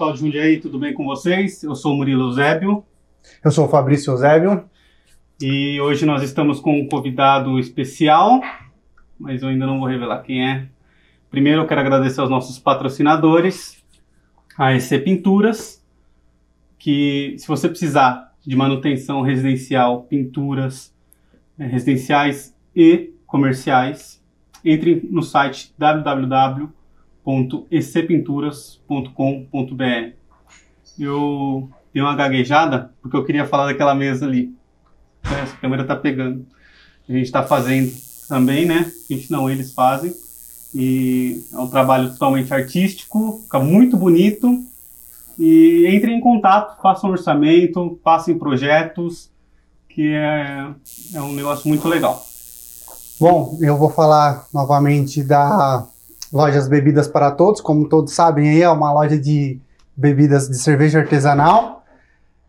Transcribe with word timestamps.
pessoal 0.00 0.14
de 0.14 0.20
Jundiaí, 0.20 0.58
tudo 0.58 0.78
bem 0.78 0.94
com 0.94 1.04
vocês? 1.04 1.62
Eu 1.62 1.74
sou 1.74 1.92
o 1.92 1.96
Murilo 1.98 2.28
Eusébio. 2.28 2.82
Eu 3.44 3.50
sou 3.50 3.66
o 3.66 3.68
Fabrício 3.68 4.10
Eusébio. 4.10 4.64
E 5.38 5.78
hoje 5.78 6.06
nós 6.06 6.22
estamos 6.22 6.58
com 6.58 6.80
um 6.80 6.88
convidado 6.88 7.58
especial, 7.58 8.40
mas 9.18 9.42
eu 9.42 9.50
ainda 9.50 9.66
não 9.66 9.78
vou 9.78 9.86
revelar 9.86 10.22
quem 10.22 10.48
é. 10.48 10.68
Primeiro 11.30 11.60
eu 11.60 11.66
quero 11.66 11.82
agradecer 11.82 12.18
aos 12.18 12.30
nossos 12.30 12.58
patrocinadores, 12.58 13.84
a 14.56 14.74
EC 14.74 15.04
Pinturas, 15.04 15.84
que 16.78 17.34
se 17.36 17.46
você 17.46 17.68
precisar 17.68 18.32
de 18.40 18.56
manutenção 18.56 19.20
residencial, 19.20 20.04
pinturas 20.04 20.94
eh, 21.58 21.66
residenciais 21.66 22.56
e 22.74 23.12
comerciais, 23.26 24.24
entre 24.64 25.06
no 25.10 25.22
site 25.22 25.74
www.ecpinturas.com.br. 27.30 30.14
Eu 30.98 31.70
dei 31.94 32.02
uma 32.02 32.16
gaguejada 32.16 32.92
porque 33.00 33.16
eu 33.16 33.24
queria 33.24 33.46
falar 33.46 33.66
daquela 33.66 33.94
mesa 33.94 34.26
ali. 34.26 34.52
Essa 35.22 35.56
câmera 35.56 35.84
tá 35.84 35.96
pegando. 35.96 36.44
A 37.08 37.12
gente 37.12 37.26
está 37.26 37.42
fazendo 37.42 37.92
também, 38.28 38.66
né? 38.66 38.92
A 39.08 39.12
gente 39.12 39.30
não, 39.30 39.48
eles 39.48 39.72
fazem. 39.72 40.12
E 40.74 41.42
é 41.52 41.58
um 41.58 41.68
trabalho 41.68 42.10
totalmente 42.10 42.52
artístico, 42.52 43.40
fica 43.42 43.58
muito 43.58 43.96
bonito. 43.96 44.62
E 45.38 45.86
entre 45.86 46.12
em 46.12 46.20
contato, 46.20 46.80
façam 46.80 47.10
orçamento, 47.10 47.98
passem 48.04 48.38
projetos, 48.38 49.30
que 49.88 50.08
é, 50.08 50.68
é 51.14 51.20
um 51.20 51.32
negócio 51.32 51.68
muito 51.68 51.88
legal. 51.88 52.24
Bom, 53.18 53.58
eu 53.60 53.76
vou 53.76 53.90
falar 53.90 54.46
novamente 54.52 55.22
da 55.22 55.86
Lojas 56.32 56.68
Bebidas 56.68 57.08
para 57.08 57.30
Todos. 57.30 57.60
Como 57.60 57.88
todos 57.88 58.12
sabem, 58.12 58.48
aí 58.48 58.62
é 58.62 58.70
uma 58.70 58.92
loja 58.92 59.18
de 59.18 59.60
bebidas 59.96 60.48
de 60.48 60.56
cerveja 60.56 61.00
artesanal. 61.00 61.84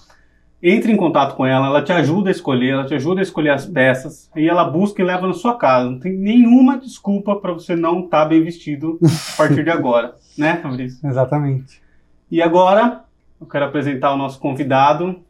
entre 0.66 0.90
em 0.90 0.96
contato 0.96 1.36
com 1.36 1.44
ela, 1.44 1.66
ela 1.66 1.82
te 1.82 1.92
ajuda 1.92 2.30
a 2.30 2.32
escolher, 2.32 2.70
ela 2.70 2.86
te 2.86 2.94
ajuda 2.94 3.20
a 3.20 3.22
escolher 3.22 3.50
as 3.50 3.66
peças, 3.66 4.30
e 4.34 4.48
ela 4.48 4.64
busca 4.64 5.02
e 5.02 5.04
leva 5.04 5.26
na 5.26 5.34
sua 5.34 5.58
casa. 5.58 5.90
Não 5.90 5.98
tem 5.98 6.16
nenhuma 6.16 6.78
desculpa 6.78 7.36
para 7.36 7.52
você 7.52 7.76
não 7.76 8.06
estar 8.06 8.22
tá 8.22 8.28
bem 8.30 8.42
vestido 8.42 8.98
a 9.02 9.36
partir 9.36 9.62
de 9.62 9.68
agora, 9.68 10.14
né, 10.38 10.56
Fabrício? 10.62 11.06
Exatamente. 11.06 11.82
E 12.30 12.40
agora, 12.40 13.04
eu 13.38 13.46
quero 13.46 13.66
apresentar 13.66 14.14
o 14.14 14.16
nosso 14.16 14.40
convidado, 14.40 15.20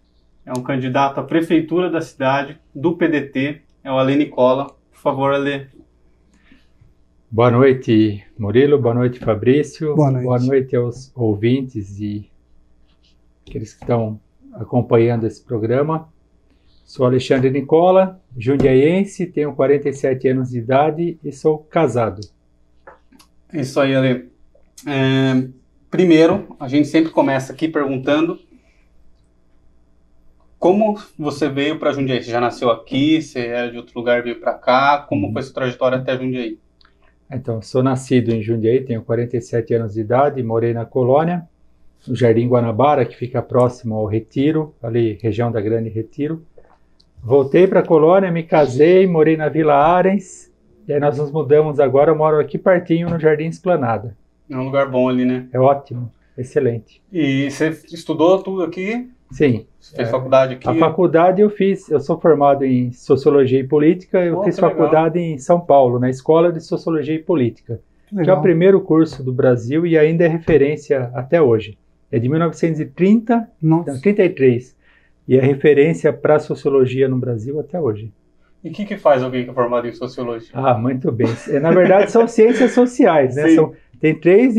é 0.47 0.53
um 0.53 0.63
candidato 0.63 1.19
à 1.19 1.25
prefeitura 1.25 1.91
da 1.91 2.01
cidade, 2.01 2.57
do 2.73 2.97
PDT, 2.97 3.61
é 3.83 3.91
o 3.91 3.99
Ale 3.99 4.15
Nicola. 4.15 4.67
Por 4.93 5.01
favor, 5.01 5.35
Ale. 5.35 5.67
Boa 7.29 7.51
noite, 7.51 8.25
Murilo. 8.39 8.79
Boa 8.79 8.95
noite, 8.95 9.19
Fabrício. 9.19 9.97
Boa 9.97 10.13
noite. 10.13 10.25
Boa 10.25 10.39
noite 10.39 10.77
aos 10.77 11.11
ouvintes 11.17 11.99
e 11.99 12.31
aqueles 13.45 13.75
que 13.75 13.83
estão 13.83 14.21
acompanhando 14.55 15.27
esse 15.27 15.43
programa. 15.43 16.09
Sou 16.85 17.07
Alexandre 17.07 17.51
Nicola, 17.51 18.21
jundiaiense, 18.37 19.27
tenho 19.27 19.55
47 19.55 20.29
anos 20.29 20.51
de 20.51 20.59
idade 20.59 21.19
e 21.25 21.33
sou 21.33 21.59
casado. 21.59 22.21
Isso 23.53 23.81
aí, 23.81 23.95
Ale. 23.95 24.31
É, 24.87 25.49
primeiro, 25.91 26.57
a 26.61 26.69
gente 26.69 26.89
sempre 26.89 27.11
começa 27.11 27.53
aqui 27.53 27.69
perguntando 27.69 28.39
como 30.65 30.99
você 31.19 31.47
veio 31.47 31.79
para 31.79 31.93
Jundiaí? 31.93 32.23
Você 32.23 32.31
já 32.31 32.41
nasceu 32.41 32.71
aqui? 32.71 33.21
Você 33.21 33.41
era 33.41 33.71
de 33.71 33.77
outro 33.77 33.93
lugar 33.99 34.23
veio 34.23 34.41
para 34.41 34.55
cá? 34.55 35.05
Como 35.07 35.31
foi 35.31 35.43
sua 35.43 35.53
trajetória 35.53 35.99
até 35.99 36.17
Jundiaí? 36.17 36.59
Então, 37.31 37.61
sou 37.61 37.83
nascido 37.83 38.31
em 38.31 38.41
Jundiaí, 38.43 38.83
tenho 38.83 39.03
47 39.03 39.75
anos 39.75 39.93
de 39.93 40.01
idade, 40.01 40.43
morei 40.43 40.73
na 40.73 40.87
colônia, 40.87 41.47
no 42.07 42.15
Jardim 42.15 42.49
Guanabara, 42.49 43.05
que 43.05 43.17
fica 43.17 43.43
próximo 43.43 43.95
ao 43.95 44.07
Retiro, 44.07 44.75
ali, 44.83 45.19
região 45.23 45.51
da 45.51 45.61
Grande 45.61 45.89
Retiro. 45.89 46.43
Voltei 47.23 47.67
para 47.67 47.81
a 47.81 47.87
colônia, 47.87 48.31
me 48.31 48.43
casei, 48.43 49.07
morei 49.07 49.37
na 49.37 49.49
Vila 49.49 49.75
Arens, 49.75 50.53
e 50.87 50.93
aí 50.93 51.01
nós 51.01 51.19
nos 51.19 51.33
mudamos 51.33 51.81
agora, 51.81 52.11
eu 52.11 52.17
moro 52.17 52.39
aqui 52.39 52.59
pertinho 52.59 53.09
no 53.09 53.19
Jardim 53.19 53.47
Esplanada. 53.47 54.17
É 54.51 54.57
um 54.57 54.65
lugar 54.65 54.91
bom 54.91 55.09
ali, 55.09 55.25
né? 55.25 55.49
É 55.53 55.59
ótimo, 55.59 56.13
excelente. 56.37 57.01
E 57.11 57.51
você 57.51 57.69
estudou 57.69 58.43
tudo 58.43 58.63
aqui? 58.63 59.11
Sim. 59.31 59.67
Você 59.81 59.97
fez 59.97 60.09
é, 60.09 60.11
faculdade 60.11 60.55
aqui? 60.55 60.69
A 60.69 60.75
faculdade 60.75 61.41
eu 61.41 61.49
fiz, 61.49 61.91
eu 61.91 61.99
sou 61.99 62.21
formado 62.21 62.65
em 62.65 62.93
Sociologia 62.93 63.59
e 63.59 63.65
Política, 63.65 64.23
eu 64.23 64.39
oh, 64.39 64.45
fiz 64.45 64.59
faculdade 64.59 65.19
legal. 65.19 65.35
em 65.35 65.39
São 65.39 65.59
Paulo, 65.59 65.99
na 65.99 66.11
Escola 66.11 66.53
de 66.53 66.61
Sociologia 66.61 67.15
e 67.15 67.19
Política, 67.19 67.81
que, 68.07 68.23
que 68.23 68.31
é 68.31 68.33
o 68.35 68.43
primeiro 68.43 68.81
curso 68.83 69.25
do 69.25 69.33
Brasil 69.33 69.87
e 69.87 69.97
ainda 69.97 70.25
é 70.25 70.29
referência 70.29 71.11
até 71.15 71.41
hoje. 71.41 71.79
É 72.11 72.19
de 72.19 72.29
1930, 72.29 73.49
Nossa. 73.61 73.93
não, 73.93 74.01
33, 74.01 74.77
e 75.27 75.37
é 75.37 75.41
referência 75.41 76.13
para 76.13 76.37
a 76.37 76.39
sociologia 76.39 77.09
no 77.09 77.17
Brasil 77.17 77.59
até 77.59 77.81
hoje. 77.81 78.13
E 78.63 78.71
o 78.71 78.73
que, 78.73 78.85
que 78.87 78.97
faz 78.97 79.23
alguém 79.23 79.45
que 79.45 79.51
é 79.51 79.53
formado 79.53 79.87
em 79.87 79.93
sociologia? 79.93 80.51
Ah, 80.55 80.75
muito 80.75 81.13
bem. 81.13 81.29
É, 81.49 81.61
na 81.61 81.71
verdade, 81.71 82.11
são 82.11 82.27
ciências 82.29 82.73
sociais, 82.73 83.37
né? 83.37 83.51
São, 83.51 83.75
tem 84.01 84.15
três, 84.15 84.55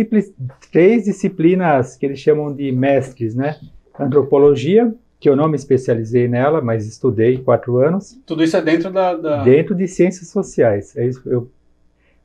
três 0.71 1.05
disciplinas 1.05 1.95
que 1.95 2.05
eles 2.05 2.19
chamam 2.19 2.53
de 2.53 2.71
mestres, 2.71 3.33
né? 3.33 3.57
Antropologia, 3.99 4.93
que 5.19 5.27
eu 5.27 5.35
não 5.35 5.47
me 5.47 5.55
especializei 5.55 6.27
nela, 6.27 6.61
mas 6.61 6.85
estudei 6.85 7.37
quatro 7.39 7.77
anos. 7.77 8.19
Tudo 8.25 8.43
isso 8.43 8.55
é 8.55 8.61
dentro 8.61 8.91
da... 8.91 9.15
da... 9.15 9.43
Dentro 9.43 9.73
de 9.73 9.87
ciências 9.87 10.29
sociais. 10.29 10.95
É 10.95 11.07
isso, 11.07 11.21
eu, 11.25 11.49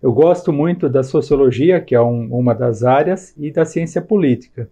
eu 0.02 0.12
gosto 0.12 0.52
muito 0.52 0.88
da 0.88 1.02
sociologia, 1.02 1.80
que 1.80 1.94
é 1.94 2.00
um, 2.00 2.26
uma 2.30 2.54
das 2.54 2.84
áreas, 2.84 3.34
e 3.38 3.50
da 3.50 3.64
ciência 3.64 4.02
política. 4.02 4.68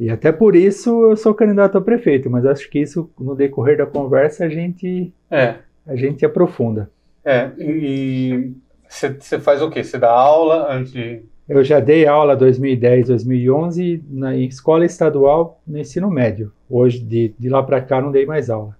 E 0.00 0.08
até 0.10 0.32
por 0.32 0.56
isso 0.56 1.10
eu 1.10 1.16
sou 1.16 1.34
candidato 1.34 1.76
a 1.76 1.80
prefeito, 1.80 2.30
mas 2.30 2.46
acho 2.46 2.68
que 2.70 2.78
isso, 2.78 3.10
no 3.20 3.36
decorrer 3.36 3.76
da 3.76 3.86
conversa, 3.86 4.46
a 4.46 4.48
gente, 4.48 5.12
é. 5.30 5.56
a 5.86 5.94
gente 5.94 6.24
aprofunda. 6.24 6.90
É, 7.22 7.50
e 7.58 8.52
você 8.88 9.38
faz 9.38 9.60
o 9.60 9.68
quê? 9.70 9.84
Você 9.84 9.98
dá 9.98 10.10
aula 10.10 10.72
antes 10.74 10.90
de 10.92 11.22
eu 11.50 11.64
já 11.64 11.80
dei 11.80 12.06
aula 12.06 12.36
2010, 12.36 13.08
2011 13.08 14.04
na 14.08 14.36
escola 14.36 14.84
estadual 14.84 15.60
no 15.66 15.78
ensino 15.78 16.08
médio. 16.08 16.52
Hoje, 16.70 17.00
de, 17.00 17.34
de 17.36 17.48
lá 17.48 17.60
para 17.60 17.80
cá, 17.80 18.00
não 18.00 18.12
dei 18.12 18.24
mais 18.24 18.48
aula. 18.48 18.78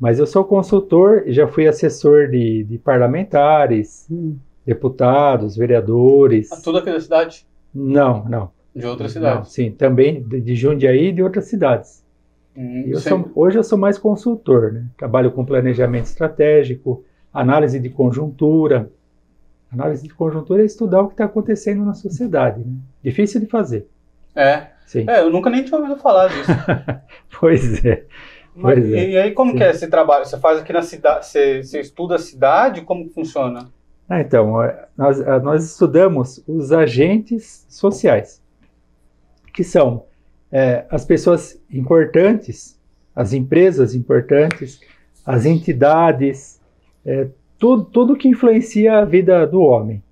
Mas 0.00 0.18
eu 0.18 0.26
sou 0.26 0.44
consultor 0.44 1.22
e 1.26 1.32
já 1.32 1.46
fui 1.46 1.68
assessor 1.68 2.28
de, 2.28 2.64
de 2.64 2.76
parlamentares, 2.76 4.08
hum. 4.10 4.36
deputados, 4.66 5.56
vereadores. 5.56 6.50
A 6.50 6.60
tudo 6.60 6.78
aqui 6.78 6.90
da 6.90 6.98
cidade? 6.98 7.46
Não, 7.72 8.24
não. 8.24 8.50
De 8.74 8.86
outras 8.86 9.12
cidades? 9.12 9.52
sim, 9.52 9.70
também 9.70 10.22
de, 10.22 10.54
Jundiaí 10.54 11.08
e 11.08 11.12
de 11.12 11.22
outras 11.22 11.44
cidades. 11.44 12.02
Hum, 12.56 12.84
eu 12.86 12.98
sou, 13.00 13.30
hoje 13.34 13.58
eu 13.58 13.64
sou 13.64 13.78
mais 13.78 13.98
consultor, 13.98 14.72
né? 14.72 14.86
Trabalho 14.96 15.30
com 15.30 15.44
planejamento 15.44 16.06
estratégico, 16.06 17.04
análise 17.32 17.78
de 17.78 17.88
conjuntura. 17.90 18.90
Análise 19.70 20.02
de 20.02 20.14
conjuntura 20.14 20.62
é 20.62 20.66
estudar 20.66 21.00
o 21.02 21.08
que 21.08 21.14
está 21.14 21.24
acontecendo 21.24 21.84
na 21.84 21.94
sociedade. 21.94 22.60
Né? 22.60 22.74
Difícil 23.02 23.40
de 23.40 23.46
fazer. 23.46 23.88
É. 24.34 24.66
Sim. 24.86 25.06
É, 25.08 25.20
eu 25.20 25.30
nunca 25.30 25.48
nem 25.48 25.64
tinha 25.64 25.78
ouvido 25.78 25.98
falar 25.98 26.28
disso. 26.28 26.50
pois 27.40 27.82
é. 27.84 28.04
Mas, 28.54 28.74
Pois 28.74 28.92
é. 28.92 29.08
E 29.08 29.16
aí, 29.16 29.30
como 29.32 29.52
Sim. 29.52 29.56
que 29.56 29.64
é 29.64 29.70
esse 29.70 29.88
trabalho? 29.88 30.26
Você 30.26 30.38
faz 30.38 30.60
aqui 30.60 30.72
na 30.72 30.82
cidade, 30.82 31.26
você, 31.26 31.62
você 31.62 31.80
estuda 31.80 32.16
a 32.16 32.18
cidade? 32.18 32.82
Como 32.82 33.08
funciona? 33.08 33.70
Ah, 34.08 34.20
então, 34.20 34.52
nós, 34.96 35.20
ah, 35.26 35.38
nós 35.38 35.64
estudamos 35.64 36.42
os 36.46 36.70
agentes 36.70 37.64
sociais, 37.68 38.42
que 39.52 39.62
são 39.62 40.04
eh, 40.50 40.84
as 40.90 41.04
pessoas 41.04 41.60
importantes, 41.70 42.78
as 43.14 43.32
empresas 43.32 43.94
importantes, 43.94 44.80
as 45.24 45.46
entidades, 45.46 46.60
eh, 47.04 47.28
tudo, 47.58 47.84
tudo 47.84 48.16
que 48.16 48.28
influencia 48.28 48.98
a 48.98 49.04
vida 49.04 49.46
do 49.46 49.60
homem. 49.60 50.02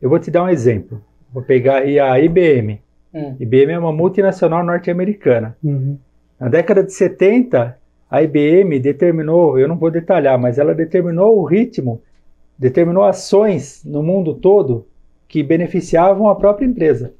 Eu 0.00 0.08
vou 0.08 0.18
te 0.18 0.30
dar 0.30 0.44
um 0.44 0.48
exemplo. 0.48 1.00
Vou 1.32 1.42
pegar 1.42 1.78
aí 1.78 1.98
a 1.98 2.18
IBM. 2.18 2.80
Hum. 3.12 3.36
IBM 3.38 3.72
é 3.72 3.78
uma 3.78 3.92
multinacional 3.92 4.64
norte-americana. 4.64 5.56
Uhum. 5.62 5.98
Na 6.38 6.48
década 6.48 6.82
de 6.82 6.92
70, 6.92 7.78
a 8.10 8.22
IBM 8.22 8.78
determinou, 8.78 9.58
eu 9.58 9.66
não 9.68 9.76
vou 9.76 9.90
detalhar, 9.90 10.38
mas 10.38 10.58
ela 10.58 10.74
determinou 10.74 11.38
o 11.38 11.44
ritmo, 11.44 12.02
determinou 12.58 13.04
ações 13.04 13.82
no 13.84 14.02
mundo 14.02 14.34
todo 14.34 14.86
que 15.28 15.42
beneficiavam 15.42 16.28
a 16.28 16.34
própria 16.34 16.66
empresa. 16.66 17.12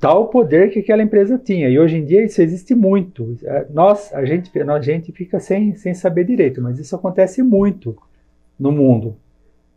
Tal 0.00 0.28
poder 0.28 0.70
que 0.70 0.78
aquela 0.78 1.02
empresa 1.02 1.38
tinha. 1.38 1.68
E 1.68 1.78
hoje 1.78 1.98
em 1.98 2.04
dia 2.04 2.24
isso 2.24 2.40
existe 2.40 2.74
muito. 2.74 3.36
É, 3.44 3.66
Nós, 3.70 4.12
a 4.14 4.24
gente, 4.24 4.50
a 4.58 4.80
gente 4.80 5.12
fica 5.12 5.38
sem, 5.38 5.74
sem 5.74 5.92
saber 5.92 6.24
direito, 6.24 6.62
mas 6.62 6.78
isso 6.78 6.96
acontece 6.96 7.42
muito 7.42 7.96
no 8.58 8.72
mundo. 8.72 9.16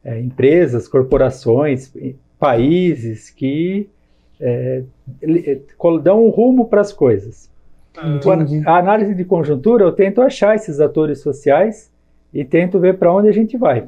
É, 0.03 0.19
empresas, 0.19 0.87
corporações, 0.87 1.91
países 2.39 3.29
que 3.29 3.89
é, 4.39 4.83
é, 5.21 5.59
dão 6.01 6.25
um 6.25 6.29
rumo 6.29 6.67
para 6.67 6.81
as 6.81 6.93
coisas. 6.93 7.49
Entendi. 7.97 8.61
a 8.65 8.77
análise 8.77 9.15
de 9.15 9.25
conjuntura, 9.25 9.83
eu 9.83 9.91
tento 9.91 10.21
achar 10.21 10.55
esses 10.55 10.79
atores 10.79 11.19
sociais 11.19 11.91
e 12.31 12.45
tento 12.45 12.79
ver 12.79 12.99
para 12.99 13.11
onde 13.11 13.27
a 13.27 13.31
gente 13.31 13.57
vai. 13.57 13.87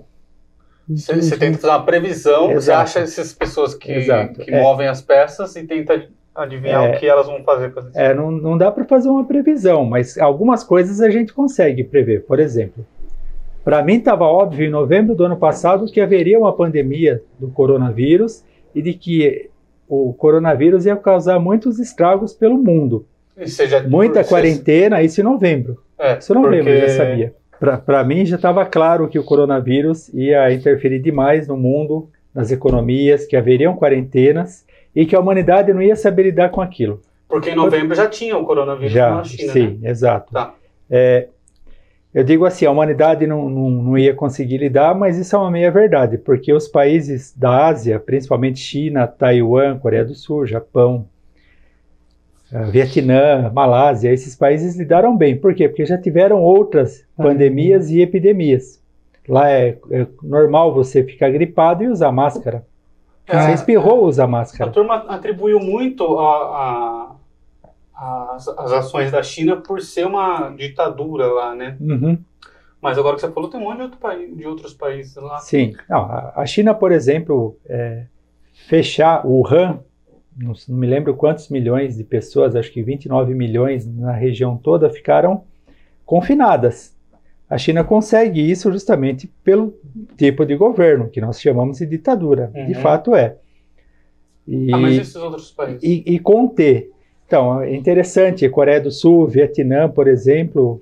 Você, 0.89 1.15
você 1.15 1.37
tenta 1.37 1.57
fazer 1.59 1.73
uma 1.73 1.83
previsão, 1.85 2.47
você 2.47 2.55
Exato. 2.71 2.81
acha 2.81 2.99
essas 2.99 3.33
pessoas 3.33 3.75
que, 3.75 3.91
Exato, 3.91 4.39
que 4.39 4.51
é. 4.51 4.61
movem 4.61 4.87
as 4.87 5.01
peças 5.01 5.55
e 5.55 5.63
tenta 5.63 6.07
adivinhar 6.33 6.83
É. 6.85 6.95
o 6.95 6.99
que 6.99 7.05
elas 7.05 7.27
vão 7.27 7.43
fazer 7.43 7.71
É, 7.93 8.13
não, 8.13 8.31
não 8.31 8.57
dá 8.57 8.71
para 8.71 8.85
fazer 8.85 9.09
uma 9.09 9.25
previsão, 9.25 9.85
mas 9.85 10.17
algumas 10.17 10.63
coisas 10.63 10.99
a 11.01 11.09
gente 11.09 11.33
consegue 11.33 11.83
prever. 11.83 12.23
Por 12.25 12.39
exemplo, 12.39 12.85
para 13.63 13.83
mim 13.83 13.95
estava 13.97 14.23
óbvio 14.25 14.65
em 14.65 14.69
novembro 14.69 15.13
do 15.13 15.23
ano 15.25 15.37
passado 15.37 15.85
que 15.85 16.01
haveria 16.01 16.39
uma 16.39 16.53
pandemia 16.53 17.21
do 17.37 17.49
coronavírus 17.49 18.43
e 18.73 18.81
de 18.81 18.93
que 18.93 19.49
o 19.87 20.13
coronavírus 20.13 20.85
ia 20.85 20.95
causar 20.95 21.39
muitos 21.39 21.77
estragos 21.79 22.33
pelo 22.33 22.57
mundo. 22.57 23.05
Muita 23.87 24.21
por- 24.21 24.29
quarentena, 24.29 25.01
isso 25.01 25.21
em 25.21 25.23
novembro. 25.23 25.81
É, 25.97 26.17
Isso 26.17 26.31
em 26.33 26.35
novembro 26.41 26.69
eu 26.71 26.87
já 26.87 26.95
sabia. 26.95 27.33
Para 27.59 28.03
mim 28.03 28.25
já 28.25 28.37
estava 28.37 28.65
claro 28.65 29.07
que 29.07 29.19
o 29.19 29.23
coronavírus 29.23 30.07
ia 30.13 30.51
interferir 30.53 30.99
demais 30.99 31.47
no 31.47 31.57
mundo, 31.57 32.09
nas 32.33 32.51
economias, 32.51 33.25
que 33.25 33.35
haveriam 33.35 33.75
quarentenas 33.75 34.65
e 34.95 35.05
que 35.05 35.15
a 35.15 35.19
humanidade 35.19 35.73
não 35.73 35.81
ia 35.81 35.95
saber 35.95 36.23
lidar 36.23 36.49
com 36.49 36.61
aquilo. 36.61 37.01
Porque 37.27 37.49
em 37.51 37.55
novembro 37.55 37.95
já 37.95 38.07
tinha 38.07 38.37
o 38.37 38.45
coronavírus 38.45 38.91
Já, 38.93 39.11
na 39.11 39.23
China, 39.23 39.53
sim, 39.53 39.79
né? 39.81 39.89
exato. 39.89 40.33
Tá. 40.33 40.53
É, 40.89 41.27
eu 42.13 42.23
digo 42.23 42.45
assim, 42.45 42.65
a 42.65 42.71
humanidade 42.71 43.27
não, 43.27 43.47
não, 43.49 43.69
não 43.69 43.97
ia 43.97 44.15
conseguir 44.15 44.57
lidar, 44.57 44.95
mas 44.95 45.17
isso 45.17 45.35
é 45.35 45.39
uma 45.39 45.51
meia 45.51 45.69
verdade, 45.69 46.17
porque 46.17 46.51
os 46.51 46.67
países 46.67 47.35
da 47.37 47.67
Ásia, 47.67 47.99
principalmente 47.99 48.59
China, 48.59 49.05
Taiwan, 49.05 49.77
Coreia 49.77 50.03
do 50.03 50.15
Sul, 50.15 50.47
Japão, 50.47 51.05
Vietnã, 52.71 53.51
Malásia, 53.53 54.11
esses 54.11 54.35
países 54.35 54.75
lidaram 54.77 55.15
bem. 55.15 55.37
Por 55.37 55.53
quê? 55.53 55.67
Porque 55.69 55.85
já 55.85 55.97
tiveram 55.97 56.41
outras 56.41 57.05
pandemias 57.15 57.89
e 57.89 58.01
epidemias. 58.01 58.81
Lá 59.27 59.49
é, 59.51 59.77
é 59.91 60.07
normal 60.23 60.73
você 60.73 61.03
ficar 61.03 61.29
gripado 61.29 61.83
e 61.83 61.87
usar 61.87 62.11
máscara. 62.11 62.65
É, 63.27 63.39
Você 63.39 63.51
espirrou, 63.53 64.05
usa 64.05 64.23
A 64.23 64.27
máscara. 64.27 64.71
turma 64.71 64.95
atribuiu 65.07 65.59
muito 65.59 66.17
a, 66.17 67.15
a- 67.95 68.33
as, 68.35 68.47
as 68.47 68.71
ações 68.71 69.11
da 69.11 69.21
China 69.21 69.57
por 69.57 69.81
ser 69.81 70.07
uma 70.07 70.49
ditadura 70.49 71.27
lá, 71.27 71.53
né? 71.53 71.77
Uhum. 71.79 72.17
Mas 72.81 72.97
agora 72.97 73.15
que 73.15 73.21
você 73.21 73.29
falou, 73.31 73.49
tem 73.49 73.59
um 73.59 73.63
monte 73.65 73.75
de, 73.77 73.83
outro 73.83 73.99
país, 73.99 74.35
de 74.37 74.47
outros 74.47 74.73
países 74.73 75.15
lá. 75.17 75.37
Sim. 75.39 75.75
Não, 75.89 75.99
a 76.05 76.31
a 76.37 76.45
China, 76.45 76.73
por 76.73 76.91
exemplo, 76.91 77.55
é, 77.67 78.05
fechar 78.67 79.27
o 79.27 79.41
Wuhan, 79.41 79.79
não, 80.41 80.53
me 80.69 80.87
lembro 80.87 81.13
quantos 81.15 81.49
milhões 81.49 81.97
de 81.97 82.03
pessoas, 82.03 82.55
acho 82.55 82.71
que 82.71 82.81
29 82.81 83.33
milhões 83.33 83.85
na 83.85 84.11
região 84.13 84.57
toda 84.57 84.89
ficaram 84.89 85.43
confinadas. 86.05 86.95
A 87.49 87.57
China 87.57 87.83
consegue 87.83 88.39
isso 88.39 88.71
justamente 88.71 89.27
pelo 89.43 89.73
tipo 90.17 90.45
de 90.45 90.55
governo, 90.55 91.09
que 91.09 91.19
nós 91.19 91.41
chamamos 91.41 91.79
de 91.79 91.85
ditadura. 91.85 92.51
De 92.53 92.73
Uhum. 92.75 92.81
fato 92.81 93.15
é. 93.15 93.35
E, 94.47 94.71
Ah, 94.73 94.77
mas 94.77 94.97
esses 94.97 95.15
outros 95.15 95.51
países? 95.51 95.81
e, 95.83 96.03
e 96.05 96.19
conter. 96.19 96.91
Então, 97.25 97.61
é 97.61 97.75
interessante, 97.75 98.47
Coreia 98.49 98.81
do 98.81 98.91
Sul, 98.91 99.27
Vietnã, 99.27 99.87
por 99.89 100.07
exemplo, 100.07 100.81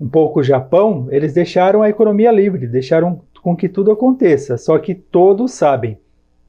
um 0.00 0.08
pouco 0.08 0.40
o 0.40 0.42
Japão, 0.42 1.08
eles 1.10 1.32
deixaram 1.32 1.80
a 1.82 1.88
economia 1.88 2.30
livre, 2.30 2.66
deixaram 2.66 3.22
com 3.42 3.56
que 3.56 3.68
tudo 3.68 3.90
aconteça. 3.90 4.56
Só 4.58 4.78
que 4.78 4.94
todos 4.94 5.52
sabem 5.52 5.96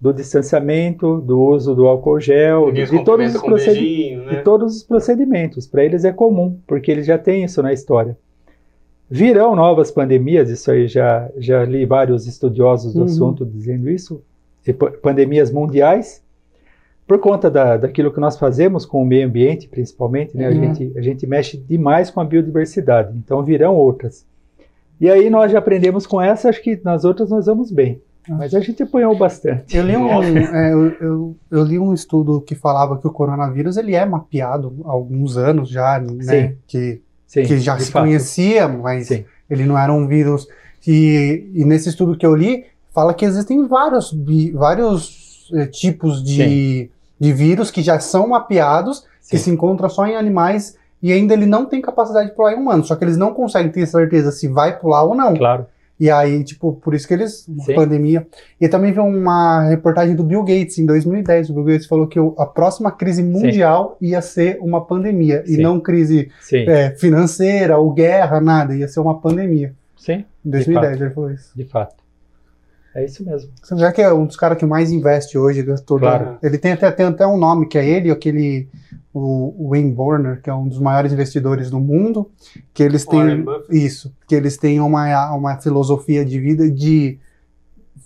do 0.01 0.13
distanciamento, 0.13 1.19
do 1.19 1.39
uso 1.41 1.75
do 1.75 1.85
álcool 1.87 2.19
gel, 2.19 2.71
de, 2.71 2.87
se 2.87 3.03
todos 3.03 3.35
os 3.35 3.41
procedi- 3.41 3.79
beijinho, 3.79 4.25
né? 4.25 4.35
de 4.37 4.43
todos 4.43 4.77
os 4.77 4.83
procedimentos. 4.83 5.67
Para 5.67 5.83
eles 5.83 6.05
é 6.05 6.11
comum, 6.13 6.57
porque 6.65 6.89
eles 6.89 7.05
já 7.05 7.17
têm 7.17 7.43
isso 7.43 7.61
na 7.61 7.73
história. 7.73 8.17
Virão 9.09 9.55
novas 9.55 9.89
pandemias, 9.91 10.49
isso 10.49 10.69
aí 10.71 10.87
já, 10.87 11.29
já 11.37 11.65
li 11.65 11.85
vários 11.85 12.27
estudiosos 12.27 12.93
do 12.93 12.99
Uhum. 12.99 13.05
assunto 13.05 13.45
dizendo 13.45 13.89
isso, 13.89 14.21
e 14.65 14.71
pa- 14.71 14.91
pandemias 14.91 15.51
mundiais, 15.51 16.23
por 17.07 17.17
conta 17.17 17.49
da, 17.49 17.75
daquilo 17.75 18.13
que 18.13 18.19
nós 18.19 18.37
fazemos 18.37 18.85
com 18.85 19.01
o 19.01 19.05
meio 19.05 19.25
ambiente, 19.27 19.67
principalmente, 19.67 20.37
né? 20.37 20.45
a, 20.47 20.49
Uhum. 20.51 20.55
gente, 20.75 20.93
a 20.95 21.01
gente 21.01 21.25
mexe 21.25 21.57
demais 21.57 22.11
com 22.11 22.21
a 22.21 22.23
biodiversidade, 22.25 23.17
então 23.17 23.43
virão 23.43 23.75
outras. 23.75 24.25
E 25.01 25.09
aí 25.09 25.29
nós 25.29 25.51
já 25.51 25.57
aprendemos 25.57 26.05
com 26.05 26.21
essa, 26.21 26.49
acho 26.49 26.61
que 26.61 26.79
nas 26.83 27.03
outras 27.03 27.31
nós 27.31 27.47
vamos 27.47 27.71
bem. 27.71 27.99
Mas 28.37 28.53
a 28.53 28.59
gente 28.59 28.83
apanhou 28.83 29.17
bastante. 29.17 29.75
Eu 29.75 29.83
li, 29.85 29.97
um, 29.97 30.37
é, 30.37 30.73
eu, 30.73 30.85
eu, 31.01 31.35
eu 31.49 31.63
li 31.63 31.79
um 31.79 31.93
estudo 31.93 32.39
que 32.41 32.53
falava 32.55 32.97
que 32.97 33.07
o 33.07 33.11
coronavírus 33.11 33.75
ele 33.77 33.95
é 33.95 34.05
mapeado 34.05 34.75
há 34.85 34.91
alguns 34.91 35.35
anos 35.37 35.69
já, 35.69 35.99
né? 35.99 36.23
Sim. 36.49 36.55
Que, 36.67 37.01
Sim, 37.25 37.43
que 37.43 37.59
já 37.59 37.77
se 37.79 37.91
fato. 37.91 38.03
conhecia, 38.03 38.67
mas 38.67 39.07
Sim. 39.07 39.25
ele 39.49 39.65
não 39.65 39.77
era 39.77 39.91
um 39.93 40.07
vírus. 40.07 40.47
E, 40.87 41.49
e 41.53 41.65
nesse 41.65 41.89
estudo 41.89 42.17
que 42.17 42.25
eu 42.25 42.35
li, 42.35 42.65
fala 42.93 43.13
que 43.13 43.25
existem 43.25 43.67
vários, 43.67 44.11
bi- 44.13 44.51
vários 44.51 45.49
eh, 45.53 45.65
tipos 45.67 46.23
de, 46.23 46.89
de 47.19 47.33
vírus 47.33 47.69
que 47.71 47.81
já 47.81 47.99
são 47.99 48.27
mapeados, 48.29 49.03
que 49.29 49.37
se 49.37 49.49
encontram 49.49 49.89
só 49.89 50.07
em 50.07 50.15
animais 50.15 50.75
e 51.01 51.11
ainda 51.11 51.33
ele 51.33 51.45
não 51.45 51.65
tem 51.65 51.81
capacidade 51.81 52.29
de 52.29 52.35
pular 52.35 52.53
em 52.53 52.57
humanos. 52.57 52.87
Só 52.87 52.95
que 52.95 53.03
eles 53.03 53.17
não 53.17 53.33
conseguem 53.33 53.71
ter 53.71 53.85
certeza 53.85 54.31
se 54.31 54.47
vai 54.47 54.77
pular 54.79 55.03
ou 55.03 55.13
não. 55.15 55.33
Claro. 55.35 55.65
E 55.99 56.09
aí, 56.09 56.43
tipo, 56.43 56.73
por 56.73 56.93
isso 56.93 57.07
que 57.07 57.13
eles. 57.13 57.45
Sim. 57.65 57.75
Pandemia. 57.75 58.25
E 58.59 58.69
também 58.69 58.91
vi 58.93 58.99
uma 58.99 59.67
reportagem 59.67 60.15
do 60.15 60.23
Bill 60.23 60.43
Gates 60.43 60.77
em 60.77 60.85
2010. 60.85 61.49
O 61.49 61.53
Bill 61.55 61.65
Gates 61.65 61.87
falou 61.87 62.07
que 62.07 62.17
a 62.37 62.45
próxima 62.45 62.91
crise 62.91 63.21
mundial 63.21 63.97
ia 63.99 64.21
ser 64.21 64.57
uma 64.61 64.85
pandemia. 64.85 65.43
E 65.45 65.55
Sim. 65.55 65.61
não 65.61 65.79
crise 65.79 66.31
Sim. 66.39 66.69
é, 66.69 66.91
financeira 66.91 67.77
ou 67.77 67.91
guerra, 67.91 68.39
nada. 68.39 68.75
Ia 68.75 68.87
ser 68.87 69.01
uma 69.01 69.19
pandemia. 69.19 69.73
Sim, 69.97 70.23
Em 70.45 70.49
2010 70.49 71.01
ele 71.01 71.09
falou 71.09 71.31
isso. 71.31 71.51
de 71.53 71.65
fato. 71.65 71.98
É 72.95 73.05
isso 73.05 73.23
mesmo. 73.23 73.51
Você 73.61 73.77
já 73.77 73.91
que 73.91 74.01
é 74.01 74.11
um 74.11 74.25
dos 74.25 74.35
caras 74.35 74.57
que 74.57 74.65
mais 74.65 74.91
investe 74.91 75.37
hoje. 75.37 75.63
né, 75.63 75.75
todo- 75.85 75.99
Claro. 76.01 76.37
Ele 76.41 76.57
tem 76.57 76.71
até, 76.71 76.91
tem 76.91 77.05
até 77.05 77.25
um 77.27 77.37
nome, 77.37 77.67
que 77.67 77.77
é 77.77 77.87
ele 77.87 78.09
aquele. 78.11 78.67
O, 79.13 79.69
Wayne 79.69 79.91
Borner, 79.91 80.39
que 80.41 80.49
é 80.49 80.53
um 80.53 80.67
dos 80.67 80.79
maiores 80.79 81.11
investidores 81.11 81.69
do 81.71 81.79
mundo, 81.79 82.29
que 82.73 82.83
eles 82.83 83.05
têm 83.05 83.43
isso, 83.69 84.13
que 84.27 84.35
eles 84.35 84.55
têm 84.55 84.79
uma, 84.79 85.33
uma 85.33 85.57
filosofia 85.59 86.23
de 86.23 86.39
vida 86.39 86.69
de 86.69 87.17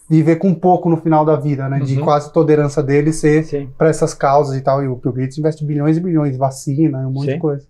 viver 0.10 0.38
com 0.38 0.54
pouco 0.54 0.90
no 0.90 0.98
final 0.98 1.25
da 1.25 1.36
vida, 1.36 1.68
né? 1.68 1.80
De 1.80 1.98
Uhum. 1.98 2.04
quase 2.06 2.32
toda 2.32 2.52
a 2.52 2.54
herança 2.54 2.82
dele 2.82 3.12
ser 3.12 3.70
para 3.78 3.90
essas 3.90 4.13
causas 4.13 4.56
e 4.58 4.62
tal. 4.62 4.82
E 4.84 4.88
o 4.88 4.96
Bill 4.96 5.12
Gates 5.13 5.38
investe 5.38 5.63
bilhões 5.66 5.98
e 5.98 6.00
bilhões, 6.00 6.38
vacina, 6.38 7.00
um 7.00 7.12
monte 7.12 7.25
Sim. 7.28 7.34
de 7.34 7.40
coisa. 7.40 7.66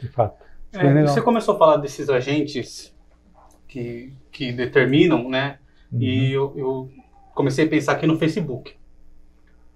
de 0.00 0.08
fato. 0.08 0.36
É 0.72 1.02
você 1.06 1.20
começou 1.20 1.54
a 1.56 1.58
falar 1.58 1.76
desses 1.76 2.08
agentes 2.08 2.92
que, 3.68 4.12
que 4.32 4.52
determinam, 4.52 5.28
né? 5.28 5.56
Uhum. 5.92 6.00
E 6.00 6.32
eu, 6.32 6.52
eu 6.56 6.90
comecei 7.34 7.64
a 7.64 7.68
pensar 7.68 7.92
aqui 7.92 8.06
no 8.06 8.18
Facebook, 8.18 8.74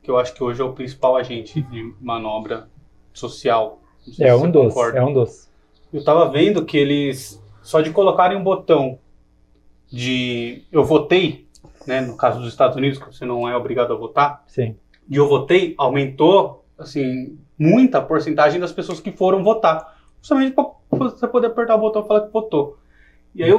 que 0.02 0.11
eu 0.11 0.18
acho 0.18 0.35
que 0.35 0.42
hoje 0.42 0.61
é 0.61 0.64
o 0.64 0.73
principal 0.73 1.16
agente 1.16 1.61
de 1.62 1.94
manobra 2.00 2.68
social. 3.12 3.80
É 4.06 4.12
se 4.12 4.35
um 4.35 4.50
dos, 4.50 4.76
é 4.76 5.02
um 5.02 5.12
dos. 5.12 5.50
Eu 5.92 6.04
tava 6.04 6.28
vendo 6.30 6.64
que 6.64 6.76
eles, 6.76 7.42
só 7.62 7.80
de 7.80 7.90
colocarem 7.90 8.37
um 8.37 8.42
botão 8.42 8.99
de 9.90 10.64
eu 10.71 10.85
votei, 10.85 11.47
né, 11.87 12.00
no 12.00 12.16
caso 12.16 12.40
dos 12.40 12.49
Estados 12.49 12.76
Unidos, 12.76 12.99
que 12.99 13.06
você 13.06 13.25
não 13.25 13.49
é 13.49 13.56
obrigado 13.56 13.92
a 13.92 13.97
votar, 13.97 14.42
Sim. 14.47 14.76
e 15.09 15.16
eu 15.16 15.28
votei, 15.28 15.75
aumentou, 15.78 16.64
assim, 16.76 17.38
muita 17.59 18.02
porcentagem 18.02 18.61
das 18.61 18.73
pessoas 18.73 19.00
que 19.00 19.12
foram 19.12 19.42
votar. 19.42 19.94
Justamente 20.21 20.52
para 20.54 20.64
você 20.90 21.28
poder 21.28 21.49
apertar 21.49 21.76
o 21.76 21.80
botão 21.80 22.02
e 22.02 22.09
falar 22.09 22.23
que 22.23 22.33
votou. 22.33 22.78
E 23.35 23.43
aí 23.43 23.53
o, 23.53 23.57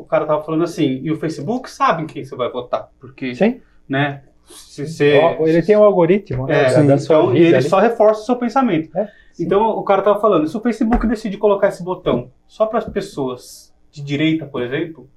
o- 0.00 0.04
cara 0.04 0.26
tava 0.26 0.42
falando 0.42 0.64
assim, 0.64 1.00
e 1.02 1.10
o 1.12 1.16
Facebook 1.16 1.70
sabe 1.70 2.02
em 2.02 2.06
quem 2.06 2.24
você 2.24 2.34
vai 2.34 2.50
votar, 2.50 2.88
porque, 2.98 3.34
Sim. 3.34 3.60
né, 3.88 4.22
se 4.44 4.86
você... 4.86 5.20
Ele 5.40 5.62
tem 5.62 5.76
um 5.76 5.84
algoritmo 5.84 6.46
né, 6.46 6.64
É, 6.64 6.68
sim. 6.70 6.90
então, 6.92 7.36
e 7.36 7.38
ele 7.40 7.54
ali. 7.56 7.68
só 7.68 7.78
reforça 7.78 8.22
o 8.22 8.24
seu 8.24 8.36
pensamento. 8.36 8.90
É. 8.98 9.08
Então 9.38 9.62
o 9.70 9.82
cara 9.84 10.02
tava 10.02 10.20
falando, 10.20 10.48
se 10.48 10.56
o 10.56 10.60
Facebook 10.60 11.06
decide 11.06 11.38
colocar 11.38 11.68
esse 11.68 11.84
botão 11.84 12.30
só 12.48 12.66
para 12.66 12.78
as 12.80 12.84
pessoas 12.88 13.72
de 13.92 14.02
direita, 14.02 14.44
por 14.44 14.60
exemplo, 14.60 15.08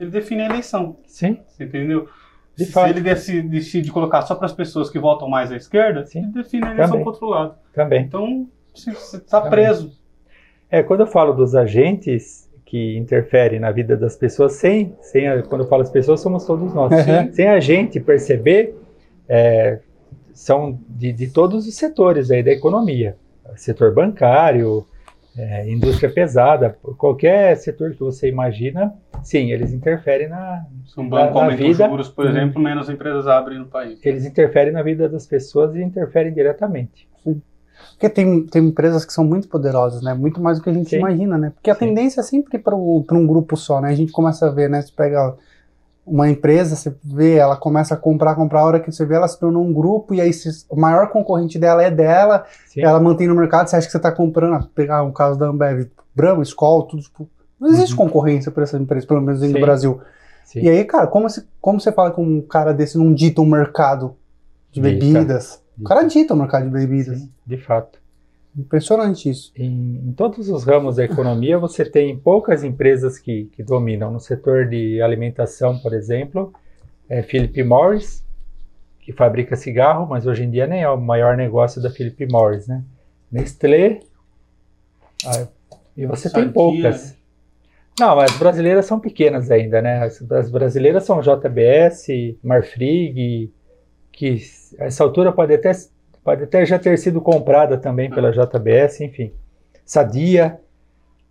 ele 0.00 0.10
define 0.10 0.42
a 0.42 0.46
eleição, 0.46 0.96
Sim, 1.06 1.38
você 1.46 1.62
entendeu? 1.64 2.08
De 2.56 2.64
se 2.66 2.72
fato. 2.72 2.90
ele 2.90 3.00
decide, 3.00 3.48
decide 3.48 3.90
colocar 3.92 4.22
só 4.22 4.34
para 4.34 4.46
as 4.46 4.52
pessoas 4.52 4.90
que 4.90 4.98
votam 4.98 5.28
mais 5.28 5.50
à 5.52 5.56
esquerda, 5.56 6.04
Sim. 6.04 6.24
ele 6.24 6.32
define 6.32 6.66
a 6.66 6.72
eleição 6.72 6.98
para 7.00 7.08
outro 7.10 7.28
lado. 7.28 7.54
também. 7.72 8.02
Então 8.02 8.48
você 8.74 8.90
está 9.16 9.40
preso. 9.42 9.92
É, 10.68 10.82
quando 10.82 11.00
eu 11.00 11.06
falo 11.06 11.32
dos 11.32 11.54
agentes 11.54 12.50
que 12.72 12.96
interferem 12.96 13.60
na 13.60 13.70
vida 13.70 13.94
das 13.98 14.16
pessoas, 14.16 14.54
sem, 14.54 14.96
sem 15.02 15.28
a- 15.28 15.42
quando 15.42 15.60
eu 15.64 15.68
falo 15.68 15.82
as 15.82 15.90
pessoas, 15.90 16.20
somos 16.22 16.46
todos 16.46 16.72
nós. 16.72 16.90
Uhum. 16.90 17.30
Sem 17.30 17.46
a 17.46 17.60
gente 17.60 18.00
perceber, 18.00 18.74
é, 19.28 19.78
são 20.32 20.78
de, 20.88 21.12
de 21.12 21.26
todos 21.28 21.66
os 21.66 21.74
setores 21.76 22.30
aí 22.30 22.42
da 22.42 22.50
economia. 22.50 23.14
Setor 23.56 23.92
bancário, 23.92 24.86
é, 25.36 25.70
indústria 25.70 26.10
pesada, 26.10 26.74
qualquer 26.96 27.56
setor 27.58 27.90
que 27.92 28.00
você 28.00 28.30
imagina, 28.30 28.94
sim, 29.22 29.52
eles 29.52 29.70
interferem 29.70 30.30
na, 30.30 30.64
Se 30.86 30.98
um 30.98 31.02
Na- 31.10 31.26
banco 31.26 31.40
na 31.42 31.48
os 31.48 31.54
vida- 31.56 31.86
juros, 31.90 32.08
por 32.08 32.26
exemplo, 32.26 32.58
menos 32.58 32.88
empresas 32.88 33.26
abrem 33.26 33.58
no 33.58 33.66
país. 33.66 34.00
eles 34.02 34.24
interferem 34.24 34.72
na 34.72 34.82
vida 34.82 35.10
das 35.10 35.26
pessoas 35.26 35.76
e 35.76 35.82
interferem 35.82 36.32
diretamente. 36.32 37.06
Porque 37.92 38.08
tem, 38.08 38.44
tem 38.46 38.66
empresas 38.66 39.04
que 39.04 39.12
são 39.12 39.24
muito 39.24 39.48
poderosas, 39.48 40.02
né? 40.02 40.12
Muito 40.14 40.40
mais 40.40 40.58
do 40.58 40.64
que 40.64 40.70
a 40.70 40.72
gente 40.72 40.90
Sim. 40.90 40.96
imagina, 40.98 41.38
né? 41.38 41.50
Porque 41.54 41.70
a 41.70 41.74
Sim. 41.74 41.86
tendência 41.86 42.20
é 42.20 42.24
sempre 42.24 42.58
para 42.58 42.74
um 42.74 43.26
grupo 43.26 43.56
só, 43.56 43.80
né? 43.80 43.90
A 43.90 43.94
gente 43.94 44.12
começa 44.12 44.46
a 44.46 44.50
ver, 44.50 44.68
né? 44.68 44.82
Você 44.82 44.92
pega 44.94 45.34
uma 46.04 46.28
empresa, 46.28 46.74
você 46.74 46.92
vê, 47.04 47.36
ela 47.36 47.56
começa 47.56 47.94
a 47.94 47.96
comprar, 47.96 48.34
comprar, 48.34 48.60
a 48.60 48.64
hora 48.64 48.80
que 48.80 48.90
você 48.90 49.06
vê, 49.06 49.14
ela 49.14 49.28
se 49.28 49.38
tornou 49.38 49.64
um 49.64 49.72
grupo, 49.72 50.12
e 50.12 50.20
aí 50.20 50.32
se, 50.32 50.64
o 50.68 50.74
maior 50.74 51.10
concorrente 51.10 51.58
dela 51.60 51.80
é 51.82 51.90
dela, 51.90 52.44
Sim. 52.66 52.82
ela 52.82 52.98
mantém 52.98 53.28
no 53.28 53.36
mercado, 53.36 53.68
você 53.68 53.76
acha 53.76 53.86
que 53.86 53.92
você 53.92 53.98
está 53.98 54.10
comprando, 54.10 54.54
ah, 54.54 54.66
pegar 54.74 55.04
um 55.04 55.12
caso 55.12 55.38
da 55.38 55.46
Ambev, 55.46 55.88
Brahma, 56.14 56.42
Skol, 56.42 56.82
tudo, 56.84 57.02
tipo, 57.02 57.28
não 57.60 57.68
existe 57.68 57.92
Uhum. 57.92 57.98
concorrência 57.98 58.50
para 58.50 58.64
essas 58.64 58.80
empresas, 58.80 59.06
pelo 59.06 59.20
menos 59.20 59.40
no. 59.40 59.60
Brasil. 59.60 60.00
Sim. 60.44 60.62
E 60.62 60.68
aí, 60.68 60.84
cara, 60.84 61.06
como, 61.06 61.30
se, 61.30 61.46
como 61.60 61.80
você 61.80 61.92
fala 61.92 62.10
que 62.10 62.20
um 62.20 62.42
cara 62.42 62.74
desse 62.74 62.98
não 62.98 63.14
dita 63.14 63.40
um 63.40 63.46
mercado 63.46 64.16
de 64.72 64.80
bebidas? 64.80 65.61
O 65.78 65.84
cara 65.84 66.02
dita 66.04 66.34
o 66.34 66.36
mercado 66.36 66.64
de 66.64 66.70
bebidas. 66.70 67.18
Sim, 67.18 67.32
de 67.46 67.56
fato. 67.56 68.00
Impressionante 68.56 69.30
isso. 69.30 69.52
Em, 69.56 70.08
em 70.08 70.12
todos 70.12 70.48
os 70.50 70.64
ramos 70.64 70.96
da 70.96 71.04
economia, 71.04 71.58
você 71.58 71.84
tem 71.84 72.18
poucas 72.18 72.62
empresas 72.62 73.18
que, 73.18 73.44
que 73.52 73.62
dominam. 73.62 74.10
No 74.10 74.20
setor 74.20 74.68
de 74.68 75.00
alimentação, 75.00 75.78
por 75.78 75.94
exemplo, 75.94 76.52
é 77.08 77.22
Philip 77.22 77.62
Morris, 77.64 78.22
que 79.00 79.12
fabrica 79.12 79.56
cigarro, 79.56 80.06
mas 80.06 80.26
hoje 80.26 80.44
em 80.44 80.50
dia 80.50 80.66
nem 80.66 80.82
é 80.82 80.88
o 80.88 81.00
maior 81.00 81.36
negócio 81.36 81.80
da 81.80 81.90
Philip 81.90 82.26
Morris, 82.30 82.66
né? 82.68 82.84
Nestlé, 83.30 84.00
ah, 85.24 85.46
e 85.96 86.06
você 86.06 86.30
tem 86.30 86.50
poucas. 86.50 87.16
Não, 87.98 88.18
as 88.18 88.36
brasileiras 88.38 88.86
são 88.86 88.98
pequenas 88.98 89.50
ainda, 89.50 89.80
né? 89.80 90.02
As, 90.02 90.20
as 90.30 90.50
brasileiras 90.50 91.04
são 91.04 91.20
JBS, 91.20 92.06
Marfrig, 92.42 93.52
que 94.12 94.40
essa 94.78 95.02
altura 95.02 95.32
pode 95.32 95.54
até, 95.54 95.72
pode 96.22 96.44
até 96.44 96.64
já 96.66 96.78
ter 96.78 96.96
sido 96.98 97.20
comprada 97.20 97.76
também 97.78 98.10
pela 98.10 98.30
JBS, 98.30 99.00
enfim. 99.00 99.32
Sadia, 99.84 100.58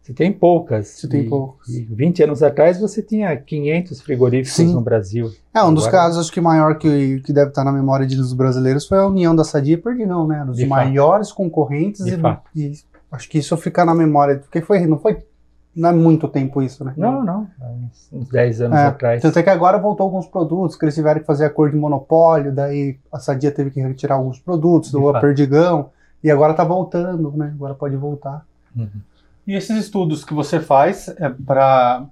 você 0.02 0.14
tem 0.14 0.32
poucas. 0.34 0.88
Você 0.88 1.08
tem 1.08 1.22
E- 1.22 1.30
poucas. 1.30 1.68
E 1.70 1.82
20 1.84 2.24
anos 2.24 2.42
atrás 2.44 2.80
você 2.80 3.02
tinha 3.02 3.36
500 3.38 4.02
frigoríficos 4.02 4.54
Sim. 4.56 4.74
no 4.74 4.82
Brasil. 4.82 5.32
É, 5.54 5.64
um 5.64 5.74
dos 5.74 5.88
Agora- 5.88 6.04
casos, 6.04 6.20
acho 6.26 6.32
que 6.32 6.42
maior 6.42 6.78
que, 6.78 7.22
que 7.22 7.32
deve 7.32 7.50
estar 7.50 7.64
na 7.64 7.72
memória 7.72 8.06
de- 8.06 8.16
dos 8.18 8.34
brasileiros 8.34 8.88
foi 8.88 8.98
a 8.98 9.06
união 9.08 9.36
da 9.36 9.44
Sadia 9.44 9.76
e 9.76 9.78
Perdigão, 9.78 10.28
né? 10.28 10.44
Dos 10.46 10.58
De 10.58 10.66
fato. 10.68 10.70
maiores 10.86 11.32
concorrentes 11.32 12.02
e, 12.06 12.20
e 12.56 12.74
acho 13.12 13.30
que 13.30 13.38
isso 13.38 13.56
fica 13.58 13.86
na 13.86 13.94
memória, 13.94 14.38
porque 14.40 14.62
foi, 14.62 14.86
não 14.88 14.98
foi, 14.98 15.18
não 15.76 15.90
é 15.90 15.94
muito 15.94 16.28
tempo 16.28 16.62
isso, 16.62 16.84
né? 16.84 16.94
Não, 16.98 17.24
não, 17.24 17.48
há 17.62 17.68
uns, 17.70 18.10
uns 18.12 18.30
10 18.30 18.62
anos 18.62 18.78
É, 18.78 18.86
atrás. 18.88 19.22
Tanto 19.22 19.40
é 19.40 19.44
que 19.44 19.50
agora 19.50 19.78
voltou 19.78 20.04
alguns 20.06 20.28
produtos, 20.28 20.76
que 20.76 20.84
eles 20.84 20.96
tiveram 20.96 21.22
que 21.22 21.26
fazer 21.26 21.46
acordo 21.46 21.74
de 21.74 21.80
monopólio, 21.80 22.52
daí 22.52 22.98
a 23.12 23.20
Sadia 23.20 23.52
teve 23.52 23.72
que 23.72 23.82
retirar 23.82 24.16
alguns 24.16 24.40
produtos, 24.40 24.92
do 24.92 25.10
a. 25.10 25.20
Perdigão, 25.20 25.90
e 26.24 26.30
agora 26.30 26.54
tá 26.54 26.64
voltando, 26.64 27.32
né? 27.36 27.52
Agora 27.56 27.74
pode 27.74 27.96
voltar. 27.96 28.46
Uhum. 28.76 28.90
E 29.48 29.56
esses 29.56 29.76
estudos 29.78 30.24
que 30.24 30.34
você 30.34 30.60
faz 30.60 31.08
é 31.18 31.30
para 31.30 32.06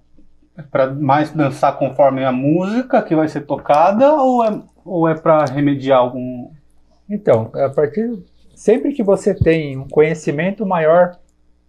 para 0.71 0.93
mais 0.93 1.31
dançar 1.31 1.77
conforme 1.77 2.25
a 2.25 2.33
música 2.33 3.01
que 3.01 3.15
vai 3.15 3.29
ser 3.29 3.45
tocada 3.45 4.13
ou 4.13 4.43
é, 4.43 4.61
ou 4.83 5.07
é 5.07 5.15
para 5.15 5.45
remediar 5.45 5.99
algum 5.99 6.49
Então, 7.09 7.49
a 7.53 7.69
partir 7.69 8.21
sempre 8.53 8.91
que 8.91 9.01
você 9.01 9.33
tem 9.33 9.77
um 9.77 9.87
conhecimento 9.87 10.65
maior 10.65 11.17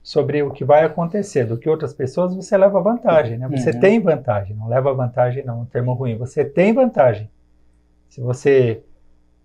sobre 0.02 0.42
o 0.42 0.50
que 0.50 0.64
vai 0.64 0.84
acontecer 0.84 1.44
do 1.44 1.56
que 1.58 1.68
outras 1.68 1.92
pessoas, 1.92 2.34
você 2.34 2.56
leva 2.56 2.80
vantagem, 2.80 3.36
né? 3.38 3.48
Você 3.48 3.70
Uhum. 3.70 3.80
tem 3.80 4.00
vantagem, 4.00 4.56
não 4.56 4.68
leva 4.68 4.92
vantagem 4.94 5.44
não, 5.44 5.60
um 5.62 5.64
termo 5.66 5.92
ruim. 5.92 6.16
Você 6.16 6.44
tem 6.44 6.72
vantagem. 6.72 7.28
Se 8.08 8.20
você 8.20 8.82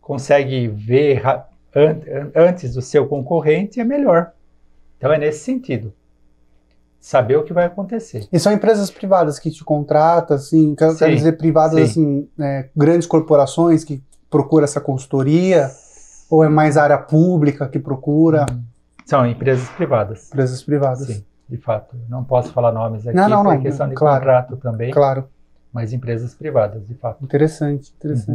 consegue 0.01 0.67
ver 0.67 1.21
an- 1.27 1.41
an- 1.75 2.31
antes 2.35 2.74
do 2.74 2.81
seu 2.81 3.05
concorrente, 3.07 3.79
é 3.79 3.83
melhor. 3.83 4.31
Então 4.97 5.12
é 5.12 5.17
nesse 5.17 5.39
sentido. 5.43 5.93
Saber 7.00 7.35
o 7.38 7.43
que 7.43 7.53
vai 7.53 7.65
acontecer. 7.65 8.27
E 8.31 8.39
são 8.39 8.51
empresas 8.51 8.89
privadas 8.89 9.38
que 9.38 9.51
te 9.51 9.63
contratam, 9.63 10.35
assim, 10.38 10.74
quero, 10.74 10.93
Sim, 10.93 11.13
dizer 11.15 11.33
privadas, 11.38 11.77
assim, 11.91 12.27
é, 12.39 12.69
grandes 12.75 13.05
corporações 13.05 13.83
que 13.83 14.01
procuram 14.29 14.63
essa 14.63 14.81
consultoria, 14.81 15.69
ou 16.29 16.43
é 16.43 16.50
mais 16.50 16.77
área 16.77 16.97
pública 16.97 17.67
que 17.67 17.77
procura 17.77 18.45
São 19.05 19.25
empresas 19.25 19.69
privadas. 19.69 20.27
empresas 20.29 20.63
privadas? 20.63 21.07
Sim, 21.07 21.24
de 21.47 21.57
fato. 21.57 21.95
Não 22.09 22.24
posso 22.24 22.51
falar 22.51 22.71
nomes 22.71 23.05
aqui 23.07 23.15
Não, 23.15 23.29
não, 23.29 23.43
não, 23.43 23.62
questão 23.62 23.88
de 23.88 23.95
claro. 23.95 24.17
contrato 24.19 24.57
também, 24.57 24.91
Claro, 24.91 25.27
mas 25.71 25.93
empresas 25.93 26.33
privadas, 26.33 26.88
de 26.88 26.95
fato. 26.95 27.24
interessante, 27.24 27.93
interessante. 27.97 28.31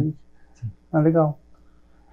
Uhum. 0.62 0.70
Ah, 0.92 1.00
legal. 1.00 1.38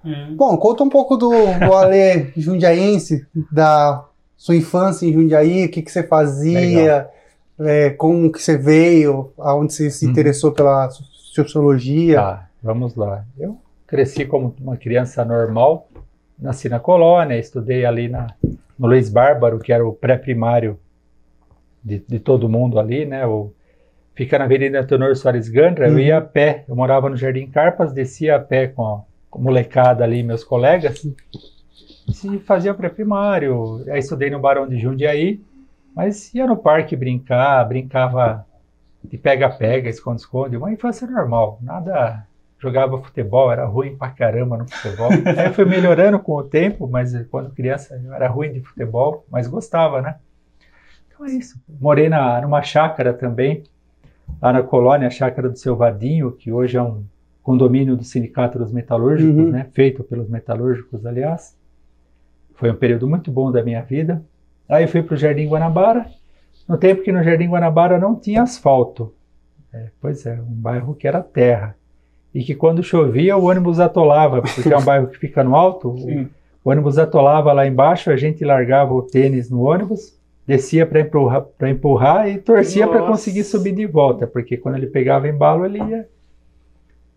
Hum. 0.04 0.34
Bom, 0.36 0.56
conta 0.56 0.82
um 0.84 0.88
pouco 0.88 1.16
do, 1.16 1.28
do 1.30 1.72
Ale 1.74 2.32
jundiaense, 2.36 3.26
da 3.50 4.04
sua 4.36 4.54
infância 4.54 5.04
em 5.06 5.12
Jundiaí, 5.12 5.64
o 5.66 5.70
que, 5.70 5.82
que 5.82 5.90
você 5.90 6.02
fazia, 6.04 7.08
é, 7.58 7.90
como 7.90 8.30
que 8.30 8.40
você 8.40 8.56
veio, 8.56 9.32
aonde 9.38 9.72
você 9.72 9.90
se 9.90 10.04
Uhum. 10.04 10.12
interessou 10.12 10.52
pela 10.52 10.88
sociologia. 10.90 12.16
Tá, 12.16 12.48
vamos 12.62 12.94
lá. 12.94 13.24
Eu 13.36 13.58
cresci 13.86 14.24
como 14.24 14.54
uma 14.60 14.76
criança 14.76 15.24
normal, 15.24 15.87
nasci 16.40 16.68
na 16.68 16.80
colônia, 16.80 17.36
estudei 17.38 17.84
ali 17.84 18.08
na, 18.08 18.28
no 18.78 18.86
Luiz 18.88 19.10
Bárbaro, 19.10 19.58
que 19.58 19.72
era 19.72 19.86
o 19.86 19.92
pré-primário 19.92 20.78
de, 21.82 21.98
de 22.00 22.18
todo 22.20 22.48
mundo 22.48 22.78
ali, 22.78 23.04
né? 23.06 23.26
O, 23.26 23.52
fica 24.14 24.38
na 24.38 24.44
Avenida 24.44 24.84
Tenor 24.86 25.16
Soares 25.16 25.48
Gandra, 25.48 25.88
eu 25.88 25.92
Uhum. 25.94 25.98
ia 25.98 26.18
a 26.18 26.20
pé, 26.20 26.64
eu 26.68 26.76
morava 26.76 27.08
no 27.08 27.16
Jardim 27.16 27.48
Carpas, 27.48 27.92
descia 27.92 28.36
a 28.36 28.40
pé 28.40 28.68
com 28.68 28.84
a, 28.84 29.02
com 29.30 29.38
a 29.40 29.42
molecada 29.42 30.04
ali, 30.04 30.22
meus 30.22 30.44
colegas, 30.44 31.06
e 32.24 32.38
fazia 32.40 32.74
pré-primário, 32.74 33.84
aí 33.90 33.98
estudei 33.98 34.30
no 34.30 34.40
Barão 34.40 34.68
de 34.68 34.78
Jundiaí, 34.78 35.40
mas 35.94 36.32
ia 36.34 36.46
no 36.46 36.56
parque 36.56 36.96
brincar, 36.96 37.64
brincava 37.68 38.46
de 39.04 39.18
pega-pega, 39.18 39.88
esconde-esconde, 39.90 40.56
uma 40.56 40.72
infância 40.72 41.06
normal, 41.06 41.58
nada 41.62 42.27
jogava 42.58 43.00
futebol, 43.02 43.50
era 43.52 43.64
ruim 43.66 43.96
pra 43.96 44.10
caramba 44.10 44.56
no 44.58 44.68
futebol. 44.68 45.10
Aí 45.36 45.52
fui 45.52 45.64
melhorando 45.64 46.18
com 46.18 46.32
o 46.36 46.42
tempo, 46.42 46.88
mas 46.88 47.12
quando 47.30 47.50
criança 47.50 48.00
eu 48.04 48.12
era 48.12 48.28
ruim 48.28 48.52
de 48.52 48.60
futebol, 48.60 49.24
mas 49.30 49.46
gostava, 49.46 50.02
né? 50.02 50.16
Então 51.06 51.26
é 51.26 51.30
isso. 51.30 51.60
Morei 51.80 52.08
na, 52.08 52.40
numa 52.40 52.62
chácara 52.62 53.12
também, 53.14 53.62
lá 54.42 54.52
na 54.52 54.62
colônia, 54.62 55.08
a 55.08 55.10
chácara 55.10 55.48
do 55.48 55.58
Seu 55.58 55.76
Vadinho, 55.76 56.32
que 56.32 56.50
hoje 56.52 56.76
é 56.76 56.82
um 56.82 57.04
condomínio 57.42 57.96
do 57.96 58.04
Sindicato 58.04 58.58
dos 58.58 58.72
Metalúrgicos, 58.72 59.34
Uhum. 59.36 59.50
né? 59.50 59.66
Feito 59.72 60.02
pelos 60.04 60.28
metalúrgicos, 60.28 61.06
aliás. 61.06 61.56
Foi 62.54 62.70
um 62.70 62.74
período 62.76 63.08
muito 63.08 63.30
bom 63.30 63.50
da 63.52 63.62
minha 63.62 63.82
vida. 63.82 64.22
Aí 64.68 64.84
eu 64.84 64.88
fui 64.88 65.02
para 65.02 65.14
o 65.14 65.16
Jardim 65.16 65.48
Guanabara, 65.48 66.06
no 66.68 66.76
tempo 66.76 67.02
que 67.02 67.12
no 67.12 67.22
Jardim 67.22 67.48
Guanabara 67.48 67.98
não 67.98 68.16
tinha 68.16 68.42
asfalto. 68.42 69.14
É, 69.72 69.88
pois 70.00 70.26
é, 70.26 70.34
um 70.34 70.44
bairro 70.54 70.94
que 70.94 71.06
era 71.06 71.22
terra. 71.22 71.74
E 72.38 72.44
que 72.44 72.54
quando 72.54 72.84
chovia 72.84 73.36
o 73.36 73.46
ônibus 73.46 73.80
atolava, 73.80 74.40
porque 74.40 74.72
é 74.72 74.78
um 74.78 74.82
bairro 74.86 75.08
que 75.08 75.18
fica 75.18 75.42
no 75.42 75.56
alto, 75.56 75.90
o, 75.90 75.98
Sim. 75.98 76.28
o 76.64 76.70
ônibus 76.70 76.96
atolava 76.96 77.52
lá 77.52 77.66
embaixo, 77.66 78.12
a 78.12 78.16
gente 78.16 78.44
largava 78.44 78.94
o 78.94 79.02
tênis 79.02 79.50
no 79.50 79.62
ônibus, 79.62 80.16
descia 80.46 80.86
para 80.86 81.00
empurrar, 81.00 81.42
pra 81.58 81.68
empurrar 81.68 82.28
e 82.28 82.38
torcia 82.38 82.86
para 82.86 83.02
conseguir 83.02 83.42
subir 83.42 83.74
de 83.74 83.86
volta, 83.86 84.24
porque 84.24 84.56
quando 84.56 84.76
ele 84.76 84.86
pegava 84.86 85.26
embalo, 85.26 85.66
ele 85.66 85.78
ia. 85.78 86.06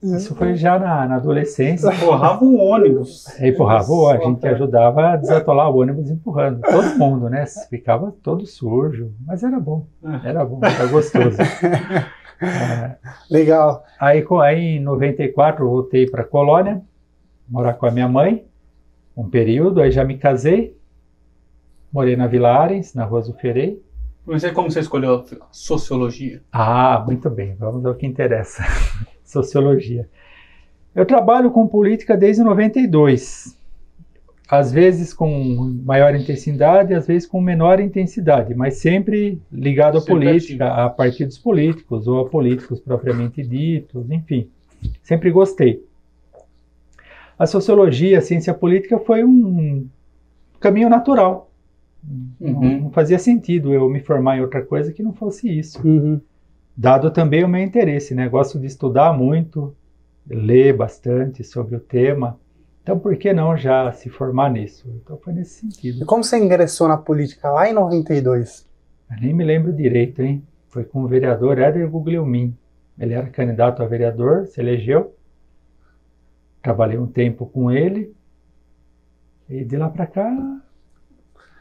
Isso 0.01 0.33
foi 0.33 0.55
já 0.55 0.79
na, 0.79 1.05
na 1.05 1.17
adolescência. 1.17 1.93
Empurrava 1.93 2.43
o 2.43 2.57
ônibus. 2.57 3.27
É, 3.39 3.49
empurrava 3.49 3.91
o 3.91 3.99
ônibus, 3.99 4.25
a 4.25 4.29
gente 4.31 4.47
ajudava 4.47 5.09
a 5.09 5.15
desatolar 5.17 5.69
o 5.69 5.81
ônibus 5.81 6.09
empurrando. 6.09 6.61
Todo 6.61 6.97
mundo, 6.97 7.29
né? 7.29 7.45
Ficava 7.69 8.11
todo 8.23 8.47
sujo, 8.47 9.11
mas 9.27 9.43
era 9.43 9.59
bom. 9.59 9.85
Era 10.25 10.43
bom, 10.43 10.61
era 10.63 10.87
gostoso. 10.87 11.37
É. 12.41 12.97
Legal. 13.29 13.83
Aí, 13.99 14.25
aí 14.43 14.59
em 14.77 14.79
94 14.79 15.63
eu 15.63 15.69
voltei 15.69 16.09
para 16.09 16.23
Colônia, 16.23 16.81
morar 17.47 17.73
com 17.73 17.85
a 17.85 17.91
minha 17.91 18.07
mãe, 18.07 18.45
um 19.15 19.29
período, 19.29 19.81
aí 19.81 19.91
já 19.91 20.03
me 20.03 20.17
casei, 20.17 20.75
morei 21.91 22.15
na 22.15 22.27
Vila 22.27 22.49
Arens, 22.49 22.93
na 22.93 23.05
Rua 23.05 23.21
Zuferei. 23.21 23.81
Mas 24.25 24.43
é 24.43 24.51
como 24.51 24.71
você 24.71 24.79
escolheu 24.79 25.23
sociologia? 25.51 26.41
Ah, 26.51 27.03
muito 27.05 27.29
bem, 27.29 27.55
vamos 27.55 27.85
ao 27.85 27.95
que 27.95 28.05
interessa. 28.05 28.63
sociologia. 29.23 30.09
Eu 30.93 31.05
trabalho 31.05 31.51
com 31.51 31.67
política 31.67 32.17
desde 32.17 32.43
92. 32.43 33.57
Às 34.51 34.69
vezes 34.69 35.13
com 35.13 35.79
maior 35.85 36.13
intensidade, 36.13 36.93
às 36.93 37.07
vezes 37.07 37.25
com 37.25 37.39
menor 37.39 37.79
intensidade, 37.79 38.53
mas 38.53 38.73
sempre 38.79 39.41
ligado 39.49 39.97
à 39.97 40.01
política, 40.01 40.65
ativo. 40.65 40.81
a 40.81 40.89
partidos 40.89 41.37
políticos 41.37 42.05
ou 42.05 42.19
a 42.19 42.29
políticos 42.29 42.81
propriamente 42.81 43.41
ditos, 43.43 44.11
enfim. 44.11 44.49
Sempre 45.01 45.31
gostei. 45.31 45.81
A 47.39 47.45
sociologia, 47.45 48.17
a 48.17 48.21
ciência 48.21 48.53
política 48.53 48.99
foi 48.99 49.23
um 49.23 49.87
caminho 50.59 50.89
natural. 50.89 51.49
Uhum. 52.41 52.81
Não, 52.81 52.91
fazia 52.91 53.17
sentido 53.17 53.73
eu 53.73 53.89
me 53.89 54.01
formar 54.01 54.37
em 54.37 54.41
outra 54.41 54.61
coisa 54.61 54.91
que 54.91 55.01
não 55.01 55.13
fosse 55.13 55.47
isso. 55.47 55.79
Uhum. 55.87 56.19
Dado 56.75 57.09
também 57.09 57.41
o 57.45 57.47
meu 57.47 57.63
interesse, 57.63 58.13
né? 58.13 58.27
Gosto 58.27 58.59
de 58.59 58.67
estudar 58.67 59.17
muito, 59.17 59.73
ler 60.27 60.75
bastante 60.75 61.41
sobre 61.41 61.77
o 61.77 61.79
tema. 61.79 62.37
Então, 62.81 62.97
por 62.97 63.15
que 63.15 63.31
não 63.31 63.55
já 63.55 63.91
se 63.91 64.09
formar 64.09 64.49
nisso? 64.49 64.89
Então, 65.03 65.17
foi 65.17 65.33
nesse 65.33 65.59
sentido. 65.61 66.03
E 66.03 66.05
como 66.05 66.23
você 66.23 66.37
ingressou 66.37 66.87
na 66.87 66.97
política 66.97 67.49
lá 67.51 67.69
em 67.69 67.73
92? 67.73 68.67
Eu 69.09 69.21
nem 69.21 69.33
me 69.33 69.43
lembro 69.43 69.71
direito, 69.71 70.21
hein? 70.21 70.43
Foi 70.69 70.83
com 70.83 71.03
o 71.03 71.07
vereador 71.07 71.59
Éder 71.59 71.89
Guglielmin. 71.89 72.57
Ele 72.97 73.13
era 73.13 73.27
candidato 73.27 73.83
a 73.83 73.85
vereador, 73.85 74.47
se 74.47 74.59
elegeu. 74.59 75.15
Trabalhei 76.61 76.97
um 76.97 77.07
tempo 77.07 77.45
com 77.45 77.71
ele. 77.71 78.15
E 79.49 79.63
de 79.63 79.77
lá 79.77 79.89
para 79.89 80.07
cá. 80.07 80.61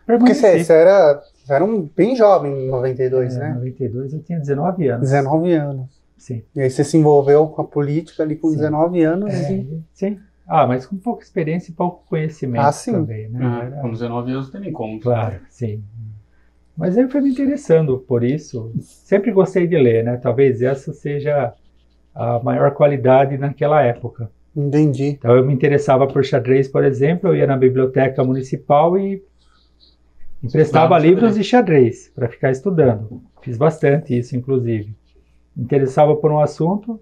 Porque 0.07 0.35
você, 0.35 0.65
você, 0.65 0.73
era, 0.73 1.23
você 1.35 1.53
era 1.53 1.65
um 1.65 1.83
bem 1.83 2.17
jovem 2.17 2.67
em 2.67 2.69
92, 2.69 3.37
é, 3.37 3.41
né? 3.41 3.51
Em 3.51 3.55
92 3.55 4.15
eu 4.15 4.23
tinha 4.23 4.39
19 4.39 4.89
anos. 4.89 5.11
19 5.11 5.53
anos. 5.53 6.01
Sim. 6.17 6.43
E 6.55 6.61
aí 6.61 6.71
você 6.71 6.85
se 6.85 6.97
envolveu 6.97 7.47
com 7.49 7.63
a 7.63 7.65
política 7.65 8.23
ali 8.23 8.37
com 8.37 8.49
sim. 8.51 8.57
19 8.57 9.03
anos. 9.03 9.35
É, 9.35 9.53
e... 9.53 9.83
Sim. 9.93 10.21
Ah, 10.53 10.67
mas 10.67 10.85
com 10.85 10.97
pouca 10.97 11.23
experiência 11.23 11.71
e 11.71 11.75
pouco 11.75 12.05
conhecimento 12.09 12.65
ah, 12.65 12.73
sim. 12.73 12.91
também, 12.91 13.29
né? 13.29 13.39
Ah, 13.41 13.65
Era... 13.67 13.81
Com 13.83 13.93
19 13.93 14.33
anos 14.33 14.51
tem 14.51 14.61
nem 14.61 14.73
como. 14.73 14.99
Claro, 14.99 15.39
sim. 15.49 15.81
Mas 16.77 16.97
eu 16.97 17.09
fui 17.09 17.21
me 17.21 17.31
interessando 17.31 17.99
por 17.99 18.25
isso. 18.25 18.73
Sempre 18.81 19.31
gostei 19.31 19.69
de 19.69 19.79
ler, 19.79 20.03
né? 20.03 20.17
Talvez 20.17 20.61
essa 20.61 20.93
seja 20.93 21.55
a 22.13 22.41
maior 22.41 22.73
qualidade 22.73 23.39
naquela 23.39 23.81
época. 23.81 24.29
Entendi. 24.57 25.11
Então 25.11 25.37
eu 25.37 25.47
me 25.47 25.55
interessava 25.55 26.05
por 26.09 26.25
xadrez, 26.25 26.67
por 26.67 26.83
exemplo, 26.83 27.31
eu 27.31 27.37
ia 27.37 27.47
na 27.47 27.57
biblioteca 27.57 28.25
municipal 28.25 28.99
e 28.99 29.23
emprestava 30.43 30.99
livros 30.99 31.37
de 31.37 31.45
xadrez 31.45 32.09
para 32.13 32.29
ficar 32.29 32.51
estudando. 32.51 33.23
Fiz 33.41 33.57
bastante 33.57 34.19
isso, 34.19 34.37
inclusive. 34.37 34.93
Me 35.55 35.63
interessava 35.63 36.17
por 36.17 36.33
um 36.33 36.41
assunto, 36.41 37.01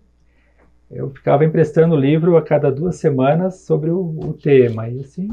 eu 0.91 1.11
ficava 1.11 1.45
emprestando 1.45 1.95
livro 1.95 2.37
a 2.37 2.43
cada 2.43 2.73
duas 2.73 2.97
semanas 2.97 3.61
sobre 3.61 3.91
o, 3.91 4.01
o 4.01 4.33
tema, 4.33 4.89
e 4.89 5.01
assim. 5.01 5.29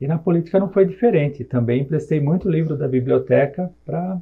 E 0.00 0.06
na 0.06 0.18
política 0.18 0.58
não 0.58 0.70
foi 0.70 0.86
diferente. 0.86 1.44
Também 1.44 1.82
emprestei 1.82 2.18
muito 2.18 2.50
livro 2.50 2.76
da 2.76 2.88
biblioteca 2.88 3.70
para 3.84 4.20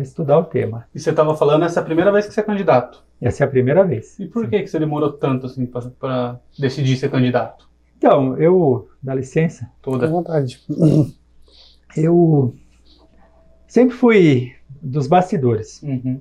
estudar 0.00 0.38
o 0.38 0.44
tema. 0.44 0.86
E 0.94 1.00
você 1.00 1.10
estava 1.10 1.34
falando, 1.34 1.64
essa 1.64 1.80
é 1.80 1.82
a 1.82 1.84
primeira 1.84 2.12
vez 2.12 2.26
que 2.26 2.34
você 2.34 2.40
é 2.40 2.44
candidato? 2.44 3.02
Essa 3.20 3.44
é 3.44 3.46
a 3.46 3.50
primeira 3.50 3.82
vez. 3.82 4.18
E 4.20 4.26
por 4.26 4.48
que, 4.48 4.60
que 4.60 4.66
você 4.68 4.78
demorou 4.78 5.12
tanto 5.12 5.46
assim 5.46 5.66
para 5.66 6.38
decidir 6.58 6.96
ser 6.96 7.10
candidato? 7.10 7.68
Então, 7.96 8.36
eu. 8.36 8.88
Dá 9.02 9.14
licença? 9.14 9.70
Toda. 9.80 10.06
À 10.06 10.08
vontade. 10.08 10.60
Eu 11.94 12.54
sempre 13.66 13.94
fui 13.94 14.54
dos 14.80 15.06
bastidores. 15.06 15.82
Uhum 15.82 16.20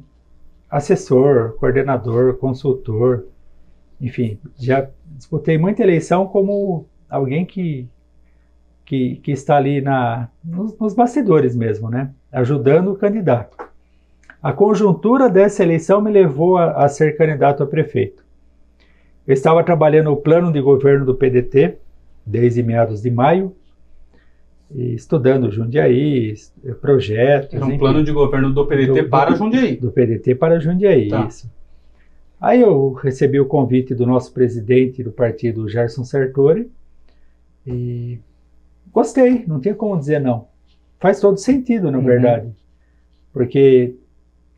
assessor, 0.72 1.58
coordenador, 1.60 2.38
consultor, 2.38 3.26
enfim, 4.00 4.40
já 4.58 4.88
disputei 5.18 5.58
muita 5.58 5.84
eleição 5.84 6.26
como 6.26 6.86
alguém 7.10 7.46
que, 7.46 7.88
que, 8.86 9.18
que 9.18 9.32
está 9.32 9.58
ali 9.58 9.82
na, 9.82 10.30
nos, 10.44 10.76
nos 10.80 10.94
bastidores 10.94 11.56
mesmo, 11.56 11.90
né? 11.90 12.12
Ajudando 12.32 12.94
o 12.94 12.96
candidato. 12.96 13.58
A 14.42 14.54
conjuntura 14.54 15.30
dessa 15.30 15.62
eleição 15.62 16.02
me 16.02 16.10
levou 16.10 16.58
a, 16.58 16.86
a 16.86 16.88
ser 16.88 17.18
candidato 17.18 17.62
a 17.62 17.68
prefeito. 17.68 18.24
Eu 19.28 19.34
estava 19.34 19.64
trabalhando 19.64 20.12
o 20.12 20.18
plano 20.18 20.52
de 20.52 20.62
governo 20.62 21.06
do 21.06 21.14
PDT 21.14 21.78
desde 22.26 22.64
meados 22.64 23.02
de 23.02 23.12
maio 23.12 23.56
estudando 24.76 25.52
Jundiaí, 25.52 26.34
projetos. 26.80 27.54
Era 27.54 27.66
um 27.66 27.70
enfim, 27.70 27.80
plano 27.80 28.04
de 28.04 28.12
governo 28.12 28.54
do 28.54 28.66
PDT 28.66 29.04
do, 29.04 29.10
para 29.10 29.36
Jundiaí. 29.36 29.76
Do 29.76 29.92
PDT 29.92 30.36
para 30.36 30.60
Jundiaí, 30.60 31.10
tá. 31.10 31.26
isso. 31.28 31.52
Aí 32.40 32.62
eu 32.62 32.94
recebi 32.94 33.40
o 33.40 33.46
convite 33.46 33.94
do 33.94 34.06
nosso 34.06 34.34
presidente 34.34 35.04
do 35.04 35.12
partido, 35.12 35.70
Gerson 35.70 36.04
Sartori, 36.04 36.72
e 37.68 38.18
gostei, 38.92 39.44
não 39.46 39.60
tem 39.60 39.74
como 39.74 39.98
dizer 40.00 40.20
não. 40.20 40.48
Faz 41.00 41.20
todo 41.20 41.38
sentido, 41.38 41.92
na 41.92 42.00
uhum. 42.00 42.06
verdade. 42.06 42.52
Porque 43.32 43.96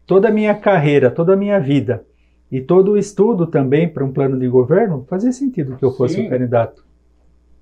toda 0.06 0.30
a 0.30 0.32
minha 0.32 0.56
carreira, 0.56 1.12
toda 1.12 1.34
a 1.34 1.38
minha 1.38 1.60
vida 1.60 2.06
e 2.52 2.62
todo 2.62 2.91
o 2.91 2.97
estudo 2.97 3.47
também 3.47 3.89
para 3.89 4.06
um 4.06 4.13
plano 4.13 4.38
de 4.39 4.47
governo 4.47 5.06
fazia 5.10 5.32
sentido 5.32 5.76
que 5.76 5.84
eu 5.84 5.91
fosse 5.91 6.15
Sim. 6.15 6.28
o 6.28 6.30
candidato. 6.30 6.86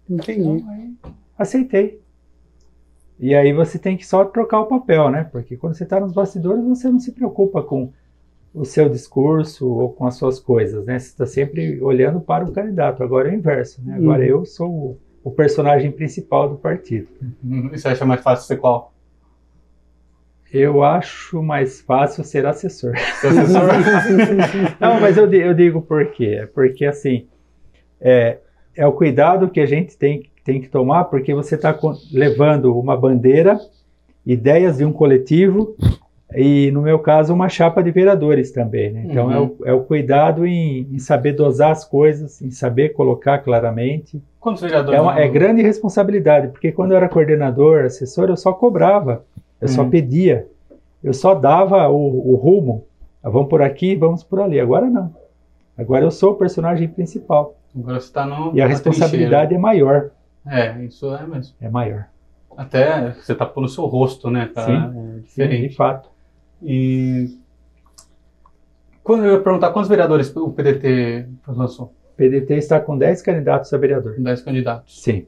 Entendi. 0.10 0.42
Então, 0.42 1.16
aceitei. 1.38 2.02
E 3.22 3.36
aí 3.36 3.54
você 3.54 3.78
tem 3.78 3.96
que 3.96 4.06
só 4.06 4.26
trocar 4.26 4.62
o 4.62 4.66
papel, 4.66 5.12
né? 5.12 5.30
Porque 5.32 5.56
quando 5.56 5.76
você 5.76 5.84
está 5.84 6.00
nos 6.00 6.12
bastidores, 6.12 6.66
você 6.66 6.90
não 6.90 7.00
se 7.00 7.12
preocupa 7.12 7.62
com 7.62 7.94
o 8.52 8.66
seu 8.66 8.90
discurso 8.90 9.70
ou 9.70 9.94
com 9.94 10.08
as 10.08 10.16
suas 10.16 10.40
coisas, 10.40 10.84
né? 10.84 10.98
Você 10.98 11.10
está 11.10 11.28
sempre 11.28 11.80
olhando 11.84 12.20
para 12.20 12.44
o 12.44 12.52
candidato. 12.52 13.04
Agora 13.04 13.30
é 13.30 13.32
o 13.32 13.36
inverso, 13.36 13.80
né? 13.86 13.96
Agora 13.96 14.24
uhum. 14.24 14.28
eu 14.28 14.46
sou 14.46 14.70
o, 14.72 14.98
o, 15.24 15.30
personagem 15.30 15.92
principal 15.92 16.50
do 16.50 16.56
partido. 16.56 17.10
Uhum. 17.44 17.70
E 17.72 17.80
você 17.80 17.90
acha 17.90 18.04
mais 18.06 18.22
fácil 18.22 18.48
ser 18.48 18.58
qual? 18.58 18.92
Eu 20.52 20.84
acho 20.84 21.44
mais 21.44 21.80
fácil 21.80 22.24
ser 22.24 22.48
assessor. 22.48 22.96
Assessor? 22.96 23.70
não, 24.82 25.00
mas 25.00 25.16
eu, 25.16 25.32
eu 25.32 25.54
digo 25.54 25.80
por 25.80 26.08
quê? 26.08 26.50
Porque, 26.56 26.86
assim, 26.86 27.28
é, 28.02 28.40
é 28.76 28.86
o 28.88 28.92
cuidado 28.92 29.48
que 29.48 29.60
a 29.60 29.66
gente 29.68 29.96
tem 29.96 30.31
tem 30.44 30.60
que 30.60 30.70
tomar, 30.70 31.06
porque 31.06 31.34
você 31.34 31.56
está 31.56 31.78
levando 32.12 32.78
uma 32.78 32.98
bandeira, 32.98 33.60
ideias 34.26 34.78
de 34.78 34.86
um 34.86 34.92
coletivo 34.92 35.76
e, 36.36 36.72
no 36.72 36.82
meu 36.82 37.00
caso, 37.00 37.34
uma 37.34 37.50
chapa 37.50 37.84
de 37.84 37.92
vereadores 37.92 38.52
também. 38.52 38.92
Né? 38.92 39.06
Então, 39.10 39.28
uhum. 39.28 39.34
é, 39.34 39.40
o, 39.40 39.58
é, 39.66 39.74
o, 39.74 39.82
cuidado 39.82 40.46
em, 40.46 40.88
em, 40.92 41.00
saber 41.00 41.34
dosar 41.34 41.72
as 41.72 41.84
coisas, 41.84 42.42
em 42.42 42.52
saber 42.52 42.90
colocar 42.90 43.40
claramente. 43.40 44.22
Quantos 44.40 44.62
vereadores? 44.62 44.98
É, 44.98 45.02
uma, 45.02 45.20
é 45.20 45.28
grande 45.28 45.62
responsabilidade, 45.62 46.48
porque 46.48 46.72
quando 46.72 46.92
eu 46.92 46.98
era 46.98 47.10
coordenador, 47.10 47.86
assessor, 47.86 48.30
eu 48.30 48.38
só 48.38 48.54
cobrava, 48.54 49.24
eu 49.60 49.68
uhum. 49.68 49.74
só 49.74 49.86
pedia, 49.86 50.48
eu 51.04 51.14
só 51.14 51.36
dava 51.36 51.88
o, 51.90 52.32
o 52.32 52.36
rumo. 52.36 52.86
Ah, 53.24 53.30
vamos 53.30 53.50
por 53.50 53.62
aqui, 53.62 53.96
vamos 53.96 54.24
por 54.24 54.42
ali. 54.42 54.60
Agora 54.60 54.90
não. 54.90 55.14
Agora 55.78 56.06
eu 56.06 56.12
sou 56.12 56.32
o 56.32 56.36
personagem 56.36 56.88
principal. 56.88 57.56
Agora 57.78 58.00
você 58.00 58.08
está 58.08 58.26
no. 58.26 58.56
E 58.56 58.62
a 58.62 58.68
responsabilidade 58.68 59.50
trincheira. 59.50 59.56
é 59.56 59.58
maior. 59.58 60.12
É, 60.46 60.84
isso 60.84 61.14
é 61.16 61.26
mesmo. 61.26 61.56
É 61.62 61.70
maior. 61.70 62.08
Até 62.58 63.12
você 63.12 63.34
tá 63.34 63.46
pondo 63.46 63.66
o 63.66 63.70
seu 63.70 63.86
rosto, 63.86 64.30
né? 64.30 64.50
Tá 64.54 64.66
Sim, 64.66 64.74
é 64.74 65.20
diferente. 65.20 65.62
Sim, 65.62 65.68
de 65.70 65.76
fato. 65.76 66.10
E 66.62 67.38
quando 69.04 69.26
eu 69.26 69.34
ia 69.34 69.42
perguntar 69.42 69.72
quantos 69.72 69.90
vereadores 69.90 70.36
o 70.36 70.52
PDT 70.52 71.28
lançou? 71.48 71.94
O 72.14 72.16
PDT 72.16 72.56
está 72.56 72.80
com 72.80 72.98
10 72.98 73.22
candidatos 73.22 73.74
a 73.74 73.78
vereador. 73.78 74.16
10 74.20 74.42
candidatos. 74.42 75.02
Sim. 75.02 75.26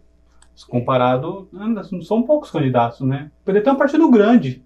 Comparado, 0.70 1.48
não 1.52 2.02
são 2.02 2.22
poucos 2.22 2.52
candidatos, 2.52 3.02
né? 3.02 3.32
O 3.42 3.46
PDT 3.46 3.70
é 3.70 3.72
um 3.72 3.78
partido 3.78 4.10
grande. 4.12 4.64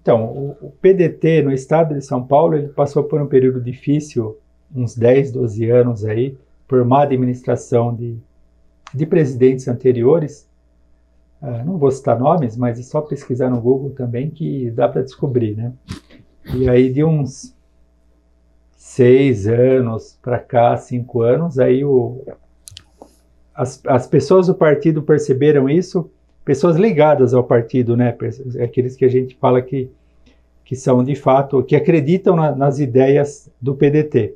Então, 0.00 0.24
o, 0.24 0.56
o 0.60 0.70
PDT 0.70 1.42
no 1.42 1.52
estado 1.52 1.94
de 1.94 2.00
São 2.00 2.24
Paulo, 2.24 2.54
ele 2.54 2.68
passou 2.68 3.02
por 3.02 3.20
um 3.20 3.26
período 3.26 3.60
difícil, 3.60 4.38
uns 4.72 4.96
10, 4.96 5.32
12 5.32 5.68
anos 5.68 6.04
aí, 6.04 6.38
por 6.68 6.84
má 6.84 7.02
administração 7.02 7.92
de 7.92 8.16
de 8.94 9.06
presidentes 9.06 9.68
anteriores, 9.68 10.48
uh, 11.42 11.64
não 11.64 11.78
vou 11.78 11.90
citar 11.90 12.18
nomes, 12.18 12.56
mas 12.56 12.78
é 12.78 12.82
só 12.82 13.00
pesquisar 13.00 13.50
no 13.50 13.60
Google 13.60 13.90
também 13.90 14.30
que 14.30 14.70
dá 14.70 14.88
para 14.88 15.02
descobrir, 15.02 15.56
né? 15.56 15.72
E 16.54 16.68
aí 16.68 16.92
de 16.92 17.02
uns 17.02 17.54
seis 18.76 19.46
anos 19.46 20.18
para 20.22 20.38
cá, 20.38 20.76
cinco 20.76 21.20
anos, 21.22 21.58
aí 21.58 21.84
o, 21.84 22.24
as, 23.54 23.80
as 23.86 24.06
pessoas 24.06 24.46
do 24.46 24.54
partido 24.54 25.02
perceberam 25.02 25.68
isso, 25.68 26.10
pessoas 26.44 26.76
ligadas 26.76 27.34
ao 27.34 27.42
partido, 27.42 27.96
né? 27.96 28.16
Aqueles 28.62 28.94
que 28.94 29.04
a 29.04 29.08
gente 29.08 29.34
fala 29.36 29.62
que, 29.62 29.90
que 30.64 30.76
são 30.76 31.02
de 31.02 31.14
fato, 31.14 31.62
que 31.64 31.74
acreditam 31.74 32.36
na, 32.36 32.54
nas 32.54 32.78
ideias 32.78 33.50
do 33.60 33.74
PDT. 33.74 34.34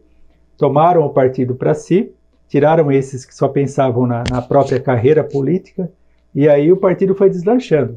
Tomaram 0.57 1.03
o 1.03 1.11
partido 1.11 1.55
para 1.55 1.75
si, 1.75 2.13
tiraram 2.51 2.91
esses 2.91 3.25
que 3.25 3.33
só 3.33 3.47
pensavam 3.47 4.09
na, 4.09 4.25
na, 4.29 4.43
própria 4.43 4.81
carreira 4.81 5.23
política, 5.23 5.89
e 6.35 6.49
aí 6.49 6.73
o 6.73 6.77
partido 6.77 7.15
foi 7.15 7.31
deslanchando. 7.31 7.97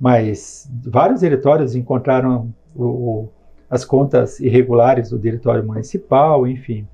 Mas 0.00 0.66
vários 0.82 1.20
diretórios 1.20 1.76
encontraram 1.76 2.52
o, 2.74 2.84
o, 2.84 3.28
as 3.68 3.84
contas 3.84 4.40
irregulares 4.40 5.10
do 5.10 5.18
diretório 5.18 5.64
municipal, 5.64 6.46
enfim. 6.46 6.88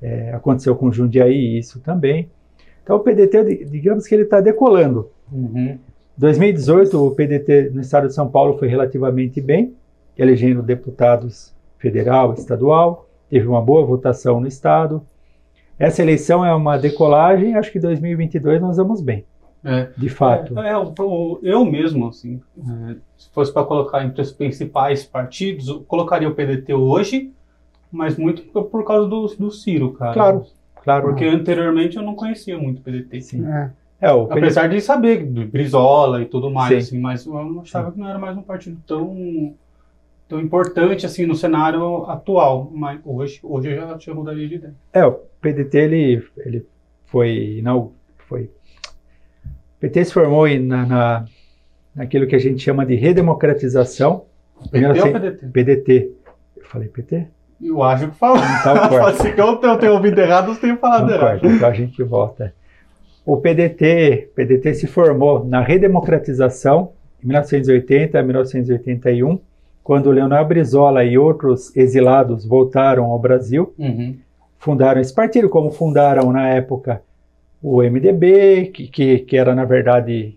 É, 0.00 0.32
aconteceu 0.32 0.74
com 0.74 0.90
Jundiaí 0.90 1.58
isso 1.58 1.80
também. 1.80 2.30
Então 2.82 2.96
o 2.96 3.00
PDT, 3.00 3.66
digamos 3.66 4.06
que 4.06 4.14
ele 4.14 4.24
está 4.24 4.40
decolando. 4.40 5.10
Uhum. 5.30 5.78
2018, 6.16 7.06
o 7.06 7.10
PDT 7.10 7.72
no 7.74 7.82
estado 7.82 8.06
de 8.08 8.14
São 8.14 8.26
Paulo 8.26 8.56
foi 8.58 8.68
relativamente 8.68 9.38
bem, 9.38 9.74
elegendo 10.16 10.62
deputados 10.62 11.54
federal, 11.78 12.32
estadual, 12.32 13.06
teve 13.28 13.46
uma 13.46 13.60
boa 13.60 13.84
votação 13.84 14.40
no 14.40 14.46
estado. 14.46 15.02
Essa 15.78 16.02
eleição 16.02 16.44
é 16.44 16.54
uma 16.54 16.76
decolagem, 16.76 17.54
acho 17.54 17.70
que 17.70 17.78
2022 17.78 18.60
nós 18.60 18.76
vamos 18.76 19.00
bem. 19.00 19.24
É, 19.64 19.88
de 19.96 20.08
fato. 20.08 20.58
É, 20.60 20.70
é, 20.70 20.74
eu, 20.74 21.40
eu 21.42 21.64
mesmo, 21.64 22.08
assim, 22.08 22.40
é, 22.58 22.96
se 23.16 23.28
fosse 23.30 23.52
para 23.52 23.64
colocar 23.64 24.04
entre 24.04 24.22
os 24.22 24.30
principais 24.30 25.04
partidos, 25.04 25.68
eu 25.68 25.80
colocaria 25.80 26.28
o 26.28 26.34
PDT 26.34 26.72
hoje, 26.72 27.32
mas 27.90 28.16
muito 28.16 28.42
por, 28.42 28.64
por 28.64 28.84
causa 28.84 29.08
do, 29.08 29.26
do 29.26 29.50
Ciro, 29.50 29.92
cara. 29.92 30.14
Claro. 30.14 30.46
Claro. 30.84 31.08
Porque 31.08 31.24
anteriormente 31.24 31.96
eu 31.96 32.02
não 32.02 32.14
conhecia 32.14 32.56
muito 32.56 32.78
o 32.78 32.82
PDT. 32.82 33.20
Sim. 33.20 33.44
É. 33.44 33.70
É, 34.00 34.12
o 34.12 34.24
Apesar 34.24 34.68
de 34.68 34.80
saber 34.80 35.24
do 35.24 35.46
Brizola 35.46 36.22
e 36.22 36.26
tudo 36.26 36.50
mais, 36.50 36.86
assim, 36.86 37.00
mas 37.00 37.24
eu 37.24 37.60
achava 37.60 37.88
Sim. 37.88 37.94
que 37.94 38.00
não 38.00 38.08
era 38.08 38.18
mais 38.18 38.36
um 38.36 38.42
partido 38.42 38.78
tão, 38.86 39.54
tão 40.28 40.40
importante 40.40 41.06
assim 41.06 41.26
no 41.26 41.34
cenário 41.34 42.04
atual. 42.10 42.70
Mas 42.72 43.00
hoje, 43.04 43.40
hoje 43.42 43.70
eu 43.70 43.76
já, 43.76 43.98
já 43.98 44.14
mudaria 44.14 44.48
de 44.48 44.54
ideia. 44.56 44.74
É, 44.92 45.04
o 45.04 45.12
PDT 45.40 45.78
ele, 45.78 46.24
ele 46.38 46.66
foi, 47.06 47.60
não, 47.62 47.92
foi. 48.28 48.44
O 48.44 49.80
PT 49.80 50.06
se 50.06 50.12
formou 50.12 50.48
na, 50.58 50.86
na, 50.86 51.24
naquilo 51.94 52.26
que 52.26 52.34
a 52.34 52.40
gente 52.40 52.62
chama 52.62 52.84
de 52.84 52.94
redemocratização. 52.94 54.24
PT 54.70 55.00
ou 55.00 55.12
PDT? 55.12 55.46
PDT. 55.46 56.12
Eu 56.56 56.64
falei 56.64 56.88
PT? 56.88 57.26
Eu 57.62 57.82
acho 57.82 58.08
que 58.08 58.16
falou. 58.16 58.38
Então, 58.38 58.88
Pode 58.88 59.16
ser 59.18 59.34
que 59.34 59.40
eu 59.40 59.56
tenha 59.56 59.92
ouvido 59.92 60.18
errado, 60.20 60.54
você 60.54 60.60
tenha 60.60 60.76
falado 60.76 61.04
então, 61.04 61.16
errado. 61.16 61.46
Então 61.46 61.68
a 61.68 61.72
gente 61.72 62.02
volta. 62.02 62.52
O 63.24 63.38
PDT, 63.38 64.30
PDT 64.34 64.74
se 64.74 64.86
formou 64.86 65.44
na 65.44 65.60
redemocratização 65.60 66.92
em 67.22 67.26
1980 67.26 68.18
a 68.18 68.22
1981, 68.22 69.40
quando 69.86 70.10
Leonardo 70.10 70.48
Brizola 70.48 71.04
e 71.04 71.16
outros 71.16 71.74
exilados 71.76 72.44
voltaram 72.44 73.04
ao 73.04 73.18
Brasil, 73.18 73.72
uhum. 73.78 74.16
fundaram 74.58 75.00
esse 75.00 75.14
partido, 75.14 75.48
como 75.48 75.70
fundaram 75.70 76.32
na 76.32 76.48
época 76.48 77.02
o 77.62 77.82
MDB, 77.82 78.72
que, 78.74 78.88
que, 78.88 79.18
que 79.20 79.36
era 79.36 79.54
na 79.54 79.64
verdade 79.64 80.36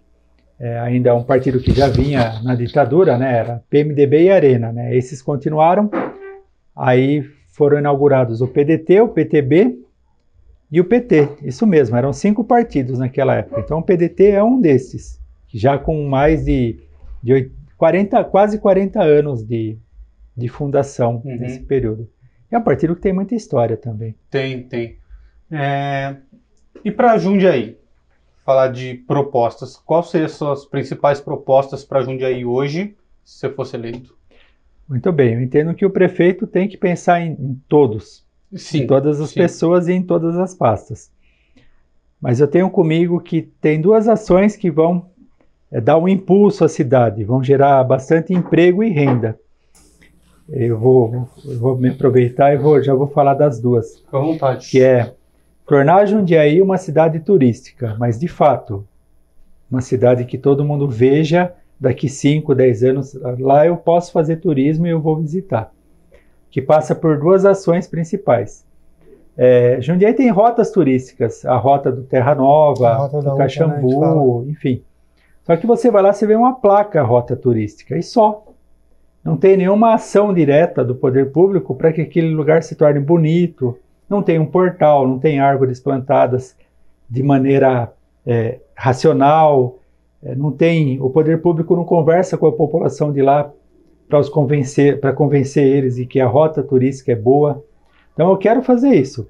é, 0.60 0.80
ainda 0.80 1.16
um 1.16 1.24
partido 1.24 1.60
que 1.60 1.72
já 1.72 1.88
vinha 1.88 2.40
na 2.44 2.54
ditadura, 2.54 3.18
né? 3.18 3.38
Era 3.38 3.64
PMDB 3.70 4.24
e 4.24 4.30
Arena, 4.30 4.72
né? 4.72 4.96
Esses 4.96 5.22
continuaram 5.22 5.90
Aí 6.80 7.26
foram 7.50 7.78
inaugurados 7.78 8.40
o 8.40 8.48
PDT, 8.48 9.02
o 9.02 9.10
PTB 9.10 9.80
e 10.72 10.80
o 10.80 10.86
PT. 10.86 11.28
Isso 11.44 11.68
mesmo, 11.68 11.98
eram 11.98 12.14
cinco 12.14 12.42
partidos 12.42 13.00
naquela 13.00 13.36
época. 13.36 13.60
Então 13.60 13.80
o 13.80 13.84
PDT 13.84 14.28
é 14.28 14.42
um 14.42 14.62
desses, 14.62 15.20
já 15.54 15.78
com 15.78 16.08
mais 16.08 16.46
de, 16.46 16.80
de 17.22 17.52
40, 17.80 18.26
quase 18.26 18.60
40 18.60 19.02
anos 19.02 19.42
de, 19.42 19.78
de 20.36 20.50
fundação 20.50 21.22
uhum. 21.24 21.38
nesse 21.38 21.62
período. 21.62 22.10
É 22.52 22.58
um 22.58 22.62
partido 22.62 22.94
que 22.94 23.02
tem 23.02 23.14
muita 23.14 23.36
história 23.36 23.78
também. 23.78 24.16
Tem, 24.30 24.64
tem. 24.64 24.98
É... 25.50 26.18
E 26.84 26.92
para 26.92 27.18
Jundiaí, 27.18 27.78
falar 28.44 28.68
de 28.68 28.96
propostas, 28.96 29.78
quais 29.78 30.10
seriam 30.10 30.26
as 30.26 30.34
suas 30.34 30.66
principais 30.66 31.22
propostas 31.22 31.86
para 31.86 32.02
Jundiaí 32.02 32.44
hoje, 32.44 32.98
se 33.24 33.40
você 33.40 33.50
fosse 33.50 33.78
eleito? 33.78 34.14
Muito 34.88 35.10
bem, 35.14 35.36
eu 35.36 35.42
entendo 35.42 35.74
que 35.74 35.86
o 35.86 35.90
prefeito 35.90 36.46
tem 36.46 36.68
que 36.68 36.76
pensar 36.76 37.22
em, 37.22 37.32
em 37.32 37.62
todos, 37.70 38.28
sim, 38.56 38.80
em 38.80 38.88
todas 38.88 39.22
as 39.22 39.30
sim. 39.30 39.40
pessoas 39.40 39.88
e 39.88 39.94
em 39.94 40.04
todas 40.04 40.38
as 40.38 40.54
pastas. 40.54 41.10
Mas 42.20 42.42
eu 42.42 42.48
tenho 42.48 42.70
comigo 42.70 43.22
que 43.22 43.42
tem 43.42 43.80
duas 43.80 44.10
ações 44.10 44.58
que 44.58 44.70
vão 44.70 45.10
dar 45.72 45.98
um 45.98 46.08
impulso 46.08 46.66
à 46.66 46.70
cidade, 46.70 47.24
vão 47.24 47.44
gerar 47.44 47.84
bastante 47.84 48.34
emprego 48.34 48.84
e 48.84 48.90
renda. 48.90 49.38
Eu 50.48 50.80
vou, 50.80 51.28
eu 51.46 51.60
vou 51.60 51.78
me 51.78 51.90
aproveitar 51.90 52.54
e 52.54 52.58
vou, 52.58 52.82
já 52.82 52.94
vou 52.94 53.08
falar 53.08 53.36
das 53.36 53.60
duas. 53.60 53.98
Com 54.10 54.26
vontade. 54.26 54.68
Que 54.70 54.82
é 54.82 55.14
tornar 55.66 56.08
Jundiaí 56.08 56.60
uma 56.62 56.78
cidade 56.78 57.20
turística, 57.20 57.96
mas 58.00 58.20
de 58.20 58.28
fato, 58.28 58.88
uma 59.70 59.82
cidade 59.82 60.26
que 60.26 60.40
todo 60.40 60.66
mundo 60.66 60.90
veja 60.90 61.54
daqui 61.80 62.10
5, 62.10 62.56
10 62.56 62.84
anos, 62.84 63.14
lá 63.40 63.66
eu 63.66 63.78
posso 63.78 64.12
fazer 64.12 64.38
turismo 64.38 64.88
e 64.88 64.90
eu 64.90 65.00
vou 65.00 65.18
visitar. 65.18 65.72
Que 66.50 66.62
passa 66.62 66.96
por 66.96 67.20
duas 67.20 67.46
ações 67.46 67.88
principais. 67.88 68.66
É, 69.38 69.80
Jundiaí 69.80 70.14
tem 70.14 70.30
rotas 70.30 70.72
turísticas, 70.72 71.46
a 71.46 71.56
rota 71.56 71.92
do 71.92 72.02
Terra 72.02 72.34
Nova, 72.34 72.96
rota 72.96 73.22
do 73.22 73.38
Caxambu, 73.38 74.46
enfim. 74.50 74.84
Só 75.50 75.58
que 75.58 75.66
você 75.66 75.90
vai 75.90 76.04
lá, 76.04 76.14
você 76.14 76.28
vê 76.28 76.36
uma 76.36 76.54
placa 76.54 77.02
rota 77.02 77.36
turística 77.36 77.98
e 77.98 78.04
só. 78.04 78.46
Não 79.24 79.36
tem 79.36 79.58
nenhuma 79.58 79.96
ação 79.96 80.32
direta 80.32 80.86
do 80.86 80.94
poder 80.94 81.32
público 81.32 81.74
para 81.74 81.92
que 81.92 82.02
aquele 82.02 82.30
lugar 82.30 82.62
se 82.62 82.76
torne 82.76 83.00
bonito. 83.00 83.76
Não 84.08 84.22
tem 84.22 84.38
um 84.38 84.46
portal, 84.46 85.08
não 85.08 85.18
tem 85.18 85.40
árvores 85.40 85.80
plantadas 85.80 86.56
de 87.10 87.24
maneira 87.24 87.92
é, 88.28 88.60
racional, 88.76 89.80
é, 90.22 90.36
não 90.36 90.52
tem, 90.52 91.02
o 91.02 91.10
poder 91.10 91.42
público 91.42 91.76
não 91.76 91.84
conversa 91.84 92.38
com 92.38 92.46
a 92.46 92.52
população 92.52 93.12
de 93.12 93.24
lá 93.24 93.52
para 94.08 94.20
os 94.20 94.30
convencer, 94.30 95.00
para 95.00 95.14
convencer 95.14 95.66
eles 95.66 95.96
de 95.96 96.06
que 96.06 96.20
a 96.20 96.28
rota 96.28 96.62
turística 96.62 97.12
é 97.12 97.16
boa. 97.16 97.66
Então 98.14 98.30
eu 98.30 98.38
quero 98.38 98.62
fazer 98.62 98.90
isso. 98.90 99.28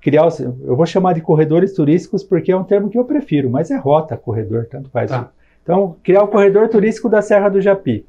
Criar, 0.00 0.28
eu 0.40 0.74
vou 0.74 0.86
chamar 0.86 1.12
de 1.12 1.20
corredores 1.20 1.74
turísticos 1.74 2.24
porque 2.24 2.52
é 2.52 2.56
um 2.56 2.64
termo 2.64 2.88
que 2.88 2.96
eu 2.96 3.04
prefiro, 3.04 3.50
mas 3.50 3.70
é 3.70 3.76
rota, 3.76 4.16
corredor, 4.16 4.66
tanto 4.70 4.88
faz. 4.88 5.12
Ah. 5.12 5.28
Então, 5.68 5.96
criar 6.02 6.22
o 6.22 6.28
corredor 6.28 6.70
turístico 6.70 7.10
da 7.10 7.20
Serra 7.20 7.50
do 7.50 7.60
Japi. 7.60 8.06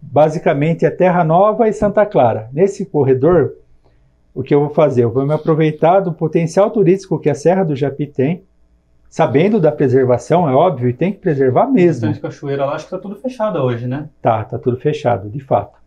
Basicamente 0.00 0.86
é 0.86 0.90
Terra 0.90 1.22
Nova 1.22 1.68
e 1.68 1.72
Santa 1.74 2.06
Clara. 2.06 2.48
Nesse 2.54 2.86
corredor, 2.86 3.52
o 4.34 4.42
que 4.42 4.54
eu 4.54 4.60
vou 4.60 4.70
fazer? 4.70 5.04
Eu 5.04 5.10
vou 5.10 5.26
me 5.26 5.34
aproveitar 5.34 6.00
do 6.00 6.10
potencial 6.10 6.70
turístico 6.70 7.18
que 7.18 7.28
a 7.28 7.34
Serra 7.34 7.64
do 7.64 7.76
Japi 7.76 8.06
tem, 8.06 8.44
sabendo 9.10 9.60
da 9.60 9.70
preservação, 9.70 10.48
é 10.48 10.54
óbvio, 10.54 10.88
e 10.88 10.94
tem 10.94 11.12
que 11.12 11.18
preservar 11.18 11.66
mesmo. 11.66 12.10
de 12.10 12.18
cachoeira 12.18 12.64
lá, 12.64 12.72
acho 12.72 12.88
que 12.88 12.94
está 12.94 12.98
tudo 12.98 13.20
fechado 13.20 13.58
hoje, 13.58 13.86
né? 13.86 14.08
Tá, 14.22 14.42
tá 14.44 14.58
tudo 14.58 14.78
fechado, 14.78 15.28
de 15.28 15.40
fato. 15.40 15.78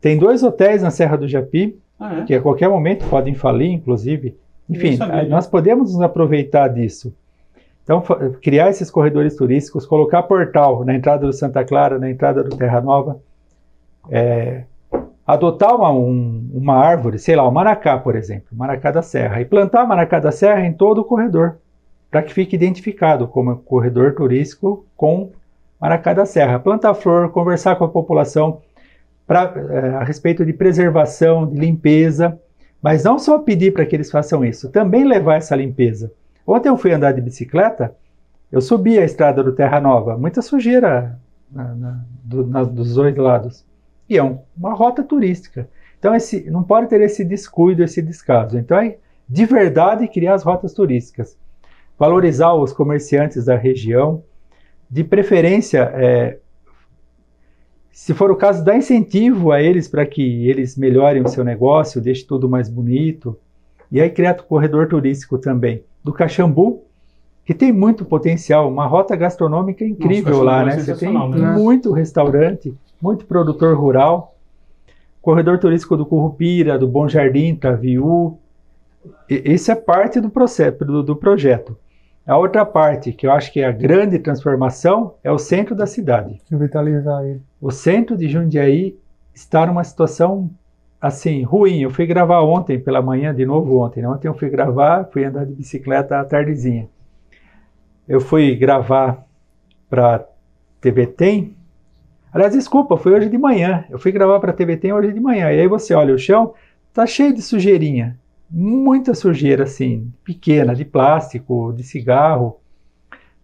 Tem 0.00 0.16
dois 0.16 0.42
hotéis 0.42 0.80
na 0.80 0.90
Serra 0.90 1.18
do 1.18 1.28
Japi, 1.28 1.78
ah, 2.00 2.20
é? 2.20 2.22
que 2.22 2.32
a 2.32 2.40
qualquer 2.40 2.70
momento 2.70 3.06
podem 3.10 3.34
falir, 3.34 3.70
inclusive. 3.70 4.34
Enfim, 4.70 4.96
nós 5.28 5.46
podemos 5.46 5.92
nos 5.92 6.00
aproveitar 6.00 6.68
disso. 6.68 7.14
Então, 7.84 8.02
criar 8.42 8.70
esses 8.70 8.90
corredores 8.90 9.36
turísticos, 9.36 9.86
colocar 9.86 10.22
portal 10.24 10.84
na 10.84 10.94
entrada 10.94 11.26
do 11.26 11.32
Santa 11.32 11.64
Clara, 11.64 11.98
na 11.98 12.10
entrada 12.10 12.42
do 12.42 12.56
Terra 12.56 12.80
Nova, 12.80 13.20
é, 14.10 14.64
adotar 15.26 15.76
uma, 15.76 15.92
um, 15.92 16.50
uma 16.52 16.76
árvore, 16.76 17.18
sei 17.18 17.36
lá, 17.36 17.46
o 17.46 17.52
maracá, 17.52 17.98
por 17.98 18.16
exemplo, 18.16 18.48
maracá 18.52 18.90
da 18.90 19.02
serra, 19.02 19.40
e 19.40 19.44
plantar 19.44 19.86
maracá 19.86 20.18
da 20.18 20.32
serra 20.32 20.66
em 20.66 20.72
todo 20.72 21.02
o 21.02 21.04
corredor 21.04 21.58
para 22.14 22.22
que 22.22 22.32
fique 22.32 22.54
identificado 22.54 23.26
como 23.26 23.56
corredor 23.56 24.14
turístico 24.14 24.86
com 24.96 25.32
Maracá 25.80 26.14
da 26.14 26.24
Serra. 26.24 26.60
Plantar 26.60 26.94
flor, 26.94 27.32
conversar 27.32 27.74
com 27.74 27.82
a 27.82 27.88
população 27.88 28.62
pra, 29.26 29.52
é, 29.68 29.88
a 29.96 30.04
respeito 30.04 30.46
de 30.46 30.52
preservação, 30.52 31.44
de 31.44 31.58
limpeza, 31.58 32.38
mas 32.80 33.02
não 33.02 33.18
só 33.18 33.40
pedir 33.40 33.72
para 33.72 33.84
que 33.84 33.96
eles 33.96 34.12
façam 34.12 34.44
isso, 34.44 34.70
também 34.70 35.02
levar 35.02 35.38
essa 35.38 35.56
limpeza. 35.56 36.12
Ontem 36.46 36.68
eu 36.68 36.76
fui 36.76 36.92
andar 36.92 37.12
de 37.12 37.20
bicicleta, 37.20 37.94
eu 38.52 38.60
subi 38.60 38.98
a 38.98 39.04
estrada 39.04 39.42
do 39.42 39.52
Terra 39.52 39.80
Nova, 39.80 40.16
muita 40.16 40.42
sujeira 40.42 41.18
na, 41.50 41.74
na, 41.74 42.04
do, 42.22 42.46
na, 42.46 42.64
dos 42.64 42.94
dois 42.94 43.16
lados. 43.16 43.64
E 44.08 44.18
é 44.18 44.22
um, 44.22 44.38
uma 44.56 44.74
rota 44.74 45.02
turística. 45.02 45.68
Então 45.98 46.14
esse, 46.14 46.50
não 46.50 46.62
pode 46.62 46.88
ter 46.88 47.00
esse 47.00 47.24
descuido, 47.24 47.82
esse 47.82 48.02
descaso. 48.02 48.58
Então 48.58 48.78
é 48.78 48.98
de 49.28 49.46
verdade 49.46 50.06
criar 50.06 50.34
as 50.34 50.42
rotas 50.42 50.74
turísticas 50.74 51.36
valorizar 51.98 52.54
os 52.54 52.72
comerciantes 52.72 53.44
da 53.44 53.56
região, 53.56 54.22
de 54.90 55.02
preferência, 55.02 55.90
é, 55.94 56.38
se 57.90 58.12
for 58.12 58.30
o 58.30 58.36
caso, 58.36 58.64
dá 58.64 58.76
incentivo 58.76 59.52
a 59.52 59.62
eles 59.62 59.86
para 59.86 60.04
que 60.04 60.48
eles 60.48 60.76
melhorem 60.76 61.22
o 61.22 61.28
seu 61.28 61.44
negócio, 61.44 62.00
deixe 62.00 62.26
tudo 62.26 62.48
mais 62.48 62.68
bonito. 62.68 63.38
E 63.90 64.00
aí 64.00 64.10
criar 64.10 64.36
o 64.38 64.42
corredor 64.44 64.88
turístico 64.88 65.38
também 65.38 65.82
do 66.02 66.12
Caxambu, 66.12 66.82
que 67.44 67.54
tem 67.54 67.72
muito 67.72 68.04
potencial, 68.04 68.68
uma 68.70 68.86
rota 68.86 69.14
gastronômica 69.14 69.84
incrível 69.84 70.32
Nossa, 70.38 70.44
lá, 70.44 70.62
é 70.62 70.64
né? 70.66 70.78
Você 70.78 70.94
tem 70.94 71.12
né? 71.12 71.52
muito 71.52 71.92
restaurante, 71.92 72.74
muito 73.00 73.26
produtor 73.26 73.76
rural. 73.76 74.34
Corredor 75.20 75.58
turístico 75.58 75.96
do 75.96 76.04
Currupira, 76.04 76.78
do 76.78 76.86
Bom 76.88 77.08
Jardim, 77.08 77.54
Taviú. 77.54 78.38
E- 79.28 79.52
Isso 79.54 79.70
é 79.70 79.74
parte 79.74 80.20
do 80.20 80.30
processo, 80.30 80.84
do, 80.84 81.02
do 81.02 81.16
projeto. 81.16 81.76
A 82.26 82.38
outra 82.38 82.64
parte, 82.64 83.12
que 83.12 83.26
eu 83.26 83.32
acho 83.32 83.52
que 83.52 83.60
é 83.60 83.66
a 83.66 83.72
grande 83.72 84.18
transformação, 84.18 85.14
é 85.22 85.30
o 85.30 85.38
centro 85.38 85.74
da 85.74 85.86
cidade. 85.86 86.40
Revitalizar 86.50 87.22
ele. 87.24 87.42
O 87.60 87.70
centro 87.70 88.16
de 88.16 88.28
Jundiaí 88.28 88.96
está 89.34 89.66
numa 89.66 89.84
situação 89.84 90.50
assim 91.04 91.42
ruim. 91.42 91.82
Eu 91.82 91.90
fui 91.90 92.06
gravar 92.06 92.40
ontem 92.40 92.80
pela 92.80 93.02
manhã, 93.02 93.34
de 93.34 93.44
novo 93.44 93.78
ontem. 93.78 94.00
né? 94.00 94.08
Ontem 94.08 94.26
eu 94.26 94.32
fui 94.32 94.48
gravar, 94.48 95.04
fui 95.12 95.22
andar 95.22 95.44
de 95.44 95.52
bicicleta 95.52 96.18
à 96.18 96.24
tardezinha. 96.24 96.88
Eu 98.08 98.22
fui 98.22 98.56
gravar 98.56 99.22
para 99.90 100.26
TV 100.80 101.06
Tem. 101.06 101.54
Aliás, 102.32 102.54
desculpa, 102.54 102.96
foi 102.96 103.12
hoje 103.12 103.28
de 103.28 103.36
manhã. 103.36 103.84
Eu 103.90 103.98
fui 103.98 104.12
gravar 104.12 104.40
para 104.40 104.54
TV 104.54 104.78
Tem 104.78 104.94
hoje 104.94 105.12
de 105.12 105.20
manhã. 105.20 105.52
E 105.52 105.60
aí 105.60 105.68
você 105.68 105.92
olha 105.92 106.14
o 106.14 106.18
chão, 106.18 106.54
tá 106.94 107.06
cheio 107.06 107.34
de 107.34 107.42
sujeirinha. 107.42 108.18
Muita 108.50 109.12
sujeira 109.12 109.64
assim, 109.64 110.10
pequena, 110.24 110.74
de 110.74 110.86
plástico, 110.86 111.74
de 111.76 111.82
cigarro. 111.82 112.60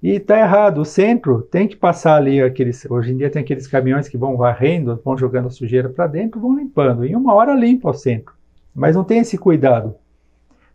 E 0.02 0.18
tá 0.18 0.38
errado, 0.38 0.80
o 0.80 0.84
centro 0.84 1.42
tem 1.42 1.68
que 1.68 1.76
passar 1.76 2.16
ali 2.16 2.40
aqueles. 2.40 2.86
Hoje 2.90 3.12
em 3.12 3.18
dia 3.18 3.28
tem 3.28 3.42
aqueles 3.42 3.66
caminhões 3.66 4.08
que 4.08 4.16
vão 4.16 4.36
varrendo, 4.36 4.98
vão 5.04 5.16
jogando 5.16 5.48
a 5.48 5.50
sujeira 5.50 5.90
para 5.90 6.06
dentro, 6.06 6.40
vão 6.40 6.56
limpando. 6.56 7.04
Em 7.04 7.14
uma 7.14 7.34
hora 7.34 7.54
limpa 7.54 7.90
o 7.90 7.94
centro. 7.94 8.34
Mas 8.74 8.96
não 8.96 9.04
tem 9.04 9.18
esse 9.18 9.36
cuidado. 9.36 9.94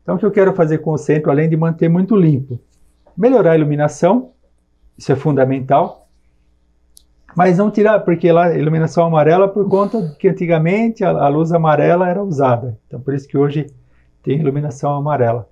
Então 0.04 0.16
o 0.16 0.20
que 0.20 0.26
eu 0.26 0.32
quero 0.32 0.54
fazer 0.54 0.78
com 0.78 0.92
o 0.92 0.98
centro, 0.98 1.32
além 1.32 1.50
de 1.50 1.58
manter 1.58 1.90
muito 1.90 2.16
limpo, 2.16 2.60
melhorar 3.18 3.54
a 3.54 3.58
iluminação, 3.58 4.32
isso 4.96 5.12
é 5.12 5.16
fundamental. 5.16 6.08
Mas 7.36 7.58
não 7.58 7.72
tirar, 7.72 8.00
porque 8.02 8.32
lá 8.32 8.56
iluminação 8.56 9.08
amarela 9.08 9.48
por 9.48 9.68
conta 9.68 10.16
que 10.20 10.30
antigamente 10.30 11.04
a, 11.04 11.10
a 11.10 11.28
luz 11.28 11.52
amarela 11.52 12.08
era 12.08 12.24
usada. 12.24 12.78
Então 12.86 13.02
por 13.02 13.16
isso 13.16 13.28
que 13.28 13.38
hoje 13.38 13.66
tem 14.22 14.40
iluminação 14.40 14.94
amarela. 14.94 15.50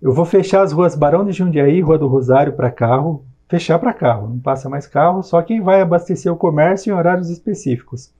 Eu 0.00 0.12
vou 0.12 0.24
fechar 0.24 0.62
as 0.62 0.72
ruas 0.72 0.94
Barão 0.94 1.24
de 1.24 1.32
Jundiaí, 1.32 1.80
Rua 1.80 1.98
do 1.98 2.06
Rosário 2.06 2.52
para 2.52 2.70
carro, 2.70 3.24
fechar 3.48 3.78
para 3.78 3.94
carro, 3.94 4.28
não 4.28 4.38
passa 4.38 4.68
mais 4.68 4.86
carro, 4.86 5.22
só 5.22 5.40
quem 5.42 5.60
vai 5.60 5.80
abastecer 5.80 6.32
o 6.32 6.36
comércio 6.36 6.90
em 6.90 6.94
horários 6.96 7.30
específicos. 7.30 8.12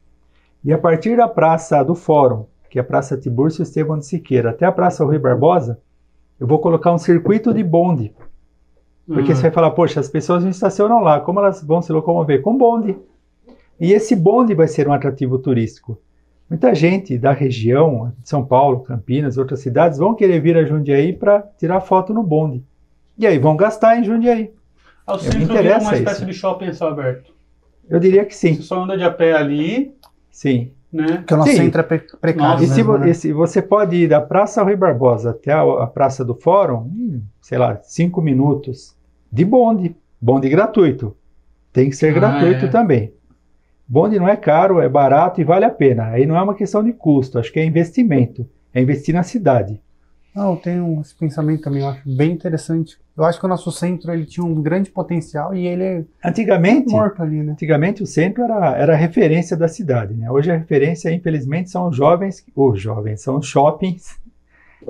E 0.64 0.72
a 0.72 0.78
partir 0.78 1.16
da 1.16 1.28
Praça 1.28 1.82
do 1.84 1.94
Fórum, 1.94 2.46
que 2.70 2.78
é 2.78 2.80
a 2.80 2.84
Praça 2.84 3.16
Tiburcio 3.16 3.62
Estevam 3.62 3.98
de 3.98 4.06
Siqueira, 4.06 4.50
até 4.50 4.64
a 4.64 4.72
Praça 4.72 5.04
Rui 5.04 5.18
Barbosa, 5.18 5.78
eu 6.40 6.46
vou 6.46 6.58
colocar 6.58 6.92
um 6.92 6.98
circuito 6.98 7.52
de 7.52 7.62
bonde. 7.62 8.14
Porque 9.06 9.32
Hum. 9.32 9.36
você 9.36 9.42
vai 9.42 9.50
falar, 9.50 9.70
poxa, 9.70 10.00
as 10.00 10.08
pessoas 10.08 10.42
não 10.42 10.50
estacionam 10.50 11.00
lá, 11.00 11.20
como 11.20 11.38
elas 11.38 11.62
vão 11.62 11.80
se 11.80 11.92
locomover? 11.92 12.42
Com 12.42 12.56
bonde. 12.56 12.98
E 13.78 13.92
esse 13.92 14.16
bonde 14.16 14.54
vai 14.54 14.66
ser 14.66 14.88
um 14.88 14.92
atrativo 14.92 15.38
turístico. 15.38 15.98
Muita 16.48 16.74
gente 16.74 17.18
da 17.18 17.32
região, 17.32 18.12
de 18.22 18.28
São 18.28 18.44
Paulo, 18.44 18.80
Campinas, 18.80 19.36
outras 19.36 19.60
cidades, 19.60 19.98
vão 19.98 20.14
querer 20.14 20.40
vir 20.40 20.56
a 20.56 20.64
Jundiaí 20.64 21.12
para 21.12 21.42
tirar 21.58 21.80
foto 21.80 22.14
no 22.14 22.22
bonde. 22.22 22.62
E 23.18 23.26
aí 23.26 23.38
vão 23.38 23.56
gastar 23.56 23.98
em 23.98 24.04
Jundiaí. 24.04 24.52
Ah, 25.06 25.14
o 25.14 25.16
me 25.16 25.22
centro 25.22 25.38
vira 25.40 25.52
interessa 25.54 25.80
uma 25.86 25.94
espécie 25.94 26.16
isso. 26.18 26.26
de 26.26 26.32
shopping 26.34 26.72
céu 26.72 26.88
aberto. 26.88 27.32
Eu 27.88 27.98
diria 27.98 28.24
que 28.24 28.34
sim, 28.34 28.54
Você 28.54 28.62
só 28.62 28.82
anda 28.82 28.96
de 28.96 29.04
a 29.04 29.10
pé 29.10 29.32
ali, 29.32 29.92
sim. 30.30 30.70
né? 30.92 31.18
Porque 31.18 31.34
o 31.34 31.36
nosso 31.36 31.50
Sim. 31.50 31.56
centro 31.56 31.80
é 31.80 31.84
pre- 31.84 32.06
precário. 32.20 32.50
Nossa, 32.52 32.64
E 32.64 32.66
se, 32.68 32.74
mesmo, 32.76 32.98
né? 32.98 33.10
e 33.10 33.14
se 33.14 33.32
você 33.32 33.62
pode 33.62 33.96
ir 33.96 34.08
da 34.08 34.20
Praça 34.20 34.62
Rui 34.62 34.76
Barbosa 34.76 35.30
até 35.30 35.52
a, 35.52 35.62
a 35.62 35.86
Praça 35.86 36.24
do 36.24 36.34
Fórum, 36.34 36.78
hum, 36.92 37.22
sei 37.40 37.58
lá, 37.58 37.78
cinco 37.82 38.20
minutos 38.20 38.94
de 39.32 39.44
bonde. 39.44 39.94
Bonde 40.20 40.48
gratuito. 40.48 41.16
Tem 41.72 41.90
que 41.90 41.96
ser 41.96 42.10
Ah, 42.10 42.14
gratuito 42.14 42.64
é. 42.66 42.68
também. 42.68 43.12
Bonde 43.88 44.18
não 44.18 44.28
é 44.28 44.36
caro, 44.36 44.80
é 44.80 44.88
barato 44.88 45.40
e 45.40 45.44
vale 45.44 45.64
a 45.64 45.70
pena. 45.70 46.06
Aí 46.08 46.26
não 46.26 46.36
é 46.36 46.42
uma 46.42 46.54
questão 46.54 46.82
de 46.82 46.92
custo, 46.92 47.38
acho 47.38 47.52
que 47.52 47.60
é 47.60 47.64
investimento. 47.64 48.46
É 48.74 48.80
investir 48.80 49.14
na 49.14 49.22
cidade. 49.22 49.80
Não, 50.34 50.50
eu 50.50 50.56
tenho 50.56 51.00
esse 51.00 51.14
pensamento 51.14 51.62
também, 51.62 51.80
eu 51.80 51.88
acho 51.88 52.02
bem 52.04 52.32
interessante. 52.32 52.98
Eu 53.16 53.24
acho 53.24 53.40
que 53.40 53.46
o 53.46 53.48
nosso 53.48 53.72
centro 53.72 54.12
ele 54.12 54.26
tinha 54.26 54.44
um 54.44 54.60
grande 54.60 54.90
potencial 54.90 55.54
e 55.54 55.66
ele 55.66 55.82
é 55.82 56.04
Antigamente, 56.22 56.90
morto 56.90 57.22
ali, 57.22 57.42
né? 57.42 57.52
antigamente 57.52 58.02
o 58.02 58.06
centro 58.06 58.44
era, 58.44 58.76
era 58.76 58.92
a 58.92 58.96
referência 58.96 59.56
da 59.56 59.66
cidade. 59.66 60.12
Né? 60.12 60.30
Hoje 60.30 60.50
a 60.50 60.56
referência, 60.56 61.10
infelizmente, 61.10 61.70
são 61.70 61.88
os 61.88 61.96
jovens, 61.96 62.44
os 62.54 62.78
jovens, 62.78 63.22
são 63.22 63.38
os 63.38 63.46
shoppings. 63.46 64.18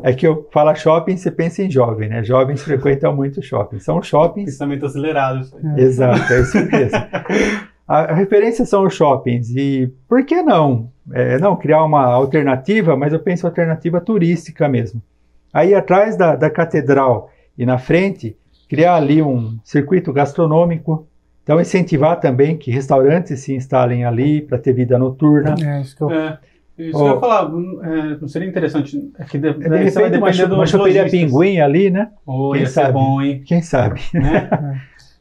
É 0.02 0.12
que 0.12 0.26
eu 0.26 0.48
falo 0.52 0.74
shopping, 0.74 1.16
você 1.16 1.30
pensa 1.30 1.62
em 1.62 1.70
jovem, 1.70 2.08
né? 2.08 2.22
Jovens 2.24 2.60
frequentam 2.62 3.14
muito 3.14 3.40
shopping. 3.40 3.78
São 3.78 3.98
os 3.98 4.06
shoppings 4.06 4.50
Pensamento 4.50 4.84
acelerado. 4.84 5.40
isso 5.40 5.56
aí. 5.56 5.80
É. 5.80 5.84
Exato, 5.84 6.32
é 6.32 6.40
isso 6.40 6.56
mesmo. 6.66 6.98
A, 7.86 8.12
referência 8.14 8.64
são 8.64 8.84
os 8.84 8.94
shoppings. 8.94 9.50
E 9.54 9.92
por 10.08 10.24
que 10.24 10.42
não? 10.42 10.90
É, 11.12 11.38
não 11.38 11.54
criar 11.56 11.84
uma 11.84 12.04
alternativa, 12.04 12.96
mas 12.96 13.12
eu 13.12 13.20
penso 13.20 13.46
alternativa 13.46 14.00
turística 14.00 14.68
mesmo. 14.68 15.00
Aí 15.52 15.74
atrás 15.74 16.16
da, 16.16 16.34
da 16.36 16.50
catedral 16.50 17.30
e 17.56 17.64
na 17.64 17.78
frente, 17.78 18.36
criar 18.68 18.96
ali 18.96 19.22
um 19.22 19.58
circuito 19.64 20.12
gastronômico. 20.12 21.06
Então, 21.42 21.60
incentivar 21.60 22.18
também 22.18 22.56
que 22.56 22.72
restaurantes 22.72 23.38
se 23.40 23.54
instalem 23.54 24.04
ali 24.04 24.40
para 24.42 24.58
ter 24.58 24.72
vida 24.72 24.98
noturna. 24.98 25.54
É, 25.64 25.80
isso 25.80 25.96
que 25.96 26.02
eu... 26.02 26.10
É, 26.10 26.38
isso 26.76 26.90
que 26.98 27.04
eu 27.04 27.14
ia 27.14 27.20
falar, 27.20 27.46
hum, 27.54 27.80
é, 27.82 28.18
não 28.20 28.26
seria 28.28 28.48
interessante. 28.48 29.00
É 29.18 29.24
que 29.24 29.38
de, 29.38 29.48
É, 29.48 29.52
De 29.52 29.68
vai 29.68 29.78
repente, 29.84 29.98
uma, 29.98 30.10
depender 30.10 30.32
chu- 30.32 30.54
uma 30.54 30.66
choperia 30.66 31.08
pinguim 31.08 31.60
ali, 31.60 31.88
né? 31.88 32.10
Oh, 32.26 32.50
Quem 32.50 32.60
ia 32.62 32.66
ser 32.66 32.72
sabe? 32.74 32.92
bom, 32.92 33.22
hein? 33.22 33.42
Quem 33.46 33.62
sabe? 33.62 34.00
Né? 34.12 34.50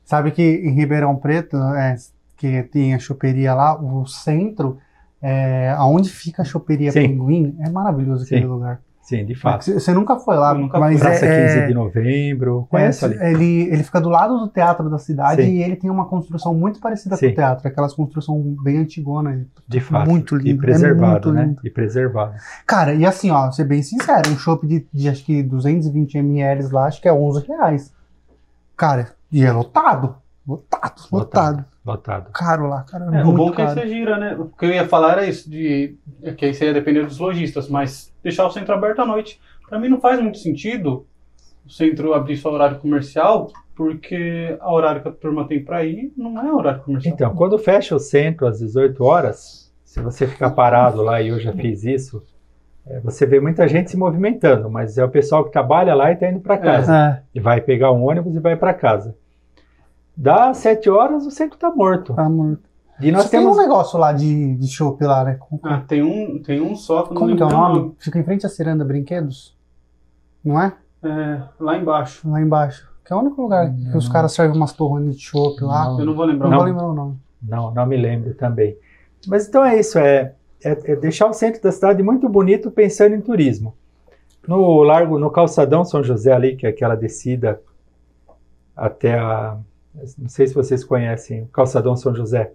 Sabe 0.04 0.32
que 0.32 0.42
em 0.42 0.74
Ribeirão 0.76 1.16
Preto, 1.16 1.56
é, 1.56 1.96
que 2.38 2.64
tem 2.64 2.94
a 2.94 3.00
choperia 3.00 3.54
lá, 3.54 3.80
o 3.82 4.06
centro, 4.06 4.78
é, 5.22 5.74
aonde 5.78 6.10
fica 6.10 6.42
a 6.42 6.46
choperia 6.46 6.92
Sim. 6.92 7.08
Pinguim, 7.10 7.58
é 7.62 7.70
maravilhoso 7.70 8.26
aquele 8.26 8.42
Sim. 8.42 8.48
lugar. 8.48 8.82
Sim, 9.02 9.24
de 9.24 9.36
fato. 9.36 9.72
Você 9.72 9.94
nunca 9.94 10.18
foi 10.18 10.36
lá, 10.36 10.54
Eu 10.54 10.58
nunca 10.58 10.80
mas 10.80 10.98
fui. 11.00 11.08
Praça 11.08 11.28
é, 11.28 11.56
15 11.60 11.68
de 11.68 11.74
novembro. 11.76 12.66
Conheço 12.72 13.06
ali. 13.06 13.16
é, 13.20 13.32
ele, 13.32 13.62
ele 13.72 13.84
fica 13.84 14.02
do 14.02 14.10
lado 14.10 14.40
do 14.40 14.48
teatro 14.48 14.90
da 14.90 14.98
cidade 14.98 15.44
Sim. 15.44 15.50
e 15.52 15.62
ele 15.62 15.76
tem 15.76 15.92
uma 15.92 16.06
construção 16.08 16.56
muito 16.56 16.80
parecida 16.80 17.16
Sim. 17.16 17.28
com 17.28 17.32
o 17.34 17.36
teatro, 17.36 17.68
aquelas 17.68 17.94
construção 17.94 18.42
bem 18.64 18.80
antigona. 18.80 19.46
De 19.68 19.80
fato. 19.80 20.10
Muito 20.10 20.36
E 20.38 20.40
lindo, 20.40 20.64
é 20.64 20.66
preservado, 20.66 21.30
muito 21.30 21.32
né? 21.34 21.44
lindo. 21.46 21.62
E 21.64 21.70
preservado. 21.70 22.34
Cara, 22.66 22.96
e 22.96 23.06
assim, 23.06 23.30
ó, 23.30 23.44
vou 23.44 23.52
ser 23.52 23.66
bem 23.66 23.84
sincero, 23.84 24.28
um 24.32 24.38
chopp 24.40 24.66
de, 24.66 24.88
de 24.92 25.08
acho 25.08 25.24
que 25.24 25.44
220 25.44 26.16
ml 26.18 26.68
lá, 26.72 26.88
acho 26.88 27.00
que 27.00 27.08
é 27.08 27.14
11 27.14 27.46
reais. 27.46 27.94
Cara, 28.76 29.10
e 29.32 29.44
é 29.44 29.52
lotado. 29.52 30.16
Lotado, 30.48 31.02
lotado. 31.12 31.58
Lotado. 31.58 31.66
Caro 32.34 32.68
lá, 32.68 32.84
cara. 32.84 33.06
É, 33.16 33.24
o 33.24 33.32
bom 33.32 33.50
é 33.50 33.56
que 33.56 33.62
aí 33.62 33.68
caro. 33.68 33.80
você 33.80 33.88
gira, 33.88 34.18
né? 34.18 34.36
O 34.36 34.46
que 34.46 34.66
eu 34.66 34.72
ia 34.72 34.88
falar 34.88 35.14
era 35.14 35.26
isso, 35.26 35.50
de 35.50 35.96
é 36.24 36.34
que 36.34 36.46
aí 36.46 36.54
você 36.54 36.66
ia 36.66 36.74
depender 36.74 37.06
dos 37.06 37.20
lojistas, 37.20 37.70
mas 37.70 38.12
deixar 38.24 38.46
o 38.46 38.52
centro 38.52 38.74
aberto 38.74 39.00
à 39.00 39.06
noite, 39.06 39.40
pra 39.70 39.80
mim 39.80 39.88
não 39.88 40.02
faz 40.02 40.20
muito 40.20 40.40
sentido 40.40 41.06
o 41.66 41.70
centro 41.70 42.14
abrir 42.14 42.38
só 42.38 42.52
horário 42.52 42.80
comercial, 42.80 43.52
porque 43.76 44.58
a 44.60 44.72
horário 44.72 45.02
que 45.02 45.08
a 45.08 45.12
turma 45.12 45.48
tem 45.48 45.64
pra 45.64 45.84
ir 45.84 46.12
não 46.18 46.40
é 46.40 46.52
horário 46.52 46.82
comercial. 46.82 47.14
Então, 47.14 47.36
quando 47.36 47.58
fecha 47.58 47.96
o 47.96 48.00
centro 48.00 48.48
às 48.48 48.60
18 48.60 49.04
horas, 49.04 49.72
se 49.84 50.00
você 50.02 50.28
ficar 50.28 50.52
parado 50.52 51.02
lá, 51.02 51.22
e 51.22 51.30
eu 51.30 51.40
já 51.40 51.54
fiz 51.54 51.84
isso, 51.84 52.24
é, 52.88 53.00
você 53.00 53.26
vê 53.26 53.40
muita 53.40 53.68
gente 53.68 53.90
se 53.90 53.98
movimentando, 53.98 54.70
mas 54.70 54.98
é 54.98 55.04
o 55.04 55.10
pessoal 55.10 55.44
que 55.44 55.52
trabalha 55.52 55.96
lá 55.96 56.12
e 56.12 56.14
está 56.14 56.30
indo 56.30 56.40
para 56.40 56.58
casa. 56.58 56.96
É, 56.96 57.22
E 57.34 57.40
vai 57.40 57.60
pegar 57.62 57.92
um 57.92 58.04
ônibus 58.08 58.36
e 58.36 58.40
vai 58.40 58.56
para 58.56 58.74
casa. 58.74 59.16
Dá 60.18 60.54
7 60.54 60.90
horas, 60.90 61.26
o 61.26 61.32
centro 61.32 61.56
está 61.56 61.70
morto. 61.72 62.14
tá 62.14 62.30
morto. 62.30 62.64
E 63.02 63.12
nós 63.12 63.24
Só 63.24 63.30
tem 63.30 63.40
temos. 63.42 63.58
um 63.58 63.62
negócio 63.62 64.00
lá 64.00 64.14
de, 64.14 64.56
de 64.56 64.68
chopp 64.68 65.04
lá, 65.04 65.24
né? 65.26 65.36
Como, 65.38 65.60
Ah, 65.64 65.82
tem 65.86 66.02
um, 66.02 66.42
tem 66.42 66.62
um 66.62 66.76
só, 66.76 67.04
que 67.04 67.10
não 67.14 67.18
como 67.22 67.36
que 67.36 67.44
é 67.44 67.46
o 67.46 67.50
lembro 67.50 67.62
nome? 67.68 67.96
Fica 68.00 68.18
em 68.20 68.24
frente 68.24 68.46
à 68.46 68.50
Ciranda 68.50 68.86
Brinquedos? 68.86 69.54
Não 70.44 70.62
é? 70.62 70.74
É, 71.04 71.42
lá 71.60 71.78
embaixo. 71.78 72.30
Lá 72.30 72.42
embaixo. 72.42 72.90
Que 73.04 73.12
é 73.12 73.16
o 73.16 73.20
único 73.20 73.42
lugar 73.42 73.70
que 73.74 73.98
os 73.98 74.06
Não. 74.06 74.12
caras 74.14 74.32
servem 74.32 74.56
umas 74.56 74.72
torrones 74.72 75.18
de 75.18 75.22
chopp 75.24 75.62
lá. 75.64 75.86
Não. 75.90 76.00
Eu 76.00 76.06
não 76.06 76.16
vou 76.16 76.26
lembrar. 76.26 76.46
Não, 76.50 76.52
Não. 76.52 76.58
vou 76.64 76.68
lembrar 76.68 76.88
o 76.88 76.94
nome. 76.94 77.20
Não, 77.44 77.72
não 77.74 77.86
me 77.86 77.98
lembro 77.98 78.34
também. 78.34 78.78
Mas 79.28 79.48
então 79.48 79.64
é 79.64 79.78
isso, 79.80 80.00
é, 80.00 80.34
é- 80.64 80.92
é 80.94 80.96
deixar 80.96 81.28
o 81.28 81.34
centro 81.34 81.62
da 81.62 81.72
cidade 81.72 82.02
muito 82.02 82.30
bonito 82.30 82.72
pensando 82.72 83.14
em 83.14 83.22
turismo. 83.22 83.76
No 84.48 84.82
largo, 84.84 85.20
no 85.20 85.30
calçadão 85.30 85.84
São 85.84 86.02
José 86.04 86.32
ali, 86.32 86.56
que 86.56 86.66
é 86.66 86.70
aquela 86.70 86.96
descida 86.96 87.60
até 88.76 89.20
a. 89.20 89.58
Não 90.18 90.30
sei 90.30 90.48
se 90.48 90.54
vocês 90.54 90.84
conhecem 90.84 91.44
o 91.44 91.48
calçadão 91.48 91.96
São 91.96 92.14
José. 92.14 92.52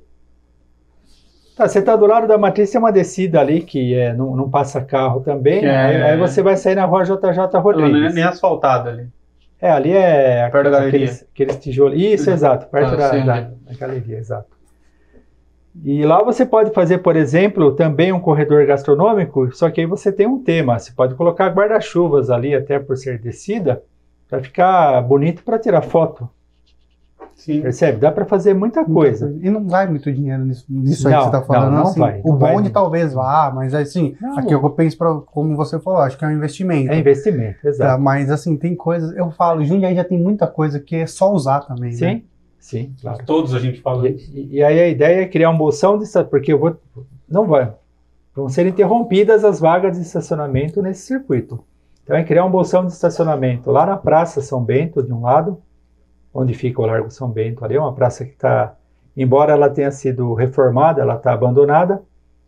Tá, 1.57 1.69
você 1.69 1.81
está 1.81 1.95
do 1.97 2.07
lado 2.07 2.27
da 2.27 2.39
matriz, 2.39 2.71
tem 2.71 2.79
uma 2.79 2.93
descida 2.93 3.41
ali 3.41 3.61
que 3.63 3.95
é, 3.95 4.15
não, 4.15 4.35
não 4.35 4.49
passa 4.49 4.81
carro 4.83 5.21
também. 5.21 5.65
É. 5.65 5.77
aí, 5.77 6.03
aí 6.03 6.17
você 6.17 6.43
vai 6.43 6.57
sair 6.57 6.75
na 6.75 6.85
rua 6.87 7.05
JJ 7.05 7.17
Ela 7.19 7.49
não 7.53 7.59
é 7.59 7.63
Rodrigues. 7.63 8.15
nem 8.15 8.25
asfaltada 8.25 8.91
ali. 8.91 9.09
É, 9.61 9.71
ali 9.71 9.93
é 9.93 10.49
Perto 10.49 10.65
da 10.71 10.79
galeria. 10.79 10.89
aqueles, 10.89 11.27
aqueles 11.33 11.57
tijolos. 11.59 12.01
Isso, 12.01 12.31
exato, 12.31 12.67
perto 12.69 12.95
Ah, 12.95 12.97
da, 12.97 13.11
sim, 13.11 13.25
da, 13.27 13.35
né? 13.43 13.53
da 13.67 13.75
galeria, 13.75 14.17
exato. 14.17 14.59
E 15.85 16.03
lá 16.05 16.23
você 16.23 16.45
pode 16.47 16.73
fazer, 16.73 16.99
por 16.99 17.15
exemplo, 17.15 17.73
também 17.77 18.11
um 18.13 18.21
corredor 18.21 18.65
gastronômico, 18.67 19.55
só 19.55 19.71
que 19.71 19.81
aí 19.83 19.87
você 19.87 20.11
tem 20.11 20.27
um 20.27 20.43
tema. 20.43 20.79
Você 20.79 20.93
pode 20.93 21.15
colocar 21.15 21.49
guarda-chuvas 21.49 22.31
ali, 22.31 22.55
até 22.55 22.79
por 22.79 22.97
ser 22.97 23.19
descida, 23.21 23.83
para 24.29 24.43
ficar 24.43 25.01
bonito 25.03 25.45
para 25.45 25.59
tirar 25.59 25.83
foto. 25.83 26.29
Sim. 27.41 27.63
Percebe? 27.63 27.99
Dá 27.99 28.13
para 28.13 28.27
fazer 28.27 28.53
muita 28.55 28.85
coisa. 28.85 29.35
E 29.43 29.49
não 29.49 29.67
vai 29.67 29.89
muito 29.89 30.13
dinheiro 30.13 30.45
nisso, 30.45 30.67
nisso 30.69 31.09
aí 31.09 31.15
Não, 31.15 31.21
que 31.21 31.25
você 31.27 31.31
tá 31.33 31.43
falando, 31.43 31.71
não, 31.71 31.77
não. 31.79 31.83
assim, 31.85 31.99
vai, 32.01 32.21
o 32.23 32.29
não 32.33 32.37
vai 32.39 32.51
bonde 32.53 32.63
mesmo. 32.65 32.75
talvez 32.75 33.13
vá, 33.15 33.51
mas 33.55 33.75
assim, 33.75 34.15
Não. 34.21 34.39
aqui 34.39 34.53
eu 34.55 34.71
penso 34.71 34.99
pra, 34.99 35.15
como 35.15 35.57
você 35.57 35.79
falou, 35.81 36.01
acho 36.01 36.19
que 36.19 36.25
é 36.25 36.29
um 36.29 36.33
investimento. 36.33 36.93
É 36.93 36.99
investimento, 36.99 37.63
Tá, 37.63 37.69
exato. 37.69 38.03
mas 38.03 38.31
assim, 38.31 38.57
tem 38.57 38.75
coisas, 38.77 39.17
eu 39.17 39.31
falo, 39.31 39.65
Jundiaí 39.65 39.95
já 39.95 40.05
tem 40.05 40.19
muita 40.21 40.47
coisa 40.47 40.79
que 40.79 40.97
é 40.97 41.07
só 41.07 41.33
usar 41.33 41.61
também, 41.61 41.93
né? 41.93 41.97
Sim, 41.97 42.23
sim, 42.59 42.95
claro. 43.01 43.25
Todos 43.25 43.55
a 43.55 43.59
gente 43.59 43.81
fala. 43.81 44.07
E, 44.07 44.17
e- 44.35 44.49
e 44.57 44.63
aí 44.63 44.79
a 44.79 44.89
ideia 44.89 45.23
é 45.23 45.27
criar 45.27 45.49
uma 45.49 45.59
bolsão 45.59 45.99
de 45.99 46.05
porque 46.31 46.53
eu 46.53 46.59
vou 46.59 46.77
não 47.29 47.47
vai 47.47 47.73
vão 48.37 48.49
ser 48.49 48.67
interrompidas 48.67 49.45
as 49.45 49.59
vagas 49.61 49.97
de 49.97 50.03
estacionamento 50.03 50.81
nesse 50.83 51.03
circuito. 51.07 51.59
Então 52.05 52.17
é 52.17 52.23
criar 52.25 52.45
um 52.45 52.51
bolsão 52.51 52.85
de 52.85 52.93
estacionamento 52.93 53.71
lá 53.71 53.87
na 53.87 53.97
Praça 53.97 54.41
São 54.41 54.63
Bento 54.63 55.03
de 55.03 55.13
um 55.13 55.23
lado, 55.23 55.59
onde 56.33 56.55
fica 56.55 56.81
o 56.81 56.87
Largo 56.87 57.11
São 57.11 57.29
Bento 57.29 57.65
ali, 57.65 57.77
é 57.77 57.81
uma 57.81 57.95
praça 57.95 58.25
que 58.25 58.33
está, 58.33 58.75
embora 59.17 59.53
ela 59.53 59.69
tenha 59.69 59.91
sido 59.91 60.35
reformada, 60.35 61.03
ela 61.03 61.17
está 61.17 61.33
abandonada. 61.33 62.03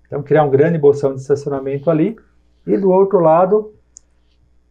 Então 0.07 0.23
criar 0.23 0.45
um 0.45 0.51
grande 0.51 0.79
bolsão 0.79 1.15
de 1.15 1.21
estacionamento 1.21 1.91
ali 1.91 2.17
e 2.67 2.77
do 2.77 2.91
outro 2.91 3.19
lado 3.21 3.73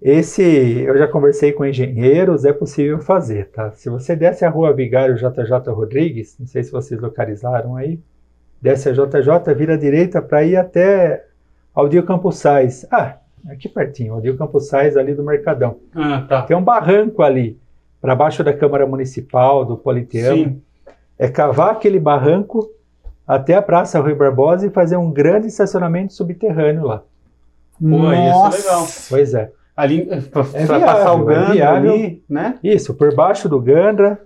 esse, 0.02 0.42
eu 0.42 0.98
já 0.98 1.08
conversei 1.08 1.52
com 1.52 1.64
engenheiros, 1.64 2.44
é 2.44 2.52
possível 2.52 2.98
fazer, 3.00 3.50
tá? 3.52 3.72
Se 3.74 3.88
você 3.88 4.16
desce 4.16 4.44
a 4.44 4.50
rua 4.50 4.74
Vigário 4.74 5.16
JJ 5.16 5.72
Rodrigues, 5.72 6.36
não 6.40 6.48
sei 6.48 6.64
se 6.64 6.72
vocês 6.72 7.00
localizaram 7.00 7.76
aí, 7.76 8.00
desce 8.60 8.90
a 8.90 8.94
JJ, 8.94 9.54
vira 9.56 9.76
à 9.76 9.78
direita 9.78 10.20
para 10.20 10.44
ir 10.44 10.56
até 10.56 11.24
Aldir 11.72 12.04
Campos 12.04 12.40
Sais. 12.40 12.88
Ah, 12.92 13.18
aqui 13.48 13.70
pertinho, 13.70 14.16
Aldir 14.16 14.36
Campos 14.36 14.70
Sais, 14.70 14.98
ali 14.98 15.14
do 15.14 15.24
Mercadão. 15.24 15.78
Ah, 15.94 16.26
tá. 16.28 16.42
Tem 16.42 16.58
um 16.58 16.64
barranco 16.64 17.22
ali, 17.22 17.60
para 18.02 18.16
baixo 18.16 18.44
da 18.44 18.52
Câmara 18.54 18.86
Municipal, 18.88 19.64
do 19.64 19.78
Politeama. 19.78 20.36
Sim. 20.36 20.62
É 21.20 21.30
cavar 21.30 21.72
aquele 21.72 22.00
barranco 22.00 22.68
até 23.28 23.54
a 23.56 23.62
Praça 23.62 24.00
Rui 24.00 24.16
Barbosa 24.16 24.66
e 24.66 24.72
fazer 24.72 24.98
um 24.98 25.12
grande 25.12 25.48
estacionamento 25.48 26.14
subterrâneo 26.14 26.84
lá. 26.84 27.04
Pô, 27.80 28.12
ia 28.12 28.52
ser 28.52 28.58
legal. 28.58 28.88
Pois 29.10 29.34
é. 29.34 29.52
Ali, 29.76 30.06
pra, 30.06 30.42
É 30.54 30.66
pra 30.66 30.78
viável, 30.78 30.86
passar 30.86 31.14
o 31.16 31.32
é 31.32 31.34
Gandra 31.36 31.54
viável. 31.54 31.94
ali, 31.94 32.24
né? 32.30 32.60
Isso, 32.64 32.94
por 32.94 33.16
baixo 33.16 33.48
do 33.48 33.60
Gandra, 33.62 34.20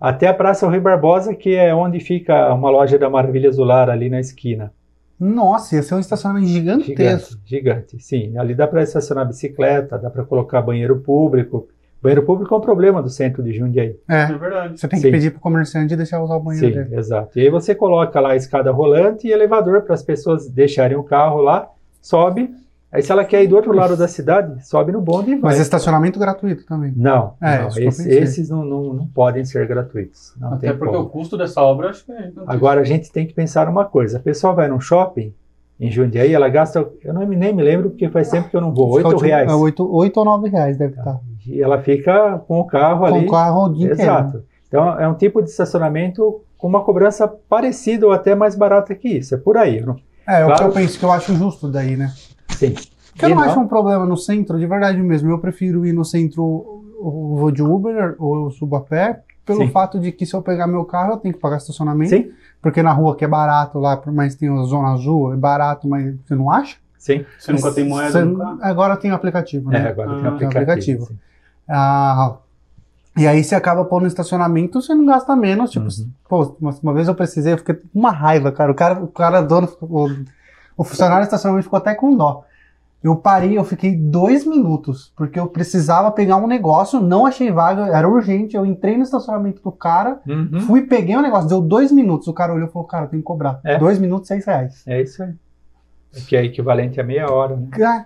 até 0.00 0.28
a 0.28 0.34
Praça 0.34 0.66
Rui 0.68 0.80
Barbosa, 0.80 1.34
que 1.34 1.54
é 1.54 1.74
onde 1.74 2.00
fica 2.00 2.52
uma 2.54 2.70
loja 2.70 2.98
da 2.98 3.10
Maravilha 3.10 3.48
Azular 3.48 3.88
ali 3.88 4.08
na 4.08 4.20
esquina. 4.20 4.72
Nossa, 5.18 5.76
ia 5.76 5.82
ser 5.82 5.94
um 5.94 5.98
estacionamento 5.98 6.46
gigantesco. 6.46 6.96
Gigante, 6.96 7.40
gigante. 7.44 8.00
Sim, 8.02 8.38
ali 8.38 8.54
dá 8.54 8.66
para 8.66 8.82
estacionar 8.82 9.26
bicicleta, 9.26 9.98
dá 9.98 10.08
para 10.08 10.24
colocar 10.24 10.62
banheiro 10.62 11.00
público. 11.00 11.68
Banheiro 12.02 12.22
público 12.24 12.54
é 12.54 12.58
um 12.58 12.60
problema 12.62 13.02
do 13.02 13.10
centro 13.10 13.42
de 13.42 13.52
Jundiaí. 13.52 13.94
É 14.08 14.22
É, 14.22 14.26
verdade. 14.32 14.80
você 14.80 14.88
tem 14.88 14.98
que 14.98 15.06
Sim. 15.06 15.12
pedir 15.12 15.30
pro 15.32 15.40
comerciante 15.40 15.94
deixar 15.94 16.22
usar 16.22 16.36
o 16.36 16.40
banheiro 16.40 16.66
Sim, 16.68 16.72
dele. 16.72 16.96
exato. 16.96 17.38
E 17.38 17.42
aí 17.42 17.50
você 17.50 17.74
coloca 17.74 18.18
lá 18.20 18.30
a 18.30 18.36
escada 18.36 18.70
rolante 18.72 19.26
e 19.26 19.32
elevador 19.32 19.82
para 19.82 19.94
as 19.94 20.02
pessoas 20.02 20.48
deixarem 20.48 20.96
o 20.96 21.02
carro 21.02 21.42
lá, 21.42 21.68
sobe. 22.00 22.50
Aí 22.92 23.02
se 23.02 23.12
ela 23.12 23.24
quer 23.24 23.44
ir 23.44 23.46
do 23.48 23.54
outro 23.54 23.72
lado 23.72 23.96
da 23.96 24.08
cidade, 24.08 24.66
sobe 24.66 24.90
no 24.92 25.00
bonde 25.00 25.30
e 25.32 25.34
vai. 25.36 25.52
Mas 25.52 25.60
estacionamento 25.60 26.18
gratuito 26.18 26.64
também. 26.66 26.92
Não, 26.96 27.34
É, 27.40 27.58
não, 27.62 27.68
esse- 27.68 28.08
esses 28.10 28.48
não, 28.48 28.64
não, 28.64 28.94
não 28.94 29.06
podem 29.06 29.44
ser 29.44 29.64
gratuitos. 29.68 30.32
Não 30.40 30.54
Até 30.54 30.70
tem 30.70 30.76
porque 30.78 30.94
como. 30.96 31.06
o 31.06 31.10
custo 31.10 31.36
dessa 31.36 31.60
obra 31.62 31.90
acho 31.90 32.04
que 32.04 32.10
é. 32.12 32.32
Agora 32.46 32.80
a 32.80 32.84
gente 32.84 33.12
tem 33.12 33.26
que 33.26 33.34
pensar 33.34 33.68
uma 33.68 33.84
coisa. 33.84 34.16
A 34.16 34.20
pessoa 34.20 34.54
vai 34.54 34.66
num 34.66 34.80
shopping 34.80 35.32
em 35.78 35.90
Jundiaí, 35.90 36.32
ela 36.34 36.48
gasta, 36.48 36.84
eu 37.04 37.14
não, 37.14 37.26
nem 37.26 37.54
me 37.54 37.62
lembro 37.62 37.90
porque 37.90 38.08
faz 38.08 38.28
tempo 38.30 38.48
que 38.50 38.56
eu 38.56 38.60
não 38.60 38.72
vou, 38.74 38.90
oito 38.90 39.08
Ficou, 39.08 39.22
reais. 39.22 39.50
É, 39.50 39.54
oito, 39.54 39.94
oito 39.94 40.16
ou 40.18 40.24
nove 40.24 40.48
reais 40.48 40.76
deve 40.76 40.94
estar. 40.98 41.20
E 41.46 41.62
ela 41.62 41.80
fica 41.82 42.38
com 42.46 42.60
o 42.60 42.64
carro 42.66 43.00
Com 43.00 43.04
ali. 43.06 43.26
o 43.26 43.30
carro 43.30 43.64
o 43.66 43.68
dia 43.72 43.86
inteiro. 43.92 44.02
Exato. 44.02 44.44
Então 44.68 44.98
é 45.00 45.08
um 45.08 45.14
tipo 45.14 45.42
de 45.42 45.50
estacionamento 45.50 46.40
com 46.56 46.68
uma 46.68 46.82
cobrança 46.84 47.26
parecida 47.26 48.06
ou 48.06 48.12
até 48.12 48.34
mais 48.34 48.54
barata 48.54 48.94
que 48.94 49.08
isso. 49.08 49.34
É 49.34 49.38
por 49.38 49.56
aí. 49.56 49.80
não- 49.80 49.96
É, 50.28 50.42
é 50.42 50.44
o 50.44 50.46
Claro. 50.48 50.62
que 50.62 50.68
eu 50.68 50.72
penso 50.72 50.98
que 50.98 51.04
eu 51.04 51.10
acho 51.10 51.34
justo 51.34 51.66
daí, 51.68 51.96
né? 51.96 52.12
Sim. 52.50 52.74
Porque 53.12 53.24
eu 53.24 53.30
não 53.30 53.36
não- 53.36 53.44
acho 53.44 53.58
um 53.58 53.66
problema 53.66 54.06
no 54.06 54.16
centro, 54.16 54.58
de 54.58 54.66
verdade 54.66 54.98
mesmo. 55.02 55.30
Eu 55.30 55.38
prefiro 55.38 55.84
ir 55.84 55.92
no 55.92 56.04
centro, 56.04 56.84
eu 57.00 57.34
vou 57.36 57.50
de 57.50 57.62
Uber 57.62 58.14
ou 58.18 58.44
eu 58.44 58.50
subo 58.50 58.76
a 58.76 58.80
pé, 58.80 59.20
pelo 59.44 59.62
Sim. 59.62 59.68
fato 59.70 59.98
de 59.98 60.12
que 60.12 60.24
se 60.24 60.34
eu 60.36 60.42
pegar 60.42 60.66
meu 60.68 60.84
carro 60.84 61.14
eu 61.14 61.16
tenho 61.16 61.34
que 61.34 61.40
pagar 61.40 61.56
estacionamento. 61.56 62.10
Sim, 62.10 62.30
Porque 62.62 62.82
na 62.82 62.92
rua 62.92 63.16
que 63.16 63.24
é 63.24 63.28
barato 63.28 63.78
lá, 63.80 63.96
por 63.96 64.12
mais 64.12 64.34
que 64.34 64.40
tenha 64.40 64.52
a 64.52 64.62
zona 64.64 64.92
azul, 64.92 65.32
é 65.32 65.36
barato, 65.36 65.88
mas 65.88 66.14
você 66.24 66.34
não 66.36 66.50
acha? 66.50 66.76
sim. 66.98 67.24
Você 67.38 67.50
nunca 67.52 67.72
tem 67.72 67.88
moeda 67.88 68.10
Você-? 68.10 68.36
Agora 68.60 68.96
tem 68.98 69.10
o 69.10 69.14
aplicativo, 69.14 69.74
É, 69.74 69.80
né? 69.82 69.88
agora 69.88 70.10
Ah, 70.10 70.14
tem 70.14 70.20
tem 70.38 70.46
aplicativo. 70.48 71.02
aplicativo. 71.04 71.08
Ah, 71.70 72.36
e 73.16 73.26
aí 73.26 73.44
você 73.44 73.54
acaba 73.54 73.84
pondo 73.84 74.02
no 74.02 74.06
estacionamento, 74.08 74.80
você 74.82 74.94
não 74.94 75.06
gasta 75.06 75.36
menos. 75.36 75.70
Tipo, 75.70 75.86
Uhum. 75.86 76.10
pô, 76.28 76.56
uma, 76.60 76.70
uma 76.82 76.94
vez 76.94 77.06
eu 77.08 77.14
precisei, 77.14 77.52
eu 77.52 77.58
fiquei 77.58 77.74
com 77.76 77.86
uma 77.94 78.10
raiva, 78.10 78.50
cara. 78.50 78.72
O 78.72 78.74
cara, 78.74 79.02
o 79.04 79.08
cara 79.08 79.40
dono, 79.40 79.68
o, 79.80 80.08
o 80.76 80.84
funcionário 80.84 81.22
do 81.22 81.26
estacionamento 81.26 81.64
ficou 81.64 81.76
até 81.78 81.94
com 81.94 82.16
dó. 82.16 82.44
Eu 83.02 83.16
parei, 83.16 83.56
eu 83.56 83.64
fiquei 83.64 83.96
dois 83.96 84.44
minutos, 84.44 85.10
porque 85.16 85.40
eu 85.40 85.46
precisava 85.46 86.10
pegar 86.10 86.36
um 86.36 86.46
negócio, 86.46 87.00
não 87.00 87.24
achei 87.24 87.50
vaga, 87.50 87.86
era 87.96 88.06
urgente. 88.06 88.54
Eu 88.56 88.66
entrei 88.66 88.94
no 88.96 89.02
estacionamento 89.02 89.62
do 89.62 89.72
cara, 89.72 90.20
Uhum. 90.28 90.60
fui, 90.60 90.82
peguei 90.82 91.16
o 91.16 91.22
negócio, 91.22 91.48
deu 91.48 91.62
dois 91.62 91.90
minutos. 91.90 92.28
O 92.28 92.34
cara 92.34 92.52
olhou 92.52 92.68
e 92.68 92.70
falou: 92.70 92.86
Cara, 92.86 93.06
tem 93.06 93.20
que 93.20 93.24
cobrar. 93.24 93.58
É. 93.64 93.78
Dois 93.78 93.98
minutos, 93.98 94.28
seis 94.28 94.44
reais. 94.44 94.82
É 94.86 95.00
isso 95.00 95.22
aí. 95.22 95.32
Que 96.26 96.36
é 96.36 96.44
equivalente 96.44 97.00
a 97.00 97.04
meia 97.04 97.30
hora, 97.30 97.56
né? 97.56 97.68
Ah, 97.82 98.04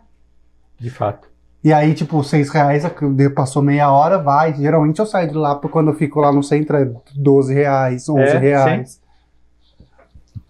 De 0.78 0.90
fato. 0.90 1.28
E 1.64 1.72
aí, 1.72 1.94
tipo, 1.94 2.22
seis 2.22 2.50
reais, 2.50 2.84
passou 3.34 3.62
meia 3.62 3.90
hora, 3.90 4.18
vai. 4.18 4.52
Geralmente 4.54 4.98
eu 5.00 5.06
saio 5.06 5.28
de 5.30 5.34
lá, 5.34 5.54
porque 5.54 5.68
quando 5.68 5.88
eu 5.88 5.94
fico 5.94 6.20
lá 6.20 6.30
no 6.30 6.42
centro 6.42 6.76
é 6.76 6.90
12 7.16 7.54
reais, 7.54 8.06
11 8.06 8.20
É, 8.20 8.38
reais. 8.38 9.00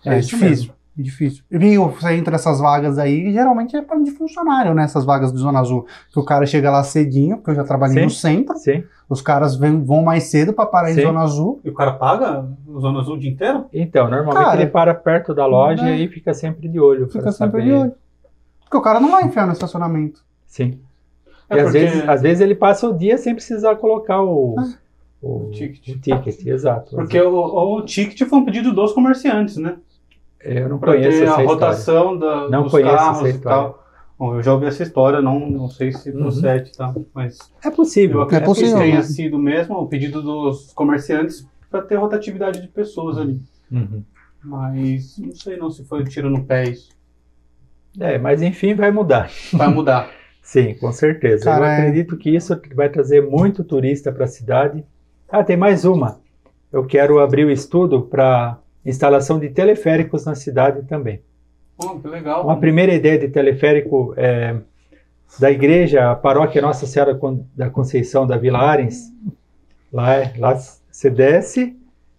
É, 0.04 0.14
É 0.16 0.18
isso 0.18 0.30
difícil, 0.36 0.72
é 0.98 1.02
difícil. 1.02 1.44
E 1.50 1.78
você 1.78 2.14
entra 2.14 2.32
nessas 2.32 2.58
vagas 2.60 2.98
aí, 2.98 3.32
geralmente 3.32 3.76
é 3.76 3.80
pra- 3.80 3.96
de 3.96 4.10
funcionário, 4.10 4.74
né? 4.74 4.82
Essas 4.84 5.04
vagas 5.04 5.32
de 5.32 5.38
Zona 5.38 5.60
Azul. 5.60 5.86
Que 6.12 6.18
o 6.18 6.24
cara 6.24 6.44
chega 6.46 6.68
lá 6.70 6.82
cedinho, 6.82 7.36
porque 7.36 7.52
eu 7.52 7.54
já 7.54 7.64
trabalhei 7.64 7.98
Sim. 7.98 8.04
no 8.04 8.10
centro. 8.10 8.58
Sim. 8.58 8.82
Os 9.08 9.22
caras 9.22 9.54
vêm- 9.56 9.82
vão 9.84 10.02
mais 10.02 10.24
cedo 10.24 10.52
pra 10.52 10.66
parar 10.66 10.90
em 10.90 10.94
Sim. 10.94 11.02
Zona 11.02 11.20
Azul. 11.20 11.60
E 11.64 11.70
o 11.70 11.74
cara 11.74 11.92
paga 11.92 12.44
o 12.66 12.80
Zona 12.80 13.00
Azul 13.00 13.14
o 13.14 13.18
dia 13.18 13.30
inteiro? 13.30 13.66
Então, 13.72 14.10
normalmente 14.10 14.44
Cara, 14.44 14.60
ele 14.62 14.70
para 14.70 14.92
perto 14.94 15.32
da 15.32 15.46
loja 15.46 15.82
né? 15.84 15.90
e 15.90 15.92
aí 16.02 16.08
fica 16.08 16.34
sempre 16.34 16.68
de 16.68 16.80
olho. 16.80 17.06
Fica 17.06 17.22
para 17.22 17.32
sempre 17.32 17.60
saber. 17.60 17.64
de 17.64 17.72
olho. 17.72 17.92
Porque 18.64 18.76
o 18.76 18.82
cara 18.82 18.98
não 18.98 19.12
vai 19.12 19.22
enfiar 19.24 19.46
no 19.46 19.52
estacionamento. 19.52 20.20
Sim. 20.46 20.80
É 21.54 21.58
e 21.58 21.60
às 21.60 21.66
porque- 21.72 21.78
vezes, 21.86 22.08
às 22.08 22.22
vezes 22.22 22.40
ele 22.40 22.54
passa 22.54 22.88
o 22.88 22.96
dia 22.96 23.16
sem 23.18 23.34
precisar 23.34 23.76
colocar 23.76 24.22
o, 24.22 24.56
Ah. 24.58 24.74
o, 25.22 25.50
ticket. 25.52 25.96
o 25.96 26.00
ticket, 26.00 26.46
exato. 26.46 26.94
Porque 26.96 27.20
o, 27.20 27.34
o 27.76 27.82
ticket 27.82 28.28
foi 28.28 28.38
um 28.38 28.44
pedido 28.44 28.72
dos 28.72 28.92
comerciantes, 28.92 29.56
né? 29.56 29.76
eu 30.40 30.68
não 30.68 30.78
Pra 30.78 30.92
conheço 30.92 31.22
essa 31.22 31.22
a 31.22 31.26
história. 31.42 31.46
rotação 31.48 32.18
da, 32.18 32.48
Não 32.50 32.64
dos 32.64 32.72
carros 32.72 33.28
e 33.30 33.38
tal. 33.38 33.82
Bom, 34.18 34.34
eu 34.36 34.42
já 34.42 34.52
ouvi 34.52 34.66
essa 34.66 34.82
história, 34.82 35.20
não, 35.22 35.40
não 35.50 35.68
sei 35.68 35.90
se 35.90 36.10
Uhum. 36.10 36.18
procede, 36.24 36.70
tá? 36.76 36.94
Mas 37.14 37.38
É 37.64 37.70
possível. 37.70 38.18
eu 38.18 38.22
acredito 38.22 38.46
possível, 38.46 38.76
que 38.76 38.82
tenha 38.82 38.96
né? 38.96 39.02
sido 39.02 39.38
mesmo 39.38 39.74
o 39.76 39.86
pedido 39.88 40.20
dos 40.22 40.72
comerciantes 40.74 41.48
para 41.70 41.80
ter 41.82 41.96
rotatividade 41.96 42.60
de 42.60 42.68
pessoas 42.68 43.16
ali. 43.18 43.40
Uhum. 43.72 44.02
Mas 44.44 45.16
não 45.18 45.34
sei 45.34 45.56
não 45.56 45.70
se 45.70 45.82
foi 45.84 46.02
um 46.02 46.04
tiro 46.04 46.28
no 46.30 46.44
pé 46.44 46.64
isso. 46.64 46.90
É, 47.98 48.18
mas 48.18 48.42
enfim, 48.42 48.74
vai 48.74 48.90
mudar. 48.90 49.30
Vai 49.52 49.68
mudar. 49.68 50.10
Sim, 50.44 50.74
com 50.74 50.92
certeza. 50.92 51.46
Cara, 51.46 51.64
eu 51.64 51.64
é- 51.64 51.78
acredito 51.78 52.16
que 52.18 52.30
isso 52.30 52.60
vai 52.74 52.90
trazer 52.90 53.22
muito 53.22 53.64
turista 53.64 54.12
para 54.12 54.26
a 54.26 54.28
cidade. 54.28 54.84
Ah, 55.28 55.42
tem 55.42 55.56
mais 55.56 55.86
uma. 55.86 56.20
Eu 56.70 56.84
quero 56.84 57.18
abrir 57.18 57.46
o 57.46 57.50
estudo 57.50 58.02
para 58.02 58.58
instalação 58.84 59.40
de 59.40 59.48
teleféricos 59.48 60.26
na 60.26 60.34
cidade 60.34 60.82
também. 60.86 61.22
Pô, 61.78 61.98
que 61.98 62.06
legal. 62.06 62.44
Uma 62.44 62.58
primeira 62.60 62.92
ideia 62.94 63.18
de 63.18 63.28
teleférico 63.28 64.12
é, 64.18 64.54
da 65.40 65.50
igreja, 65.50 66.10
a 66.10 66.14
paróquia 66.14 66.60
Nossa 66.60 66.86
Senhora 66.86 67.18
da 67.56 67.70
Conceição 67.70 68.26
da 68.26 68.36
Vila 68.36 68.58
Arens. 68.58 69.10
Lá, 69.90 70.14
é- 70.14 70.34
lá 70.36 70.54
você 70.90 71.08
desce, 71.08 71.74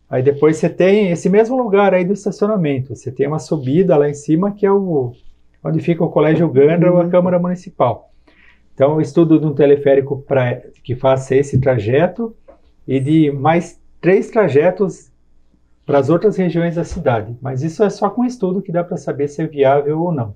aí 0.10 0.24
depois 0.24 0.58
você 0.58 0.68
tem 0.68 1.12
esse 1.12 1.30
mesmo 1.30 1.56
lugar 1.56 1.94
aí 1.94 2.04
do 2.04 2.14
estacionamento. 2.14 2.96
Você 2.96 3.12
tem 3.12 3.28
uma 3.28 3.40
subida 3.40 3.96
lá 3.96 4.10
em 4.10 4.14
cima 4.16 4.52
que 4.52 4.66
é 4.66 4.72
o 4.72 5.14
onde 5.64 5.80
fica 5.80 6.04
o 6.04 6.10
Colégio 6.10 6.50
Gandra 6.50 6.92
ou 6.92 7.00
a 7.00 7.08
Câmara 7.08 7.40
Municipal. 7.40 8.12
Então, 8.76 8.98
o 8.98 9.02
estudo 9.02 9.40
de 9.40 9.46
um 9.46 9.54
teleférico 9.54 10.22
pra, 10.28 10.58
que 10.84 10.96
faça 10.96 11.34
esse 11.34 11.60
trajeto 11.60 12.36
e 12.86 13.00
de 13.00 13.32
mais 13.32 13.80
três 14.02 14.30
trajetos 14.30 15.10
para 15.86 15.98
as 15.98 16.10
outras 16.10 16.36
regiões 16.36 16.76
da 16.76 16.84
cidade. 16.84 17.36
Mas 17.42 17.64
isso 17.64 17.82
é 17.84 17.90
só 17.90 18.10
com 18.10 18.26
estudo 18.26 18.62
que 18.62 18.74
dá 18.74 18.84
para 18.84 18.98
saber 18.98 19.30
se 19.30 19.42
é 19.42 19.48
viável 19.48 20.02
ou 20.02 20.12
não. 20.12 20.36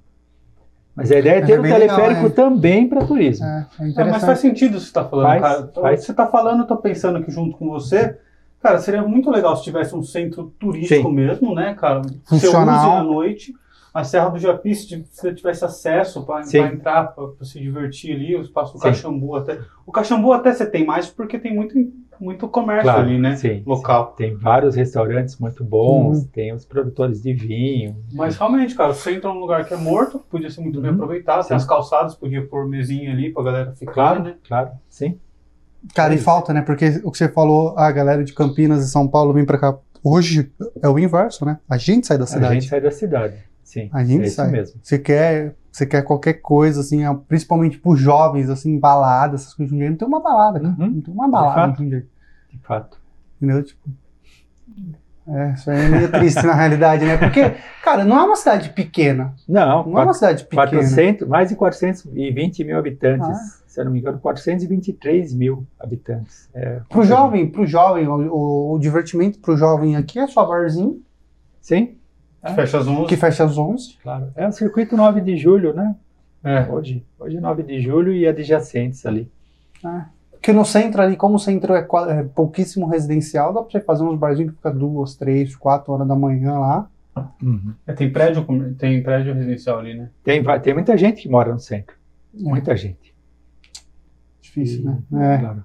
Mas 0.95 1.11
a 1.11 1.19
ideia 1.19 1.39
é 1.39 1.41
ter 1.41 1.53
é 1.53 1.59
um 1.59 1.61
bem 1.61 1.71
legal, 1.77 1.97
teleférico 1.97 2.27
é. 2.27 2.29
também 2.29 2.87
para 2.87 3.05
turismo. 3.05 3.45
É, 3.45 3.67
é 3.79 4.01
É, 4.01 4.03
mas 4.05 4.23
faz 4.23 4.39
sentido 4.39 4.75
o 4.75 4.79
que 4.79 4.85
você 4.85 4.93
tá 4.93 5.05
falando, 5.05 5.27
Faz, 5.27 5.41
cara. 5.41 5.71
faz. 5.73 6.03
Você 6.05 6.13
tá 6.13 6.27
falando, 6.27 6.59
eu 6.61 6.67
tô 6.67 6.77
pensando 6.77 7.17
aqui 7.17 7.31
junto 7.31 7.57
com 7.57 7.69
você. 7.69 8.17
Cara, 8.61 8.79
seria 8.79 9.01
muito 9.01 9.29
legal 9.29 9.55
se 9.55 9.63
tivesse 9.63 9.95
um 9.95 10.03
centro 10.03 10.53
turístico 10.59 11.09
Sim. 11.09 11.13
mesmo, 11.13 11.55
né, 11.55 11.73
cara? 11.73 12.01
Funcional. 12.25 12.79
Você 12.79 12.87
use 12.87 12.97
à 12.97 13.03
noite. 13.03 13.53
A 13.93 14.03
Serra 14.03 14.29
do 14.29 14.37
Japi, 14.37 14.75
se 14.75 15.03
você 15.11 15.33
tivesse 15.33 15.65
acesso 15.65 16.23
para 16.25 16.43
Sim. 16.43 16.59
entrar, 16.59 17.05
para 17.07 17.27
se 17.43 17.59
divertir 17.59 18.15
ali, 18.15 18.35
o 18.35 18.41
espaço 18.41 18.73
do 18.73 18.79
Sim. 18.79 18.85
Caxambu 18.89 19.35
até. 19.35 19.59
O 19.85 19.91
Caxambu 19.91 20.31
até 20.31 20.53
você 20.53 20.65
tem 20.65 20.85
mais 20.85 21.07
porque 21.07 21.39
tem 21.39 21.55
muito, 21.55 21.73
muito 22.19 22.47
comércio 22.47 22.83
Claro, 22.83 23.01
ali, 23.01 23.17
né? 23.17 23.35
sim, 23.35 23.63
local. 23.65 24.13
Tem 24.15 24.35
vários 24.35 24.75
restaurantes 24.75 25.39
muito 25.39 25.63
bons, 25.63 26.19
Uhum. 26.19 26.27
tem 26.27 26.53
os 26.53 26.65
produtores 26.65 27.21
de 27.21 27.33
vinho. 27.33 27.95
Mas 28.13 28.37
realmente, 28.37 28.75
cara, 28.75 28.93
você 28.93 29.13
entra 29.15 29.33
num 29.33 29.39
lugar 29.39 29.65
que 29.65 29.73
é 29.73 29.77
morto, 29.77 30.19
podia 30.29 30.49
ser 30.51 30.61
muito 30.61 30.79
bem 30.79 30.91
Uhum. 30.91 30.95
aproveitado. 30.97 31.41
Sim. 31.43 31.47
Tem 31.49 31.57
as 31.57 31.65
calçadas, 31.65 32.13
podia 32.15 32.45
pôr 32.45 32.67
mesinha 32.67 33.11
ali 33.11 33.33
pra 33.33 33.41
galera 33.43 33.71
ficar, 33.73 33.93
Claro, 33.93 34.23
né? 34.23 34.35
claro, 34.47 34.69
sim. 34.87 35.17
Cara, 35.95 36.13
e 36.13 36.17
Isso. 36.17 36.25
falta, 36.25 36.53
né? 36.53 36.61
Porque 36.61 37.01
o 37.03 37.09
que 37.09 37.17
você 37.17 37.27
falou, 37.29 37.73
a 37.77 37.89
galera 37.91 38.23
de 38.23 38.33
Campinas 38.33 38.83
e 38.85 38.89
São 38.91 39.07
Paulo 39.07 39.33
vem 39.33 39.45
pra 39.45 39.57
cá. 39.57 39.77
Hoje 40.03 40.51
é 40.81 40.87
o 40.89 40.99
inverso, 40.99 41.43
né? 41.45 41.57
A 41.69 41.77
gente 41.77 42.05
sai 42.05 42.17
da 42.17 42.25
A 42.25 42.27
cidade. 42.27 42.53
gente 42.53 42.67
sai 42.69 42.81
da 42.81 42.91
cidade. 42.91 43.48
Sim, 43.69 43.87
A 43.93 44.03
gente 44.03 44.23
é 44.25 44.29
sai. 44.31 44.49
mesmo. 44.49 44.79
Você 44.81 44.97
quer, 44.97 45.53
você 45.71 45.85
quer 45.85 46.01
qualquer 46.01 46.33
coisa, 46.41 46.81
assim, 46.81 47.01
principalmente 47.27 47.77
pros 47.77 47.99
jovens, 47.99 48.49
assim, 48.49 48.79
balada, 48.79 49.35
essas 49.35 49.53
coisas. 49.53 49.77
Não 49.77 49.95
tem 49.95 50.07
uma 50.07 50.19
balada, 50.19 50.59
cara. 50.59 50.73
Uhum. 50.79 50.89
Não 50.89 51.01
tem 51.01 51.13
uma 51.13 51.29
balada 51.29 51.67
fato. 51.67 51.73
em 51.73 51.83
Jundiaí. 51.83 52.05
De 52.51 52.57
fato. 52.63 52.99
Entendeu? 53.37 53.63
Tipo. 53.63 53.87
É, 55.27 55.53
isso 55.53 55.69
aí 55.69 55.85
é 55.85 55.87
meio 55.87 56.11
triste 56.11 56.43
na 56.43 56.55
realidade, 56.55 57.05
né? 57.05 57.15
Porque, 57.15 57.53
cara, 57.83 58.03
não 58.03 58.19
é 58.19 58.23
uma 58.23 58.35
cidade 58.35 58.71
pequena. 58.71 59.35
Não, 59.47 59.85
Não 59.85 59.99
é 59.99 60.03
uma 60.03 60.13
cidade 60.15 60.45
pequena. 60.45 60.67
400, 60.71 61.27
mais 61.27 61.49
de 61.49 61.55
420 61.55 62.63
mil 62.63 62.75
habitantes. 62.75 63.27
Ah. 63.27 63.59
Se 63.67 63.79
eu 63.79 63.85
não 63.85 63.91
me 63.91 63.99
engano, 63.99 64.17
423 64.17 65.31
mil 65.35 65.67
habitantes. 65.79 66.49
É, 66.55 66.81
Pro 66.89 67.03
jovem, 67.03 67.47
pro 67.47 67.67
jovem, 67.67 68.07
o, 68.07 68.15
o, 68.33 68.73
o 68.73 68.79
divertimento 68.79 69.37
pro 69.37 69.55
jovem 69.55 69.95
aqui 69.95 70.17
é 70.17 70.25
só 70.25 70.43
barzinho, 70.43 71.03
Sim, 71.61 71.98
É. 72.41 72.53
Fecha 72.53 72.77
às 72.79 72.87
11. 72.87 73.07
que 73.07 73.17
fecha 73.17 73.43
às 73.43 73.57
11. 73.57 73.97
claro. 74.01 74.31
É 74.35 74.47
o 74.47 74.51
circuito 74.51 74.95
9 74.95 75.19
de 75.21 75.35
julho, 75.37 75.73
né? 75.73 75.95
É. 76.43 76.61
Hoje, 76.71 77.05
hoje 77.19 77.35
é 77.37 77.39
9 77.41 77.63
de 77.63 77.81
julho 77.81 78.13
e 78.13 78.25
adjacentes 78.27 79.05
ali. 79.05 79.29
Porque 80.31 80.53
no 80.53 80.63
centro 80.63 81.01
ali, 81.01 81.17
como 81.17 81.35
o 81.35 81.39
centro 81.39 81.73
é, 81.73 81.79
é 82.09 82.23
pouquíssimo 82.23 82.87
residencial, 82.87 83.53
dá 83.53 83.61
pra 83.61 83.69
você 83.71 83.81
fazer 83.81 84.03
uns 84.03 84.17
barzinhos 84.17 84.51
que 84.51 84.57
fica 84.57 84.71
duas, 84.71 85.15
três, 85.15 85.53
quatro 85.55 85.91
horas 85.91 86.07
da 86.07 86.15
manhã 86.15 86.57
lá. 86.57 86.89
É, 87.85 87.91
tem 87.91 88.09
prédio, 88.09 88.45
tem 88.77 89.03
prédio 89.03 89.33
residencial 89.33 89.79
ali, 89.79 89.93
né? 89.95 90.09
Tem, 90.23 90.41
vai- 90.41 90.61
tem 90.61 90.73
muita 90.73 90.95
gente 90.97 91.21
que 91.23 91.27
mora 91.29 91.51
no 91.51 91.59
centro. 91.59 91.93
É. 92.33 92.41
Muita 92.41 92.77
gente. 92.77 93.13
Difícil, 94.41 94.81
E- 94.81 95.13
né? 95.15 95.35
É. 95.35 95.37
Claro. 95.39 95.63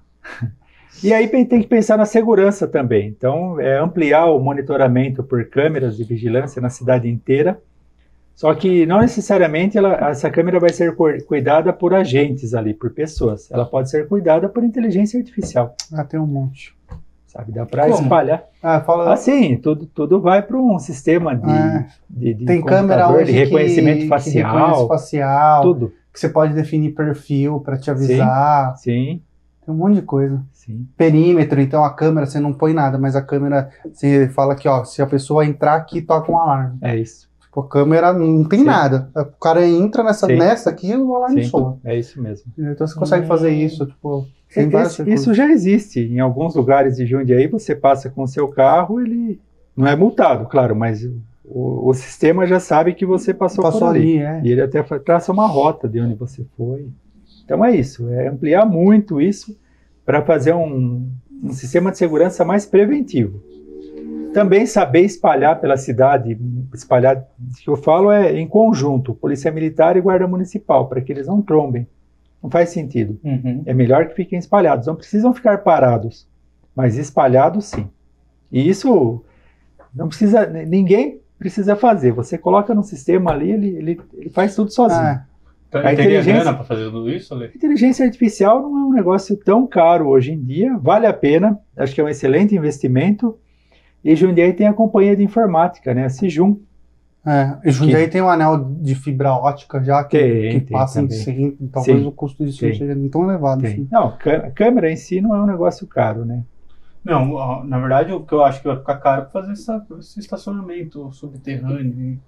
E 1.03 1.13
aí 1.13 1.27
tem 1.29 1.47
que 1.47 1.67
pensar 1.67 1.97
na 1.99 2.05
segurança 2.07 2.67
também. 2.67 3.09
Então, 3.09 3.61
é 3.61 3.79
ampliar 3.79 4.27
o 4.27 4.39
monitoramento 4.39 5.23
por 5.23 5.45
câmeras 5.47 5.97
de 5.97 6.05
vigilância 6.05 6.63
na 6.63 6.71
cidade 6.71 7.09
inteira. 7.09 7.59
Só 8.35 8.53
que 8.55 8.85
não 8.87 9.01
necessariamente 9.01 9.79
ela- 9.79 10.09
essa 10.11 10.29
câmera 10.31 10.59
vai 10.59 10.71
ser 10.73 10.97
cu- 10.97 11.23
cuidada 11.27 11.73
por 11.73 11.95
agentes 11.95 12.53
ali, 12.55 12.75
por 12.75 12.91
pessoas. 12.91 13.51
Ela 13.53 13.65
pode 13.65 13.91
ser 13.91 14.09
cuidada 14.09 14.49
por 14.49 14.65
inteligência 14.65 15.19
artificial, 15.19 15.75
Ah, 15.93 16.05
tem 16.05 16.19
um 16.19 16.27
monte. 16.27 16.75
sabe? 17.27 17.51
Dá 17.53 17.67
para 17.67 17.89
espalhar. 17.89 18.45
Ah, 18.63 18.81
fala. 18.81 19.13
Assim, 19.13 19.57
tudo, 19.57 19.87
tudo 19.87 20.21
vai 20.21 20.41
para 20.43 20.57
um 20.57 20.79
sistema 20.79 21.35
de, 21.37 21.51
É. 21.51 21.87
de, 22.09 22.35
de 22.35 22.45
tem 22.45 22.63
câmera 22.63 23.11
hoje 23.11 23.27
de 23.33 23.39
reconhecimento 23.39 23.97
que, 23.97 24.03
que 24.05 24.09
facial, 24.09 24.57
reconhece 24.57 24.89
facial, 24.89 25.63
tudo. 25.63 25.93
que 26.13 26.21
você 26.21 26.29
pode 26.29 26.55
definir 26.55 26.93
perfil 26.95 27.59
pra 27.61 27.77
te 27.77 27.91
avisar. 27.91 28.77
Sim, 28.79 29.21
Tem 29.65 29.75
um 29.75 29.79
monte 29.79 29.95
de 29.97 30.03
coisa. 30.03 30.43
sim. 30.53 30.87
Perímetro, 30.97 31.61
então 31.61 31.85
a 31.85 31.91
câmera 31.91 32.27
você 32.27 32.39
não 32.41 32.53
põe 32.53 32.73
nada, 32.73 32.99
mas 32.99 33.17
a 33.17 33.23
câmera 33.23 33.71
você 33.93 34.29
fala 34.29 34.55
que, 34.55 34.69
ó, 34.69 34.85
se 34.85 35.01
a 35.01 35.07
pessoa 35.07 35.45
entrar 35.45 35.75
aqui, 35.77 36.03
toca 36.03 36.31
um 36.31 36.39
alarme. 36.39 36.79
É 36.83 36.97
isso. 36.97 37.29
Tipo, 37.41 37.61
a 37.61 37.69
câmera 37.69 38.13
não 38.13 38.45
tem 38.45 38.61
Sim. 38.61 38.65
nada. 38.67 39.11
O 39.15 39.41
cara 39.41 39.67
entra 39.67 40.03
nessa, 40.03 40.27
Sim. 40.27 40.37
nessa 40.37 40.71
aqui 40.71 40.91
e 40.91 40.97
o 40.97 41.15
alarme 41.15 41.45
Sim, 41.45 41.51
soa. 41.51 41.79
é 41.85 41.99
isso 41.99 42.21
mesmo. 42.21 42.51
Então 42.59 42.87
você 42.87 42.99
consegue 42.99 43.27
fazer 43.27 43.51
isso, 43.51 43.87
tipo, 43.87 44.27
tem 44.53 44.69
vários 44.69 44.99
Isso, 45.01 45.33
já 45.35 45.49
existe. 45.51 46.01
Em 46.01 46.21
alguns 46.21 46.55
lugares 46.55 46.97
de 46.97 47.07
Jundiaí, 47.07 47.47
você 47.47 47.75
passa 47.75 48.11
com 48.11 48.23
o 48.23 48.29
seu 48.29 48.49
carro, 48.49 49.01
ele 49.01 49.41
não 49.77 49.87
é 49.87 49.97
multado, 49.97 50.47
claro, 50.47 50.75
mas 50.77 51.05
o, 51.45 51.89
o 51.89 51.95
sistema 51.95 52.47
já 52.47 52.59
sabe 52.61 52.95
que 52.95 53.05
você 53.05 53.33
passou, 53.35 53.63
Passou 53.65 53.81
por 53.81 53.89
ali. 53.89 54.19
ali, 54.21 54.41
é. 54.41 54.41
E 54.49 54.53
ele 54.53 54.61
até 54.63 54.83
traça 54.83 55.33
uma 55.33 55.47
rota 55.47 55.89
de 55.89 56.01
onde 56.01 56.15
você 56.15 56.45
foi. 56.57 56.89
Então 57.45 57.65
é 57.65 57.75
isso, 57.75 58.09
é 58.09 58.29
ampliar 58.29 58.65
muito 58.65 59.21
isso 59.21 59.59
para 60.05 60.23
fazer 60.23 60.55
um, 60.55 61.11
um 61.43 61.53
sistema 61.53 61.91
de 61.91 61.99
segurança 61.99 62.45
mais 62.45 62.67
preventivo. 62.67 63.43
Também 64.33 64.67
saber 64.67 65.03
espalhar 65.03 65.61
pela 65.61 65.77
cidade, 65.77 66.37
espalhar, 66.75 67.17
o 67.19 67.55
que 67.55 67.69
eu 67.69 67.77
falo 67.77 68.11
é 68.11 68.33
em 68.37 68.49
conjunto, 68.49 69.15
polícia 69.15 69.51
militar 69.53 69.97
e 69.97 70.01
guarda 70.01 70.27
municipal, 70.27 70.89
para 70.89 71.01
que 71.01 71.13
eles 71.13 71.27
não 71.29 71.41
trombem. 71.41 71.87
Não 72.43 72.51
faz 72.51 72.71
sentido. 72.71 73.19
Uhum. 73.23 73.63
É 73.65 73.73
melhor 73.73 74.09
que 74.09 74.15
fiquem 74.15 74.39
espalhados. 74.39 74.87
Não 74.87 74.97
precisam 74.97 75.33
ficar 75.33 75.59
parados, 75.59 76.27
mas 76.75 76.99
espalhados 76.99 77.67
sim. 77.67 77.89
E 78.51 78.69
isso 78.69 79.23
não 79.95 80.09
precisa, 80.09 80.47
ninguém 80.47 81.21
precisa 81.39 81.77
fazer. 81.77 82.13
Você 82.13 82.37
coloca 82.37 82.75
no 82.75 82.83
sistema 82.83 83.31
ali, 83.31 83.53
ele, 83.53 83.69
ele, 83.77 84.01
ele 84.15 84.31
faz 84.31 84.55
tudo 84.55 84.71
sozinho. 84.71 85.01
Ah, 85.01 85.25
A 85.81 85.83
teria 85.97 86.21
inteligência- 86.21 86.53
pra 86.55 86.65
fazer 86.65 86.85
tudo 86.91 87.11
isso, 87.11 87.35
Ale? 87.35 87.45
A 87.47 87.49
inteligência 87.57 88.05
artificial 88.05 88.63
não 88.63 88.79
é 88.79 88.85
um 88.85 88.93
negócio 88.93 89.37
tão 89.37 89.67
caro 89.67 90.09
hoje 90.09 90.33
em 90.33 90.41
dia, 90.43 90.77
vale 90.79 91.07
a 91.07 91.13
pena, 91.13 91.59
acho 91.77 91.95
que 91.95 92.01
é 92.01 92.05
um 92.05 92.09
excelente 92.09 92.55
investimento. 92.55 93.37
E 94.05 94.15
Jundiaí 94.15 94.53
tem 94.53 94.67
a 94.67 94.73
companhia 94.73 95.17
de 95.17 95.23
informática, 95.25 95.95
né? 95.95 96.05
A 96.05 96.09
Sijum. 96.11 96.59
é. 97.27 97.57
E 97.65 97.71
Jundiaí 97.71 98.07
tem 98.07 98.21
um 98.21 98.29
anel 98.29 98.59
de 98.81 98.95
fibra 98.95 99.33
ótica 99.33 99.83
já 99.83 100.05
que, 100.05 100.19
Tem, 100.19 100.61
que 100.61 100.67
tem 100.67 100.77
passa 100.79 101.01
em 101.01 101.09
também. 101.09 101.19
centro. 101.19 101.69
Talvez 101.73 101.99
Sim. 102.01 102.07
o 102.07 102.13
custo 102.13 102.45
disso 102.45 102.63
não 102.63 102.71
Tem. 102.71 102.79
seja 102.79 102.95
nem 102.95 103.09
tão 103.09 103.25
elevado 103.25 103.65
assim. 103.65 103.89
Não, 103.91 104.09
a 104.09 104.51
câmera 104.51 104.91
em 104.93 104.97
si 104.97 105.21
não 105.23 105.35
é 105.35 105.41
um 105.43 105.47
negócio 105.47 105.87
caro, 105.87 106.25
né? 106.27 106.43
Não, 107.03 107.65
na 107.65 107.79
verdade, 107.79 108.13
o 108.13 108.21
que 108.21 108.33
eu 108.33 108.43
acho 108.45 108.61
que 108.63 108.69
vai 108.69 108.77
ficar 108.79 108.97
caro 108.97 109.23
é 109.23 109.25
fazer 109.31 109.53
essa, 109.53 109.87
esse 109.99 110.21
estacionamento 110.21 111.11
subterrâneo. 111.13 112.19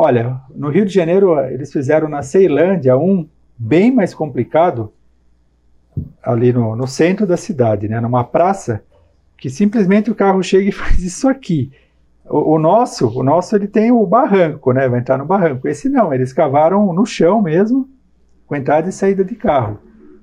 Olha, 0.00 0.40
no 0.54 0.70
Rio 0.70 0.86
de 0.86 0.94
Janeiro 0.94 1.36
eles 1.50 1.72
fizeram 1.72 2.08
na 2.08 2.22
Ceilândia 2.22 2.96
um 2.96 3.26
bem 3.58 3.90
mais 3.92 4.14
complicado 4.14 4.92
ali 6.22 6.52
no, 6.52 6.76
no 6.76 6.86
centro 6.86 7.26
da 7.26 7.36
cidade, 7.36 7.88
né? 7.88 8.00
Numa 8.00 8.22
praça 8.22 8.80
que 9.36 9.50
simplesmente 9.50 10.08
o 10.08 10.14
carro 10.14 10.40
chega 10.40 10.68
e 10.68 10.70
faz 10.72 11.02
isso 11.02 11.28
aqui. 11.28 11.72
O, 12.24 12.54
o 12.54 12.58
nosso, 12.60 13.08
o 13.08 13.24
nosso 13.24 13.56
ele 13.56 13.66
tem 13.66 13.90
o 13.90 14.06
barranco, 14.06 14.72
né? 14.72 14.88
Vai 14.88 15.00
entrar 15.00 15.18
no 15.18 15.24
barranco. 15.24 15.66
Esse 15.66 15.88
não, 15.88 16.14
eles 16.14 16.32
cavaram 16.32 16.92
no 16.92 17.04
chão 17.04 17.42
mesmo, 17.42 17.88
com 18.46 18.54
entrada 18.54 18.88
e 18.88 18.92
saída 18.92 19.24
de 19.24 19.34
carro. 19.34 19.80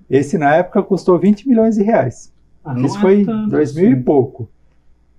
Esse 0.10 0.38
na 0.38 0.56
época 0.56 0.82
custou 0.84 1.20
20 1.20 1.50
milhões 1.50 1.76
de 1.76 1.84
reais. 1.84 2.32
Ah, 2.64 2.76
Isso 2.80 2.98
é 2.98 3.02
foi 3.02 3.22
em 3.22 3.26
tanto 3.26 3.50
2000 3.50 3.84
e 3.84 3.92
assim. 3.92 4.02
pouco. 4.04 4.48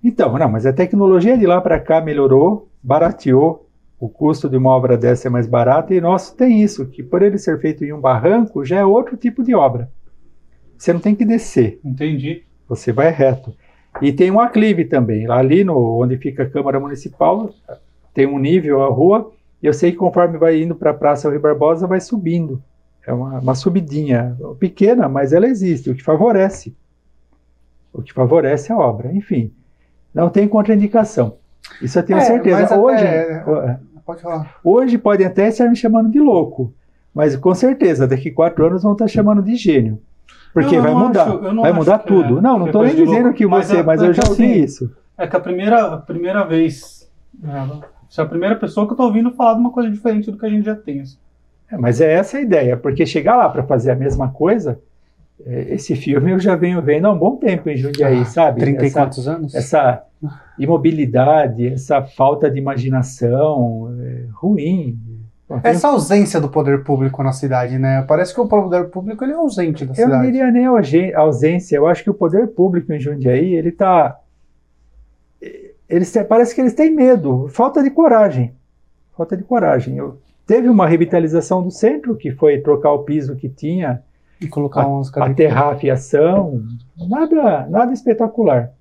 Então, 0.03 0.39
não, 0.39 0.49
mas 0.49 0.65
a 0.65 0.73
tecnologia 0.73 1.37
de 1.37 1.47
lá 1.47 1.61
para 1.61 1.79
cá 1.79 2.01
melhorou, 2.01 2.71
barateou. 2.83 3.66
O 3.99 4.09
custo 4.09 4.49
de 4.49 4.57
uma 4.57 4.71
obra 4.71 4.97
dessa 4.97 5.29
é 5.29 5.31
mais 5.31 5.47
barato 5.47 5.95
e 5.95 6.01
nosso 6.01 6.37
tem 6.37 6.63
isso, 6.63 6.87
que 6.87 7.03
por 7.03 7.23
ele 7.23 7.39
ser 7.39 7.59
feito 7.61 7.85
em 7.85 7.93
um 7.93 8.01
barranco 8.01 8.65
já 8.65 8.79
é 8.79 8.85
outro 8.85 9.17
tipo 9.17 9.43
de 9.43 9.55
obra. 9.55 9.91
Você 10.77 10.93
não 10.93 11.01
tem 11.01 11.15
que 11.15 11.25
descer, 11.25 11.81
Entendi. 11.83 12.45
você 12.69 12.93
vai 12.93 13.11
reto. 13.11 13.55
E 14.03 14.13
tem 14.13 14.31
um 14.31 14.39
aclive 14.39 14.85
também, 14.85 15.27
lá 15.27 15.39
ali 15.39 15.65
no, 15.65 16.03
onde 16.03 16.19
fica 16.19 16.43
a 16.43 16.51
Câmara 16.51 16.79
Municipal, 16.79 17.51
tem 18.13 18.27
um 18.27 18.39
nível 18.39 18.83
a 18.83 18.89
rua, 18.89 19.33
e 19.63 19.67
eu 19.67 19.73
sei 19.73 19.93
que 19.93 19.97
conforme 19.97 20.37
vai 20.37 20.63
indo 20.63 20.75
para 20.75 20.91
a 20.91 20.95
Praça 20.95 21.31
Rio 21.31 21.41
Barbosa, 21.41 21.87
vai 21.87 22.01
subindo. 22.01 22.63
É 23.07 23.13
uma, 23.13 23.39
uma 23.39 23.55
subidinha 23.55 24.37
pequena, 24.59 25.09
mas 25.09 25.33
ela 25.33 25.47
existe, 25.47 25.89
o 25.89 25.95
que 25.95 26.03
favorece. 26.03 26.77
O 27.93 28.03
que 28.03 28.13
favorece 28.13 28.71
a 28.71 28.77
obra. 28.77 29.11
Enfim, 29.15 29.53
não 30.13 30.29
tem 30.29 30.47
contraindicação. 30.47 31.39
Isso 31.83 31.99
eu 31.99 32.03
tenho 32.03 32.19
É, 32.19 32.23
certeza. 32.23 32.61
mas 32.61 32.73
Hoje, 32.73 33.05
até- 33.07 33.79
Pode 34.05 34.23
falar. 34.23 34.55
hoje 34.63 34.99
podem 34.99 35.27
até 35.27 35.49
estar 35.49 35.69
me 35.69 35.75
chamando 35.77 36.09
de 36.11 36.21
louco, 36.21 36.73
mas 37.15 37.35
com 37.37 37.55
certeza 37.55 38.07
daqui 38.07 38.31
quatro 38.31 38.65
anos 38.67 38.83
vão 38.83 38.93
estar 38.93 39.09
chamando 39.09 39.43
de 39.43 39.57
gênio. 39.57 40.01
Porque 40.55 40.77
Eu 40.77 40.83
vai 40.83 40.95
mudar. 40.95 41.23
acho- 41.25 41.45
eu 41.45 41.61
vai 41.61 41.73
mudar 41.73 41.99
que 41.99 42.07
tudo. 42.07 42.39
é- 42.39 42.41
não, 42.41 42.59
não 42.59 42.67
é 42.67 42.69
estou 42.71 42.83
nem 42.83 42.95
dizendo 42.95 43.23
louco. 43.25 43.35
que 43.35 43.47
Mas 43.47 43.67
você, 43.67 43.77
é- 43.79 43.83
mas 43.83 44.03
é 44.03 44.07
eu 44.07 44.11
que 44.13 44.17
já 44.23 44.29
ouvi 44.29 44.45
assim, 44.45 44.61
isso. 44.63 44.97
É 45.19 45.27
que 45.27 45.37
a 45.37 45.41
primeira, 45.41 45.95
a 45.95 45.97
primeira 45.99 46.45
vez. 46.45 47.11
é, 47.45 47.67
Você 48.09 48.21
é 48.21 48.25
a 48.25 48.27
primeira 48.29 48.55
pessoa 48.57 48.87
que 48.87 48.93
eu 48.93 48.97
tô 48.97 49.03
ouvindo 49.05 49.33
falar 49.33 49.55
de 49.55 49.61
uma 49.61 49.71
coisa 49.73 49.91
diferente 49.91 50.31
do 50.31 50.39
que 50.39 50.47
a 50.47 50.49
gente 50.49 50.65
já 50.65 50.75
tem. 50.77 51.01
assim. 51.01 51.19
É, 51.71 51.77
mas 51.77 52.01
é 52.01 52.13
essa 52.13 52.39
a 52.39 52.41
ideia, 52.41 52.77
porque 52.77 53.05
chegar 53.05 53.37
lá 53.37 53.49
para 53.49 53.65
fazer 53.65 53.91
a 53.91 53.97
mesma 53.97 54.29
coisa, 54.31 54.73
é, 54.73 54.77
esse 55.47 55.95
filme 55.95 56.33
eu 56.33 56.39
já 56.41 56.57
venho 56.57 56.83
vendo 56.83 57.07
há 57.07 57.13
um 57.13 57.19
bom 57.19 57.37
tempo 57.37 57.69
em 57.71 57.77
Jundiaí, 57.77 58.21
Ah, 58.23 58.25
sabe? 58.25 58.61
30 58.61 58.83
e 58.83 58.87
essa, 58.87 59.01
quantos 59.01 59.29
anos? 59.29 59.55
essa 59.55 60.03
imobilidade, 60.59 61.69
essa 61.69 62.03
falta 62.03 62.51
de 62.51 62.59
imaginação 62.59 63.95
é, 64.01 64.25
ruim. 64.33 64.99
Essa 65.63 65.89
ausência 65.89 66.41
do 66.41 66.49
poder 66.49 66.83
público 66.83 67.23
na 67.23 67.31
cidade, 67.33 67.79
né? 67.79 68.05
Parece 68.09 68.35
que 68.35 68.41
o 68.41 68.49
poder 68.49 68.89
público 68.89 69.23
ele 69.25 69.33
é 69.33 69.37
ausente 69.37 69.85
da 69.85 69.93
Eu 69.93 69.95
cidade. 69.95 70.13
não 70.13 70.23
diria 70.23 70.51
nem 70.51 70.67
ausência, 71.15 71.77
eu 71.77 71.87
acho 71.87 72.03
que 72.03 72.11
o 72.11 72.15
poder 72.15 72.49
público 72.49 72.93
em 72.93 72.99
Jundiaí, 72.99 73.55
ele 73.55 73.71
tá. 73.71 74.19
Eles 75.89 76.11
têm- 76.11 76.25
parece 76.25 76.53
que 76.53 76.61
eles 76.61 76.75
têm 76.75 76.93
medo, 76.93 77.47
falta 77.49 77.81
de 77.83 77.91
coragem. 77.91 78.53
Falta 79.17 79.37
de 79.37 79.45
coragem. 79.45 79.97
Eu, 79.99 80.19
teve 80.45 80.69
uma 80.69 80.87
revitalização 80.89 81.63
do 81.63 81.71
centro, 81.71 82.17
que 82.17 82.33
foi 82.33 82.59
trocar 82.61 82.93
o 82.93 83.05
piso 83.05 83.37
que 83.37 83.49
tinha, 83.49 84.03
E 84.41 84.49
colocar 84.49 84.87
uns 84.87 85.15
aterrar 85.17 85.69
a 85.69 85.77
fiação, 85.77 86.63
nada, 87.09 87.67
nada 87.69 87.93
espetacular. 87.93 88.73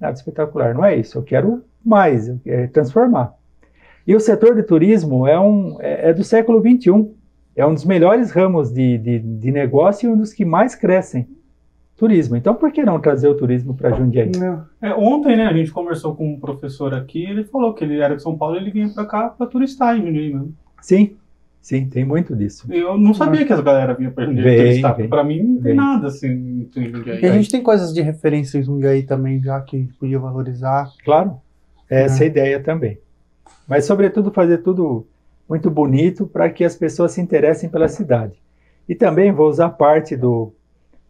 Nada 0.00 0.14
espetacular, 0.14 0.74
não 0.74 0.84
é 0.84 0.96
isso. 0.96 1.18
Eu 1.18 1.22
quero 1.22 1.64
mais, 1.84 2.28
eu 2.28 2.38
quero 2.42 2.70
transformar. 2.70 3.34
E 4.06 4.14
o 4.14 4.20
setor 4.20 4.54
de 4.54 4.62
turismo 4.62 5.26
é, 5.26 5.38
um, 5.38 5.76
é, 5.80 6.10
é 6.10 6.12
do 6.12 6.24
século 6.24 6.60
XXI. 6.60 7.10
É 7.54 7.66
um 7.66 7.74
dos 7.74 7.84
melhores 7.84 8.30
ramos 8.30 8.72
de, 8.72 8.98
de, 8.98 9.18
de 9.18 9.50
negócio 9.52 10.08
e 10.08 10.12
um 10.12 10.16
dos 10.16 10.32
que 10.32 10.44
mais 10.44 10.74
crescem. 10.74 11.28
Turismo. 11.96 12.34
Então, 12.34 12.54
por 12.54 12.72
que 12.72 12.82
não 12.82 12.98
trazer 12.98 13.28
o 13.28 13.36
turismo 13.36 13.74
para 13.74 13.92
Jundiaí? 13.92 14.32
Não. 14.36 14.64
É, 14.80 14.92
ontem, 14.94 15.36
né, 15.36 15.46
a 15.46 15.52
gente 15.52 15.70
conversou 15.70 16.16
com 16.16 16.32
um 16.32 16.40
professor 16.40 16.94
aqui, 16.94 17.22
ele 17.22 17.44
falou 17.44 17.74
que 17.74 17.84
ele 17.84 18.00
era 18.00 18.16
de 18.16 18.22
São 18.22 18.36
Paulo 18.36 18.56
e 18.56 18.58
ele 18.58 18.72
vinha 18.72 18.88
pra 18.88 19.04
cá 19.04 19.28
pra 19.28 19.46
turistar 19.46 19.96
em 19.96 20.06
Jundiaí 20.06 20.32
mesmo. 20.32 20.54
Sim, 20.80 21.16
sim, 21.62 21.88
tem 21.88 22.04
muito 22.04 22.36
disso. 22.36 22.66
Eu 22.70 22.98
não 22.98 23.14
sabia 23.14 23.46
que 23.46 23.52
as 23.52 23.60
galera 23.60 23.94
vinha 23.94 24.10
pra 24.10 24.26
pra 24.26 25.24
mim 25.24 25.42
não 25.42 25.54
tem 25.54 25.62
vem. 25.62 25.74
nada 25.74 26.08
assim 26.08 26.68
em 26.76 26.90
Jundiaí. 26.90 27.22
E 27.22 27.26
a 27.26 27.32
gente 27.32 27.48
tem 27.48 27.62
coisas 27.62 27.94
de 27.94 28.02
referência 28.02 28.58
em 28.58 28.62
Jundiaí 28.62 29.04
também, 29.04 29.40
já 29.40 29.60
que 29.60 29.76
a 29.76 29.78
gente 29.78 29.94
podia 29.94 30.18
valorizar. 30.18 30.90
Claro, 31.04 31.36
é 31.88 32.02
essa 32.02 32.22
É. 32.22 32.24
a 32.24 32.26
ideia 32.26 32.60
também. 32.60 32.98
Mas, 33.66 33.84
sobretudo, 33.86 34.30
fazer 34.32 34.58
tudo 34.58 35.06
muito 35.48 35.70
bonito 35.70 36.26
para 36.26 36.50
que 36.50 36.64
as 36.64 36.74
pessoas 36.76 37.12
se 37.12 37.20
interessem 37.20 37.70
pela 37.70 37.88
cidade. 37.88 38.34
E 38.88 38.94
também 38.94 39.32
vou 39.32 39.48
usar 39.48 39.70
parte 39.70 40.16
do. 40.16 40.52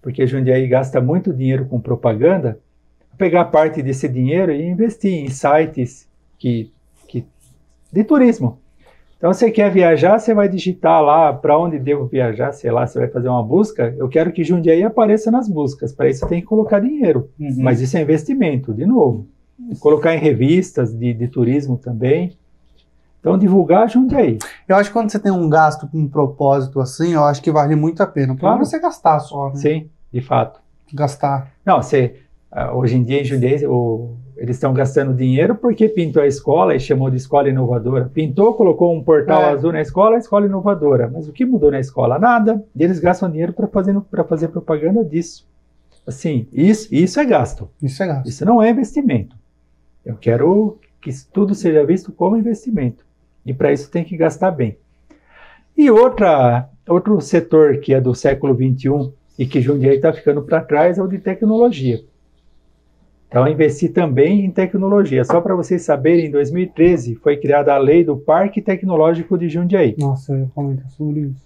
Porque 0.01 0.27
Jundiaí 0.27 0.69
gasta 0.69 1.01
muito 1.01 1.33
dinheiro 1.33 1.65
com 1.67 1.81
propaganda, 1.81 2.59
pegar 3.17 3.47
parte 3.47 3.83
desse 3.83 4.09
dinheiro 4.09 4.53
e 4.53 4.63
investir 4.69 5.13
em 5.13 5.29
sites 5.31 6.09
que, 6.39 6.71
que, 7.09 7.25
de 7.93 8.05
turismo. 8.05 8.59
Então, 9.23 9.33
você 9.33 9.53
quer 9.53 9.71
viajar, 9.71 10.19
você 10.19 10.35
vai 10.35 10.49
digitar 10.49 11.01
lá 11.01 11.33
para 11.33 11.57
onde 11.57 11.79
devo 11.79 12.07
viajar, 12.07 12.51
sei 12.51 12.73
lá, 12.73 12.85
você 12.85 12.99
vai 12.99 13.07
fazer 13.07 13.29
uma 13.29 13.41
busca. 13.41 13.95
Eu 13.97 14.09
quero 14.09 14.33
que 14.33 14.43
Jundiaí 14.43 14.83
apareça 14.83 15.31
nas 15.31 15.49
buscas. 15.49 15.93
Para 15.93 16.09
isso, 16.09 16.27
tem 16.27 16.41
que 16.41 16.47
colocar 16.49 16.81
dinheiro. 16.81 17.31
Uhum. 17.39 17.55
Mas 17.59 17.81
isso 17.81 17.97
é 17.97 18.03
investimento, 18.03 18.75
de 18.75 18.85
novo. 18.85 19.29
Colocar 19.79 20.13
em 20.13 20.19
revistas 20.19 20.93
de, 20.93 21.15
de 21.15 21.29
turismo 21.29 21.77
também. 21.79 22.37
Então, 23.21 23.39
divulgar 23.39 23.89
Jundiaí. 23.89 24.39
Eu 24.67 24.75
acho 24.75 24.91
que 24.91 24.93
quando 24.93 25.13
você 25.13 25.21
tem 25.21 25.31
um 25.31 25.49
gasto 25.49 25.87
com 25.87 25.99
um 25.99 26.09
propósito 26.09 26.81
assim, 26.81 27.13
eu 27.13 27.23
acho 27.23 27.41
que 27.41 27.53
vale 27.53 27.77
muito 27.77 28.03
a 28.03 28.07
pena. 28.09 28.35
Claro. 28.35 28.41
Claro. 28.41 28.65
você 28.65 28.81
gastar 28.81 29.21
só, 29.21 29.51
né? 29.51 29.55
Sim, 29.55 29.89
de 30.13 30.21
fato. 30.21 30.61
Gastar. 30.93 31.53
Não, 31.65 31.81
você, 31.81 32.17
ah, 32.51 32.75
hoje 32.75 32.97
em 32.97 33.05
dia 33.05 33.21
em 33.21 33.25
Jundiaí, 33.25 33.65
o- 33.67 34.17
eles 34.43 34.57
estão 34.57 34.75
gastando 34.75 35.15
dinheiro 35.15 35.55
porque 35.55 35.89
pintou 35.89 36.21
a 36.21 36.27
escola 36.27 36.75
e 36.75 36.81
chamou 36.81 37.09
de 37.09 37.17
escola 37.17 37.49
inovadora. 37.49 38.11
Pintou, 38.13 38.53
colocou 38.55 38.93
um 38.93 39.01
portal 39.01 39.41
É. 39.41 39.51
azul 39.51 39.71
na 39.71 39.81
escola, 39.81 40.17
escola 40.19 40.47
inovadora. 40.47 41.09
Mas 41.09 41.29
o 41.29 41.33
que 41.33 41.45
mudou 41.45 41.71
na 41.71 41.79
escola? 41.79 42.19
Nada. 42.19 42.61
E 42.75 42.83
eles 42.83 42.99
gastam 42.99 43.31
dinheiro 43.31 43.53
para 43.53 43.69
fazer, 43.69 44.01
pra 44.11 44.25
fazer 44.25 44.49
propaganda 44.49 45.05
disso. 45.05 45.47
Assim, 46.05 46.49
isso, 46.53 46.93
isso 46.93 47.21
é 47.21 47.25
gasto. 47.25 47.71
Isso 47.81 48.03
é 48.03 48.07
gasto. 48.09 48.29
Isso 48.29 48.45
não 48.45 48.61
é 48.61 48.69
investimento. 48.69 49.37
Eu 50.05 50.17
quero 50.17 50.77
que 51.01 51.11
isso 51.11 51.29
tudo 51.33 51.55
seja 51.55 51.87
visto 51.87 52.11
como 52.11 52.37
investimento. 52.37 53.05
E 53.47 53.55
para 53.55 53.73
isso 53.73 53.89
tem 53.93 54.03
que 54.03 54.17
gastar 54.17 54.51
bem. 54.51 54.77
E 55.79 55.89
outra, 55.89 56.69
outro 56.89 57.21
setor 57.21 57.77
que 57.77 57.95
é 57.95 58.01
do 58.01 58.13
século 58.13 58.57
XXI 58.57 59.13
e 59.39 59.47
que 59.47 59.61
Jundiaí 59.61 59.95
está 59.97 60.13
ficando 60.13 60.43
para 60.43 60.61
trás 60.61 60.99
é 60.99 61.03
o 61.03 61.07
de 61.07 61.21
tecnologia. 61.21 62.01
Então, 63.33 63.49
investir 63.49 63.95
também 63.95 64.45
em 64.45 64.51
tecnologia. 64.51 65.25
Só 65.25 65.41
para 65.41 65.55
vocês 65.55 65.81
saberem, 65.81 66.27
em 66.27 66.31
2013 66.31 67.15
foi 67.15 67.39
criada 67.39 67.73
a 67.73 67.79
lei 67.79 68.05
do 68.05 68.15
Parque 68.15 68.61
Tecnológico 68.61 69.39
de 69.39 69.49
Jundiaí. 69.49 69.97
Nossa, 69.99 70.35
eu 70.35 70.41
ia 70.41 70.51
comentar 70.55 70.91
sobre 70.91 71.21
isso. 71.21 71.43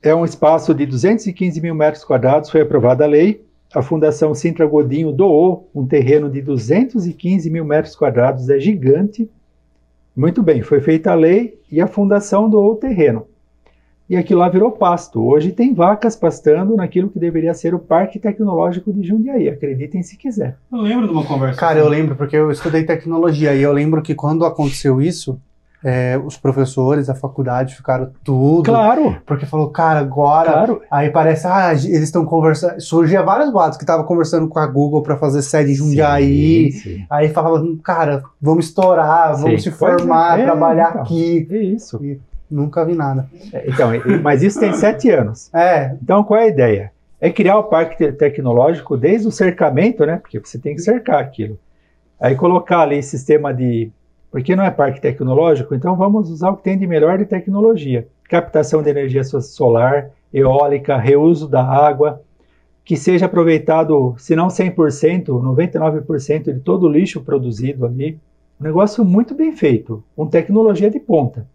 É 0.00 0.14
um 0.14 0.24
espaço 0.24 0.72
de 0.72 0.86
215 0.86 1.60
mil 1.60 1.74
metros 1.74 2.04
quadrados, 2.04 2.50
foi 2.50 2.60
aprovada 2.60 3.02
a 3.02 3.08
lei. 3.08 3.44
A 3.74 3.82
Fundação 3.82 4.32
Sintra 4.32 4.64
Godinho 4.64 5.10
doou 5.10 5.68
um 5.74 5.84
terreno 5.84 6.30
de 6.30 6.40
215 6.40 7.50
mil 7.50 7.64
metros 7.64 7.96
quadrados, 7.96 8.48
é 8.48 8.60
gigante. 8.60 9.28
Muito 10.16 10.40
bem, 10.40 10.62
foi 10.62 10.80
feita 10.80 11.10
a 11.10 11.16
lei 11.16 11.58
e 11.68 11.80
a 11.80 11.88
Fundação 11.88 12.48
doou 12.48 12.74
o 12.74 12.76
terreno. 12.76 13.26
E 14.10 14.16
aquilo 14.16 14.40
lá 14.40 14.48
virou 14.48 14.72
pasto. 14.72 15.24
Hoje 15.24 15.52
tem 15.52 15.72
vacas 15.72 16.16
pastando 16.16 16.74
naquilo 16.74 17.08
que 17.08 17.16
deveria 17.16 17.54
ser 17.54 17.76
o 17.76 17.78
Parque 17.78 18.18
Tecnológico 18.18 18.92
de 18.92 19.06
Jundiaí. 19.06 19.48
Acreditem 19.48 20.02
se 20.02 20.16
quiser. 20.16 20.56
Eu 20.72 20.80
lembro 20.80 21.06
de 21.06 21.12
uma 21.12 21.24
conversa. 21.24 21.60
Cara, 21.60 21.78
eu 21.78 21.86
assim. 21.86 21.94
lembro, 21.94 22.16
porque 22.16 22.34
eu 22.34 22.50
estudei 22.50 22.82
tecnologia 22.82 23.54
e 23.54 23.62
eu 23.62 23.72
lembro 23.72 24.02
que 24.02 24.12
quando 24.12 24.44
aconteceu 24.44 25.00
isso, 25.00 25.38
é, 25.84 26.20
os 26.26 26.36
professores 26.36 27.06
da 27.06 27.14
faculdade 27.14 27.76
ficaram 27.76 28.10
tudo. 28.24 28.64
Claro, 28.64 29.16
Porque 29.24 29.46
falou, 29.46 29.70
cara, 29.70 30.00
agora. 30.00 30.50
claro. 30.50 30.82
Aí 30.90 31.08
parece, 31.10 31.46
ah, 31.46 31.72
eles 31.72 32.02
estão 32.02 32.24
conversando. 32.24 32.80
Surgia 32.80 33.22
vários 33.22 33.52
boatos 33.52 33.78
que 33.78 33.86
tava 33.86 34.02
conversando 34.02 34.48
com 34.48 34.58
a 34.58 34.66
Google 34.66 35.04
para 35.04 35.16
fazer 35.18 35.40
sede 35.40 35.70
em 35.70 35.74
Jundiaí. 35.76 36.72
Sim, 36.72 36.78
sim. 36.80 37.06
Aí 37.08 37.28
falava, 37.28 37.64
cara, 37.84 38.24
vamos 38.42 38.66
estourar, 38.66 39.36
vamos 39.36 39.62
Sim, 39.62 39.70
se 39.70 39.76
é, 39.76 39.78
formar, 39.78 40.40
é, 40.40 40.42
trabalhar 40.42 40.90
então. 40.90 41.02
aqui. 41.02 41.46
É 41.48 41.58
isso. 41.58 42.00
Nunca 42.50 42.84
vi 42.84 42.94
nada. 42.94 43.28
É, 43.52 43.64
Então, 43.70 43.90
mas 44.22 44.42
isso 44.42 44.58
tem 44.58 44.72
sete 44.72 45.10
anos. 45.10 45.52
É, 45.54 45.94
Então, 46.02 46.24
qual 46.24 46.40
é 46.40 46.44
a 46.44 46.48
ideia? 46.48 46.92
É 47.20 47.30
criar 47.30 47.58
o 47.58 47.64
parque 47.64 47.96
te- 47.96 48.12
tecnológico 48.12 48.96
desde 48.96 49.28
o 49.28 49.30
cercamento, 49.30 50.04
né? 50.06 50.16
Porque 50.16 50.38
você 50.38 50.58
tem 50.58 50.74
que 50.74 50.80
cercar 50.80 51.20
aquilo. 51.20 51.58
Aí 52.20 52.34
colocar 52.34 52.80
ali 52.80 53.02
sistema 53.02 53.52
de. 53.52 53.90
Porque 54.30 54.54
não 54.56 54.64
é 54.64 54.70
parque 54.70 55.00
tecnológico, 55.00 55.74
então 55.74 55.96
vamos 55.96 56.30
usar 56.30 56.50
o 56.50 56.56
que 56.56 56.62
tem 56.62 56.78
de 56.78 56.86
melhor 56.86 57.18
de 57.18 57.24
tecnologia: 57.26 58.06
captação 58.28 58.82
de 58.82 58.88
energia 58.90 59.22
so- 59.24 59.40
solar, 59.40 60.10
eólica, 60.32 60.96
reuso 60.96 61.46
da 61.48 61.62
água, 61.62 62.20
que 62.84 62.96
seja 62.96 63.26
aproveitado, 63.26 64.14
se 64.18 64.34
não 64.34 64.48
100%, 64.48 65.40
99% 65.42 66.52
de 66.54 66.60
todo 66.60 66.86
o 66.86 66.88
lixo 66.88 67.20
produzido 67.20 67.84
ali. 67.86 68.18
Um 68.60 68.64
negócio 68.64 69.04
muito 69.04 69.34
bem 69.34 69.52
feito, 69.52 70.02
com 70.16 70.26
tecnologia 70.26 70.90
de 70.90 71.00
ponta. 71.00 71.46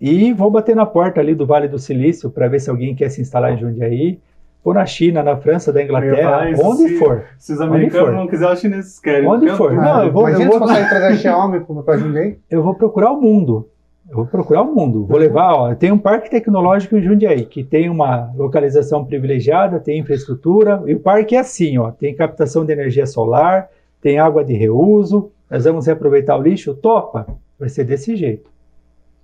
E 0.00 0.32
vou 0.32 0.50
bater 0.50 0.76
na 0.76 0.86
porta 0.86 1.20
ali 1.20 1.34
do 1.34 1.44
Vale 1.46 1.66
do 1.68 1.78
Silício 1.78 2.30
para 2.30 2.48
ver 2.48 2.60
se 2.60 2.70
alguém 2.70 2.94
quer 2.94 3.08
se 3.08 3.20
instalar 3.20 3.52
em 3.52 3.58
Jundiaí, 3.58 4.18
ou 4.64 4.74
na 4.74 4.84
China, 4.84 5.22
na 5.22 5.36
França, 5.36 5.72
da 5.72 5.82
Inglaterra, 5.82 6.50
isso, 6.50 6.62
onde 6.62 6.88
sim. 6.88 6.96
for. 6.98 7.24
Se 7.38 7.52
os 7.52 7.60
americanos 7.60 8.14
não 8.14 8.26
quiserem, 8.26 8.54
os 8.54 8.60
chineses 8.60 8.98
querem. 9.00 9.26
Onde 9.28 9.46
Eu- 9.46 9.56
for. 9.56 9.72
Não, 9.72 10.04
eu 10.04 10.12
vou- 10.12 10.28
imagina 10.28 10.44
eu 10.44 10.52
se 10.52 10.58
vou- 10.58 10.68
consegue 10.68 10.88
trazer 10.88 11.16
Xiaomi 11.16 11.60
pra 11.84 11.96
Jundiaí. 11.96 12.38
Eu 12.50 12.62
vou 12.62 12.74
procurar 12.74 13.12
o 13.12 13.20
mundo. 13.20 13.68
Eu 14.10 14.16
vou 14.16 14.26
procurar 14.26 14.62
o 14.62 14.74
mundo. 14.74 15.04
Vou 15.06 15.18
levar, 15.18 15.52
ó, 15.54 15.74
tem 15.74 15.92
um 15.92 15.98
parque 15.98 16.30
tecnológico 16.30 16.96
em 16.96 17.02
Jundiaí, 17.02 17.44
que 17.44 17.62
tem 17.62 17.90
uma 17.90 18.30
localização 18.36 19.04
privilegiada, 19.04 19.78
tem 19.78 19.98
infraestrutura, 20.00 20.82
e 20.86 20.94
o 20.94 21.00
parque 21.00 21.36
é 21.36 21.40
assim, 21.40 21.76
ó, 21.78 21.90
tem 21.90 22.14
captação 22.14 22.64
de 22.64 22.72
energia 22.72 23.06
solar, 23.06 23.68
tem 24.00 24.18
água 24.18 24.42
de 24.44 24.54
reuso, 24.54 25.30
nós 25.50 25.64
vamos 25.64 25.86
reaproveitar 25.86 26.36
o 26.38 26.42
lixo, 26.42 26.74
topa? 26.74 27.26
Vai 27.60 27.68
ser 27.68 27.84
desse 27.84 28.16
jeito. 28.16 28.50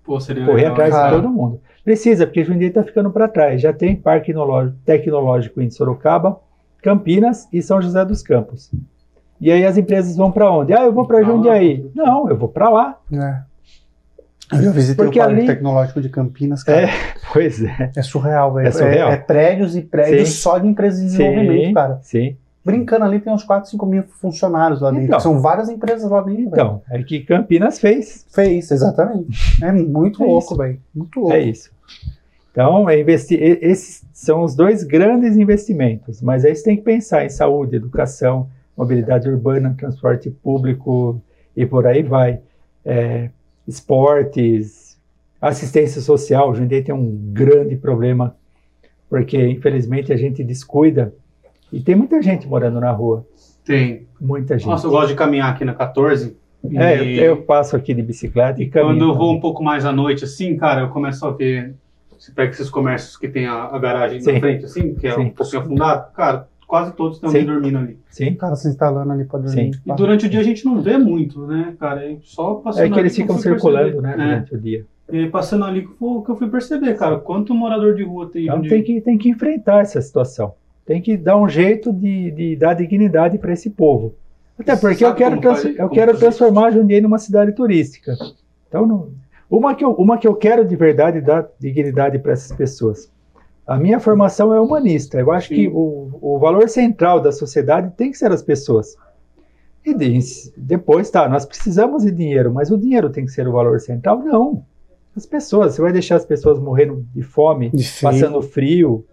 Pô, 0.05 0.21
seria 0.21 0.45
correr 0.45 0.57
legal, 0.57 0.73
atrás 0.73 0.91
cara. 0.93 1.09
de 1.17 1.23
todo 1.23 1.33
mundo. 1.33 1.61
Precisa, 1.85 2.27
porque 2.27 2.45
Jundiaí 2.45 2.69
está 2.69 2.83
ficando 2.85 3.11
para 3.11 3.27
trás. 3.29 3.61
Já 3.61 3.73
tem 3.73 3.97
parque 3.97 4.33
tecnológico- 4.85 5.61
em 5.61 5.71
Sorocaba, 5.71 6.39
Campinas 6.83 7.49
e 7.53 7.63
São 7.63 7.81
José 7.81 8.05
dos 8.05 8.23
Campos. 8.23 8.71
E 9.41 9.51
aí 9.51 9.65
as 9.65 9.77
empresas 9.77 10.17
vão 10.17 10.31
para 10.31 10.51
onde? 10.51 10.73
Ah, 10.73 10.83
eu 10.85 10.93
vou 10.93 11.07
para. 11.07 11.23
Jundiaí. 11.23 11.91
Não, 11.95 12.29
eu 12.29 12.37
vou 12.37 12.49
para 12.49 12.69
lá. 12.71 12.99
É. 13.13 13.55
Eu 14.53 14.63
já 14.63 14.71
visitei 14.71 15.05
Porque 15.05 15.19
o 15.19 15.23
Parque 15.23 15.39
ali- 15.39 15.47
Tecnológico 15.47 16.01
de 16.01 16.09
Campinas, 16.11 16.63
cara. 16.63 16.83
É, 16.83 16.89
pois 17.33 17.63
é. 17.63 17.91
É, 17.97 18.03
surreal, 18.03 18.53
velho. 18.55 18.69
É 18.69 18.71
surreal. 18.71 19.11
É, 19.11 19.17
prédios 19.17 19.75
e 19.75 19.83
prédios 19.83 20.29
Sim. 20.29 20.35
só 20.37 20.59
de 20.59 20.69
empresas 20.69 21.01
de 21.01 21.07
desenvolvimento, 21.07 21.67
Sim, 21.69 21.75
cara. 21.75 21.99
sim. 22.03 22.37
Brincando 22.65 23.05
ali, 23.05 23.21
tem 23.21 23.31
uns 23.33 23.45
4, 23.45 23.69
5 23.71 23.85
mil 23.85 24.05
funcionários 24.05 24.81
lá 24.81 24.91
dentro. 24.91 25.05
Então. 25.07 25.21
São 25.21 25.39
várias 25.41 25.69
empresas 25.69 26.11
lá 26.11 26.23
dentro. 26.23 26.43
Então, 26.45 26.83
é 26.91 27.03
que 27.03 27.21
Campinas 27.21 27.79
fez. 27.79 28.25
Fez, 28.35 28.71
exatamente. 28.71 29.62
É 29.62 29.71
muito 29.71 30.23
É 30.25 30.27
louco, 30.27 30.57
velho. 30.57 30.81
Muito 30.95 31.21
louco. 31.21 31.35
É 31.35 31.41
isso. 31.41 31.71
Então, 32.51 32.89
é 32.89 32.99
investi- 32.99 33.35
esses 33.35 34.03
são 34.12 34.43
os 34.43 34.55
dois 34.55 34.83
grandes 34.83 35.37
investimentos. 35.37 36.23
Mas 36.23 36.45
aí 36.45 36.55
você 36.55 36.62
tem 36.65 36.77
que 36.77 36.83
pensar 36.83 37.25
em 37.25 37.29
saúde, 37.29 37.77
educação, 37.77 38.49
mobilidade 38.77 39.29
urbana, 39.29 39.75
transporte 39.77 40.31
público 40.31 41.21
e 41.57 41.67
por 41.67 41.87
aí 41.87 42.03
vai. 42.03 42.41
É, 42.85 43.29
esportes, 43.67 44.99
assistência 45.41 46.01
social. 46.01 46.51
O 46.51 46.55
Jundiaí 46.55 46.83
tem 46.83 46.95
um 46.95 47.11
grande 47.33 47.77
problema, 47.77 48.35
porque 49.09 49.37
infelizmente 49.49 50.12
a 50.12 50.17
gente 50.17 50.43
descuida. 50.43 51.12
E 51.75 51.81
tem 51.81 51.95
muita 51.95 52.22
gente 52.22 52.47
morando 52.47 52.79
na 52.81 52.91
rua. 52.91 53.27
Tem. 53.64 54.07
Muita 54.20 54.57
gente. 54.59 54.68
Nossa, 54.68 54.87
eu 54.87 54.91
gosto 54.91 55.09
de 55.09 55.14
caminhar 55.14 55.53
aqui 55.53 55.64
na 55.64 55.75
14. 55.75 56.37
E 56.70 56.79
É, 56.79 57.01
eu, 57.01 57.25
eu 57.25 57.43
passo 57.43 57.77
aqui 57.77 57.93
de 57.93 58.03
bicicleta 58.03 58.62
e 58.62 58.68
caminho. 58.68 58.95
quando 58.95 59.03
eu 59.03 59.09
vou 59.14 59.18
também. 59.27 59.37
um 59.37 59.41
pouco 59.41 59.62
mais 59.62 59.85
à 59.85 59.93
noite, 59.93 60.25
assim, 60.25 60.57
cara, 60.57 60.83
eu 60.83 60.89
começo 60.89 61.27
a 61.27 61.31
ver. 61.31 61.75
Você 62.18 62.33
pega 62.33 62.53
esses 62.53 62.70
comércios 62.70 63.16
que 63.16 63.29
tem 63.29 63.47
a, 63.47 63.64
a 63.64 63.79
garagem 63.79 64.20
Sim. 64.20 64.33
na 64.35 64.41
frente, 64.41 64.64
assim, 64.64 64.95
que 64.95 65.07
é 65.07 65.14
Sim. 65.14 65.20
um 65.22 65.31
pouquinho 65.31 65.61
afundado. 65.62 66.12
Cara, 66.14 66.49
quase 66.66 66.93
todos 66.95 67.16
estão 67.16 67.29
Sim. 67.31 67.45
dormindo 67.45 67.77
ali. 67.79 67.99
Sim. 68.09 68.31
O 68.31 68.37
cara 68.37 68.55
se 68.57 68.68
instalando 68.68 69.12
ali 69.12 69.25
pra 69.25 69.39
dormir. 69.41 69.75
Sim. 69.75 69.81
E 69.85 69.93
durante 69.95 70.27
o 70.27 70.29
dia 70.31 70.41
a 70.41 70.45
gente 70.45 70.64
não 70.64 70.81
vê 70.81 70.97
muito, 70.97 71.45
né, 71.47 71.75
cara? 71.79 72.07
E 72.09 72.18
só 72.22 72.55
passando 72.55 72.87
É 72.87 72.91
que 72.91 72.99
eles 73.01 73.14
ficam 73.16 73.37
circulando, 73.37 74.01
né, 74.01 74.12
perceber. 74.14 74.22
É. 74.22 74.27
durante 74.27 74.55
o 74.55 74.61
dia. 74.61 74.87
E 75.12 75.18
aí, 75.18 75.29
passando 75.29 75.64
ali 75.66 75.83
que 75.83 75.89
eu 75.91 75.97
fui- 75.99 76.25
que 76.25 76.31
eu 76.31 76.37
fui 76.37 76.49
perceber, 76.49 76.95
cara, 76.95 77.18
quanto 77.18 77.55
morador 77.55 77.95
de 77.95 78.03
rua 78.05 78.31
tem. 78.31 78.45
Então 78.45 78.62
tem 78.62 78.83
que, 78.83 79.01
tem 79.03 79.18
que 79.18 79.29
enfrentar 79.29 79.81
essa 79.83 80.01
situação. 80.01 80.55
Tem 80.87 81.01
que 81.01 81.16
dar 81.16 81.37
um 81.37 81.49
jeito 81.49 81.93
de, 81.93 82.30
de 82.30 82.57
dar 82.57 82.74
dignidade 82.74 83.39
para 83.39 83.53
esse 83.53 83.70
povo. 83.70 84.14
Até 84.59 84.76
porque 84.76 85.05
eu 85.05 85.14
quero, 85.14 85.41
eu 85.78 85.89
quero 85.89 86.16
transformar 86.18 86.70
Jundiaí 86.70 87.01
numa 87.01 87.18
cidade 87.18 87.53
turística. 87.53 88.14
Então, 88.68 88.87
não- 88.87 89.09
uma, 89.51 89.74
que 89.74 89.85
eu, 89.85 89.93
uma 89.93 90.18
que 90.18 90.26
eu 90.26 90.35
quero 90.35 90.64
de 90.64 90.74
verdade 90.76 91.20
dar 91.20 91.49
dignidade 91.59 92.18
para 92.18 92.32
essas 92.32 92.57
pessoas. 92.57 93.11
A 93.66 93.76
minha 93.78 93.99
formação 93.99 94.53
é 94.53 94.61
humanista. 94.61 95.18
Eu 95.18 95.30
acho 95.32 95.49
Sim. 95.49 95.55
que 95.55 95.68
o, 95.68 96.11
o 96.20 96.39
valor 96.39 96.68
central 96.68 97.20
da 97.20 97.32
sociedade 97.32 97.93
tem 97.97 98.11
que 98.11 98.18
ser 98.18 98.30
as 98.30 98.43
pessoas. 98.43 98.95
E 99.85 99.95
de- 99.95 100.18
depois, 100.57 101.11
tá, 101.11 101.28
nós 101.28 101.45
precisamos 101.45 102.03
de 102.05 102.11
dinheiro, 102.11 102.53
mas 102.53 102.70
o 102.70 102.78
dinheiro 102.78 103.11
tem 103.11 103.24
que 103.24 103.30
ser 103.32 103.47
o 103.49 103.53
valor 103.53 103.80
central? 103.80 104.18
Não. 104.22 104.64
As 105.16 105.24
pessoas, 105.26 105.74
você 105.74 105.82
vai 105.82 105.93
deixar 105.93 106.16
as 106.16 106.24
pessoas 106.24 106.59
morrendo 106.59 107.07
de 107.14 107.22
fome, 107.22 107.70
De 107.70 107.85
frio. 107.89 108.11
passando 108.11 108.43
frio. 108.43 109.05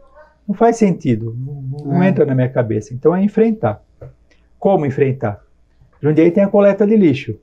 Não 0.48 0.56
faz 0.56 0.78
sentido, 0.78 1.36
não, 1.38 1.86
não 1.86 2.04
É. 2.04 2.10
entra 2.10 2.26
na 2.26 2.36
minha 2.36 2.50
cabeça. 2.50 2.94
Então 2.94 3.16
é 3.16 3.24
enfrentar. 3.24 3.82
Como 4.60 4.86
enfrentar? 4.86 5.42
Jundiaí 6.02 6.32
tem 6.32 6.44
a 6.44 6.48
coleta 6.48 6.86
de 6.86 6.96
lixo. 6.96 7.40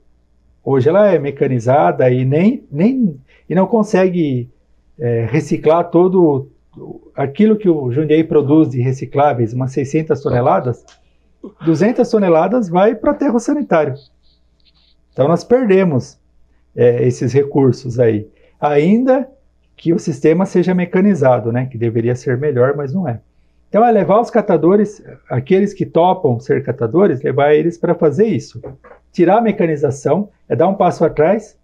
Hoje 0.63 0.89
ela 0.89 1.07
é 1.11 1.17
mecanizada 1.17 2.09
e 2.11 2.23
nem, 2.25 2.63
nem 2.71 3.19
e 3.49 3.55
não 3.55 3.65
consegue 3.65 4.49
é, 4.99 5.25
reciclar 5.29 5.89
todo 5.89 6.49
aquilo 7.15 7.57
que 7.57 7.69
o 7.69 7.91
Jundiaí 7.91 8.23
produz 8.23 8.69
de 8.69 8.79
recicláveis, 8.81 9.53
umas 9.53 9.71
600 9.71 10.21
toneladas. 10.21 10.85
200 11.65 12.07
toneladas 12.09 12.69
vai 12.69 12.93
para 12.95 13.11
aterro 13.11 13.39
sanitário. 13.39 13.95
Então 15.13 15.27
nós 15.27 15.43
perdemos 15.43 16.17
é, 16.75 17.05
esses 17.07 17.33
recursos 17.33 17.99
aí. 17.99 18.27
Ainda 18.59 19.27
que 19.79 19.93
o 19.93 19.97
sistema 19.97 20.45
seja 20.45 20.73
mecanizado, 20.75 21.53
né? 21.53 21.65
Que 21.65 21.77
deveria 21.77 22.13
ser 22.13 22.37
melhor, 22.37 22.75
mas 22.75 22.93
não 22.93 23.07
é. 23.07 23.21
Então 23.69 23.85
é 23.85 23.89
levar 23.89 24.19
os 24.19 24.29
catadores, 24.29 25.01
aqueles 25.29 25.73
que 25.73 25.85
topam 25.85 26.37
ser 26.37 26.61
catadores, 26.65 27.21
levar 27.23 27.53
eles 27.53 27.77
para 27.77 27.95
fazer 27.95 28.25
isso. 28.25 28.61
Tirar 29.09 29.37
a 29.37 29.41
mecanização, 29.41 30.27
é 30.49 30.55
dar 30.55 30.67
um 30.67 30.73
passo 30.75 31.05
atrás, 31.05 31.57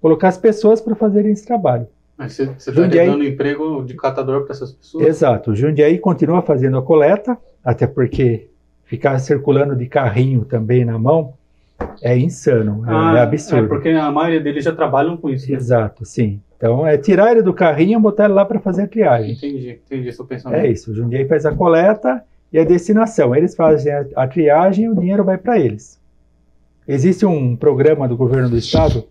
colocar 0.00 0.28
as 0.28 0.38
pessoas 0.38 0.80
para 0.80 0.94
fazerem 0.94 1.30
esse 1.30 1.44
trabalho. 1.44 1.86
Mas 2.16 2.32
você, 2.32 2.46
você 2.46 2.72
tá 2.72 2.80
Jundiaí- 2.82 3.06
dando 3.10 3.24
emprego 3.24 3.84
de 3.84 3.94
catador 3.94 4.44
para 4.44 4.54
essas 4.54 4.72
pessoas? 4.72 5.06
Exato. 5.06 5.50
O 5.50 5.54
Jundiaí 5.54 5.98
continua 5.98 6.40
fazendo 6.40 6.78
a 6.78 6.82
coleta, 6.82 7.36
até 7.62 7.86
porque 7.86 8.48
ficar 8.84 9.18
circulando 9.18 9.76
de 9.76 9.86
carrinho 9.86 10.46
também 10.46 10.86
na 10.86 10.98
mão 10.98 11.34
é 12.02 12.16
insano, 12.16 12.84
é, 12.86 12.90
Ah, 12.90 13.14
é 13.18 13.20
absurdo. 13.22 13.64
É 13.64 13.68
porque 13.68 13.88
a 13.88 14.10
maioria 14.10 14.40
deles 14.40 14.64
já 14.64 14.72
trabalham 14.74 15.16
com 15.16 15.30
isso. 15.30 15.50
né? 15.50 15.56
Exato, 15.56 16.04
sim. 16.04 16.40
Então 16.56 16.86
é 16.86 16.98
tirar 16.98 17.30
ele 17.30 17.42
do 17.42 17.54
carrinho 17.54 17.98
e 17.98 18.02
botar 18.02 18.24
ele 18.24 18.34
lá 18.34 18.44
para 18.44 18.58
fazer 18.58 18.82
a 18.82 18.88
triagem. 18.88 19.32
Entendi, 19.32 19.80
entendi 19.86 20.12
seu 20.12 20.24
pensamento. 20.24 20.60
É 20.60 20.68
isso. 20.68 20.90
O 20.90 20.94
Jundiaí 20.94 21.26
faz 21.28 21.46
a 21.46 21.54
coleta 21.54 22.22
e 22.52 22.58
a 22.58 22.64
destinação. 22.64 23.34
Eles 23.34 23.54
fazem 23.54 23.92
a, 23.92 24.04
a 24.16 24.26
triagem 24.26 24.86
e 24.86 24.88
o 24.88 24.94
dinheiro 24.94 25.22
vai 25.22 25.38
para 25.38 25.58
eles. 25.58 26.00
Existe 26.86 27.24
um 27.24 27.54
programa 27.54 28.08
do 28.08 28.16
governo 28.16 28.48
do 28.48 28.56
estado, 28.56 29.04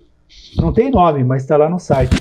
não 0.57 0.73
tem 0.73 0.89
nome, 0.89 1.23
mas 1.23 1.43
está 1.43 1.55
lá 1.55 1.69
no 1.69 1.77
site, 1.79 2.15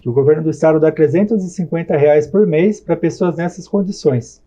que 0.00 0.08
o 0.08 0.12
governo 0.14 0.42
do 0.42 0.50
estado 0.50 0.80
dá 0.80 0.90
350 0.90 1.94
reais 1.96 2.26
por 2.26 2.46
mês 2.46 2.80
para 2.80 2.96
pessoas 2.96 3.36
nessas 3.36 3.68
condições. 3.68 4.42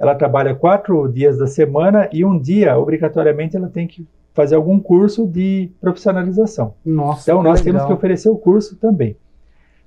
Ela 0.00 0.14
trabalha 0.14 0.54
quatro 0.54 1.06
dias 1.12 1.36
da 1.38 1.46
semana 1.46 2.08
e 2.10 2.24
um 2.24 2.38
dia, 2.38 2.76
obrigatoriamente, 2.78 3.54
ela 3.56 3.68
tem 3.68 3.86
que 3.86 4.06
fazer 4.34 4.54
algum 4.54 4.78
curso 4.80 5.26
de 5.26 5.70
profissionalização. 5.80 6.74
Nossa, 6.84 7.30
Então, 7.30 7.42
nós 7.42 7.60
legal. 7.60 7.64
temos 7.64 7.86
que 7.86 7.92
oferecer 7.92 8.28
o 8.28 8.36
curso 8.36 8.76
também. 8.76 9.16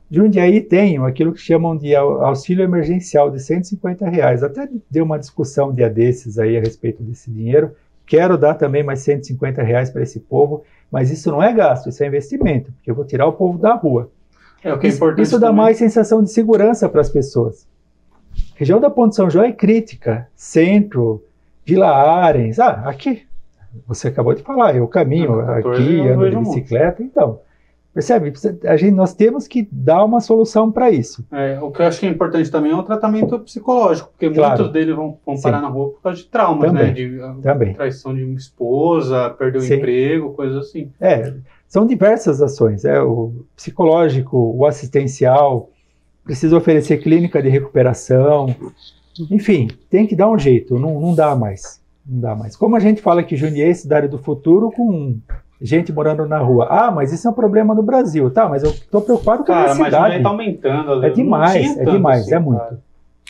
Jundiaí 0.10 0.62
tem 0.62 0.98
aquilo 1.00 1.34
que 1.34 1.40
chamam 1.40 1.76
de 1.76 1.96
au- 1.96 2.24
auxílio 2.24 2.64
emergencial 2.64 3.32
de 3.32 3.40
150 3.42 4.08
reais. 4.08 4.44
Até 4.44 4.70
deu 4.90 5.04
uma 5.04 5.18
discussão 5.18 5.70
um 5.70 5.74
dia 5.74 5.90
desses 5.90 6.38
aí 6.38 6.56
a 6.56 6.60
respeito 6.60 7.02
desse 7.02 7.32
dinheiro. 7.32 7.72
Quero 8.06 8.38
dar 8.38 8.54
também 8.54 8.84
mais 8.84 9.00
150 9.00 9.64
reais 9.64 9.90
para 9.90 10.04
esse 10.04 10.20
povo, 10.20 10.64
mas 10.92 11.10
isso 11.10 11.32
não 11.32 11.42
é 11.42 11.52
gasto, 11.52 11.90
isso 11.90 12.04
é 12.04 12.08
investimento, 12.08 12.72
porque 12.74 12.92
eu 12.92 12.94
vou 12.96 13.04
tirar 13.04 13.26
o 13.26 13.34
povo 13.34 13.58
da 13.58 13.74
rua. 13.74 14.12
É 14.64 14.72
o 14.72 14.78
que 14.78 14.86
é 14.86 14.90
Isso, 14.90 14.98
importante. 14.98 15.26
isso 15.26 15.40
dá 15.40 15.48
também. 15.48 15.64
mais 15.64 15.78
sensação 15.78 16.22
de 16.24 16.32
segurança 16.32 16.88
para 16.88 17.02
as 17.02 17.10
pessoas. 17.10 17.68
Região 18.54 18.80
da 18.80 18.90
Ponte 18.92 19.16
São 19.16 19.28
João 19.30 19.46
é 19.46 19.52
crítica. 19.52 20.28
Centro, 20.36 21.24
Vila 21.66 21.88
Arens. 21.90 22.60
Ah, 22.60 22.84
aqui. 22.86 23.24
Você 23.88 24.08
acabou 24.08 24.34
de 24.34 24.42
falar, 24.44 24.76
eu 24.76 24.88
caminho 24.88 25.38
14 25.46 25.60
aqui, 25.84 25.98
eu 25.98 26.04
ando 26.14 26.14
de 26.18 26.24
vejo 26.26 26.42
muito. 26.42 26.50
bicicleta, 26.56 27.04
então. 27.04 27.40
Percebe? 27.94 28.34
A 28.66 28.76
gente, 28.76 28.92
nós 28.94 29.14
temos 29.14 29.48
que 29.48 29.66
dar 29.72 30.04
uma 30.04 30.20
solução 30.20 30.70
para 30.70 30.92
isso. 30.92 31.26
É, 31.32 31.58
o 31.62 31.72
que 31.72 31.82
eu 31.82 31.86
acho 31.86 32.02
que 32.02 32.06
é 32.06 32.10
importante 32.10 32.52
também 32.52 32.74
é 32.74 32.76
o 32.76 32.84
tratamento 32.84 33.40
psicológico, 33.40 34.10
porque 34.10 34.30
Claro. 34.30 34.56
muitos 34.58 34.74
deles 34.74 34.94
vão, 34.94 35.18
vão 35.26 35.40
parar 35.42 35.62
na 35.62 35.70
rua 35.70 35.92
por 35.92 36.02
causa 36.02 36.18
de 36.22 36.26
traumas, 36.28 36.68
Também. 36.68 36.88
né? 36.88 36.92
De 36.92 37.22
ah, 37.22 37.36
Também. 37.42 37.74
traição 37.74 38.14
de 38.14 38.22
uma 38.26 38.36
esposa, 38.36 39.30
perder 39.30 39.60
o 39.60 39.74
emprego, 39.74 40.34
coisas 40.34 40.58
assim. 40.68 40.92
É, 41.00 41.36
são 41.70 41.88
diversas 41.88 42.42
ações. 42.42 42.84
É 42.84 43.02
o 43.02 43.32
psicológico, 43.56 44.38
o 44.58 44.66
assistencial, 44.66 45.70
precisa 46.26 46.58
oferecer 46.58 46.98
clínica 46.98 47.42
de 47.42 47.48
recuperação. 47.48 48.54
Enfim, 49.32 49.70
tem 49.90 50.06
que 50.06 50.18
dar 50.18 50.30
um 50.30 50.38
jeito, 50.38 50.78
não, 50.78 51.00
não 51.00 51.16
dá 51.16 51.34
mais. 51.34 51.82
Não 52.08 52.20
dá 52.22 52.36
mais. 52.36 52.56
Como 52.56 52.76
a 52.76 52.80
gente 52.80 53.02
fala 53.02 53.24
que 53.24 53.36
Jundiaí 53.36 53.70
é 53.72 53.74
cidade 53.74 54.08
do 54.08 54.18
futuro 54.18 54.72
com 54.72 55.18
gente 55.62 55.92
morando 55.92 56.26
na 56.26 56.38
rua. 56.38 56.68
Ah, 56.70 56.92
mas 56.92 57.12
isso 57.12 57.28
é 57.28 57.32
um 57.32 57.34
problema 57.34 57.74
no 57.74 57.82
Brasil. 57.82 58.30
Tá, 58.30 58.48
mas 58.48 58.64
eu 58.64 58.70
estou 58.72 59.02
preocupado 59.02 59.44
com 59.44 59.52
a 59.52 59.56
Cara, 59.56 59.76
minha 59.76 59.90
já 59.90 59.98
cidade. 60.04 60.24
tá 60.24 60.30
aumentando. 60.30 61.06
É 61.06 61.10
demais, 61.10 61.78
é 61.78 61.86
demais, 61.86 62.32
é 62.32 62.40
muito. 62.40 62.78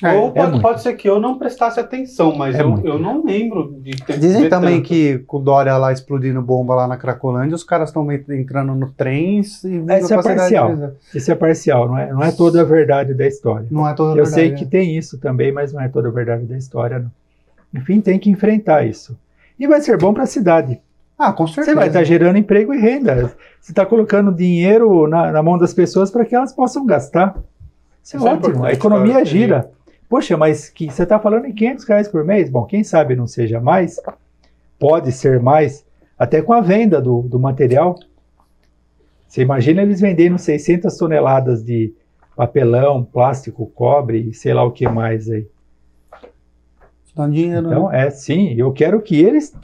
Ou 0.04 0.10
É 0.10 0.30
pode, 0.32 0.50
muito. 0.52 0.62
pode 0.62 0.82
ser 0.82 0.94
que 0.96 1.08
eu 1.10 1.22
não 1.22 1.38
prestasse 1.38 1.80
atenção, 1.80 2.36
mas 2.36 2.54
É 2.54 2.62
eu, 2.64 2.78
eu 2.84 3.00
não 3.00 3.24
lembro 3.24 3.76
de 3.82 3.92
ter 3.92 4.20
Dizem 4.20 4.50
também 4.50 4.80
tanto. 4.80 4.90
que 4.90 5.20
com 5.20 5.38
o 5.38 5.40
Dória 5.40 5.78
lá 5.78 5.94
explodindo 5.94 6.42
bomba 6.42 6.76
lá 6.76 6.86
na 6.86 6.98
Cracolândia, 6.98 7.56
os 7.56 7.64
caras 7.64 7.88
estão 7.92 8.06
entrando 8.12 8.76
no 8.76 8.92
trem 8.92 9.38
e 9.38 9.40
Isso 9.40 9.66
é 10.14 10.22
parcial. 10.22 10.76
deles. 10.76 10.94
Isso 11.16 11.32
é 11.32 11.36
parcial, 11.36 11.88
não 11.88 11.98
é, 11.98 12.12
não 12.12 12.22
é 12.22 12.32
toda 12.34 12.60
a 12.60 12.64
verdade 12.66 13.14
da 13.14 13.26
história. 13.26 13.66
Não 13.72 13.88
é 13.88 13.94
toda 13.94 14.10
Eu 14.12 14.16
verdade, 14.26 14.36
sei 14.36 14.50
né? 14.52 14.58
que 14.58 14.66
tem 14.66 14.98
isso 14.98 15.18
também, 15.18 15.54
mas 15.54 15.72
não 15.72 15.80
é 15.80 15.88
toda 15.88 16.10
a 16.10 16.12
verdade 16.12 16.44
da 16.44 16.58
história. 16.58 17.00
Não. 17.00 17.12
Enfim, 17.76 18.02
tem 18.02 18.18
que 18.18 18.30
enfrentar 18.30 18.86
isso. 18.86 19.18
E 19.60 19.68
vai 19.68 19.82
ser 19.82 19.98
bom 19.98 20.14
para 20.14 20.24
a 20.24 20.28
cidade. 20.28 20.82
Ah, 21.18 21.32
com 21.32 21.48
certeza. 21.48 21.72
Você 21.72 21.76
vai 21.76 21.88
estar 21.88 22.04
gerando 22.04 22.38
emprego 22.38 22.74
e 22.74 22.80
renda. 22.80 23.34
Você 23.60 23.72
está 23.72 23.86
colocando 23.86 24.34
dinheiro 24.34 25.08
na, 25.08 25.32
na 25.32 25.42
mão 25.42 25.58
das 25.58 25.74
pessoas 25.74 26.12
para 26.12 26.26
que 26.26 26.36
elas 26.36 26.54
possam 26.54 26.86
gastar. 26.86 27.36
Isso 28.04 28.18
é 28.18 28.20
Isso 28.20 28.28
é 28.28 28.32
ótimo. 28.32 28.50
importante, 28.50 28.70
a 28.70 28.74
economia 28.74 29.26
gira. 29.26 29.72
Poxa, 30.10 30.38
mas 30.38 30.70
que, 30.70 30.90
você 30.90 31.04
está 31.04 31.18
falando 31.18 31.46
em 31.46 31.54
500 31.54 31.86
reais 31.86 32.08
por 32.08 32.24
mês? 32.24 32.50
Bom, 32.50 32.66
quem 32.66 32.84
sabe 32.84 33.16
não 33.16 33.28
seja 33.28 33.60
mais. 33.60 34.00
Pode 34.78 35.12
ser 35.12 35.40
mais. 35.40 35.86
Até 36.18 36.42
com 36.42 36.54
a 36.54 36.62
venda 36.62 37.02
do, 37.02 37.22
do 37.24 37.40
material. 37.40 37.98
Você 39.28 39.42
imagina 39.42 39.82
eles 39.82 40.00
vendendo 40.00 40.38
600 40.38 40.96
toneladas 40.96 41.64
de 41.64 41.94
papelão, 42.36 43.04
plástico, 43.04 43.66
cobre 43.74 44.30
e 44.30 44.34
sei 44.34 44.54
lá 44.54 44.64
o 44.64 44.72
que 44.72 44.88
mais 44.88 45.30
aí. 45.30 45.48
Dá 47.16 47.28
dinheiro, 47.28 47.68
Então, 47.68 47.90
né? 47.90 48.08
é 48.08 48.10
sim, 48.10 48.54
eu 48.58 48.72
quero 48.72 49.02
que 49.02 49.16
eles 49.16 49.56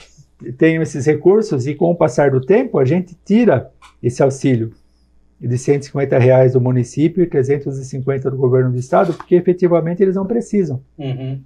tenham 0.57 0.81
esses 0.81 1.05
recursos 1.05 1.67
e 1.67 1.75
com 1.75 1.91
o 1.91 1.95
passar 1.95 2.31
do 2.31 2.41
tempo 2.41 2.79
a 2.79 2.85
gente 2.85 3.15
tira 3.25 3.69
esse 4.01 4.23
auxílio 4.23 4.71
de 5.39 5.57
150 5.57 6.17
reais 6.19 6.53
do 6.53 6.61
município 6.61 7.23
e 7.23 7.27
350 7.27 8.29
do 8.29 8.37
governo 8.37 8.71
do 8.71 8.77
estado, 8.77 9.13
porque 9.13 9.35
efetivamente 9.35 10.01
eles 10.01 10.15
não 10.15 10.25
precisam. 10.25 10.81
Uhum. 10.97 11.41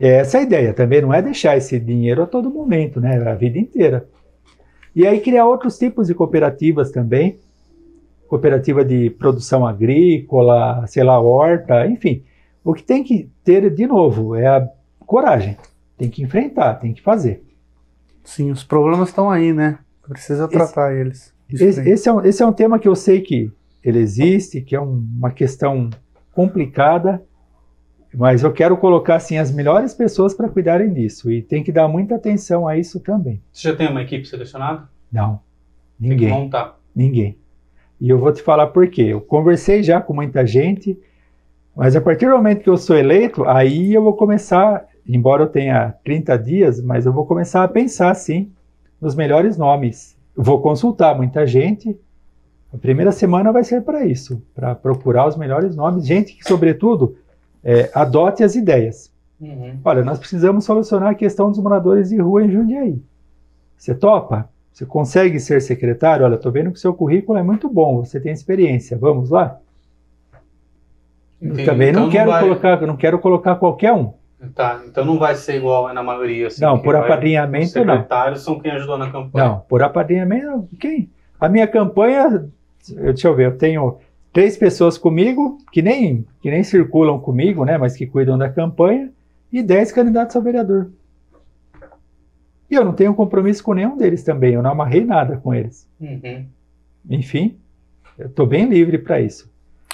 É 0.00 0.08
essa 0.16 0.38
a 0.38 0.42
ideia 0.42 0.72
também, 0.72 1.02
não 1.02 1.12
é 1.12 1.20
deixar 1.20 1.56
esse 1.56 1.78
dinheiro 1.78 2.22
a 2.22 2.26
todo 2.26 2.50
momento, 2.50 3.00
né, 3.00 3.16
a 3.28 3.34
vida 3.34 3.58
inteira. 3.58 4.08
E 4.96 5.06
aí 5.06 5.20
criar 5.20 5.46
outros 5.46 5.78
tipos 5.78 6.08
de 6.08 6.14
cooperativas 6.14 6.90
também, 6.90 7.38
cooperativa 8.26 8.82
de 8.82 9.10
produção 9.10 9.66
agrícola, 9.66 10.86
sei 10.86 11.04
lá, 11.04 11.20
horta, 11.20 11.86
enfim. 11.86 12.22
O 12.64 12.72
que 12.72 12.82
tem 12.82 13.04
que 13.04 13.28
ter, 13.44 13.68
de 13.70 13.86
novo, 13.86 14.34
é 14.34 14.46
a 14.46 14.68
coragem. 15.12 15.56
Tem 15.98 16.08
que 16.08 16.22
enfrentar, 16.22 16.74
tem 16.74 16.92
que 16.94 17.02
fazer. 17.02 17.44
Sim, 18.24 18.50
os 18.50 18.64
problemas 18.64 19.10
estão 19.10 19.30
aí, 19.30 19.52
né? 19.52 19.78
Precisa 20.08 20.48
tratar 20.48 20.94
eles. 20.94 21.32
Isso 21.50 21.62
Esse, 21.64 21.88
esse 21.88 22.08
é 22.08 22.12
um, 22.12 22.24
esse 22.24 22.42
é 22.42 22.46
um 22.46 22.52
tema 22.52 22.78
que 22.78 22.88
eu 22.88 22.94
sei 22.96 23.20
que 23.20 23.52
ele 23.84 23.98
existe, 23.98 24.60
que 24.62 24.74
é 24.74 24.80
um- 24.80 25.04
uma 25.18 25.30
questão 25.30 25.90
complicada, 26.32 27.22
mas 28.14 28.42
eu 28.42 28.52
quero 28.52 28.76
colocar 28.76 29.16
assim 29.16 29.36
as 29.38 29.50
melhores 29.52 29.92
pessoas 29.94 30.34
para 30.34 30.48
cuidarem 30.48 30.92
disso 30.92 31.30
e 31.30 31.42
tem 31.42 31.62
que 31.62 31.70
dar 31.72 31.88
muita 31.88 32.14
atenção 32.14 32.66
a 32.66 32.76
isso 32.78 32.98
também. 33.00 33.42
Você 33.52 33.68
já 33.68 33.76
tem 33.76 33.88
uma 33.88 34.02
equipe 34.02 34.26
selecionada? 34.26 34.88
Não, 35.12 35.40
Ninguém. 36.00 36.18
Tem 36.18 36.28
que 36.28 36.42
montar. 36.44 36.78
Ninguém. 36.96 37.36
E 38.00 38.08
eu 38.08 38.18
vou 38.18 38.32
te 38.32 38.42
falar 38.42 38.68
por 38.68 38.88
quê. 38.88 39.02
Eu 39.02 39.20
conversei 39.20 39.82
já 39.82 40.00
com 40.00 40.12
muita 40.14 40.44
gente, 40.46 40.98
mas 41.76 41.94
a 41.94 42.00
partir 42.00 42.26
do 42.26 42.36
momento 42.36 42.62
que 42.62 42.68
eu 42.70 42.76
sou 42.76 42.96
eleito, 42.96 43.44
aí 43.48 43.94
eu 43.94 44.02
vou 44.02 44.14
começar, 44.16 44.84
embora 45.06 45.42
eu 45.44 45.48
tenha 45.48 45.94
30 46.04 46.36
dias, 46.38 46.80
mas 46.80 47.06
eu 47.06 47.12
vou 47.12 47.26
começar 47.26 47.62
a 47.64 47.68
pensar, 47.68 48.14
sim, 48.14 48.50
nos 49.00 49.14
melhores 49.14 49.56
nomes. 49.56 50.16
Eu 50.36 50.42
vou 50.42 50.60
consultar 50.60 51.16
muita 51.16 51.46
gente. 51.46 51.98
A 52.72 52.78
primeira 52.78 53.12
semana 53.12 53.52
vai 53.52 53.64
ser 53.64 53.82
para 53.82 54.04
isso, 54.04 54.42
para 54.54 54.74
procurar 54.74 55.26
os 55.28 55.36
melhores 55.36 55.76
nomes. 55.76 56.06
Gente 56.06 56.34
que, 56.34 56.44
sobretudo, 56.48 57.16
é, 57.62 57.90
adote 57.94 58.42
as 58.42 58.54
ideias. 58.54 59.12
Uhum. 59.40 59.76
Olha, 59.84 60.02
nós 60.04 60.18
precisamos 60.18 60.64
solucionar 60.64 61.10
a 61.10 61.14
questão 61.14 61.50
dos 61.50 61.58
moradores 61.60 62.08
de 62.10 62.16
rua 62.18 62.44
em 62.44 62.50
Jundiaí. 62.50 63.02
Você 63.76 63.94
topa? 63.94 64.48
Você 64.72 64.86
consegue 64.86 65.38
ser 65.38 65.60
secretário? 65.60 66.24
Olha, 66.24 66.36
estou 66.36 66.50
vendo 66.50 66.70
que 66.70 66.78
o 66.78 66.80
seu 66.80 66.94
currículo 66.94 67.36
é 67.38 67.42
muito 67.42 67.68
bom, 67.68 68.02
você 68.04 68.18
tem 68.18 68.32
experiência. 68.32 68.96
Vamos 68.96 69.28
lá? 69.28 69.58
Entendi. 71.40 71.60
Eu 71.62 71.66
também 71.66 71.92
não 71.92 72.02
Então 72.02 72.10
quero 72.10 72.30
vai- 72.30 72.42
colocar, 72.42 72.80
não 72.86 72.96
quero 72.96 73.18
colocar 73.18 73.56
qualquer 73.56 73.92
um. 73.92 74.12
Tá, 74.54 74.82
então 74.86 75.04
não 75.04 75.18
vai 75.18 75.34
ser 75.36 75.56
igual 75.56 75.92
na 75.94 76.02
maioria. 76.02 76.48
Assim, 76.48 76.60
não, 76.62 76.78
por 76.78 76.94
vai- 76.94 77.02
Os 77.02 77.06
apadrinhamento 77.06 77.84
não. 77.84 77.94
secretários 77.94 78.42
são 78.42 78.58
quem 78.58 78.72
ajudou 78.72 78.98
na 78.98 79.10
campanha. 79.10 79.44
Não, 79.46 79.60
por 79.60 79.82
apadrinhamento, 79.82 80.68
quem? 80.80 81.08
A 81.40 81.48
minha 81.48 81.66
campanha, 81.66 82.48
deixa 82.88 83.28
eu 83.28 83.34
ver, 83.36 83.46
eu 83.46 83.56
tenho 83.58 83.98
três 84.32 84.56
pessoas 84.56 84.98
comigo, 84.98 85.58
que 85.70 85.80
nem, 85.82 86.26
que 86.40 86.50
nem 86.50 86.62
circulam 86.64 87.20
comigo, 87.20 87.64
né, 87.64 87.78
mas 87.78 87.94
que 87.96 88.06
cuidam 88.06 88.36
da 88.36 88.48
campanha, 88.48 89.10
e 89.52 89.62
dez 89.62 89.92
candidatos 89.92 90.34
a 90.34 90.40
vereador. 90.40 90.90
E 92.70 92.74
eu 92.74 92.84
não 92.84 92.94
tenho 92.94 93.14
compromisso 93.14 93.62
com 93.62 93.74
nenhum 93.74 93.96
deles 93.96 94.24
também, 94.24 94.54
eu 94.54 94.62
não 94.62 94.70
amarrei 94.70 95.04
nada 95.04 95.36
com 95.36 95.54
eles. 95.54 95.86
Uhum. 96.00 96.46
Enfim, 97.10 97.56
eu 98.18 98.26
estou 98.28 98.46
bem 98.46 98.64
livre 98.66 98.96
para 98.98 99.20
isso. 99.20 99.51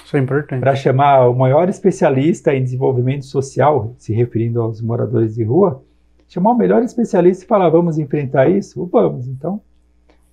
Isso 0.09 0.17
é 0.17 0.21
importante. 0.21 0.59
Para 0.59 0.75
chamar 0.75 1.27
o 1.29 1.35
maior 1.35 1.69
especialista 1.69 2.51
em 2.51 2.63
desenvolvimento 2.63 3.25
social, 3.25 3.93
se 3.95 4.11
referindo 4.11 4.59
aos 4.59 4.81
moradores 4.81 5.35
de 5.35 5.43
rua, 5.43 5.83
chamar 6.27 6.53
o 6.53 6.57
melhor 6.57 6.81
especialista 6.81 7.43
e 7.43 7.47
falar: 7.47 7.69
vamos 7.69 7.99
enfrentar 7.99 8.49
isso? 8.49 8.89
Vamos. 8.91 9.27
Então, 9.27 9.61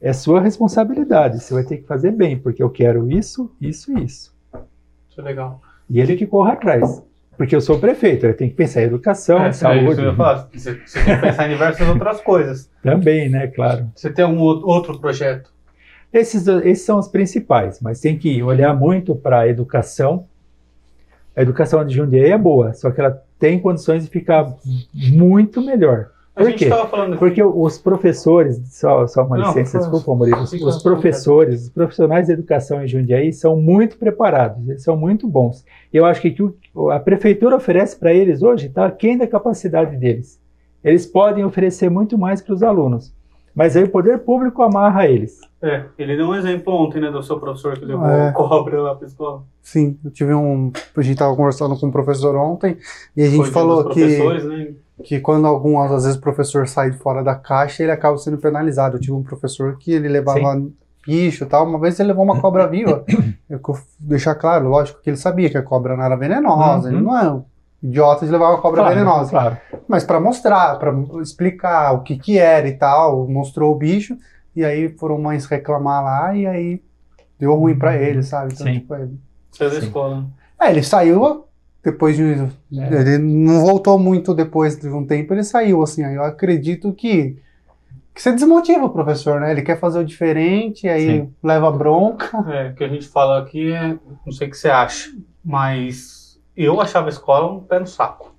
é 0.01 0.15
sua 0.15 0.41
responsabilidade. 0.41 1.41
Você 1.41 1.53
vai 1.53 1.63
ter 1.63 1.77
que 1.77 1.87
fazer 1.87 2.11
bem, 2.13 2.39
porque 2.39 2.63
eu 2.63 2.71
quero 2.71 3.11
isso, 3.11 3.55
isso 3.61 3.93
e 3.99 4.03
isso. 4.03 4.35
Isso 5.11 5.21
é 5.21 5.23
legal. 5.23 5.61
E 5.91 6.01
ele 6.01 6.17
que 6.17 6.27
corra 6.27 6.55
atrás. 6.55 7.03
Porque 7.37 7.55
eu 7.55 7.61
sou 7.61 7.79
prefeito, 7.79 8.25
eu 8.25 8.35
tenho 8.35 8.51
que 8.51 8.57
pensar 8.57 8.81
em 8.81 8.85
educação, 8.87 9.41
É, 9.45 9.49
é 9.49 9.53
saúde. 9.53 9.85
isso 9.91 9.97
que 9.97 10.07
eu 10.07 10.17
falar. 10.17 10.49
Você, 10.55 10.81
você 10.87 11.05
tem 11.05 11.17
que 11.17 11.21
pensar 11.21 11.47
em 11.47 11.53
diversas 11.53 11.87
outras 11.87 12.21
coisas. 12.23 12.71
Também, 12.83 13.29
né? 13.29 13.49
Claro. 13.49 13.91
Você 13.95 14.11
tem 14.11 14.25
algum 14.25 14.41
outro, 14.41 14.67
outro 14.67 14.99
projeto? 14.99 15.53
Esses, 16.13 16.47
esses 16.47 16.85
são 16.85 16.99
os 16.99 17.09
principais, 17.09 17.81
mas 17.81 18.01
tem 18.01 18.17
que 18.17 18.43
olhar 18.43 18.75
muito 18.75 19.15
para 19.15 19.41
a 19.41 19.49
educação. 19.49 20.27
A 21.35 21.43
educação 21.43 21.85
de 21.85 21.95
Jundiaí 21.95 22.31
é 22.31 22.39
boa, 22.39 22.73
só 22.73 22.91
que 22.91 23.01
ela 23.01 23.23
tem 23.39 23.59
condições 23.59 24.05
de 24.05 24.11
ficar 24.11 24.55
muito 24.95 25.61
melhor. 25.61 26.11
A 26.37 26.43
Por 26.43 26.53
quê? 26.53 26.69
Porque 27.19 27.43
os 27.43 27.79
professores, 27.79 28.61
só, 28.67 29.07
só 29.07 29.25
uma 29.25 29.39
Não, 29.39 29.47
licença, 29.47 29.79
desculpa, 29.79 30.15
Murilo, 30.15 30.43
os, 30.43 30.53
os 30.53 30.83
professores, 30.83 31.63
os 31.63 31.69
profissionais 31.71 32.27
de 32.27 32.33
educação 32.35 32.83
em 32.85 32.87
Jundiaí 32.87 33.33
são 33.33 33.57
muito 33.57 33.97
preparados, 33.97 34.69
eles 34.69 34.83
são 34.83 34.99
muito 34.99 35.27
bons. 35.27 35.65
Eu 35.91 36.05
acho 36.05 36.21
que 36.21 36.29
o 36.43 36.51
que 36.51 36.71
a 36.93 37.01
prefeitura 37.01 37.57
oferece 37.57 37.97
para 37.97 38.13
eles 38.13 38.43
hoje 38.43 38.67
está 38.67 38.85
aquém 38.85 39.17
da 39.17 39.27
capacidade 39.27 39.97
deles. 39.97 40.39
Eles 40.85 41.07
podem 41.07 41.43
oferecer 41.43 41.91
muito 41.91 42.19
mais 42.19 42.43
para 42.43 42.55
os 42.55 42.63
alunos, 42.63 43.15
mas 43.55 43.75
aí 43.75 43.85
o 43.85 43.89
poder 43.89 44.19
público 44.19 44.63
amarra 44.63 45.09
eles. 45.09 45.41
É, 45.67 45.87
ele 45.99 46.17
deu 46.17 46.27
um 46.29 46.35
exemplo 46.35 46.73
ontem, 46.75 47.01
né, 47.01 47.11
do 47.11 47.23
seu 47.23 47.39
professor 47.41 47.79
que 47.79 47.85
levou 47.85 48.07
É. 48.09 48.33
cobra 48.33 48.81
lá 48.81 48.95
pra 48.95 49.07
escola. 49.07 49.43
Sim, 49.63 49.99
eu 50.05 50.11
tive 50.11 50.33
um. 50.35 50.71
A 50.97 51.03
gente 51.03 51.15
estava 51.15 51.35
conversando 51.35 51.79
com 51.79 51.87
um 51.87 51.91
professor 51.91 52.37
ontem 52.37 52.77
e 53.17 53.23
a 53.23 53.27
gente 53.27 53.37
Foi 53.45 53.51
falou 53.51 53.89
que, 53.89 54.05
né? 54.05 54.69
que 55.03 55.21
quando 55.21 55.47
algumas 55.47 55.91
às 55.93 56.05
vezes 56.05 56.19
o 56.19 56.23
professor 56.23 56.67
sai 56.69 56.91
de 56.93 56.99
fora 56.99 57.23
da 57.23 57.35
caixa, 57.35 57.83
ele 57.83 57.93
acaba 57.93 58.17
sendo 58.19 58.39
penalizado. 58.39 58.97
Eu 58.97 59.01
tive 59.01 59.13
um 59.13 59.23
professor 59.23 59.77
que 59.79 59.93
ele 59.93 60.09
levava 60.09 60.63
bicho 61.07 61.45
e 61.45 61.47
tal, 61.47 61.67
uma 61.67 61.79
vez 61.79 61.99
ele 62.01 62.09
levou 62.09 62.25
uma 62.25 62.41
cobra 62.41 62.67
viva. 62.69 63.05
Eu 63.49 63.61
vou 63.63 63.77
deixar 63.99 64.35
claro, 64.35 64.69
lógico, 64.69 65.01
que 65.03 65.11
ele 65.11 65.17
sabia 65.17 65.49
que 65.51 65.57
a 65.59 65.63
cobra 65.63 65.97
não 65.97 66.05
era 66.05 66.17
venenosa, 66.17 66.89
Uhum. 66.89 66.95
ele 66.95 67.03
não 67.05 67.19
é 67.19 67.31
um 67.33 67.45
idiota 67.83 68.25
de 68.27 68.33
levar 68.33 68.49
uma 68.51 68.61
cobra 68.61 68.81
Claro, 68.83 68.95
venenosa. 68.97 69.31
Claro. 69.31 69.57
Mas 69.87 70.03
para 70.03 70.19
mostrar, 70.19 70.77
para 70.79 70.93
explicar 71.23 71.93
o 71.93 72.03
que 72.03 72.17
que 72.19 72.39
era 72.39 72.67
e 72.67 72.73
tal, 72.73 73.29
mostrou 73.29 73.73
o 73.73 73.77
bicho, 73.79 74.17
e 74.57 74.65
aí 74.65 74.89
foram 74.89 75.19
mães 75.19 75.45
reclamar 75.47 76.03
lá, 76.03 76.35
e 76.37 76.47
aí 76.47 76.83
deu 77.39 77.55
ruim 77.55 77.77
para 77.77 77.97
ele, 77.97 78.23
sabe? 78.23 78.53
Então, 78.55 78.67
Sim. 78.67 78.73
tipo, 78.81 78.95
é- 78.95 79.09
é 79.61 79.69
da 79.71 79.79
escola. 79.79 80.27
é, 80.61 80.71
ele 80.71 80.83
saiu 80.83 81.45
depois 81.85 82.17
de. 82.17 82.23
É. 82.25 82.95
Ele 83.01 83.19
não 83.19 83.61
voltou 83.65 83.99
muito 83.99 84.35
depois 84.35 84.77
de 84.77 84.89
um 84.89 85.05
tempo, 85.07 85.33
ele 85.35 85.45
saiu, 85.45 85.83
assim. 85.83 86.03
Aí 86.03 86.15
eu 86.17 86.25
acredito 86.25 86.93
que. 86.93 87.39
Que 88.15 88.23
você 88.23 88.33
desmotiva 88.33 88.83
o 88.87 88.91
professor, 88.91 89.39
né? 89.41 89.51
Ele 89.51 89.61
quer 89.61 89.79
fazer 89.79 89.99
o 89.99 90.05
diferente, 90.05 90.89
aí 90.89 91.21
Sim. 91.21 91.33
leva 91.43 91.71
bronca. 91.71 92.39
É, 92.51 92.71
o 92.71 92.75
que 92.75 92.83
a 92.83 92.89
gente 92.89 93.07
fala 93.07 93.39
aqui 93.41 93.71
é. 93.73 93.95
Não 94.25 94.33
sei 94.33 94.49
o 94.49 94.51
que 94.51 94.57
você 94.57 94.71
acha, 94.71 95.11
mas 95.45 96.41
eu 96.57 96.81
achava 96.81 97.07
a 97.09 97.11
escola 97.11 97.53
um 97.53 97.61
pé 97.61 97.79
no 97.79 97.87
saco. 97.87 98.35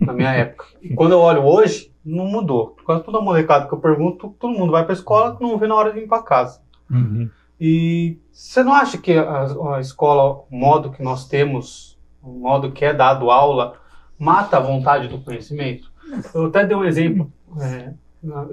na 0.00 0.14
minha 0.14 0.32
época. 0.34 0.64
E 0.82 0.94
quando 0.94 1.12
eu 1.12 1.20
olho 1.20 1.42
hoje, 1.44 1.91
não 2.04 2.26
mudou. 2.26 2.76
Quase 2.84 3.02
toda 3.04 3.20
molecada 3.20 3.66
que 3.66 3.72
eu 3.74 3.78
pergunto, 3.78 4.34
todo 4.38 4.52
mundo 4.56 4.72
vai 4.72 4.84
pra 4.84 4.92
escola 4.92 5.36
não 5.40 5.56
vê 5.58 5.66
na 5.66 5.74
hora 5.74 5.92
de 5.92 6.00
ir 6.00 6.08
pra 6.08 6.22
casa. 6.22 6.60
Uhum. 6.90 7.28
E 7.60 8.18
você 8.32 8.62
não 8.62 8.72
acha 8.74 8.98
que 8.98 9.12
a, 9.16 9.46
a 9.76 9.80
escola, 9.80 10.44
o 10.50 10.56
modo 10.56 10.90
que 10.90 11.02
nós 11.02 11.28
temos, 11.28 11.98
o 12.22 12.30
modo 12.30 12.72
que 12.72 12.84
é 12.84 12.92
dado 12.92 13.30
aula, 13.30 13.74
mata 14.18 14.56
a 14.56 14.60
vontade 14.60 15.08
do 15.08 15.20
conhecimento? 15.20 15.90
Eu 16.34 16.46
até 16.46 16.66
dei 16.66 16.76
um 16.76 16.84
exemplo. 16.84 17.32
é, 17.60 17.92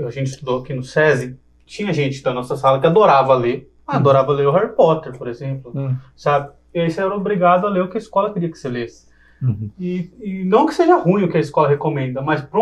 a 0.05 0.09
gente 0.11 0.27
estudou 0.27 0.59
aqui 0.61 0.73
no 0.73 0.83
SESI, 0.83 1.37
tinha 1.65 1.91
gente 1.93 2.23
da 2.23 2.33
nossa 2.33 2.55
sala 2.55 2.79
que 2.79 2.87
adorava 2.87 3.33
ler. 3.35 3.71
Ah, 3.87 3.95
adorava 3.97 4.31
ler 4.31 4.47
o 4.47 4.51
Harry 4.51 4.75
Potter, 4.75 5.17
por 5.17 5.27
exemplo, 5.27 5.71
Uhum. 5.73 5.95
sabe? 6.15 6.51
E 6.73 6.79
aí 6.79 6.91
você 6.91 7.01
era 7.01 7.15
obrigado 7.15 7.65
a 7.65 7.69
ler 7.69 7.81
o 7.81 7.89
que 7.89 7.97
a 7.97 7.99
escola 7.99 8.31
queria 8.31 8.49
que 8.51 8.57
você 8.57 8.69
lesse. 8.69 9.07
Uhum. 9.41 9.71
E, 9.79 10.11
e 10.21 10.43
não 10.45 10.67
que 10.67 10.73
seja 10.75 10.97
ruim 10.97 11.23
o 11.23 11.29
que 11.29 11.37
a 11.37 11.41
escola 11.41 11.67
recomenda, 11.67 12.21
mas 12.21 12.41
para 12.41 12.59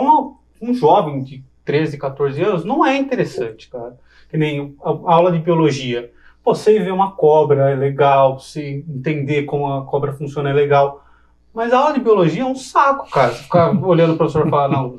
um 0.62 0.74
jovem 0.74 1.24
de 1.24 1.44
13, 1.66 1.98
14 1.98 2.42
anos, 2.42 2.66
não 2.66 2.86
é 2.86 2.98
interessante, 2.98 3.70
cara. 3.70 3.98
Que 4.30 4.38
nem 4.38 4.76
a, 4.82 4.90
aula 4.90 5.32
de 5.32 5.40
biologia. 5.40 6.12
Pô, 6.44 6.56
você 6.56 6.80
ver 6.80 6.92
uma 6.92 7.12
cobra 7.12 7.72
é 7.72 7.76
legal, 7.76 8.40
você 8.40 8.84
entender 8.88 9.44
como 9.44 9.72
a 9.72 9.86
cobra 9.86 10.14
funciona 10.14 10.50
é 10.50 10.54
legal. 10.54 11.04
Mas 11.54 11.74
a 11.74 11.80
aula 11.80 11.94
de 11.94 12.00
biologia 12.00 12.44
é 12.44 12.46
um 12.46 12.56
saco, 12.56 13.10
cara. 13.12 13.32
Ficar 13.32 13.72
olhando 13.84 14.14
o 14.14 14.18
professor 14.18 14.50
falar, 14.50 14.70
não, 14.70 14.96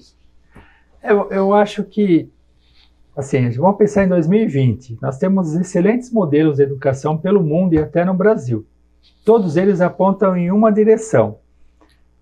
Eu, 1.02 1.30
eu 1.30 1.54
acho 1.54 1.84
que, 1.84 2.30
assim, 3.16 3.48
vamos 3.50 3.78
pensar 3.78 4.04
em 4.04 4.09
2020. 4.09 4.98
Nós 5.00 5.18
temos 5.18 5.54
excelentes 5.54 6.12
modelos 6.12 6.56
de 6.56 6.64
educação 6.64 7.16
pelo 7.16 7.42
mundo 7.42 7.74
e 7.74 7.78
até 7.78 8.04
no 8.04 8.12
Brasil. 8.12 8.66
Todos 9.24 9.56
eles 9.56 9.80
apontam 9.80 10.36
em 10.36 10.50
uma 10.50 10.70
direção. 10.70 11.38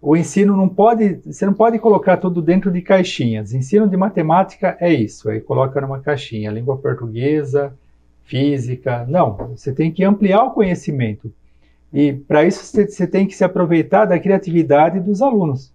O 0.08 0.16
ensino 0.16 0.56
não 0.56 0.68
pode, 0.68 1.14
você 1.26 1.44
não 1.44 1.52
pode 1.52 1.80
colocar 1.80 2.16
tudo 2.16 2.40
dentro 2.40 2.70
de 2.70 2.80
caixinhas. 2.80 3.52
Ensino 3.52 3.88
de 3.88 3.96
matemática 3.96 4.76
é 4.78 4.92
isso, 4.92 5.28
aí 5.28 5.40
coloca 5.40 5.80
numa 5.80 5.98
caixinha, 5.98 6.48
língua 6.48 6.76
portuguesa, 6.76 7.74
física. 8.22 9.04
Não, 9.08 9.34
você 9.56 9.72
tem 9.72 9.90
que 9.90 10.04
ampliar 10.04 10.44
o 10.44 10.52
conhecimento. 10.52 11.32
E 11.92 12.12
para 12.12 12.44
isso 12.44 12.64
você, 12.64 13.04
tem 13.04 13.26
que 13.26 13.34
se 13.34 13.42
aproveitar 13.42 14.04
da 14.04 14.16
criatividade 14.16 15.00
dos 15.00 15.20
alunos. 15.20 15.72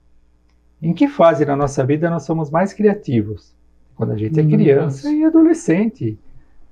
Em 0.82 0.94
que 0.94 1.10
fase 1.10 1.44
da 1.44 1.54
nossa 1.58 1.86
vida 1.86 2.10
nós 2.10 2.24
somos 2.24 2.50
mais 2.50 2.72
criativos? 2.72 3.54
Quando 3.98 4.14
a 4.14 4.18
gente 4.18 4.40
é 4.40 4.44
Hum, 4.44 4.50
criança 4.50 5.12
e 5.12 5.26
adolescente. 5.26 6.18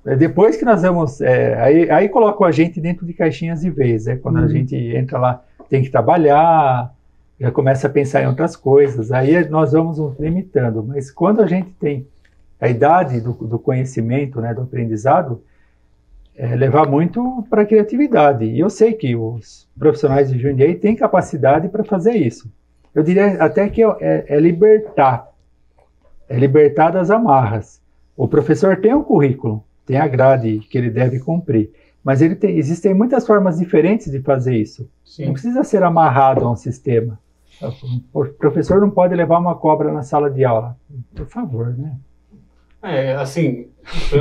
É 0.06 0.16
depois 0.16 0.56
que 0.56 0.64
nós 0.64 0.80
vamos. 0.80 1.20
é, 1.20 1.60
aí, 1.60 1.90
aí 1.90 2.08
colocam 2.08 2.46
a 2.46 2.50
gente 2.52 2.80
dentro 2.80 3.04
de 3.04 3.12
caixinhas 3.12 3.60
de 3.60 3.68
vez. 3.68 4.06
É 4.06 4.16
quando 4.16 4.38
a 4.38 4.44
Hum. 4.44 4.48
gente 4.48 4.74
entra 4.74 5.18
lá, 5.18 5.44
tem 5.68 5.82
que 5.82 5.90
trabalhar, 5.90 6.90
já 7.40 7.50
começa 7.50 7.86
a 7.86 7.90
pensar 7.90 8.22
em 8.22 8.26
outras 8.26 8.54
coisas. 8.54 9.10
Aí 9.10 9.48
nós 9.48 9.72
vamos 9.72 9.98
nos 9.98 10.18
limitando. 10.20 10.84
Mas 10.84 11.10
quando 11.10 11.40
a 11.40 11.46
gente 11.46 11.72
tem 11.72 12.06
a 12.60 12.68
idade 12.68 13.20
do, 13.20 13.32
do 13.32 13.58
conhecimento, 13.58 14.40
né, 14.42 14.52
do 14.52 14.62
aprendizado, 14.62 15.42
é 16.36 16.54
levar 16.54 16.86
muito 16.86 17.44
para 17.48 17.62
a 17.62 17.66
criatividade. 17.66 18.44
E 18.44 18.60
eu 18.60 18.68
sei 18.68 18.92
que 18.92 19.16
os 19.16 19.66
profissionais 19.78 20.30
de 20.30 20.38
Jundiaí 20.38 20.74
têm 20.74 20.94
capacidade 20.94 21.68
para 21.70 21.82
fazer 21.82 22.12
isso. 22.12 22.52
Eu 22.94 23.02
diria 23.02 23.42
até 23.42 23.68
que 23.70 23.82
é, 23.82 24.24
é 24.28 24.38
libertar. 24.38 25.30
É 26.28 26.36
libertar 26.36 26.90
das 26.90 27.10
amarras. 27.10 27.80
O 28.16 28.28
professor 28.28 28.76
tem 28.76 28.94
um 28.94 29.02
currículo, 29.02 29.64
tem 29.86 29.96
a 29.96 30.06
grade 30.06 30.60
que 30.70 30.76
ele 30.76 30.90
deve 30.90 31.20
cumprir. 31.20 31.70
Mas 32.04 32.20
ele 32.20 32.34
tem, 32.34 32.58
existem 32.58 32.92
muitas 32.92 33.26
formas 33.26 33.58
diferentes 33.58 34.10
de 34.10 34.20
fazer 34.20 34.56
isso. 34.56 34.82
Não 34.82 34.88
sim. 35.04 35.32
precisa 35.32 35.64
ser 35.64 35.82
amarrado 35.82 36.44
a 36.44 36.52
um 36.52 36.56
sistema. 36.56 37.18
O 38.12 38.24
professor 38.26 38.80
não 38.80 38.90
pode 38.90 39.14
levar 39.14 39.38
uma 39.38 39.54
cobra 39.54 39.92
na 39.92 40.02
sala 40.02 40.30
de 40.30 40.44
aula. 40.44 40.76
Por 41.14 41.26
favor, 41.26 41.74
né? 41.76 41.96
É, 42.82 43.14
assim, 43.16 43.66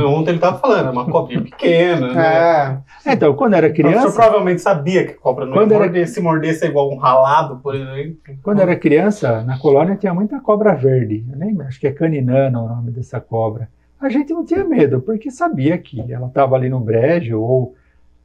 ontem 0.06 0.32
ele 0.32 0.40
tava 0.40 0.58
falando, 0.60 0.88
é 0.88 0.92
uma 0.92 1.06
cobrinha 1.10 1.42
pequena, 1.42 2.12
né? 2.14 2.84
É. 3.06 3.14
Então, 3.14 3.34
quando 3.34 3.54
era 3.54 3.68
O 3.68 3.74
criança, 3.74 4.12
provavelmente 4.12 4.62
sabia 4.62 5.06
que 5.08 5.14
cobra 5.14 5.46
não 5.46 5.54
Quando 5.54 5.72
ia 5.72 5.76
era- 5.78 5.86
morder, 5.86 6.08
se 6.10 6.20
mordesse 6.22 6.66
é 6.66 6.68
igual 6.68 6.92
um 6.92 6.98
ralado, 6.98 7.58
por 7.64 7.74
exemplo. 7.74 8.18
quando 8.44 8.60
era 8.62 8.76
criança, 8.76 9.44
na 9.44 9.58
colônia 9.58 9.96
tinha 9.96 10.14
muita 10.14 10.42
cobra 10.42 10.76
verde. 10.76 11.26
Eu 11.32 11.40
lembro, 11.40 11.66
acho 11.66 11.80
que 11.80 11.88
é 11.88 11.92
caninana 11.94 12.62
o 12.62 12.68
nome 12.68 12.92
dessa 12.92 13.22
cobra. 13.22 13.70
A 13.98 14.10
gente 14.10 14.34
não 14.34 14.44
tinha 14.44 14.66
medo, 14.66 15.00
porque 15.02 15.32
sabia 15.32 15.78
que 15.78 16.12
ela 16.12 16.28
estava 16.28 16.56
ali 16.58 16.68
no 16.70 16.82
brejo 16.82 17.40
ou 17.40 17.76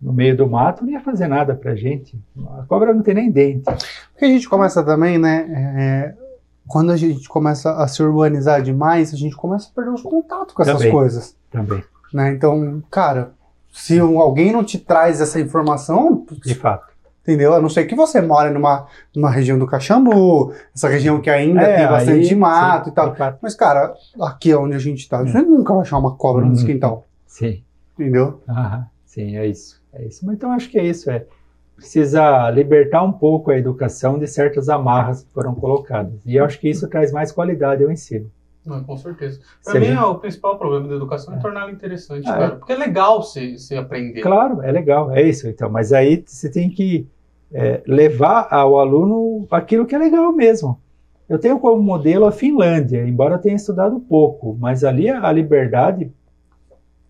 no 0.05 0.13
meio 0.13 0.37
do 0.37 0.47
mato, 0.47 0.85
não 0.85 0.93
ia 0.93 1.01
fazer 1.01 1.27
nada 1.27 1.55
pra 1.55 1.75
gente. 1.75 2.21
A 2.59 2.63
cobra 2.69 2.93
não 2.93 3.03
tem 3.03 3.15
nem 3.15 3.31
dente. 3.31 3.65
Porque 4.13 4.27
a 4.27 4.29
gente 4.29 4.47
começa 4.49 4.85
também, 4.85 5.17
né? 5.19 5.47
é, 5.51 6.15
quando 6.69 6.93
a 6.93 6.97
gente 6.97 7.27
começa 7.29 7.73
a 7.73 7.89
se 7.89 8.03
urbanizar 8.03 8.61
demais, 8.63 9.13
a 9.15 9.17
gente 9.17 9.35
começa 9.35 9.69
a 9.71 9.75
perder 9.75 9.91
os 9.93 10.03
contatos 10.03 10.55
com 10.55 10.63
essas 10.63 10.77
Também. 10.77 10.93
coisas. 10.93 11.37
Também, 11.51 11.83
Né? 12.13 12.33
Então, 12.33 12.83
cara, 12.91 13.33
se 13.73 13.99
alguém 13.99 14.53
não 14.53 14.63
te 14.63 14.79
traz 14.79 15.21
essa 15.21 15.41
informação, 15.41 16.27
de 16.45 16.55
fato. 16.55 16.93
entendeu? 17.23 17.55
A 17.55 17.61
não 17.61 17.69
ser 17.71 17.85
que 17.87 17.95
você 17.95 18.21
mora 18.21 18.51
numa, 18.51 18.87
numa 19.17 19.31
região 19.31 19.59
do 19.59 19.67
Caxambu, 19.67 20.53
essa 20.75 20.89
região 20.89 21.21
que 21.21 21.31
ainda 21.31 21.63
É, 21.63 21.77
tem 21.79 21.89
bastante 21.89 22.29
aí, 22.33 22.35
mato 22.37 22.85
sim, 22.85 22.91
e 22.91 22.95
tal. 22.95 23.15
fato. 23.15 23.39
Mas, 23.43 23.55
cara, 23.55 23.95
aqui 24.21 24.55
onde 24.55 24.75
a 24.75 24.79
gente 24.79 25.09
tá, 25.09 25.23
você 25.23 25.41
nunca 25.41 25.73
vai 25.73 25.83
achar 25.83 25.97
uma 25.99 26.15
cobra 26.15 26.45
no 26.45 26.55
Uhum. 26.59 26.65
quintal, 26.67 27.07
Sim. 27.27 27.63
entendeu? 27.99 28.43
Aham, 28.49 28.87
sim, 29.07 29.37
é 29.37 29.47
isso. 29.47 29.83
É 29.95 30.05
isso. 30.05 30.25
Mas 30.27 30.37
então 30.37 30.53
acho 30.53 30.69
que 30.71 30.79
é 30.79 30.85
isso. 30.85 31.11
É 31.11 31.25
precisa 31.77 32.49
libertar 32.51 33.03
um 33.03 33.11
pouco 33.13 33.51
a 33.51 33.59
educação 33.59 34.17
de 34.19 34.29
certas 34.29 34.69
amarras 34.69 35.25
que 35.25 35.33
foram 35.33 35.55
colocadas. 35.57 36.15
E 36.25 36.37
eu 36.37 36.45
acho 36.45 36.61
que 36.61 36.69
isso 36.69 36.89
traz 36.89 37.11
mais 37.13 37.33
qualidade 37.33 37.83
ao 37.83 37.91
ensino. 37.91 38.31
Não, 38.65 38.83
com 38.85 38.97
certeza. 38.97 39.41
Se 39.61 39.71
Pra 39.73 39.79
a 39.79 39.81
mim, 39.81 39.87
gente- 39.89 39.99
o 39.99 40.15
principal 40.15 40.57
problema 40.57 40.87
da 40.89 40.95
educação 40.95 41.35
é, 41.35 41.39
torná-la 41.39 41.73
interessante, 41.73 42.29
Ah, 42.29 42.33
cara. 42.33 42.57
Porque 42.57 42.73
é 42.73 42.77
legal 42.77 43.21
você, 43.23 43.59
você 43.59 43.77
aprender. 43.77 44.21
Claro, 44.23 44.63
é 44.63 44.71
legal, 44.71 45.11
é 45.11 45.21
isso. 45.23 45.49
Então, 45.49 45.69
mas 45.69 45.93
aí 45.93 46.23
você 46.25 46.49
tem 46.49 46.71
que 46.71 47.07
é, 47.53 47.83
levar 47.87 48.47
ao 48.51 48.79
aluno 48.79 49.47
aquilo 49.51 49.85
que 49.85 49.95
é 49.95 49.99
legal 49.99 50.33
mesmo. 50.33 50.79
Eu 51.29 51.39
tenho 51.39 51.59
como 51.59 51.83
modelo 51.83 52.25
a 52.25 52.33
Finlândia, 52.33 53.07
embora 53.07 53.35
eu 53.35 53.39
tenha 53.41 53.57
estudado 53.57 53.99
pouco, 54.01 54.57
mas 54.61 54.85
ali 54.85 55.11
a 55.11 55.31
liberdade 55.33 56.11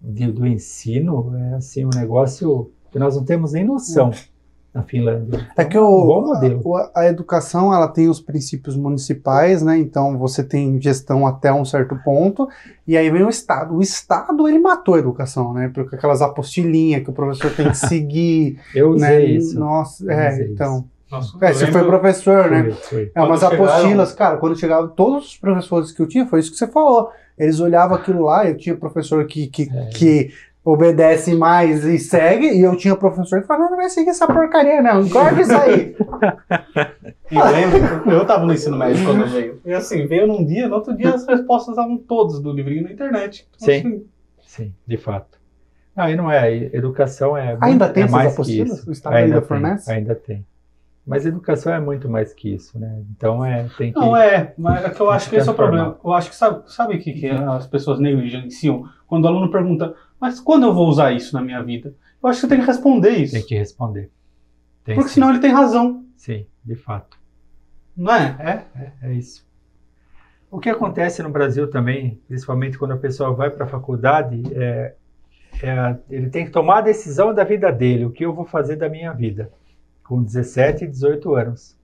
de- 0.05 0.31
do 0.33 0.47
ensino 0.47 1.33
é 1.37 1.55
assim 1.55 1.85
um 1.85 1.91
negócio 1.95 2.71
que 2.93 2.99
nós 2.99 3.17
não 3.17 3.25
temos 3.25 3.53
nem 3.53 3.65
noção 3.65 4.11
na 4.73 4.83
Finlândia. 4.83 5.49
É 5.57 5.65
que 5.65 5.79
o, 5.79 6.05
bom 6.07 6.27
modelo. 6.27 6.77
a, 6.77 6.91
a 6.97 7.07
educação 7.07 7.73
ela 7.73 7.87
tem 7.87 8.09
os 8.09 8.21
princípios 8.21 8.77
municipais, 8.77 9.63
né? 9.63 9.79
Então 9.79 10.19
você 10.19 10.43
tem 10.43 10.81
gestão 10.81 11.27
até 11.27 11.53
um 11.53 11.65
certo 11.65 11.97
ponto, 12.05 12.49
e 12.87 12.97
aí 12.97 13.09
vem 13.09 13.23
o 13.23 13.29
Estado. 13.29 13.75
O 13.77 13.81
Estado 13.81 14.49
ele 14.49 14.59
matou 14.59 14.95
a 14.95 14.99
educação, 14.99 15.53
né? 15.53 15.71
Porque 15.73 15.95
aquelas 15.95 16.21
apostilinhas 16.23 17.05
que 17.05 17.11
o 17.11 17.13
professor 17.13 17.55
tem 17.55 17.69
que 17.71 17.77
seguir, 17.79 18.59
Eu 18.75 18.91
usei 18.91 19.09
né? 19.09 19.25
isso. 19.25 19.59
Nossa, 19.59 20.05
Eu 20.05 20.11
é, 20.11 20.43
então. 20.51 20.85
Nossa, 21.15 21.39
É, 21.41 21.53
você 21.53 21.67
foi 21.73 21.85
professor, 21.85 22.51
né? 22.51 22.63
Foi, 22.65 22.73
foi. 22.73 23.13
É, 23.15 23.23
umas 23.23 23.41
chegaram- 23.41 23.65
apostilas, 23.65 24.13
cara, 24.13 24.37
quando 24.39 24.59
chegava, 24.59 24.89
todos 24.89 25.27
os 25.29 25.37
professores 25.37 25.93
que 25.93 26.01
eu 26.03 26.07
tinha, 26.09 26.27
foi 26.27 26.41
isso 26.41 26.51
que 26.51 26.57
você 26.59 26.67
falou. 26.67 27.11
Eles 27.39 27.59
olhavam 27.61 27.97
aquilo 27.97 28.23
lá, 28.25 28.47
eu 28.49 28.57
tinha 28.57 28.77
professor 28.77 29.25
que, 29.27 29.47
que, 29.49 29.69
É. 29.75 29.87
que 29.91 30.31
obedece 30.65 31.35
mais 31.35 31.85
e 31.85 31.99
segue, 31.99 32.47
e 32.47 32.63
eu 32.63 32.75
tinha 32.77 32.97
professor 32.97 33.41
que 33.43 33.47
falava, 33.47 33.65
não, 33.65 33.71
não 33.73 33.77
vai 33.79 33.91
seguir 33.91 34.11
essa 34.11 34.27
porcaria, 34.27 34.81
não, 34.81 35.03
engorda 35.03 35.41
isso 35.43 35.53
aí. 35.55 35.95
E 37.31 37.37
eu 37.37 37.45
lembro, 37.47 38.11
eu 38.13 38.27
tava 38.27 38.45
no 38.45 38.53
ensino 38.53 38.77
médio 38.77 39.05
quando 39.05 39.27
veio. 39.27 39.61
E 39.65 39.73
assim, 39.73 40.07
veio 40.07 40.27
num 40.27 40.45
dia, 40.45 40.69
no 40.69 40.77
outro 40.77 40.95
dia 40.97 41.15
as 41.15 41.27
respostas 41.27 41.71
estavam 41.77 41.97
todas 41.97 42.39
do 42.41 42.53
livrinho 42.53 42.85
na 42.85 42.93
internet. 42.93 43.49
Então, 43.57 43.67
Sim. 43.67 43.79
assim, 43.81 44.05
Sim, 44.47 44.73
de 44.87 44.97
fato. 44.97 45.39
Não, 45.97 46.09
e 46.11 46.17
não 46.17 46.31
é. 46.31 46.55
Educação 46.73 47.37
é. 47.37 47.53
muito- 47.53 47.65
Ainda 47.65 47.89
tem 47.89 48.03
é 48.03 48.07
essas 48.07 48.13
mais 48.15 48.29
que 48.29 48.33
apostilas? 48.35 48.79
isso. 48.79 48.89
O 48.89 48.93
Estado 48.93 49.17
ainda 49.17 49.39
tem, 49.41 49.49
fornece? 49.49 49.91
Ainda 49.91 50.15
tem. 50.15 50.47
Mas 51.07 51.27
educação 51.27 51.73
é 51.73 51.81
muito 51.81 52.09
mais 52.09 52.33
que 52.33 52.55
isso, 52.55 52.79
né? 52.79 53.03
Então 53.11 53.45
é 53.45 53.69
tem 53.77 53.93
que. 53.93 53.99
Não, 53.99 54.17
é, 54.17 54.55
mas 54.57 54.85
é 54.85 54.91
que 54.91 55.01
eu 55.01 55.11
acho 55.11 55.29
que 55.29 55.37
esse 55.37 55.49
é 55.49 55.53
o 55.53 55.55
problema. 55.55 55.99
Eu 56.03 56.13
acho 56.15 56.31
que 56.31 56.37
sabe, 56.37 56.63
sabe 56.73 56.97
o 56.97 56.99
que, 56.99 57.13
que 57.13 57.29
as 57.29 57.67
pessoas 57.67 58.01
negligenciam? 58.01 58.89
Quando 59.07 59.27
o 59.27 59.29
aluno 59.29 59.51
pergunta, 59.51 59.95
mas 60.19 60.41
quando 60.41 60.65
eu 60.65 60.73
vou 60.73 60.89
usar 60.89 61.13
isso 61.13 61.35
na 61.35 61.43
minha 61.43 61.63
vida? 61.63 61.95
Eu 62.23 62.31
acho 62.31 62.41
que 62.41 62.47
tem 62.47 62.59
que 62.59 62.67
responder 62.67 63.11
isso. 63.11 63.35
Tem 63.35 63.45
que 63.45 63.55
responder. 63.55 64.11
Tem 64.83 64.95
porque 64.95 65.09
sim. 65.09 65.15
senão 65.15 65.31
ele 65.31 65.41
tem 65.41 65.51
razão, 65.51 66.05
Sim, 66.17 66.47
de 66.65 66.75
fato. 66.75 67.19
não 67.95 68.15
é? 68.15 68.37
É, 68.39 68.81
é, 68.83 68.93
é 69.03 69.13
isso. 69.13 69.47
O 70.51 70.59
que 70.59 70.71
acontece 70.71 71.23
no 71.23 71.29
Brasil 71.29 71.69
também, 71.69 72.21
principalmente 72.29 72.79
quando 72.79 72.93
a 72.93 72.97
pessoa 72.97 73.35
vai 73.35 73.51
para 73.51 73.65
a 73.65 73.69
faculdade, 73.69 74.43
é, 74.55 74.95
é 75.63 75.97
ele 76.09 76.31
tem 76.31 76.47
que 76.47 76.51
tomar 76.51 76.79
a 76.79 76.83
decisão 76.83 77.35
da 77.35 77.45
vida 77.45 77.71
dele, 77.73 78.07
o 78.07 78.11
que 78.11 78.25
eu 78.25 78.33
vou 78.33 78.47
fazer 78.47 78.77
da 78.77 78.89
minha 78.89 79.13
vida, 79.13 79.51
com 80.05 80.23
17 80.23 80.85
e 80.85 80.89
18 80.89 81.35
anos. 81.35 81.77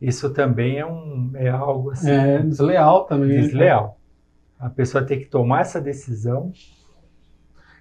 Isso 0.00 0.30
também 0.30 0.78
é, 0.78 0.86
um, 0.86 1.30
é 1.34 1.48
algo 1.48 1.90
assim, 1.90 2.10
É 2.10 2.38
desleal 2.40 3.04
também. 3.04 3.28
né? 3.28 3.42
desleal. 3.42 3.98
A 4.58 4.68
pessoa 4.70 5.04
tem 5.04 5.18
que 5.18 5.26
tomar 5.26 5.60
essa 5.60 5.80
decisão. 5.80 6.52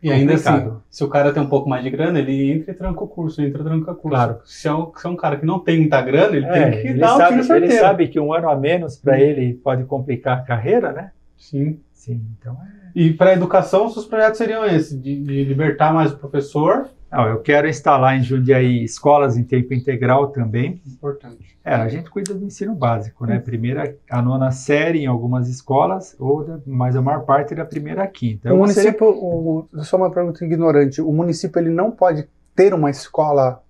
E 0.04 0.12
ainda 0.12 0.36
assim, 0.36 0.44
Complicado. 0.52 0.84
se 0.90 1.04
o 1.04 1.08
cara 1.08 1.34
tem 1.34 1.42
um 1.42 1.48
pouco 1.50 1.68
mais 1.68 1.84
de 1.84 1.90
grana, 1.90 2.20
ele 2.20 2.52
entra 2.52 2.72
e 2.72 2.76
tranca 2.76 3.04
o 3.04 3.08
curso, 3.08 3.42
entra 3.42 3.62
e 3.62 3.64
tranca 3.64 3.92
o 3.92 3.96
curso. 3.96 4.10
Claro. 4.16 4.40
Se 4.46 4.68
é, 4.68 4.74
um, 4.74 4.92
se 4.96 5.08
é 5.08 5.10
um 5.10 5.16
cara 5.16 5.38
que 5.38 5.46
não 5.46 5.60
tem 5.60 5.80
muita 5.80 6.02
grana, 6.02 6.36
ele 6.36 6.46
É, 6.46 6.52
tem 6.72 6.82
que 6.82 6.88
ele, 6.90 7.00
dar 7.00 7.16
o 7.16 7.18
sabe, 7.18 7.42
tiro 7.42 7.56
ele 7.56 7.72
sabe 7.72 8.08
que 8.08 8.20
um 8.20 8.32
ano 8.34 8.50
a 8.50 8.56
menos 8.56 8.98
para 8.98 9.20
ele 9.20 9.56
pode 9.56 9.84
complicar 9.86 10.38
a 10.40 10.42
carreira, 10.42 10.92
né? 10.92 11.12
Sim. 11.38 11.80
Sim, 11.92 12.22
então 12.40 12.54
é. 12.54 12.92
E 12.94 13.14
para 13.14 13.32
a 13.32 13.34
educação, 13.34 13.90
seus 13.90 14.06
projetos 14.06 14.38
seriam 14.38 14.64
esses, 14.64 15.02
de, 15.02 15.20
de 15.24 15.44
libertar 15.44 15.92
mais 15.92 16.12
o 16.12 16.18
professor. 16.18 16.88
Não, 17.16 17.28
eu 17.30 17.40
quero 17.42 17.68
instalar 17.68 18.18
em 18.18 18.22
Jundiaí 18.24 18.84
escolas 18.84 19.38
em 19.38 19.44
tempo 19.44 19.74
integral 19.74 20.28
também. 20.28 20.82
Importante. 20.86 21.56
É, 21.64 21.74
a 21.74 21.88
gente 21.88 22.10
cuida 22.10 22.34
do 22.34 22.44
ensino 22.46 22.76
básico, 22.76 23.26
né? 23.26 23.40
Primeira 23.40 23.96
a 24.10 24.22
nona 24.22 24.52
série 24.52 25.00
em 25.00 25.08
algumas 25.08 25.48
escolas, 25.48 26.16
ou 26.20 26.44
da, 26.44 26.60
mas 26.68 26.96
a 26.96 27.02
maior 27.02 27.22
parte 27.26 27.56
da 27.56 27.64
primeira 27.66 28.04
a 28.04 28.08
quinta. 28.08 28.50
o 28.50 28.52
Eu 28.54 28.58
gostaria- 28.58 28.92
município, 28.92 29.08
o, 29.08 29.84
só 29.84 29.98
uma 29.98 30.12
pergunta 30.12 30.44
ignorante, 30.44 31.02
o 31.02 31.12
município 31.12 31.58
ele 31.60 31.70
não 31.70 31.90
pode 31.90 32.28
ter 32.56 32.74
uma 32.74 32.90
escola 32.90 33.64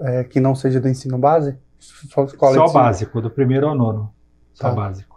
é, 0.00 0.24
que 0.24 0.40
não 0.40 0.54
seja 0.54 0.80
do 0.80 0.88
ensino 0.88 1.16
base? 1.16 1.56
Só 1.78 2.24
escola 2.24 2.54
só 2.56 2.64
ensino- 2.64 2.82
básico, 2.82 3.20
do 3.20 3.30
primeiro 3.30 3.68
ao 3.68 3.74
nono. 3.76 4.12
Só 4.52 4.68
Tá. 4.70 4.74
básico. 4.74 5.13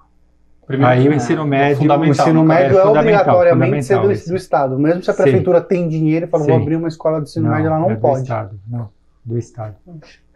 Primeiro, 0.68 0.92
Aí 0.92 1.08
o 1.08 1.14
é, 1.14 1.16
ensino 1.16 1.46
médio- 1.46 1.90
O 1.90 2.06
ensino 2.06 2.44
no 2.44 2.48
caso. 2.48 2.62
médio 2.62 2.78
é, 2.78 2.82
fundamental, 2.84 3.36
obrigatoriamente 3.38 3.86
ser 3.86 4.02
do, 4.02 4.08
do 4.08 4.36
Estado. 4.36 4.78
Mesmo 4.78 5.02
se 5.02 5.10
a 5.10 5.14
Sim. 5.14 5.24
prefeitura 5.24 5.62
tem 5.62 5.88
dinheiro 5.88 6.26
e 6.26 6.30
fala, 6.30 6.44
vou 6.44 6.56
Sim. 6.56 6.62
abrir 6.62 6.76
uma 6.76 6.90
escola 6.90 7.22
de 7.22 7.30
ensino 7.30 7.50
médio, 7.50 7.68
ela 7.68 7.80
não 7.80 7.90
é 7.92 7.96
do 7.96 8.02
pode. 8.02 8.24
Estado, 8.24 8.60
não, 8.68 8.90
do 9.24 9.38
Estado. 9.38 9.76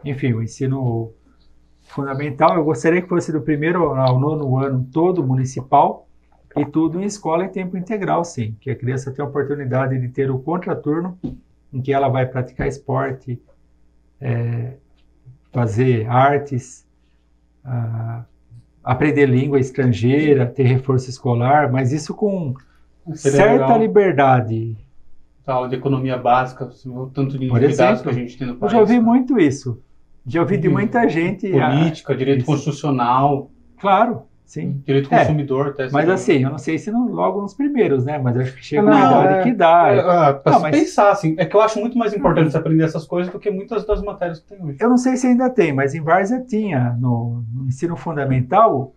Enfim, 0.06 0.32
o 0.32 0.42
ensino 0.42 1.12
fundamental, 1.82 2.56
eu 2.56 2.64
gostaria 2.64 3.02
que 3.02 3.10
fosse 3.10 3.30
do 3.34 3.42
primeiro 3.42 3.94
ao 3.94 4.18
nono 4.18 4.58
ano 4.58 4.88
todo 4.94 5.22
municipal 5.22 6.08
e 6.56 6.66
tudo 6.66 7.02
em 7.02 7.06
escola 7.06 7.44
em 7.44 7.50
tempo 7.50 7.76
integral, 7.78 8.24
sim. 8.24 8.56
Que 8.62 8.72
a 8.72 8.76
criança 8.76 9.12
tenha 9.12 9.26
a 9.26 9.30
oportunidade 9.30 10.00
de 10.00 10.08
ter 10.08 10.32
o 10.32 10.40
contraturno 10.40 11.20
em 11.74 11.82
que 11.82 11.92
ela 11.92 12.08
vai 12.08 12.26
praticar 12.26 12.68
esporte, 12.68 13.42
é, 14.22 14.74
fazer 15.52 16.08
artes, 16.10 16.86
ah, 17.66 18.24
aprender 18.84 19.26
língua 19.28 19.60
estrangeira, 19.60 20.46
ter 20.46 20.64
reforço 20.64 21.10
escolar, 21.10 21.72
mas 21.72 21.92
isso 21.92 22.14
com 22.14 22.54
Seria 23.16 23.38
certa 23.38 23.64
legal. 23.66 23.80
liberdade. 23.80 24.78
aula 25.48 25.68
de 25.70 25.76
economia 25.76 26.18
básica, 26.18 26.70
viu 26.84 26.96
o 26.98 27.08
tanto 27.10 27.38
de 27.38 27.46
exemplo, 27.64 28.04
que 28.04 28.10
a 28.10 28.14
gente 28.14 28.38
tem 28.38 28.48
no 28.48 28.54
Eu 28.54 28.58
país. 28.58 28.72
já 28.72 28.80
ouvi 28.80 29.00
muito 29.00 29.40
isso. 29.40 29.82
Já 30.26 30.42
ouvi 30.42 30.58
de 30.58 30.70
muita 30.70 31.08
gente. 31.10 31.50
Política, 31.50 32.16
direito 32.16 32.40
isso. 32.40 32.46
constitucional, 32.46 33.50
claro, 33.80 34.24
sim. 34.52 34.82
direito 34.86 35.14
É, 35.14 35.20
consumidor. 35.20 35.68
até 35.70 35.84
Mas 35.84 35.92
seria- 35.94 36.14
assim, 36.14 36.44
eu 36.44 36.50
não 36.50 36.58
sei 36.58 36.78
se 36.78 36.92
não, 36.92 37.08
logo 37.08 37.42
nos 37.42 37.54
primeiros, 37.54 38.04
né? 38.06 38.18
Mas 38.18 38.36
acho 38.38 38.56
que 38.56 38.64
chega 38.66 38.82
Não, 38.84 38.92
uma 38.92 39.00
idade 39.24 39.34
é- 39.40 39.44
que 39.44 39.54
dá. 39.54 39.88
É, 39.94 40.00
ah, 40.00 40.34
pra 40.34 40.52
Não, 40.54 40.60
mas- 40.62 40.78
pensar, 40.78 41.12
assim, 41.12 41.36
é 41.38 41.46
que 41.46 41.56
eu 41.56 41.62
acho 41.62 41.80
muito 41.80 41.98
mais 41.98 42.14
importante 42.14 42.52
você 42.52 42.58
aprender 42.58 42.84
essas 42.84 43.06
coisas 43.06 43.32
do 43.32 43.40
que 43.40 43.50
muitas 43.50 43.86
das 43.86 44.02
matérias 44.02 44.40
que 44.40 44.48
tem 44.50 44.64
hoje. 44.64 44.78
Eu 44.80 44.90
não 44.90 44.98
sei 44.98 45.16
se 45.16 45.28
ainda 45.28 45.50
tem, 45.50 45.72
mas 45.74 45.96
em 45.96 46.02
Várzea 46.02 46.42
tinha. 46.42 46.98
No, 47.00 47.44
no 47.54 47.68
ensino 47.68 47.96
fundamental, 47.96 48.94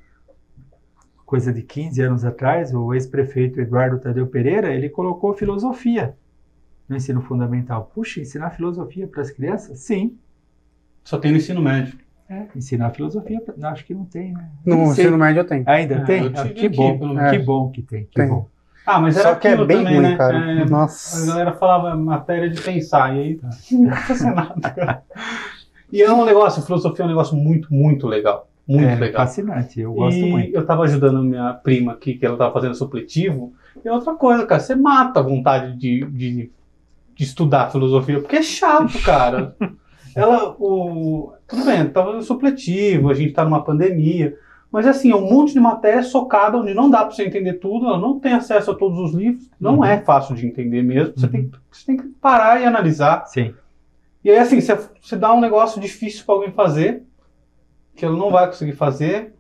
coisa 1.25 1.53
de 1.53 1.63
15 1.63 2.03
anos 2.03 2.25
atrás, 2.25 2.75
o 2.75 2.93
ex-prefeito 2.93 3.61
Eduardo 3.61 3.99
Tadeu 3.99 4.27
Pereira, 4.27 4.73
ele 4.75 4.89
colocou 4.89 5.33
filosofia 5.35 6.15
no 6.89 6.97
ensino 6.97 7.21
fundamental. 7.23 7.91
Puxa, 7.95 8.21
ensinar 8.21 8.51
filosofia 8.51 9.07
para 9.09 9.23
as 9.23 9.31
crianças? 9.31 9.79
Sim. 9.81 10.17
Só 11.03 11.19
tem 11.19 11.31
no 11.31 11.37
ensino 11.39 11.61
médio. 11.63 11.99
É, 12.29 12.47
ensinar 12.57 12.91
filosofia, 12.91 13.43
não, 13.57 13.69
acho 13.69 13.85
que 13.85 13.93
não 13.95 14.07
tem, 14.07 14.33
né? 14.33 14.49
No 14.65 14.85
ensino 14.85 15.19
médio 15.19 15.41
eu 15.41 15.47
tenho. 15.47 15.65
Ainda 15.67 15.97
É, 15.97 16.05
tem? 16.05 16.33
Ah, 16.35 16.49
que 16.49 16.69
bom, 16.71 16.99
que 17.31 17.39
bom 17.39 17.71
que 17.71 17.83
tem, 17.83 18.05
que 18.05 18.15
Tem. 18.15 18.29
bom. 18.29 18.49
Ah, 18.87 18.99
mas 19.01 19.17
era 19.17 19.31
Só 19.31 19.35
que 19.37 19.49
é 19.49 19.53
aquilo 19.53 19.67
bem 19.67 19.79
também, 19.79 19.95
ruim, 19.95 20.03
né? 20.03 20.17
cara. 20.17 20.39
É, 20.39 20.63
a 20.63 20.65
Nossa. 20.67 21.27
galera 21.27 21.53
falava 21.53 21.95
matéria 21.97 22.51
de 22.51 22.61
pensar, 22.61 23.15
e 23.17 23.21
aí 23.21 23.41
não 23.73 23.91
precisa 23.91 24.15
ser 24.15 24.35
nada, 24.35 24.71
cara. 24.71 25.03
E 25.93 26.03
é 26.03 26.13
um 26.13 26.25
negócio, 26.25 26.63
filosofia 26.63 27.03
é 27.03 27.07
um 27.07 27.09
negócio 27.11 27.37
muito, 27.37 27.73
muito 27.73 28.07
legal. 28.07 28.49
Muito 28.67 28.85
é 28.89 28.95
legal. 28.95 29.27
fascinante, 29.27 29.81
eu 29.81 29.93
gosto 29.93 30.19
e 30.19 30.31
muito. 30.31 30.55
eu 30.55 30.67
tava 30.67 30.85
ajudando 30.85 31.23
minha 31.23 31.53
prima 31.53 31.93
aqui, 31.93 32.15
que 32.15 32.25
ela 32.25 32.37
tava 32.37 32.53
fazendo 32.53 32.75
supletivo. 32.75 33.53
E 33.85 33.89
outra 33.89 34.15
coisa, 34.15 34.47
cara, 34.47 34.61
você 34.61 34.75
mata 34.75 35.21
a 35.21 35.23
vontade 35.23 35.77
de, 35.77 36.05
de, 36.07 36.51
de 37.15 37.25
estudar 37.25 37.71
filosofia, 37.71 38.21
porque 38.21 38.37
é 38.37 38.43
chato, 38.43 38.99
cara. 39.03 39.55
ela, 40.17 40.57
o. 40.59 41.33
Tudo 41.47 41.65
bem, 41.65 41.89
tava 41.91 42.07
fazendo 42.09 42.25
supletivo, 42.25 43.11
a 43.11 43.15
gente 43.15 43.33
tá 43.33 43.45
numa 43.45 43.63
pandemia. 43.65 44.37
Mas 44.73 44.87
assim, 44.89 45.13
é 45.13 45.17
um 45.17 45.31
monte 45.31 45.53
de 45.53 45.61
matéria 45.61 46.03
socada 46.03 46.59
onde 46.59 46.75
não 46.75 46.91
dá 46.91 47.05
para 47.05 47.11
você 47.15 47.25
entender 47.25 47.55
tudo, 47.55 47.87
ela 47.87 47.99
não 47.99 48.19
tem 48.19 48.33
acesso 48.33 48.73
a 48.73 48.75
todos 48.75 48.99
os 48.99 49.13
livros, 49.15 49.49
não 49.61 49.77
Uhum. 49.79 49.85
é 49.85 50.01
fácil 50.01 50.35
de 50.35 50.47
entender 50.47 50.83
mesmo. 50.83 51.15
Você, 51.17 51.27
Uhum. 51.27 51.33
tem, 51.33 51.51
você 51.71 51.87
tem 51.87 51.97
que 51.97 52.09
parar 52.21 52.61
e 52.61 52.65
analisar. 52.65 53.25
Sim, 53.27 53.55
E 54.25 54.31
aí, 54.31 54.39
assim, 54.39 54.61
você, 54.61 54.77
você 55.01 55.17
dá 55.17 55.33
um 55.33 55.41
negócio 55.41 55.81
difícil 55.81 56.25
para 56.25 56.35
alguém 56.35 56.51
fazer, 56.51 57.03
que 57.95 58.05
ele 58.05 58.17
não 58.17 58.31
vai 58.31 58.47
conseguir 58.47 58.73
fazer, 58.73 59.35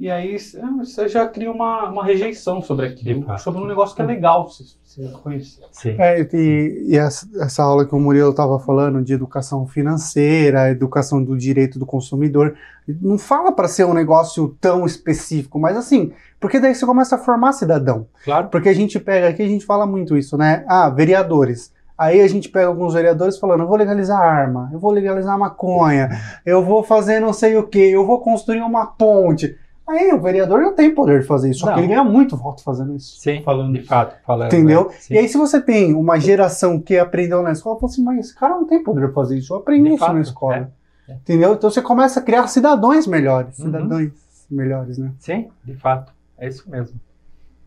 e 0.00 0.10
aí 0.10 0.38
você 0.78 1.06
já 1.08 1.28
cria 1.28 1.52
uma, 1.52 1.90
uma 1.90 2.02
rejeição 2.02 2.62
sobre 2.62 2.86
aquilo, 2.86 3.26
sobre 3.38 3.60
um 3.60 3.66
negócio 3.66 3.94
que 3.94 4.00
é 4.00 4.06
legal 4.06 4.48
você, 4.48 4.64
você 4.82 5.06
conhecer. 5.22 5.62
sim. 5.70 5.94
É, 5.98 6.26
e, 6.32 6.86
e 6.88 6.96
essa, 6.96 7.28
essa 7.38 7.62
aula 7.62 7.84
que 7.84 7.94
o 7.94 8.00
Murilo 8.00 8.30
estava 8.30 8.58
falando 8.58 9.02
de 9.02 9.12
educação 9.12 9.66
financeira, 9.66 10.70
educação 10.70 11.22
do 11.22 11.36
direito 11.36 11.78
do 11.78 11.84
consumidor, 11.84 12.56
não 12.88 13.18
fala 13.18 13.52
para 13.52 13.68
ser 13.68 13.84
um 13.84 13.92
negócio 13.92 14.56
tão 14.58 14.86
específico, 14.86 15.58
mas 15.58 15.76
assim, 15.76 16.12
porque 16.40 16.58
daí 16.58 16.74
você 16.74 16.86
começa 16.86 17.16
a 17.16 17.18
formar 17.18 17.52
cidadão. 17.52 18.06
Claro. 18.24 18.48
Porque 18.48 18.70
a 18.70 18.74
gente 18.74 18.98
pega 18.98 19.28
aqui, 19.28 19.42
a 19.42 19.48
gente 19.48 19.66
fala 19.66 19.84
muito 19.84 20.16
isso, 20.16 20.34
né? 20.38 20.64
Ah, 20.66 20.88
vereadores. 20.88 21.74
Aí 21.98 22.22
a 22.22 22.26
gente 22.26 22.48
pega 22.48 22.68
alguns 22.68 22.94
vereadores 22.94 23.36
falando, 23.36 23.64
eu 23.64 23.68
vou 23.68 23.76
legalizar 23.76 24.18
arma, 24.18 24.70
eu 24.72 24.78
vou 24.78 24.90
legalizar 24.90 25.38
maconha, 25.38 26.08
eu 26.46 26.64
vou 26.64 26.82
fazer 26.82 27.20
não 27.20 27.34
sei 27.34 27.58
o 27.58 27.68
que, 27.68 27.90
eu 27.90 28.06
vou 28.06 28.22
construir 28.22 28.62
uma 28.62 28.86
ponte. 28.86 29.58
Aí 29.90 30.12
o 30.12 30.20
vereador 30.20 30.60
não 30.60 30.74
tem 30.74 30.94
poder 30.94 31.20
de 31.20 31.26
fazer 31.26 31.50
isso, 31.50 31.60
só 31.60 31.66
Não. 31.66 31.74
que 31.74 31.80
ele 31.80 31.88
ganha 31.88 32.04
muito 32.04 32.36
voto 32.36 32.62
fazendo 32.62 32.94
isso. 32.94 33.20
Sim, 33.20 33.42
Falando 33.42 33.72
de 33.76 33.82
fato, 33.82 34.16
falando. 34.24 34.46
Entendeu? 34.46 34.88
né? 34.88 34.94
E 35.10 35.18
aí, 35.18 35.28
se 35.28 35.36
você 35.36 35.60
tem 35.60 35.94
uma 35.94 36.18
geração 36.20 36.80
que 36.80 36.96
aprendeu 36.96 37.42
na 37.42 37.50
escola, 37.52 37.76
fala 37.78 37.90
assim, 37.92 38.04
mas 38.04 38.18
esse 38.20 38.34
cara 38.34 38.54
não 38.54 38.66
tem 38.66 38.82
poder 38.84 39.08
de 39.08 39.12
fazer 39.12 39.36
isso, 39.38 39.52
eu 39.52 39.58
aprendi 39.58 39.88
De 39.88 39.94
isso 39.96 39.98
fato, 39.98 40.14
na 40.14 40.20
escola. 40.20 40.72
é, 41.08 41.12
é. 41.12 41.14
Entendeu? 41.16 41.54
Então 41.54 41.68
você 41.70 41.82
começa 41.82 42.20
a 42.20 42.22
criar 42.22 42.46
cidadãos 42.46 43.06
melhores. 43.06 43.58
Uhum. 43.58 43.64
Cidadãos 43.66 44.12
melhores, 44.48 44.96
né? 44.98 45.12
Sim, 45.18 45.48
de 45.64 45.74
fato, 45.74 46.12
é 46.38 46.46
isso 46.46 46.70
mesmo. 46.70 47.00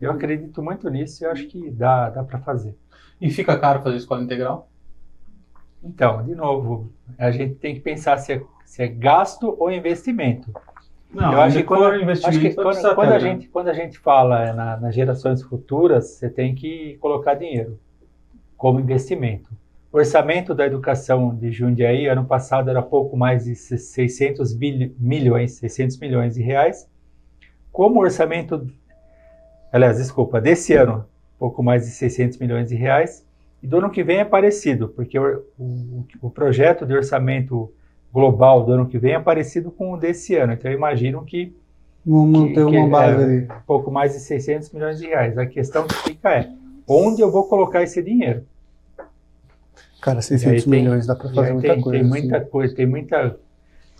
Eu 0.00 0.10
acredito 0.10 0.62
muito 0.62 0.88
nisso 0.88 1.22
e 1.22 1.26
eu 1.26 1.30
acho 1.30 1.46
que 1.46 1.70
dá, 1.70 2.08
dá 2.10 2.24
para 2.24 2.38
fazer. 2.38 2.74
E 3.20 3.30
fica 3.30 3.58
caro 3.58 3.82
fazer 3.82 3.96
escola 3.96 4.22
integral? 4.22 4.68
Então, 5.82 6.22
de 6.22 6.34
novo, 6.34 6.90
a 7.18 7.30
gente 7.30 7.54
tem 7.56 7.74
que 7.74 7.80
pensar 7.80 8.16
se 8.18 8.32
é, 8.32 8.42
se 8.64 8.82
é 8.82 8.88
gasto 8.88 9.54
ou 9.58 9.70
investimento. 9.70 10.50
Não, 11.14 11.32
eu 11.32 11.40
acho 11.40 11.56
que 11.58 11.62
quando, 11.64 11.94
investimento, 12.02 12.28
acho 12.28 12.40
que 12.40 12.54
quando, 12.54 12.94
quando 12.94 13.12
a 13.12 13.18
gente, 13.18 13.48
quando 13.48 13.68
a 13.68 13.72
gente 13.72 13.98
fala 13.98 14.52
na- 14.52 14.76
nas 14.78 14.94
gerações 14.94 15.42
futuras, 15.42 16.06
você 16.10 16.28
tem 16.28 16.54
que 16.54 16.96
colocar 17.00 17.34
dinheiro 17.34 17.78
como 18.56 18.80
investimento. 18.80 19.48
O 19.92 19.96
orçamento 19.98 20.54
da 20.54 20.66
educação 20.66 21.34
de 21.34 21.52
Jundiaí, 21.52 22.06
ano 22.08 22.24
passado, 22.24 22.68
era 22.68 22.82
pouco 22.82 23.16
mais 23.16 23.44
de 23.44 23.54
600 23.54 24.52
bilho- 24.52 24.92
milhões, 24.98 25.52
600 25.52 25.98
milhões 25.98 26.34
de 26.34 26.42
reais. 26.42 26.88
Como 27.70 28.00
o 28.00 28.02
orçamento, 28.02 28.66
aliás, 29.72 29.98
desculpa, 29.98 30.40
desse 30.40 30.74
ano, 30.74 31.04
pouco 31.38 31.62
mais 31.62 31.84
de 31.84 31.90
600 31.90 32.38
milhões 32.38 32.68
de 32.68 32.74
reais. 32.74 33.24
E 33.62 33.66
do 33.66 33.78
ano 33.78 33.90
que 33.90 34.02
vem 34.02 34.18
é 34.18 34.24
parecido, 34.24 34.88
porque 34.88 35.18
o, 35.18 35.42
o, 35.58 36.04
o 36.22 36.30
projeto 36.30 36.84
de 36.84 36.92
orçamento 36.94 37.72
global 38.14 38.64
do 38.64 38.72
ano 38.72 38.86
que 38.86 38.96
vem 38.96 39.12
é 39.14 39.18
parecido 39.20 39.70
com 39.72 39.92
o 39.92 39.96
desse 39.96 40.36
ano. 40.36 40.52
Então, 40.52 40.70
eu 40.70 40.76
imagino 40.78 41.24
que 41.24 41.52
Vamos 42.06 42.38
manter 42.38 42.64
uma 42.64 42.88
base 42.88 43.20
é- 43.20 43.24
ali. 43.24 43.48
pouco 43.66 43.90
mais 43.90 44.12
de 44.12 44.20
600 44.20 44.70
milhões 44.70 44.98
de 45.00 45.06
reais. 45.08 45.36
A 45.36 45.44
questão 45.44 45.84
que 45.86 45.94
fica 45.94 46.30
é, 46.32 46.48
onde 46.86 47.20
eu 47.20 47.30
vou 47.30 47.48
colocar 47.48 47.82
esse 47.82 48.00
dinheiro? 48.02 48.44
Cara, 50.00 50.20
E 50.20 50.22
600 50.22 50.64
aí 50.64 50.70
tem- 50.70 50.82
milhões 50.82 51.06
dá 51.06 51.16
pra 51.16 51.30
E 51.30 51.34
fazer 51.34 51.52
muita 51.54 51.72
tem, 51.74 51.80
coisa. 51.82 51.98
Tem 51.98 52.08
assim. 52.10 52.20
muita 52.20 52.40
coisa, 52.46 52.74
tem 52.76 52.86
muita, 52.86 53.36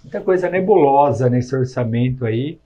muita 0.05 0.21
coisa 0.21 0.51
nebulosa 0.51 1.29
nesse 1.31 1.57
orçamento 1.57 2.25
aí. 2.25 2.59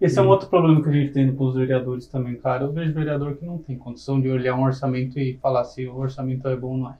Esse 0.00 0.18
é 0.18 0.22
um 0.22 0.28
outro 0.28 0.48
problema 0.48 0.82
que 0.82 0.88
a 0.88 0.92
gente 0.92 1.12
tem 1.12 1.32
com 1.32 1.44
os 1.44 1.54
vereadores 1.54 2.06
também, 2.06 2.34
cara. 2.34 2.64
Eu 2.64 2.72
vejo 2.72 2.92
vereador 2.92 3.34
que 3.36 3.46
não 3.46 3.56
tem 3.56 3.78
condição 3.78 4.20
de 4.20 4.28
olhar 4.28 4.54
um 4.56 4.64
orçamento 4.64 5.18
e 5.18 5.38
falar 5.40 5.64
se 5.64 5.86
o 5.86 5.96
orçamento 5.96 6.46
é 6.48 6.56
bom 6.56 6.72
ou 6.72 6.76
não 6.76 6.90
é. 6.90 6.94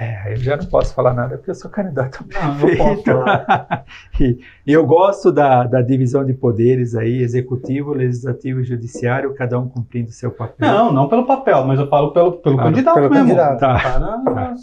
É, 0.00 0.32
eu 0.32 0.36
já 0.36 0.56
não 0.56 0.64
posso 0.66 0.94
falar 0.94 1.12
nada 1.12 1.36
porque 1.36 1.50
eu 1.50 1.54
sou 1.56 1.68
candidato 1.68 2.24
a 2.36 2.46
Não, 2.48 2.56
prefeito. 2.60 3.10
e, 4.20 4.38
e 4.64 4.72
eu 4.72 4.86
gosto 4.86 5.32
da, 5.32 5.64
da 5.64 5.82
divisão 5.82 6.24
de 6.24 6.32
poderes 6.32 6.94
aí, 6.94 7.20
executivo, 7.20 7.92
legislativo 7.92 8.60
e 8.60 8.64
judiciário, 8.64 9.34
cada 9.34 9.58
um 9.58 9.68
cumprindo 9.68 10.12
seu 10.12 10.30
papel. 10.30 10.68
Não, 10.70 10.92
não 10.92 11.08
pelo 11.08 11.26
papel, 11.26 11.64
mas 11.66 11.80
eu 11.80 11.88
falo 11.88 12.12
pelo, 12.12 12.32
pelo 12.34 12.54
Claro, 12.54 12.70
candidato 12.70 12.94
pelo 12.94 13.10
mesmo. 13.10 13.26
candidato. 13.26 13.58
Tá. 13.58 13.80
Cara, 13.82 14.22
Tá. 14.24 14.54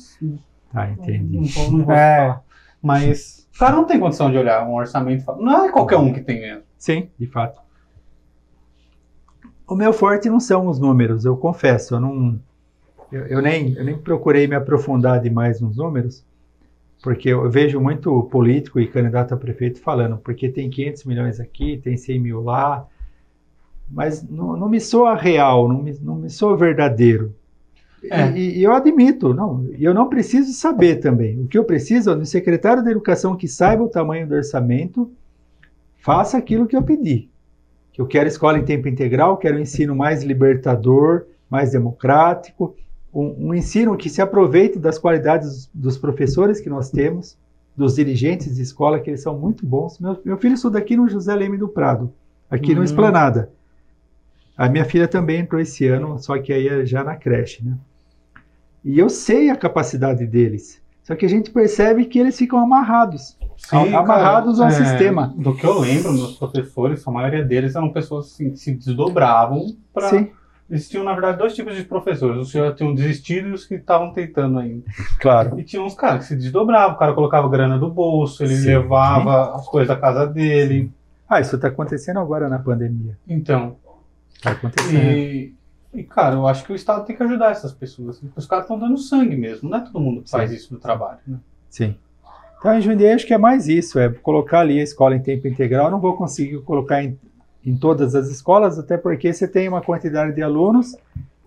Tá, 0.72 0.90
entendi. 0.92 1.36
Não, 1.38 1.44
vou- 1.44 1.72
não 1.80 1.86
vou 1.86 1.94
É. 1.96 2.18
falar. 2.28 2.42
Mas 2.82 3.48
o 3.54 3.60
cara 3.60 3.76
não 3.76 3.84
tem 3.84 4.00
condição 4.00 4.32
de 4.32 4.38
olhar 4.38 4.66
um 4.66 4.74
orçamento 4.76 5.22
e 5.22 5.26
falar. 5.26 5.40
Não 5.44 5.66
é 5.66 5.72
qualquer 5.72 5.98
um 5.98 6.14
que 6.14 6.22
tem 6.22 6.40
mesmo. 6.40 6.64
Sim, 6.78 7.10
de 7.20 7.28
fato. 7.28 7.60
O 9.68 9.76
meu 9.76 9.92
forte 9.92 10.30
não 10.30 10.40
são 10.40 10.68
os 10.68 10.80
números, 10.80 11.26
eu 11.26 11.36
confesso. 11.36 11.96
Eu, 11.96 12.00
não, 12.00 12.40
eu, 13.12 13.26
eu 13.28 13.42
nem, 13.42 13.74
eu 13.74 13.84
nem 13.84 13.98
procurei 13.98 14.48
me 14.48 14.56
aprofundar 14.56 15.22
demais 15.22 15.62
nos 15.62 15.78
números, 15.78 16.24
porque 17.02 17.30
eu 17.30 17.50
vejo 17.50 17.80
muito 17.80 18.24
político 18.24 18.80
e 18.80 18.88
candidato 18.88 19.34
a 19.34 19.38
prefeito 19.38 19.80
falando, 19.80 20.18
porque 20.18 20.50
tem 20.50 20.70
500 20.70 21.04
milhões 21.06 21.40
aqui, 21.40 21.80
tem 21.84 21.98
100 21.98 22.20
mil 22.20 22.42
lá, 22.42 22.88
mas 23.90 24.28
não, 24.28 24.58
não 24.58 24.68
me 24.68 24.80
soa 24.80 25.16
real, 25.16 25.68
não 25.68 25.82
me, 25.82 25.94
não 26.02 26.16
me 26.16 26.30
soa 26.30 26.58
verdadeiro. 26.58 27.34
É. 28.10 28.32
E, 28.32 28.60
e 28.60 28.64
eu 28.64 28.74
admito, 28.74 29.34
não, 29.34 29.68
e 29.78 29.84
eu 29.84 29.94
não 29.94 30.10
preciso 30.10 30.52
saber 30.54 30.98
também. 30.98 31.40
O 31.40 31.48
que 31.48 31.58
eu 31.58 31.64
preciso 31.64 32.12
é 32.12 32.16
do 32.16 32.26
secretário 32.26 32.84
da 32.84 32.92
Educação 32.92 33.36
que 33.36 33.48
saiba 33.48 33.84
o 33.84 33.90
tamanho 33.90 34.28
do 34.28 34.36
orçamento, 34.36 35.12
faça 35.98 36.38
aquilo 36.38 36.68
que 36.68 36.76
eu 36.76 36.84
pedi. 36.84 37.30
Que 37.92 38.02
eu 38.02 38.08
quero 38.08 38.28
escola 38.28 38.60
em 38.60 38.66
tempo 38.66 38.88
integral, 38.88 39.38
quero 39.38 39.58
um 39.58 39.62
ensino 39.62 39.96
mais 39.96 40.24
libertador, 40.24 41.26
mais 41.50 41.72
democrático, 41.72 42.76
um, 43.16 43.48
um 43.48 43.54
ensino 43.54 43.96
que 43.96 44.10
se 44.10 44.22
aproveite 44.22 44.78
das 44.78 45.00
qualidades 45.00 45.70
dos 45.74 45.98
professores 45.98 46.60
que 46.60 46.70
nós 46.70 46.92
temos, 46.92 47.38
dos 47.76 47.96
dirigentes 47.96 48.56
de 48.56 48.62
escola, 48.62 49.00
que 49.00 49.10
eles 49.10 49.22
são 49.22 49.38
muito 49.40 49.66
bons. 49.66 49.98
Meu, 50.00 50.20
meu 50.26 50.38
filho 50.38 50.54
estuda 50.56 50.78
aqui 50.78 50.98
no 50.98 51.08
José 51.08 51.34
Leme 51.34 51.58
do 51.58 51.70
Prado, 51.70 52.14
aqui 52.52 52.72
Uhum. 52.72 52.80
no 52.80 52.84
Esplanada. 52.84 53.50
A 54.58 54.68
minha 54.68 54.84
filha 54.86 55.08
também 55.08 55.40
entrou 55.40 55.62
esse 55.62 55.88
ano, 55.88 56.20
só 56.20 56.38
que 56.38 56.52
aí 56.52 56.68
é 56.68 56.86
já 56.86 57.04
na 57.04 57.16
creche, 57.16 57.64
né? 57.64 57.78
E 58.84 59.00
eu 59.00 59.10
sei 59.10 59.50
a 59.50 59.56
capacidade 59.56 60.26
deles. 60.28 60.82
Só 61.04 61.16
que 61.16 61.26
a 61.26 61.30
gente 61.30 61.52
percebe 61.52 62.06
que 62.06 62.20
eles 62.20 62.38
ficam 62.38 62.60
amarrados. 62.60 63.38
Sim, 63.58 63.94
amarrados 63.94 64.58
cara, 64.58 64.74
ao 64.74 64.82
é, 64.82 64.86
sistema. 64.86 65.34
Do 65.38 65.56
que 65.56 65.66
eu 65.66 65.80
lembro, 65.80 66.14
meus 66.14 66.38
professores, 66.38 67.06
a 67.08 67.12
maioria 67.12 67.44
deles 67.44 67.76
eram 67.76 67.92
pessoas 67.92 68.28
assim, 68.28 68.52
que 68.52 68.58
se 68.58 68.74
desdobravam 68.74 69.76
para. 69.94 70.10
Sim, 70.70 70.90
tinham, 70.90 71.04
na 71.04 71.14
verdade, 71.14 71.38
dois 71.38 71.54
tipos 71.54 71.76
de 71.76 71.84
professores. 71.84 72.38
Os 72.38 72.52
que 72.52 72.58
já 72.58 72.74
tinham 72.74 72.94
desistido 72.94 73.50
e 73.50 73.52
os 73.52 73.66
que 73.66 73.76
estavam 73.76 74.12
tentando 74.12 74.58
ainda. 74.60 74.84
claro. 75.22 75.60
E 75.60 75.64
tinha 75.64 75.82
uns 75.82 75.94
caras 75.94 76.22
que 76.22 76.26
se 76.30 76.36
desdobravam, 76.36 76.96
o 76.96 77.00
cara 77.00 77.14
colocava 77.14 77.48
grana 77.50 77.78
do 77.78 77.90
bolso, 77.90 78.44
ele 78.44 78.56
Sim. 78.56 78.68
levava 78.68 79.56
as 79.56 79.68
coisas 79.68 79.88
da 79.88 79.96
casa 79.96 80.26
dele. 80.26 80.92
Ah, 81.30 81.40
isso 81.40 81.56
está 81.56 81.68
acontecendo 81.68 82.20
agora 82.20 82.50
na 82.50 82.60
pandemia. 82.60 83.18
Então, 83.28 83.78
Está 84.36 84.52
acontecendo. 84.52 84.98
e, 84.98 85.54
e, 85.94 86.04
cara, 86.04 86.36
eu 86.36 86.48
acho 86.48 86.64
que 86.66 86.72
o 86.72 86.76
Estado 86.76 87.06
tem 87.06 87.16
que 87.16 87.24
ajudar 87.24 87.52
essas 87.52 87.72
pessoas. 87.72 88.20
porque 88.20 88.38
Os 88.38 88.46
caras 88.46 88.66
estão 88.66 88.78
dando 88.78 88.98
sangue 88.98 89.36
mesmo, 89.36 89.70
não 89.70 89.78
é 89.78 89.82
todo 89.82 90.00
mundo 90.00 90.22
que 90.24 90.30
faz 90.30 90.50
Sim. 90.50 90.56
isso 90.56 90.74
no 90.74 90.80
trabalho, 90.80 91.20
né? 91.28 91.38
Sim. 91.70 91.96
Então, 92.58 92.74
em 92.74 92.82
Jundiaí, 92.82 93.14
acho 93.14 93.28
que 93.28 93.34
é 93.34 93.38
mais 93.38 93.68
isso, 93.68 94.00
é 94.00 94.10
colocar 94.10 94.62
ali 94.62 94.80
a 94.80 94.84
escola 94.84 95.16
em 95.16 95.22
tempo 95.22 95.48
integral. 95.48 95.86
Eu 95.86 95.92
não 95.92 96.00
vou 96.00 96.16
conseguir 96.16 96.60
colocar 96.62 97.04
em, 97.04 97.18
em 97.66 97.76
todas 97.76 98.14
as 98.14 98.30
escolas, 98.30 98.78
até 98.78 98.98
porque 98.98 99.34
você 99.34 99.48
tem 99.48 99.68
uma 99.68 99.82
quantidade 99.82 100.36
de 100.36 100.42
alunos 100.42 100.96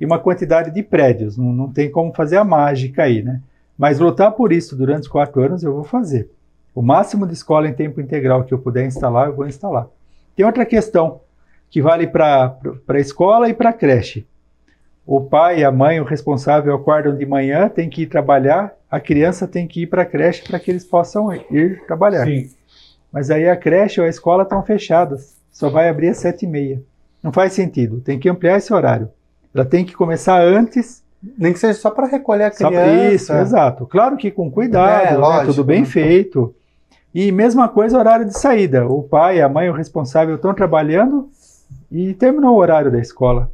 e 0.00 0.04
uma 0.04 0.18
quantidade 0.18 0.70
de 0.72 0.82
prédios. 0.82 1.36
Não, 1.36 1.52
não 1.52 1.72
tem 1.72 1.90
como 1.90 2.12
fazer 2.12 2.36
a 2.36 2.44
mágica 2.44 3.04
aí, 3.04 3.22
né? 3.22 3.40
Mas 3.76 4.00
lutar 4.00 4.32
por 4.32 4.52
isso 4.52 4.76
durante 4.76 5.02
os 5.02 5.08
quatro 5.08 5.40
anos 5.40 5.62
eu 5.62 5.72
vou 5.72 5.84
fazer. 5.84 6.28
O 6.74 6.82
máximo 6.82 7.26
de 7.26 7.34
escola 7.34 7.68
em 7.68 7.72
tempo 7.72 8.00
integral 8.00 8.44
que 8.44 8.52
eu 8.52 8.58
puder 8.58 8.84
instalar, 8.84 9.28
eu 9.28 9.36
vou 9.36 9.46
instalar. 9.46 9.86
Tem 10.34 10.44
outra 10.44 10.66
questão 10.66 11.20
que 11.70 11.80
vale 11.80 12.06
para 12.06 12.58
a 12.88 12.98
escola 12.98 13.48
e 13.48 13.54
para 13.54 13.70
a 13.70 13.72
creche. 13.72 14.26
O 15.06 15.20
pai, 15.20 15.64
a 15.64 15.70
mãe, 15.70 16.00
o 16.00 16.04
responsável 16.04 16.74
acordam 16.74 17.16
de 17.16 17.24
manhã, 17.24 17.68
tem 17.68 17.88
que 17.88 18.02
ir 18.02 18.06
trabalhar, 18.06 18.74
a 18.90 19.00
criança 19.00 19.46
tem 19.46 19.66
que 19.66 19.82
ir 19.82 19.86
para 19.86 20.02
a 20.02 20.06
creche 20.06 20.42
para 20.46 20.58
que 20.58 20.70
eles 20.70 20.84
possam 20.84 21.32
ir 21.32 21.82
trabalhar. 21.86 22.26
Sim. 22.26 22.50
Mas 23.10 23.30
aí 23.30 23.48
a 23.48 23.56
creche 23.56 24.00
ou 24.00 24.06
a 24.06 24.10
escola 24.10 24.42
estão 24.42 24.62
fechadas, 24.62 25.38
só 25.59 25.68
vai 25.68 25.88
abrir 25.88 26.09
às 26.11 26.18
sete 26.18 26.44
e 26.44 26.48
meia. 26.48 26.80
Não 27.20 27.32
faz 27.32 27.52
sentido, 27.52 28.00
tem 28.00 28.16
que 28.16 28.28
ampliar 28.28 28.59
esse 28.59 28.72
horário. 28.72 29.11
Ela 29.52 29.64
tem 29.64 29.84
que 29.84 29.92
começar 29.92 30.40
antes, 30.40 31.02
Nem 31.36 31.52
que 31.52 31.59
seja 31.59 31.76
só 31.76 31.90
para 31.90 32.06
recolher 32.06 32.44
a 32.44 32.52
só 32.52 32.68
criança. 32.68 33.12
isso, 33.12 33.32
exato. 33.32 33.84
Claro 33.86 34.16
que 34.16 34.30
com 34.30 34.48
cuidado, 34.48 35.06
É, 35.09 35.11
né, 35.11 35.16
lógico, 35.16 35.46
tudo 35.54 35.64
bem 35.64 35.80
né? 35.80 35.86
feito. 35.86 36.54
E 37.12 37.32
mesma 37.32 37.68
coisa 37.68 37.98
horário 37.98 38.24
de 38.24 38.38
saída. 38.38 38.86
O 38.86 39.02
pai, 39.02 39.40
a 39.40 39.48
mãe, 39.48 39.68
o 39.68 39.72
responsável 39.72 40.36
estão 40.36 40.54
trabalhando 40.54 41.28
e 41.90 42.14
terminou 42.14 42.54
o 42.54 42.59
horário 42.59 42.92
da 42.92 43.00
escola. 43.00 43.50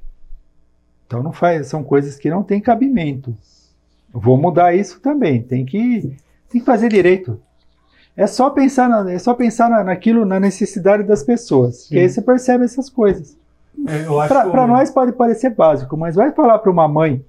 Então 1.06 1.22
não 1.22 1.32
faz, 1.32 1.68
são 1.68 1.82
coisas 1.82 2.16
que 2.18 2.28
não 2.28 2.42
têm 2.42 2.60
cabimento. 2.60 3.34
Vou 4.12 4.36
mudar 4.36 4.74
isso 4.74 5.00
também. 5.00 5.42
Tem 5.42 5.64
que, 5.64 6.14
tem 6.50 6.60
que 6.60 6.66
fazer 6.66 6.90
direito. 6.90 7.40
É 8.16 8.26
só 8.26 8.50
pensar, 8.50 8.88
na, 8.88 9.10
é 9.10 9.18
só 9.18 9.34
pensar 9.34 9.68
na, 9.68 9.82
naquilo, 9.82 10.24
na 10.24 10.38
necessidade 10.38 11.02
das 11.02 11.22
pessoas. 11.22 11.84
Sim. 11.84 11.94
Que 11.94 11.98
aí 12.00 12.08
você 12.08 12.22
percebe 12.22 12.64
essas 12.64 12.88
coisas. 12.88 13.36
É, 13.88 14.04
para 14.28 14.66
nós 14.66 14.90
pode 14.90 15.12
parecer 15.12 15.50
básico, 15.50 15.96
mas 15.96 16.14
vai 16.14 16.30
falar 16.30 16.58
para 16.58 16.70
uma 16.70 16.86
mãe 16.86 17.24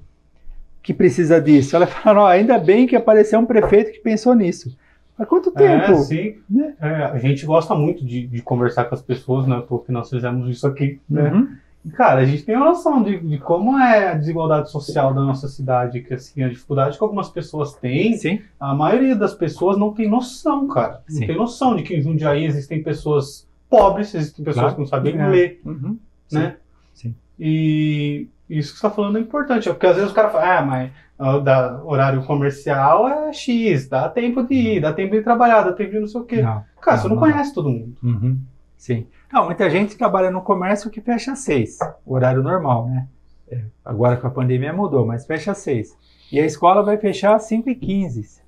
que 0.83 0.93
precisa 0.93 1.41
disso. 1.41 1.75
Ela 1.75 1.87
fala, 1.87 2.29
ainda 2.29 2.59
bem 2.59 2.85
que 2.85 2.95
apareceu 2.95 3.39
um 3.39 3.45
prefeito 3.45 3.91
que 3.91 3.99
pensou 3.99 4.35
nisso. 4.35 4.75
Há 5.17 5.25
quanto 5.25 5.49
é, 5.49 5.51
tempo? 5.53 5.91
É, 5.93 5.95
sim. 5.95 6.35
Né? 6.49 6.73
É, 6.79 6.87
a 7.05 7.17
gente 7.17 7.45
gosta 7.45 7.73
muito 7.73 8.05
de, 8.05 8.27
de, 8.27 8.41
conversar 8.41 8.85
com 8.85 8.93
as 8.93 9.01
pessoas, 9.01 9.47
né? 9.47 9.63
Porque 9.67 9.91
nós 9.91 10.09
fizemos 10.09 10.49
isso 10.49 10.67
aqui, 10.67 10.99
né? 11.09 11.31
Uhum. 11.31 11.47
Cara, 11.93 12.21
a 12.21 12.25
gente 12.25 12.43
tem 12.43 12.55
uma 12.55 12.65
noção 12.65 13.03
de, 13.03 13.19
de, 13.19 13.37
como 13.37 13.77
é 13.77 14.09
a 14.09 14.13
desigualdade 14.15 14.71
social 14.71 15.13
da 15.13 15.21
nossa 15.21 15.47
cidade, 15.47 16.01
que 16.01 16.13
assim, 16.15 16.41
a 16.41 16.49
dificuldade 16.49 16.97
que 16.97 17.03
algumas 17.03 17.29
pessoas 17.29 17.73
têm, 17.73 18.17
Sim. 18.17 18.41
a 18.59 18.73
maioria 18.73 19.15
das 19.15 19.33
pessoas 19.35 19.77
não 19.77 19.93
tem 19.93 20.09
noção, 20.09 20.67
cara. 20.67 21.03
Não 21.07 21.17
Sim. 21.17 21.27
tem 21.27 21.37
noção 21.37 21.75
de 21.75 21.83
que 21.83 21.95
em 21.95 22.01
Jundiaí 22.01 22.45
existem 22.45 22.81
pessoas 22.81 23.47
pobres, 23.69 24.15
existem 24.15 24.43
pessoas 24.43 24.63
claro. 24.63 24.75
que 24.75 24.81
não 24.81 24.87
sabem 24.87 25.19
é. 25.19 25.27
ler, 25.27 25.61
uhum. 25.63 25.97
né? 26.31 26.57
Sim. 26.93 27.13
E 27.39 28.27
isso 28.49 28.73
que 28.73 28.79
você 28.79 28.87
está 28.87 28.89
falando 28.89 29.17
é 29.17 29.21
importante, 29.21 29.69
porque 29.69 29.87
às 29.87 29.95
vezes 29.95 30.11
o 30.11 30.15
cara 30.15 30.29
fala, 30.29 30.59
ah, 30.59 30.61
mas 30.65 30.91
o 31.19 31.39
da 31.39 31.81
horário 31.83 32.23
comercial 32.23 33.07
é 33.07 33.33
X, 33.33 33.87
dá 33.87 34.09
tempo 34.09 34.43
de 34.43 34.53
ir, 34.53 34.81
dá 34.81 34.91
tempo 34.93 35.15
de 35.15 35.21
trabalhar, 35.21 35.63
dá 35.63 35.73
tempo 35.73 35.91
de 35.91 35.99
não 35.99 36.07
sei 36.07 36.21
o 36.21 36.23
quê. 36.23 36.41
Não, 36.41 36.63
cara, 36.81 36.97
não, 36.97 37.03
você 37.03 37.07
não, 37.07 37.15
não 37.15 37.21
conhece 37.21 37.53
todo 37.53 37.69
mundo. 37.69 37.95
Uhum. 38.03 38.39
Sim. 38.77 39.07
Não, 39.35 39.47
muita 39.47 39.69
gente 39.69 39.97
trabalha 39.97 40.31
no 40.31 40.41
comércio 40.41 40.89
que 40.89 41.01
fecha 41.01 41.33
às 41.33 41.39
seis, 41.39 41.77
horário 42.05 42.41
normal, 42.41 42.87
né? 42.87 43.05
É, 43.51 43.63
agora 43.83 44.15
com 44.15 44.27
a 44.27 44.31
pandemia 44.31 44.71
mudou, 44.71 45.05
mas 45.05 45.25
fecha 45.25 45.51
às 45.51 45.57
seis. 45.57 45.93
E 46.31 46.39
a 46.39 46.45
escola 46.45 46.81
vai 46.81 46.97
fechar 46.97 47.35
às 47.35 47.43
cinco 47.43 47.69
e 47.69 47.75
quinze. 47.75 48.41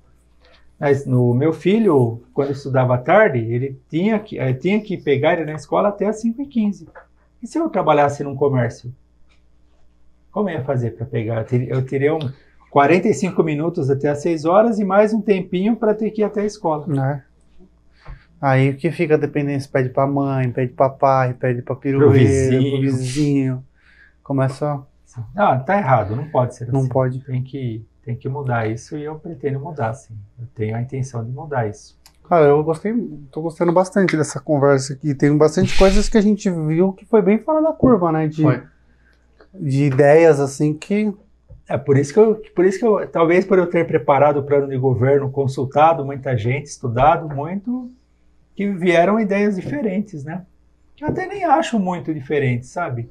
Mas 0.80 1.04
no 1.04 1.34
meu 1.34 1.52
filho, 1.52 2.22
quando 2.32 2.52
estudava 2.52 2.94
à 2.94 2.98
tarde, 2.98 3.38
ele 3.38 3.78
tinha 3.90 4.18
que, 4.18 4.38
ele 4.38 4.54
tinha 4.54 4.80
que 4.80 4.96
pegar 4.96 5.34
ele 5.34 5.44
na 5.44 5.56
escola 5.56 5.90
até 5.90 6.06
às 6.06 6.22
cinco 6.22 6.40
e 6.40 6.46
quinze. 6.46 6.88
E 7.42 7.46
se 7.46 7.58
eu 7.58 7.68
trabalhasse 7.68 8.24
num 8.24 8.34
comércio? 8.34 8.90
Como 10.32 10.48
ia 10.48 10.64
fazer 10.64 10.92
para 10.92 11.04
pegar? 11.04 11.44
Eu 11.52 11.84
teria 11.84 12.14
um 12.14 12.32
45 12.70 13.42
minutos 13.42 13.90
até 13.90 14.08
às 14.08 14.22
6 14.22 14.46
horas 14.46 14.78
e 14.78 14.84
mais 14.86 15.12
um 15.12 15.20
tempinho 15.20 15.76
para 15.76 15.92
ter 15.92 16.10
que 16.12 16.22
ir 16.22 16.24
até 16.24 16.40
a 16.40 16.46
escola. 16.46 16.86
É. 17.12 17.27
Aí 18.40 18.70
o 18.70 18.76
que 18.76 18.90
fica 18.90 19.18
dependência 19.18 19.68
pede 19.72 19.88
pra 19.88 20.06
mãe, 20.06 20.50
pede 20.50 20.72
pra 20.72 20.88
pai, 20.88 21.34
pede 21.34 21.62
pra 21.62 21.74
pirueiro, 21.74 22.10
pro 22.10 22.18
vizinho. 22.18 22.70
Pro 22.70 22.80
vizinho. 22.80 23.64
Começa. 24.22 24.80
Ah, 25.34 25.58
tá 25.58 25.76
errado, 25.76 26.14
não 26.14 26.28
pode 26.28 26.54
ser 26.54 26.66
não 26.66 26.80
assim. 26.80 26.82
Não 26.82 26.88
pode. 26.88 27.20
Tem 27.24 27.42
que, 27.42 27.84
tem 28.04 28.14
que 28.14 28.28
mudar 28.28 28.68
isso 28.68 28.96
e 28.96 29.02
eu 29.02 29.16
pretendo 29.16 29.58
mudar, 29.58 29.92
sim. 29.94 30.14
Eu 30.38 30.46
tenho 30.54 30.76
a 30.76 30.80
intenção 30.80 31.24
de 31.24 31.32
mudar 31.32 31.68
isso. 31.68 31.98
Cara, 32.28 32.44
eu 32.44 32.62
gostei, 32.62 32.92
tô 33.32 33.40
gostando 33.40 33.72
bastante 33.72 34.16
dessa 34.16 34.38
conversa 34.38 34.92
aqui. 34.92 35.14
Tem 35.14 35.34
bastante 35.36 35.76
coisas 35.76 36.08
que 36.08 36.18
a 36.18 36.20
gente 36.20 36.50
viu 36.50 36.92
que 36.92 37.06
foi 37.06 37.22
bem 37.22 37.38
fora 37.38 37.62
da 37.62 37.72
curva, 37.72 38.12
né? 38.12 38.28
De, 38.28 38.42
foi. 38.42 38.62
de 39.54 39.84
ideias 39.84 40.38
assim 40.38 40.74
que 40.74 41.12
é 41.66 41.76
por 41.76 41.98
isso 41.98 42.12
que 42.12 42.18
eu, 42.18 42.34
por 42.54 42.64
isso 42.64 42.78
que 42.78 42.86
eu, 42.86 43.06
talvez 43.08 43.44
por 43.44 43.58
eu 43.58 43.66
ter 43.66 43.86
preparado 43.86 44.38
o 44.38 44.42
plano 44.42 44.68
de 44.68 44.76
governo, 44.76 45.30
consultado 45.30 46.04
muita 46.04 46.36
gente, 46.36 46.66
estudado 46.66 47.34
muito, 47.34 47.90
que 48.58 48.66
vieram 48.72 49.20
ideias 49.20 49.54
diferentes, 49.54 50.24
né? 50.24 50.42
Eu 51.00 51.06
até 51.06 51.28
nem 51.28 51.44
acho 51.44 51.78
muito 51.78 52.12
diferentes, 52.12 52.68
sabe? 52.70 53.08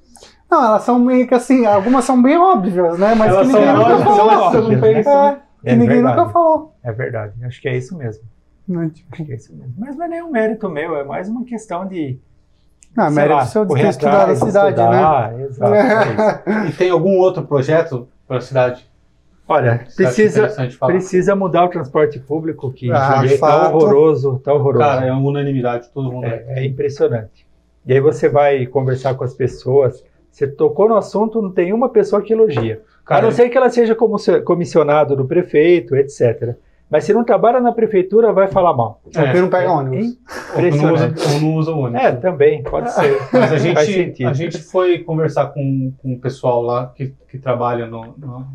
Não, 0.51 0.61
elas 0.61 0.83
são 0.83 0.99
meio 0.99 1.25
que 1.25 1.33
assim, 1.33 1.65
algumas 1.65 2.03
são 2.03 2.21
bem 2.21 2.37
óbvias, 2.37 2.99
né? 2.99 3.15
Mas 3.15 3.31
elas 3.31 3.47
que 3.47 3.53
ninguém 3.53 3.73
nunca 3.73 3.97
falou. 4.03 4.41
Óbvias, 4.41 5.05
né? 5.05 5.41
é, 5.63 5.71
é 5.71 5.75
ninguém 5.77 5.95
verdade. 5.95 6.17
nunca 6.17 6.29
falou. 6.33 6.75
É 6.83 6.91
verdade, 6.91 7.45
acho 7.45 7.61
que 7.61 7.69
é 7.69 7.77
isso 7.77 7.97
mesmo. 7.97 8.25
Não, 8.67 8.89
tipo... 8.89 9.07
Acho 9.13 9.23
que 9.23 9.31
é 9.31 9.35
isso 9.37 9.55
mesmo. 9.55 9.73
Mas 9.77 9.95
não 9.95 10.03
é 10.03 10.07
nenhum 10.09 10.29
mérito 10.29 10.67
meu, 10.67 10.97
é 10.97 11.05
mais 11.05 11.29
uma 11.29 11.45
questão 11.45 11.87
de. 11.87 12.19
Não, 12.93 13.09
mérito 13.09 13.35
lá, 13.35 13.45
seu 13.45 13.63
de 13.63 13.73
ter 13.73 13.87
estudado 13.87 14.31
a 14.31 14.35
cidade, 14.35 14.69
estudar, 14.71 15.31
né? 15.31 15.43
Exato. 15.45 15.73
É 15.73 16.67
e 16.67 16.73
tem 16.73 16.89
algum 16.89 17.17
outro 17.19 17.47
projeto 17.47 18.09
para 18.27 18.39
a 18.39 18.41
cidade? 18.41 18.85
Olha, 19.47 19.85
precisa, 19.95 20.49
precisa 20.85 21.35
mudar 21.35 21.65
o 21.65 21.69
transporte 21.69 22.19
público 22.19 22.71
que 22.71 22.91
ah, 22.91 23.21
está 23.23 23.69
horroroso, 23.69 24.41
tá 24.43 24.53
horroroso. 24.53 24.83
Cara, 24.83 25.05
é 25.05 25.11
uma 25.11 25.29
unanimidade, 25.29 25.89
todo 25.93 26.11
mundo. 26.11 26.25
É, 26.25 26.43
é, 26.47 26.65
impressionante. 26.65 27.47
E 27.85 27.93
aí 27.93 28.01
você 28.01 28.27
vai 28.27 28.65
conversar 28.65 29.15
com 29.15 29.23
as 29.23 29.33
pessoas, 29.33 30.03
você 30.29 30.45
tocou 30.45 30.89
no 30.89 30.95
assunto, 30.95 31.41
não 31.41 31.51
tem 31.51 31.71
uma 31.71 31.87
pessoa 31.87 32.21
que 32.21 32.33
elogia. 32.33 32.81
Cara, 33.05 33.21
a 33.21 33.23
não 33.23 33.31
ser 33.31 33.47
que 33.47 33.57
ela 33.57 33.69
seja 33.69 33.95
comissionado 34.43 35.15
do 35.15 35.23
prefeito, 35.23 35.95
etc. 35.95 36.55
Mas 36.89 37.05
se 37.05 37.13
não 37.13 37.23
trabalha 37.23 37.61
na 37.61 37.71
prefeitura, 37.71 38.33
vai 38.33 38.47
falar 38.49 38.73
mal. 38.73 39.01
É, 39.15 39.23
porque 39.23 39.41
não 39.41 39.49
pega 39.49 39.71
ônibus. 39.71 40.17
Ou 40.55 40.61
não, 40.61 40.93
usa, 40.93 41.15
ou 41.33 41.41
não 41.41 41.55
usa 41.55 41.71
ônibus. 41.71 42.01
É, 42.01 42.11
também, 42.13 42.63
pode 42.63 42.91
ser. 42.91 43.17
Mas 43.31 43.51
a 43.53 43.57
gente, 43.57 44.25
a 44.25 44.33
gente 44.33 44.57
foi 44.57 44.99
conversar 44.99 45.47
com, 45.47 45.93
com 46.01 46.13
o 46.13 46.19
pessoal 46.19 46.61
lá 46.61 46.87
que, 46.87 47.13
que 47.29 47.37
trabalha 47.37 47.87
no, 47.87 48.13
no 48.17 48.47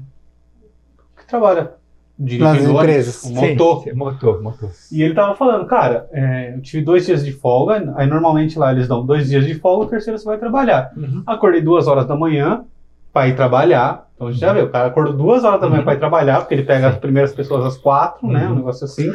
trabalha 1.32 1.72
dirigindo 2.18 2.72
empresas. 2.72 3.24
O 3.24 3.32
motor. 3.32 3.82
Sim, 3.82 3.92
motor, 3.94 4.42
motor. 4.42 4.70
E 4.90 5.02
ele 5.02 5.14
tava 5.14 5.34
falando, 5.34 5.66
cara, 5.66 6.08
é, 6.12 6.54
eu 6.54 6.60
tive 6.60 6.84
dois 6.84 7.06
dias 7.06 7.24
de 7.24 7.32
folga, 7.32 7.92
aí 7.96 8.06
normalmente 8.06 8.58
lá 8.58 8.72
eles 8.72 8.86
dão 8.86 9.04
dois 9.04 9.28
dias 9.28 9.46
de 9.46 9.54
folga, 9.54 9.86
o 9.86 9.88
terceiro 9.88 10.18
você 10.18 10.24
vai 10.24 10.38
trabalhar. 10.38 10.92
Uhum. 10.96 11.22
Acordei 11.26 11.60
duas 11.60 11.88
horas 11.88 12.06
da 12.06 12.14
manhã 12.14 12.64
para 13.12 13.28
ir 13.28 13.36
trabalhar. 13.36 14.08
Então 14.14 14.28
a 14.28 14.30
gente 14.30 14.40
já 14.40 14.48
uhum. 14.48 14.54
vê, 14.54 14.62
o 14.62 14.70
cara 14.70 14.88
acordou 14.88 15.14
duas 15.14 15.44
horas 15.44 15.60
da 15.60 15.68
manhã 15.68 15.80
uhum. 15.80 15.84
para 15.84 15.94
ir 15.94 15.98
trabalhar, 15.98 16.38
porque 16.40 16.54
ele 16.54 16.64
pega 16.64 16.88
Sim. 16.88 16.94
as 16.94 17.00
primeiras 17.00 17.34
pessoas 17.34 17.64
às 17.64 17.76
quatro, 17.76 18.26
né? 18.28 18.46
Um 18.46 18.50
uhum. 18.50 18.56
negócio 18.56 18.84
assim. 18.84 19.12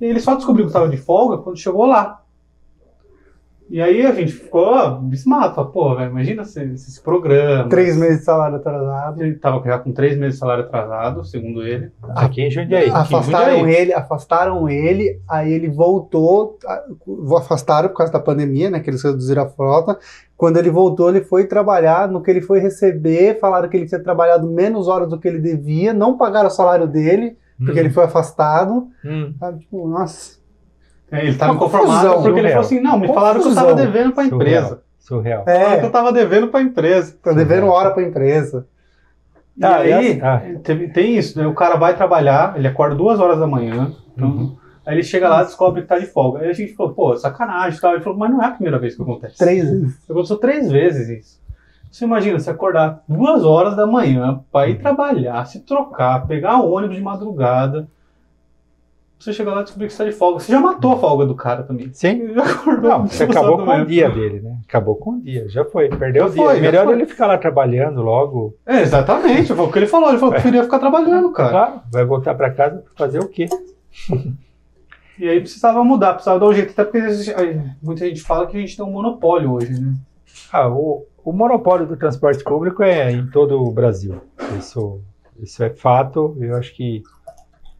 E 0.00 0.04
ele 0.04 0.20
só 0.20 0.34
descobriu 0.34 0.66
que 0.66 0.70
estava 0.70 0.88
de 0.88 0.96
folga 0.96 1.38
quando 1.38 1.58
chegou 1.58 1.86
lá. 1.86 2.20
E 3.70 3.80
aí 3.80 4.04
a 4.04 4.12
gente 4.12 4.32
ficou 4.32 4.74
falou, 5.54 5.70
pô, 5.70 5.96
véio, 5.96 6.10
imagina 6.10 6.42
esse, 6.42 6.62
esse, 6.64 7.00
programa. 7.00 7.68
Três 7.68 7.96
meses 7.96 8.18
de 8.18 8.24
salário 8.24 8.56
atrasado. 8.56 9.22
Ele 9.22 9.34
tava 9.36 9.62
já 9.64 9.78
com 9.78 9.90
três 9.90 10.18
meses 10.18 10.34
de 10.34 10.40
salário 10.40 10.64
atrasado, 10.64 11.24
segundo 11.24 11.62
ele. 11.62 11.90
Aqui 12.14 12.42
em 12.42 12.50
Jundiaí. 12.50 12.90
Afastaram 12.90 13.58
Jundiaí. 13.60 13.74
ele, 13.74 13.94
afastaram 13.94 14.68
ele, 14.68 15.20
aí 15.28 15.52
ele 15.52 15.70
voltou, 15.70 16.58
afastaram 17.36 17.88
por 17.88 17.96
causa 17.96 18.12
da 18.12 18.20
pandemia, 18.20 18.68
né, 18.68 18.80
que 18.80 18.90
eles 18.90 19.02
reduziram 19.02 19.44
a 19.44 19.48
frota. 19.48 19.98
Quando 20.36 20.58
ele 20.58 20.70
voltou, 20.70 21.08
ele 21.08 21.22
foi 21.22 21.46
trabalhar, 21.46 22.06
no 22.06 22.22
que 22.22 22.30
ele 22.30 22.42
foi 22.42 22.60
receber, 22.60 23.38
falaram 23.40 23.68
que 23.68 23.76
ele 23.76 23.86
tinha 23.86 24.02
trabalhado 24.02 24.46
menos 24.46 24.88
horas 24.88 25.08
do 25.08 25.18
que 25.18 25.26
ele 25.26 25.38
devia, 25.38 25.94
não 25.94 26.18
pagaram 26.18 26.48
o 26.48 26.52
salário 26.52 26.86
dele, 26.86 27.38
porque 27.56 27.80
hum. 27.80 27.84
ele 27.84 27.90
foi 27.90 28.04
afastado. 28.04 28.88
Hum. 29.02 29.32
Tipo, 29.58 29.88
nossa... 29.88 30.43
É, 31.10 31.20
ele 31.20 31.30
estava 31.30 31.54
inconformado 31.54 32.08
porque 32.08 32.22
surreal. 32.22 32.38
ele 32.38 32.48
falou 32.48 32.64
assim: 32.64 32.80
não, 32.80 32.98
me 32.98 33.06
falaram 33.06 33.40
que 33.40 33.46
eu 33.46 33.50
estava 33.50 33.74
devendo 33.74 34.12
para 34.12 34.22
a 34.22 34.26
empresa. 34.26 34.82
Surreal. 34.98 35.44
É. 35.46 35.58
Falaram 35.58 35.78
que 35.78 35.84
eu 35.84 35.88
estava 35.88 36.12
devendo 36.12 36.48
para 36.48 36.60
a 36.60 36.62
empresa. 36.62 37.16
Tá 37.22 37.32
devendo 37.32 37.66
hora 37.66 37.90
para 37.90 38.02
a 38.02 38.06
empresa. 38.06 38.66
E 39.56 39.64
ah, 39.64 39.76
aí, 39.76 40.20
ah. 40.20 40.42
tem, 40.62 40.88
tem 40.88 41.16
isso, 41.16 41.38
né? 41.38 41.46
O 41.46 41.54
cara 41.54 41.76
vai 41.76 41.94
trabalhar, 41.94 42.54
ele 42.56 42.66
acorda 42.66 42.96
duas 42.96 43.20
horas 43.20 43.38
da 43.38 43.46
manhã. 43.46 43.92
Então, 44.16 44.28
uhum. 44.28 44.56
Aí 44.86 44.96
ele 44.96 45.02
chega 45.02 45.28
lá 45.28 45.42
e 45.42 45.46
descobre 45.46 45.82
que 45.82 45.88
tá 45.88 45.98
de 45.98 46.06
folga. 46.06 46.40
Aí 46.40 46.50
a 46.50 46.52
gente 46.52 46.74
falou, 46.74 46.92
pô, 46.92 47.16
sacanagem 47.16 47.80
tal. 47.80 47.94
Ele 47.94 48.02
falou, 48.02 48.18
mas 48.18 48.30
não 48.30 48.42
é 48.42 48.46
a 48.46 48.50
primeira 48.50 48.78
vez 48.78 48.94
que 48.94 49.02
acontece. 49.02 49.38
Três 49.38 49.70
vezes. 49.70 50.10
Aconteceu 50.10 50.36
três 50.36 50.70
vezes 50.70 51.08
isso. 51.08 51.44
Você 51.90 52.04
imagina, 52.04 52.38
você 52.38 52.50
acordar 52.50 53.02
duas 53.08 53.44
horas 53.44 53.76
da 53.76 53.86
manhã 53.86 54.42
para 54.52 54.68
ir 54.68 54.80
trabalhar, 54.80 55.44
se 55.46 55.60
trocar, 55.60 56.26
pegar 56.26 56.60
ônibus 56.60 56.96
de 56.96 57.02
madrugada, 57.02 57.88
você 59.18 59.32
chega 59.32 59.52
lá 59.52 59.60
e 59.60 59.64
descobrir 59.64 59.86
que 59.86 59.92
está 59.92 60.04
de 60.04 60.12
folga. 60.12 60.40
Você 60.40 60.52
já 60.52 60.60
matou 60.60 60.92
a 60.92 60.98
folga 60.98 61.24
do 61.24 61.34
cara 61.34 61.62
também. 61.62 61.90
Sim. 61.92 62.34
já 62.34 62.44
acordou. 62.44 62.90
Não, 62.90 63.06
você 63.06 63.24
acabou 63.24 63.64
com 63.64 63.70
o 63.70 63.86
dia 63.86 64.10
dele, 64.10 64.40
né? 64.40 64.58
Acabou 64.68 64.96
com 64.96 65.10
o 65.12 65.20
dia. 65.20 65.48
Já 65.48 65.64
foi. 65.64 65.88
Perdeu 65.88 66.24
já 66.24 66.28
o 66.28 66.32
dia. 66.32 66.44
Foi, 66.44 66.60
Melhor 66.60 66.92
ele 66.92 67.06
ficar 67.06 67.26
lá 67.26 67.38
trabalhando 67.38 68.02
logo. 68.02 68.54
É, 68.66 68.82
exatamente. 68.82 69.54
Foi 69.54 69.64
o 69.64 69.72
que 69.72 69.78
ele 69.78 69.86
falou. 69.86 70.10
Ele 70.10 70.18
falou 70.18 70.34
que 70.34 70.40
preferia 70.40 70.64
ficar 70.64 70.78
trabalhando, 70.78 71.32
cara. 71.32 71.50
Claro. 71.50 71.80
Vai 71.90 72.04
voltar 72.04 72.34
para 72.34 72.50
casa 72.50 72.78
para 72.78 73.06
fazer 73.06 73.20
o 73.20 73.28
quê? 73.28 73.48
e 75.18 75.28
aí 75.28 75.40
precisava 75.40 75.82
mudar, 75.82 76.14
precisava 76.14 76.40
dar 76.40 76.46
um 76.46 76.52
jeito. 76.52 76.72
Até 76.72 76.84
porque 76.84 77.34
muita 77.82 78.06
gente 78.06 78.20
fala 78.20 78.46
que 78.46 78.56
a 78.56 78.60
gente 78.60 78.76
tem 78.76 78.84
um 78.84 78.90
monopólio 78.90 79.52
hoje, 79.52 79.72
né? 79.80 79.94
Ah, 80.52 80.68
o, 80.68 81.06
o 81.24 81.32
monopólio 81.32 81.86
do 81.86 81.96
transporte 81.96 82.44
público 82.44 82.82
é 82.82 83.10
em 83.10 83.26
todo 83.28 83.62
o 83.62 83.72
Brasil. 83.72 84.20
Isso, 84.58 85.00
isso 85.40 85.64
é 85.64 85.70
fato. 85.70 86.36
Eu 86.38 86.56
acho 86.56 86.74
que 86.74 87.02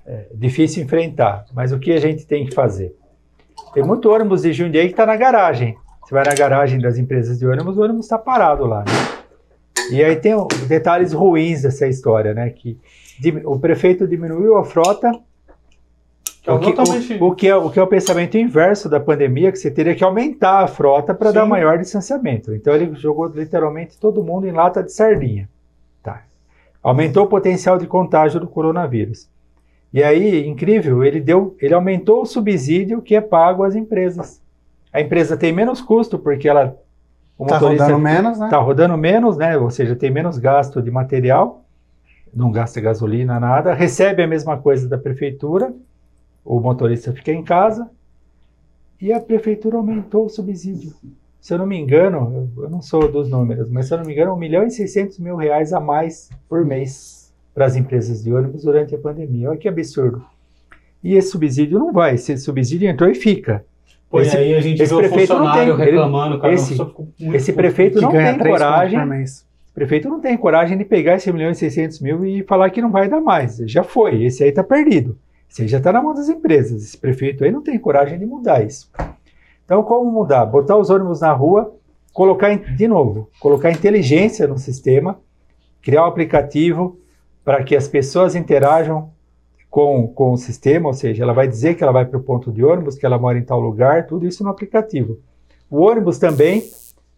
é 0.07 0.27
difícil 0.35 0.83
enfrentar, 0.83 1.45
mas 1.55 1.73
o 1.73 1.79
que 1.79 1.93
a 1.93 2.01
gente 2.01 2.27
tem 2.27 2.45
que 2.47 2.55
fazer? 2.55 2.95
Tem 3.73 3.83
muito 3.83 4.11
ônibus 4.11 4.43
de 4.43 4.53
Jundiaí 4.53 4.87
que 4.87 4.93
está 4.93 5.07
na 5.07 5.17
garagem. 5.17 5.77
Você 6.05 6.15
vai 6.15 6.25
na 6.25 6.35
garagem 6.35 6.79
das 6.79 6.99
empresas 6.99 7.39
de 7.39 7.47
ônibus, 7.47 7.77
o 7.79 7.83
ônibus 7.83 8.05
está 8.07 8.19
parado 8.19 8.67
lá, 8.67 8.81
né? 8.81 8.93
E 9.91 10.03
aí 10.03 10.17
tem 10.17 10.35
detalhes 10.69 11.13
ruins 11.13 11.63
dessa 11.63 11.87
história, 11.87 12.33
né? 12.35 12.51
Que 12.51 12.79
o 13.45 13.59
prefeito 13.59 14.07
diminuiu 14.07 14.57
a 14.57 14.65
frota 14.65 15.11
Que 16.43 16.51
é 16.51 16.53
o, 16.53 16.59
que, 16.59 16.73
totalmente- 16.73 17.15
o, 17.15 17.27
o 17.29 17.35
que 17.35 17.49
é, 17.49 17.57
o 17.57 17.71
que 17.71 17.79
é 17.79 17.83
o 17.83 17.87
pensamento 17.87 18.37
inverso 18.37 18.89
da 18.89 19.01
pandemia, 19.01 19.51
que 19.51 19.59
você 19.59 19.71
teria 19.71 19.95
que 19.95 20.05
aumentar 20.05 20.61
a 20.61 20.67
frota 20.67 21.15
para 21.15 21.33
dar 21.33 21.47
maior 21.47 21.79
distanciamento. 21.79 22.55
Então 22.55 22.75
ele 22.75 22.95
jogou 22.97 23.27
literalmente 23.27 23.99
todo 23.99 24.23
mundo 24.23 24.47
em 24.47 24.53
lata 24.53 24.83
de 24.83 24.93
sardinha. 24.93 25.49
Tá. 26.03 26.23
Aumentou 26.83 27.25
o 27.25 27.29
potencial 27.29 27.79
de 27.79 27.87
contágio 27.87 28.39
do 28.41 28.47
coronavírus. 28.47 29.29
E 29.95 30.03
aí, 30.03 30.45
incrível, 30.45 31.05
ele 31.05 31.21
deu, 31.21 31.57
ele 31.61 31.73
aumentou 31.73 32.23
o 32.23 32.27
subsídio 32.27 33.01
que 33.01 33.15
é 33.15 33.21
pago 33.21 33.63
às 33.63 33.77
empresas. 33.77 34.43
A 34.93 35.01
empresa 35.01 35.37
tem 35.37 35.53
menos 35.53 35.81
custo 35.81 36.19
porque 36.19 36.49
ela 36.49 36.77
o 37.39 37.47
Tá 37.47 37.55
motorista 37.55 37.85
rodando 37.85 38.03
menos, 38.03 38.39
né? 38.41 38.47
Está 38.47 38.59
rodando 38.59 38.99
menos, 38.99 39.37
né? 39.37 39.57
Ou 39.57 39.71
seja, 39.71 39.95
tem 39.95 40.11
menos 40.11 40.37
gasto 40.37 40.83
de 40.83 40.91
material, 40.91 41.65
não 42.35 42.51
gasta 42.51 42.81
gasolina, 42.81 43.39
nada, 43.39 43.73
recebe 43.73 44.21
a 44.21 44.27
mesma 44.27 44.59
coisa 44.59 44.89
da 44.89 44.99
prefeitura, 44.99 45.73
o 46.45 46.59
motorista 46.59 47.13
fica 47.13 47.31
em 47.31 47.45
casa 47.45 47.89
e 49.01 49.13
a 49.13 49.21
prefeitura 49.21 49.77
aumentou 49.77 50.25
o 50.25 50.29
subsídio. 50.29 50.93
Se 51.41 51.55
eu 51.55 51.59
não 51.59 51.67
me 51.67 51.79
engano, 51.79 52.49
eu 52.57 52.65
eu 52.65 52.71
não 52.71 52.83
sou 52.83 53.11
dos 53.11 53.31
números, 53.31 53.71
mas 53.71 53.87
se 53.87 53.95
eu 53.95 53.99
não 53.99 54.05
me 54.05 54.13
engano, 54.13 54.35
1 54.35 54.37
milhão 54.37 54.67
e 54.67 54.73
600 54.73 55.21
mil 55.21 55.37
reais 55.37 55.73
a 55.73 55.79
mais 55.79 56.31
por 56.49 56.65
mês 56.65 57.14
para 57.55 57.67
as 57.67 57.77
empresas 57.77 58.23
de 58.25 58.33
ônibus 58.33 58.63
durante 58.65 58.95
a 58.95 58.99
pandemia. 58.99 59.51
Olha 59.51 59.59
que 59.59 59.69
absurdo. 59.69 60.25
E 61.03 61.15
esse 61.15 61.29
subsídio 61.31 61.79
não 61.79 61.93
vai, 61.93 62.15
esse 62.15 62.37
subsídio 62.39 62.89
entrou 62.89 63.09
e 63.11 63.15
fica. 63.15 63.65
Esse- 64.15 64.37
e 64.37 64.39
aí 64.39 64.55
a 64.55 64.61
gente 64.61 64.81
esse 64.83 64.91
vê 64.91 64.95
o 64.95 64.99
prefeito 64.99 65.33
não 65.35 65.39
funcionário 65.41 65.77
tem, 65.77 65.85
reclamando, 65.87 66.41
cara. 66.41 66.53
esse- 66.55 66.77
esse 67.35 67.53
prefeito 67.53 68.01
não 68.01 68.11
tem 68.11 68.39
coragem 68.39 68.99
prefeito 69.75 70.09
não 70.09 70.21
tem 70.21 70.37
coragem 70.37 70.79
de 70.79 70.85
pegar 70.85 71.17
esse 71.17 71.29
1 71.31 71.35
milhão 71.35 71.51
e 71.51 71.55
600 71.55 72.01
mil 72.01 72.25
e 72.25 72.45
falar 72.45 72.71
que 72.71 72.81
não 72.81 72.93
vai 72.93 73.09
dar 73.09 73.21
mais. 73.21 73.57
Já 73.67 73.83
foi, 73.83 74.23
esse 74.25 74.43
aí 74.45 74.51
está 74.51 74.63
perdido. 74.63 75.19
Esse 75.51 75.63
aí 75.63 75.69
já 75.69 75.79
está 75.79 75.93
na 75.93 76.01
mão 76.01 76.15
das 76.15 76.29
empresas. 76.29 76.83
Esse 76.85 76.97
prefeito 76.97 77.43
aí 77.45 77.51
não 77.51 77.61
tem 77.63 77.77
coragem 77.79 78.17
de 78.19 78.25
mudar 78.25 78.65
isso. 78.65 78.89
Então, 79.65 79.83
como 79.83 80.11
mudar? 80.11 80.47
Botar 80.47 80.77
os 80.77 80.91
ônibus 80.91 81.21
na 81.23 81.33
rua, 81.33 81.75
colocar, 82.13 82.55
de 82.57 82.87
novo, 82.87 83.29
colocar 83.41 83.71
inteligência 83.73 84.47
no 84.47 84.59
sistema, 84.59 85.19
criar 85.83 86.05
um 86.05 86.09
aplicativo 86.09 86.99
para 87.45 87.63
que 87.63 87.77
as 87.77 87.87
pessoas 87.87 88.35
interajam 88.35 89.11
com, 89.69 90.07
com 90.09 90.33
o 90.33 90.37
sistema, 90.37 90.89
ou 90.89 90.95
seja, 90.95 91.23
ela 91.23 91.33
vai 91.33 91.49
dizer 91.49 91.75
que 91.75 91.83
ela 91.83 91.93
vai 91.93 92.07
para 92.07 92.19
o 92.19 92.23
ponto 92.23 92.53
de 92.53 92.65
ônibus, 92.65 92.97
que 92.97 93.05
ela 93.05 93.19
mora 93.19 93.39
em 93.39 93.43
tal 93.43 93.61
lugar, 93.61 94.07
tudo 94.07 94.27
isso 94.27 94.43
no 94.45 94.51
aplicativo. 94.51 95.19
O 95.69 95.81
ônibus 95.81 96.19
também 96.19 96.63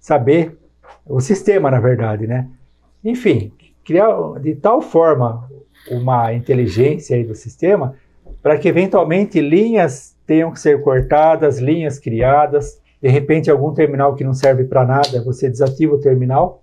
saber 0.01 0.59
o 1.05 1.21
sistema, 1.21 1.71
na 1.71 1.79
verdade, 1.79 2.27
né? 2.27 2.49
Enfim, 3.05 3.53
criar 3.85 4.41
de 4.41 4.55
tal 4.55 4.81
forma 4.81 5.49
uma 5.91 6.33
inteligência 6.33 7.17
aí 7.17 7.25
do 7.25 7.35
sistema 7.35 7.95
para 8.43 8.59
que 8.59 8.69
eventualmente 8.69 9.41
linhas 9.41 10.17
tenham 10.27 10.51
que 10.51 10.61
ser 10.61 10.83
cortadas, 10.83 11.59
linhas 11.59 11.99
criadas, 11.99 12.81
de 13.01 13.09
repente 13.09 13.51
algum 13.51 13.73
terminal 13.73 14.15
que 14.15 14.25
não 14.25 14.35
serve 14.35 14.65
para 14.65 14.85
nada, 14.85 15.23
você 15.23 15.49
desativa 15.49 15.95
o 15.95 16.01
terminal. 16.01 16.63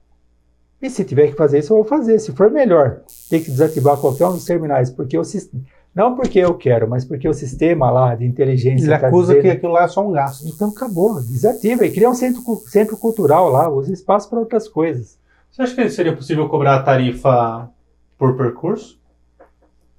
E 0.84 0.89
se 0.89 1.03
tiver 1.05 1.27
que 1.27 1.34
fazer 1.38 1.60
isso, 1.60 1.72
eu 1.72 1.77
vou 1.77 1.85
fazer. 1.85 2.19
Se 2.19 2.34
for 2.34 2.51
melhor, 2.51 2.97
ter 3.30 3.39
que 3.39 3.49
desativar 3.49 3.95
qualquer 3.97 4.26
um 4.27 4.34
dos 4.34 4.43
terminais, 4.43 4.89
porque 4.91 5.18
o 5.18 5.23
sis- 5.23 5.49
não 5.95 6.14
porque 6.15 6.39
eu 6.39 6.53
quero, 6.55 6.89
mas 6.89 7.05
porque 7.05 7.27
o 7.30 7.34
sistema 7.34 7.89
lá 7.89 8.14
de 8.15 8.26
inteligência 8.26 8.85
Ele 8.91 8.97
tá 8.99 9.07
acusa 9.07 9.34
dizendo- 9.34 9.41
que 9.43 9.49
aquilo 9.57 9.72
lá 9.72 9.84
é 9.84 9.88
só 9.88 10.05
um 10.05 10.11
gasto. 10.11 10.45
então 10.47 10.69
acabou, 10.69 11.15
desativa 11.22 11.85
e 11.85 11.91
cria 11.91 12.10
um 12.10 12.14
centro, 12.14 12.41
centro 12.68 12.97
cultural 12.97 13.47
lá, 13.49 13.69
usa 13.69 13.93
espaço 13.93 14.30
para 14.30 14.39
outras 14.39 14.68
coisas. 14.68 15.18
Você 15.49 15.61
acha 15.61 15.73
que 15.76 15.89
seria 15.89 16.14
possível 16.15 16.49
cobrar 16.49 16.76
a 16.76 16.84
tarifa 16.84 17.69
por 18.18 18.35
percurso? 18.35 18.99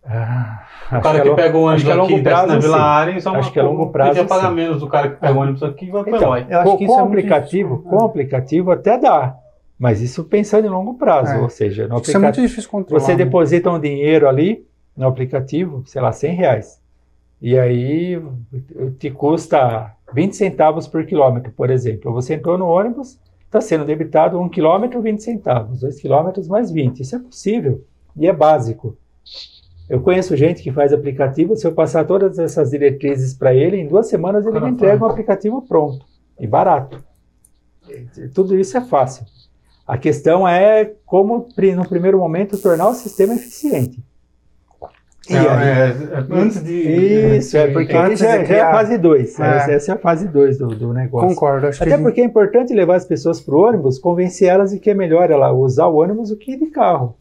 Ah, 0.06 0.66
O 0.92 1.00
cara 1.00 1.20
que, 1.22 1.28
é 1.30 1.34
pega 1.34 1.56
o 1.56 1.62
ônibus 1.62 1.88
aqui 1.88 2.20
desce 2.20 2.46
na 2.46 2.58
Vila. 2.58 2.76
Arens, 2.78 3.24
é 3.24 3.30
uma 3.30 3.38
Acho 3.38 3.50
que 3.52 3.58
a 3.58 3.62
longo 3.62 3.86
prazo, 3.90 4.10
Podia 4.10 4.24
pagar 4.26 4.48
sim. 4.50 4.54
menos 4.54 4.80
do 4.80 4.86
cara 4.86 5.08
que 5.08 5.16
pega 5.18 5.32
o 5.32 5.40
ônibus 5.40 5.62
aqui 5.62 5.86
e 5.86 5.90
vai 5.90 6.04
para 6.04 6.16
Então. 6.16 6.36
Eu 6.36 6.58
acho 6.60 6.70
com, 6.72 6.76
que 6.76 6.84
isso 6.84 6.92
com 6.92 7.00
é 7.00 7.02
muito 7.04 7.12
aplicativo, 7.18 7.76
difícil. 7.76 7.90
com 7.90 8.02
É. 8.02 8.06
aplicativo 8.06 8.70
até 8.70 8.98
dá, 8.98 9.34
mas 9.78 10.00
isso 10.00 10.24
pensando 10.24 10.66
em 10.66 10.70
longo 10.70 10.94
prazo, 10.94 11.32
É. 11.32 11.38
ou 11.40 11.48
seja, 11.48 11.88
no 11.88 11.96
Isso 11.98 12.10
é 12.10 12.14
muito 12.14 12.26
aplicativo 12.26 12.46
difícil 12.46 12.70
controlar. 12.70 13.00
você 13.00 13.12
né? 13.12 13.24
deposita 13.24 13.70
um 13.70 13.80
dinheiro 13.80 14.28
ali 14.28 14.66
no 14.96 15.06
aplicativo, 15.06 15.82
sei 15.86 16.00
lá, 16.00 16.12
100 16.12 16.34
reais, 16.34 16.80
e 17.42 17.58
aí 17.58 18.22
te 18.98 19.10
custa 19.10 19.92
20 20.12 20.34
centavos 20.36 20.86
por 20.86 21.04
quilômetro, 21.04 21.52
por 21.52 21.70
exemplo. 21.70 22.12
Você 22.12 22.34
entrou 22.34 22.56
no 22.56 22.66
ônibus, 22.66 23.18
está 23.44 23.60
sendo 23.60 23.84
debitado 23.84 24.40
um 24.40 24.48
quilômetro 24.48 25.02
20 25.02 25.22
centavos, 25.22 25.80
dois 25.80 26.00
quilômetros 26.00 26.48
mais 26.48 26.70
20. 26.70 27.00
Isso 27.00 27.16
é 27.16 27.18
possível 27.18 27.84
e 28.16 28.26
é 28.26 28.32
básico. 28.32 28.96
Eu 29.90 30.00
conheço 30.00 30.34
gente 30.36 30.62
que 30.62 30.72
faz 30.72 30.92
aplicativo, 30.92 31.56
se 31.56 31.66
eu 31.66 31.72
passar 31.72 32.06
todas 32.06 32.38
essas 32.38 32.70
diretrizes 32.70 33.34
para 33.34 33.52
ele, 33.54 33.76
em 33.76 33.86
duas 33.86 34.06
semanas 34.08 34.46
ele 34.46 34.58
me 34.60 34.70
entrega 34.70 35.04
um 35.04 35.08
aplicativo 35.08 35.60
pronto 35.62 36.06
e 36.40 36.46
barato. 36.46 37.04
Tudo 38.34 38.56
isso 38.58 38.76
é 38.76 38.80
fácil. 38.80 39.26
A 39.86 39.98
questão 39.98 40.48
é 40.48 40.92
como, 41.04 41.48
no 41.76 41.88
primeiro 41.88 42.18
momento, 42.18 42.56
tornar 42.56 42.88
o 42.88 42.94
sistema 42.94 43.34
eficiente. 43.34 44.02
É, 45.28 45.38
aí- 45.38 45.46
é, 45.46 45.88
é, 45.88 46.26
antes 46.30 46.62
de. 46.62 47.36
isso, 47.36 47.56
é 47.56 47.68
porque 47.68 47.96
Antes 47.96 48.18
já, 48.18 48.36
de 48.36 48.44
já 48.44 48.56
é 48.56 48.60
a 48.60 48.70
fase 48.70 48.98
2. 48.98 49.40
É. 49.40 49.74
Essa 49.74 49.92
é 49.92 49.94
a 49.94 49.98
fase 49.98 50.28
2 50.28 50.58
do, 50.58 50.68
do 50.68 50.92
negócio. 50.92 51.28
Concordo. 51.28 51.66
Acho 51.66 51.82
Até 51.82 51.96
que 51.96 52.02
porque 52.02 52.20
é 52.20 52.24
importante 52.24 52.74
levar 52.74 52.96
as 52.96 53.06
pessoas 53.06 53.40
para 53.40 53.54
o 53.54 53.58
ônibus, 53.58 53.98
convencer 53.98 54.48
elas 54.48 54.70
de 54.70 54.78
que 54.78 54.90
é 54.90 54.94
melhor 54.94 55.30
ela 55.30 55.50
usar 55.52 55.86
o 55.86 55.96
ônibus 55.96 56.28
do 56.28 56.36
que 56.36 56.52
ir 56.52 56.58
de 56.58 56.66
carro. 56.66 57.16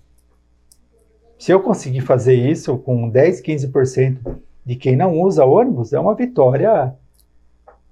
Se 1.40 1.52
eu 1.52 1.61
conseguir 1.61 2.02
fazer 2.02 2.35
isso 2.35 2.77
com 2.77 3.10
10, 3.10 3.41
15% 3.41 4.18
de 4.65 4.76
quem 4.76 4.95
não 4.95 5.19
usa 5.19 5.45
ônibus, 5.45 5.94
é 5.94 5.99
uma 5.99 6.15
vitória 6.15 6.94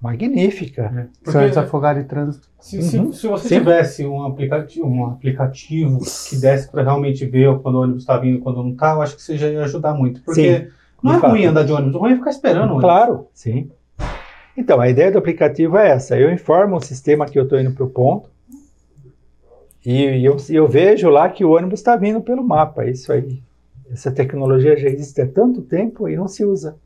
magnífica. 0.02 1.08
você 1.22 1.32
vai 1.32 1.48
desafogar 1.48 1.94
de 1.94 2.04
trânsito. 2.04 2.48
Se, 2.58 2.82
se- 2.82 2.98
Uhum. 2.98 3.12
se 3.12 3.26
você 3.26 3.48
Sim. 3.48 3.58
tivesse 3.58 4.04
um 4.06 4.24
aplicativo, 4.24 4.86
um 4.86 5.06
aplicativo 5.06 5.98
que 6.28 6.36
desse 6.36 6.68
para 6.70 6.82
realmente 6.82 7.24
ver 7.24 7.56
quando 7.60 7.76
o 7.76 7.82
ônibus 7.82 8.02
está 8.02 8.18
vindo 8.18 8.38
e 8.38 8.40
quando 8.40 8.62
não 8.62 8.70
está, 8.72 8.92
eu 8.94 9.02
acho 9.02 9.16
que 9.16 9.22
você 9.22 9.36
já 9.38 9.48
ia 9.48 9.62
ajudar 9.64 9.94
muito. 9.94 10.20
Porque 10.22 10.58
Sim, 10.58 10.66
não 11.02 11.12
de 11.12 11.18
é 11.18 11.20
fato. 11.20 11.30
ruim 11.30 11.44
andar 11.46 11.62
de 11.64 11.72
ônibus, 11.72 11.94
o 11.94 11.98
ruim 11.98 12.12
é 12.12 12.16
ficar 12.16 12.30
esperando 12.30 12.64
ônibus. 12.70 12.82
Claro, 12.82 13.26
sim. 13.32 13.70
Então, 14.56 14.80
a 14.80 14.88
ideia 14.88 15.10
do 15.10 15.18
aplicativo 15.18 15.78
é 15.78 15.88
essa. 15.90 16.18
Eu 16.18 16.30
informo 16.32 16.76
o 16.76 16.80
sistema 16.80 17.24
que 17.26 17.38
eu 17.38 17.44
estou 17.44 17.58
indo 17.58 17.72
para 17.72 17.84
o 17.84 17.88
ponto 17.88 18.28
e 19.84 20.24
eu, 20.24 20.36
eu 20.50 20.68
vejo 20.68 21.08
lá 21.08 21.28
que 21.28 21.44
o 21.44 21.50
ônibus 21.56 21.80
está 21.80 21.96
vindo 21.96 22.20
pelo 22.20 22.44
mapa. 22.44 22.84
Isso 22.86 23.12
aí. 23.12 23.40
Essa 23.90 24.10
tecnologia 24.12 24.76
já 24.76 24.88
existe 24.88 25.20
há 25.20 25.26
tanto 25.26 25.62
tempo 25.62 26.08
e 26.08 26.16
não 26.16 26.28
se 26.28 26.44
usa. 26.44 26.76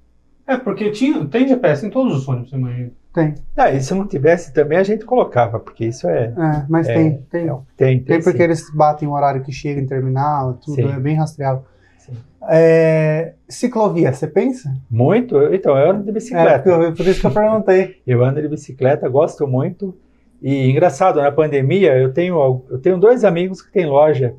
É, 0.47 0.57
porque 0.57 0.91
tinha, 0.91 1.25
tem 1.27 1.47
GPS 1.47 1.85
em 1.85 1.91
todos 1.91 2.17
os 2.17 2.29
ônibus, 2.29 2.53
eu 2.53 2.59
imagino. 2.59 2.91
Tem. 3.17 3.35
Ah, 3.57 3.73
e 3.73 3.81
se 3.81 3.95
não 3.95 4.07
tivesse 4.07 4.53
também 4.53 4.77
a 4.77 4.83
gente 4.83 5.07
colocava, 5.07 5.59
porque 5.59 5.87
isso 5.87 6.07
é. 6.07 6.27
É, 6.27 6.67
mas 6.69 6.87
É, 6.87 6.93
tem. 6.95 7.17
Tem. 7.31 7.49
é, 7.49 7.57
tem, 7.75 8.01
Tem 8.05 8.23
porque 8.23 8.37
sim. 8.37 8.45
eles 8.45 8.71
batem 8.75 9.09
o 9.09 9.13
horário 9.13 9.43
que 9.43 9.51
chega 9.51 9.81
em 9.81 9.87
terminal, 9.87 10.53
tudo 10.63 10.75
Sim. 10.75 10.93
é 10.93 11.01
bem 11.01 11.17
rastreável. 11.17 11.65
Sim. 11.99 12.13
É, 12.47 13.33
ciclovia, 13.49 14.13
você 14.13 14.27
pensa? 14.27 14.71
Muito. 14.91 15.35
Então, 15.55 15.79
eu 15.79 15.91
ando 15.93 16.03
de 16.05 16.11
É, 16.11 16.13
bicicleta. 16.13 16.69
eu- 16.69 16.93
por 16.95 17.07
isso 17.07 17.21
que 17.23 17.27
eu 17.27 17.31
perguntei. 17.31 17.97
Eu 18.07 18.23
ando 18.23 18.43
de 18.43 18.49
bicicleta, 18.49 19.09
gosto 19.09 19.47
muito. 19.49 19.97
E 20.43 20.71
engraçado, 20.71 21.19
na 21.23 21.33
pandemia, 21.33 21.97
eu 21.97 22.13
tenho, 22.13 22.63
eu 22.71 22.79
tenho 22.79 22.99
dois 22.99 23.25
amigos 23.25 23.63
que 23.63 23.73
têm 23.73 23.87
loja 23.87 24.35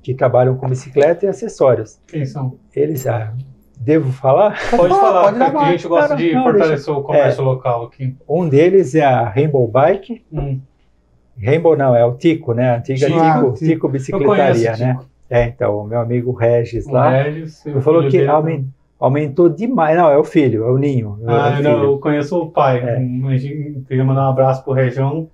que 0.00 0.14
trabalham 0.14 0.56
com 0.56 0.68
bicicleta 0.68 1.26
e 1.26 1.28
acessórios. 1.28 1.98
Quem 2.06 2.24
são? 2.24 2.56
Eles, 2.74 3.04
ah, 3.08 3.34
devo 3.82 4.12
falar? 4.12 4.58
Pode 4.70 4.94
falar, 4.94 5.32
pode 5.32 5.42
a 5.42 5.70
gente 5.72 5.88
gosta 5.88 6.10
Não, 6.10 6.16
de 6.16 6.32
não, 6.34 6.42
fortalecer 6.44 6.94
o 6.94 7.02
comércio 7.02 7.42
local 7.44 7.84
aqui. 7.84 8.16
Um 8.28 8.48
deles 8.48 8.94
é 8.94 9.04
a 9.04 9.28
Rainbow 9.28 9.66
Bike. 9.68 10.24
Hum. 10.32 10.60
Rainbow 11.42 11.76
não, 11.76 11.94
é 11.96 12.04
o 12.04 12.14
Tico, 12.14 12.52
né? 12.54 12.70
A 12.70 12.76
antiga 12.78 13.06
Tico. 13.06 13.12
Tico, 13.18 13.22
Ah, 13.22 13.52
Tico, 13.58 13.88
Bicicletaria, 13.88 14.76
né? 14.76 14.94
Tico. 14.94 15.06
É, 15.28 15.46
então, 15.46 15.78
o 15.78 15.84
meu 15.84 15.98
amigo 15.98 16.32
Regis 16.32 16.86
O 16.86 16.92
lá, 16.92 17.10
Regis, 17.10 17.64
ele 17.64 17.78
o 17.78 17.80
falou 17.80 18.00
filho 18.00 18.10
que 18.12 18.18
dele 18.18 18.30
aumen- 18.30 18.68
aumentou 19.00 19.48
demais. 19.48 19.96
Não, 19.96 20.10
é 20.10 20.16
o 20.18 20.24
filho, 20.24 20.64
é 20.64 20.70
o 20.70 20.76
Ninho. 20.78 21.18
é 21.22 21.24
o 21.24 21.30
Ah, 21.34 21.52
filho. 21.56 21.62
não, 21.70 21.82
eu 21.84 21.98
conheço 21.98 22.38
o 22.38 22.50
pai. 22.50 22.78
É. 22.80 22.96
Queria 23.88 24.04
mandar 24.04 24.26
um 24.26 24.30
abraço 24.30 24.62
pro 24.62 24.72
Região, 24.74 25.28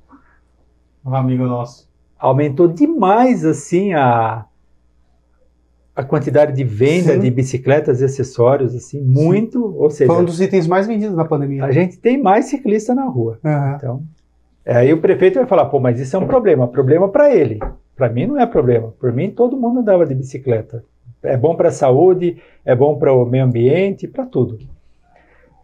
um 1.05 1.15
amigo 1.15 1.45
nosso. 1.45 1.89
aumentou 2.19 2.69
demais 2.69 3.45
assim 3.45 3.93
a 3.95 4.45
a 5.99 6.05
quantidade 6.05 6.53
de 6.53 6.63
venda 6.63 7.15
Sim. 7.15 7.19
de 7.19 7.29
bicicletas 7.29 8.01
e 8.01 8.05
acessórios 8.05 8.73
assim 8.73 9.01
muito 9.03 9.77
ou 9.77 9.91
seja 9.91 10.13
Foi 10.13 10.23
um 10.23 10.25
dos 10.25 10.41
itens 10.41 10.65
mais 10.69 10.87
vendidos 10.87 11.17
na 11.17 11.25
pandemia. 11.25 11.65
a 11.65 11.73
gente 11.73 11.99
tem 11.99 12.23
mais 12.23 12.45
ciclista 12.45 12.95
na 12.95 13.05
rua 13.05 13.41
Aham. 13.45 13.75
então 13.77 14.03
é, 14.65 14.77
aí 14.77 14.93
o 14.93 15.01
prefeito 15.01 15.41
vai 15.41 15.47
falar 15.47 15.65
pô 15.65 15.81
mas 15.81 15.99
isso 15.99 16.15
é 16.15 16.19
um 16.21 16.27
problema 16.29 16.69
problema 16.69 17.09
para 17.09 17.35
ele 17.35 17.59
para 17.97 18.09
mim 18.09 18.29
não 18.29 18.39
é 18.39 18.47
problema 18.47 18.95
por 19.01 19.13
mim 19.13 19.29
todo 19.29 19.57
mundo 19.57 19.81
andava 19.81 20.07
de 20.07 20.15
bicicleta 20.15 20.85
é 21.21 21.37
bom 21.37 21.57
para 21.57 21.69
a 21.69 21.73
saúde 21.73 22.37
é 22.65 22.77
bom 22.77 22.97
para 22.97 23.13
o 23.13 23.27
meio 23.27 23.43
ambiente 23.45 24.07
para 24.07 24.25
tudo 24.25 24.57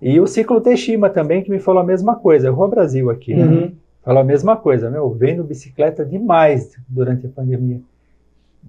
e 0.03 0.19
o 0.19 0.27
ciclo 0.27 0.61
Teshima 0.61 1.09
também 1.09 1.45
que 1.45 1.51
me 1.51 1.61
falou 1.61 1.81
a 1.81 1.87
mesma 1.87 2.17
coisa 2.17 2.51
Rua 2.51 2.67
Brasil 2.67 3.09
aqui 3.09 3.35
né? 3.35 3.45
Uhum. 3.45 3.73
Falou 4.05 4.21
a 4.21 4.25
mesma 4.25 4.55
coisa, 4.55 4.91
meu, 4.91 5.09
vendo 5.15 5.43
bicicleta 5.43 6.05
demais 6.05 6.77
durante 6.87 7.25
a 7.27 7.31
pandemia. 7.31 7.81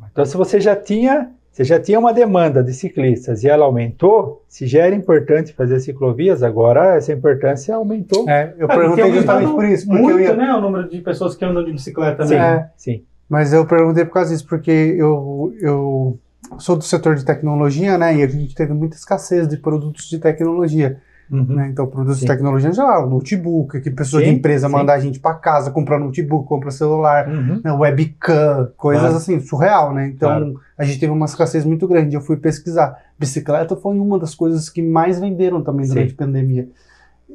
Então, 0.10 0.24
se 0.24 0.38
você 0.38 0.62
já 0.62 0.78
tinha 0.78 1.30
você 1.56 1.64
já 1.64 1.80
tinha 1.80 1.98
uma 1.98 2.12
demanda 2.12 2.62
de 2.62 2.74
ciclistas 2.74 3.42
e 3.42 3.48
ela 3.48 3.64
aumentou, 3.64 4.44
se 4.46 4.68
já 4.68 4.84
era 4.88 4.94
importante 4.94 5.54
fazer 5.54 5.80
ciclovias, 5.80 6.44
agora 6.44 6.98
essa 6.98 7.14
importância 7.14 7.74
aumentou. 7.74 8.30
É, 8.30 8.54
eu 8.58 8.68
Ah, 8.70 8.76
perguntei 8.76 9.10
justamente 9.14 9.52
por 9.54 9.64
isso, 9.64 9.88
porque 9.88 10.02
Muito, 10.02 10.20
eu 10.20 10.26
ia, 10.26 10.36
né? 10.36 10.54
O 10.54 10.60
número 10.60 10.90
de 10.90 11.00
pessoas 11.00 11.34
que 11.34 11.46
andam 11.46 11.64
de 11.64 11.72
bicicleta. 11.72 12.26
Sim, 12.26 12.36
né? 12.36 12.56
É. 12.56 12.70
sim. 12.76 13.04
Mas 13.30 13.54
eu 13.54 13.66
perguntei 13.66 14.04
por 14.04 14.16
causa 14.16 14.34
disso, 14.34 14.46
porque 14.46 14.70
eu, 14.70 15.54
eu 15.62 16.20
sou 16.60 16.76
do 16.76 16.84
setor 16.84 17.16
de 17.16 17.24
tecnologia, 17.24 17.98
né? 17.98 18.18
E 18.18 18.22
a 18.22 18.28
gente 18.28 18.54
teve 18.54 18.74
muita 18.74 18.98
escassez 18.98 19.48
de 19.48 19.56
produtos 19.56 20.10
de 20.10 20.20
tecnologia. 20.20 20.98
Uhum. 21.32 21.44
Né? 21.56 21.70
Então, 21.72 21.88
produtos 21.88 22.20
Sim. 22.20 22.26
de 22.26 22.32
tecnologia 22.32 22.72
já, 22.72 23.06
notebook, 23.06 23.80
que 23.82 23.90
pessoa 23.90 24.22
de 24.22 24.30
Sim, 24.30 24.36
empresa 24.36 24.68
sim. 24.68 24.74
manda 24.74 24.94
a 24.94 25.00
gente 25.00 25.20
para 25.20 25.34
casa, 25.36 25.72
comprar 25.72 26.00
notebook, 26.00 26.48
compra 26.48 26.70
celular, 26.72 27.28
Uhum. 27.28 27.62
né, 27.64 27.72
webcam, 27.72 28.72
coisas 28.78 29.02
Claro. 29.04 29.18
assim, 29.18 29.40
surreal, 29.40 29.94
né? 29.94 30.08
Então, 30.08 30.30
Claro. 30.30 30.60
a 30.78 30.84
gente 30.86 31.00
teve 31.00 31.12
uma 31.12 31.26
escassez 31.26 31.66
muito 31.66 31.88
grande. 31.88 32.16
Eu 32.16 32.22
fui 32.22 32.38
pesquisar. 32.38 32.96
Bicicleta 33.18 33.76
foi 33.76 33.98
uma 33.98 34.20
das 34.20 34.36
coisas 34.36 34.70
que 34.70 34.82
mais 34.82 35.20
venderam 35.20 35.62
também 35.64 35.88
durante 35.88 36.10
Sim. 36.10 36.16
a 36.16 36.26
pandemia. 36.26 36.70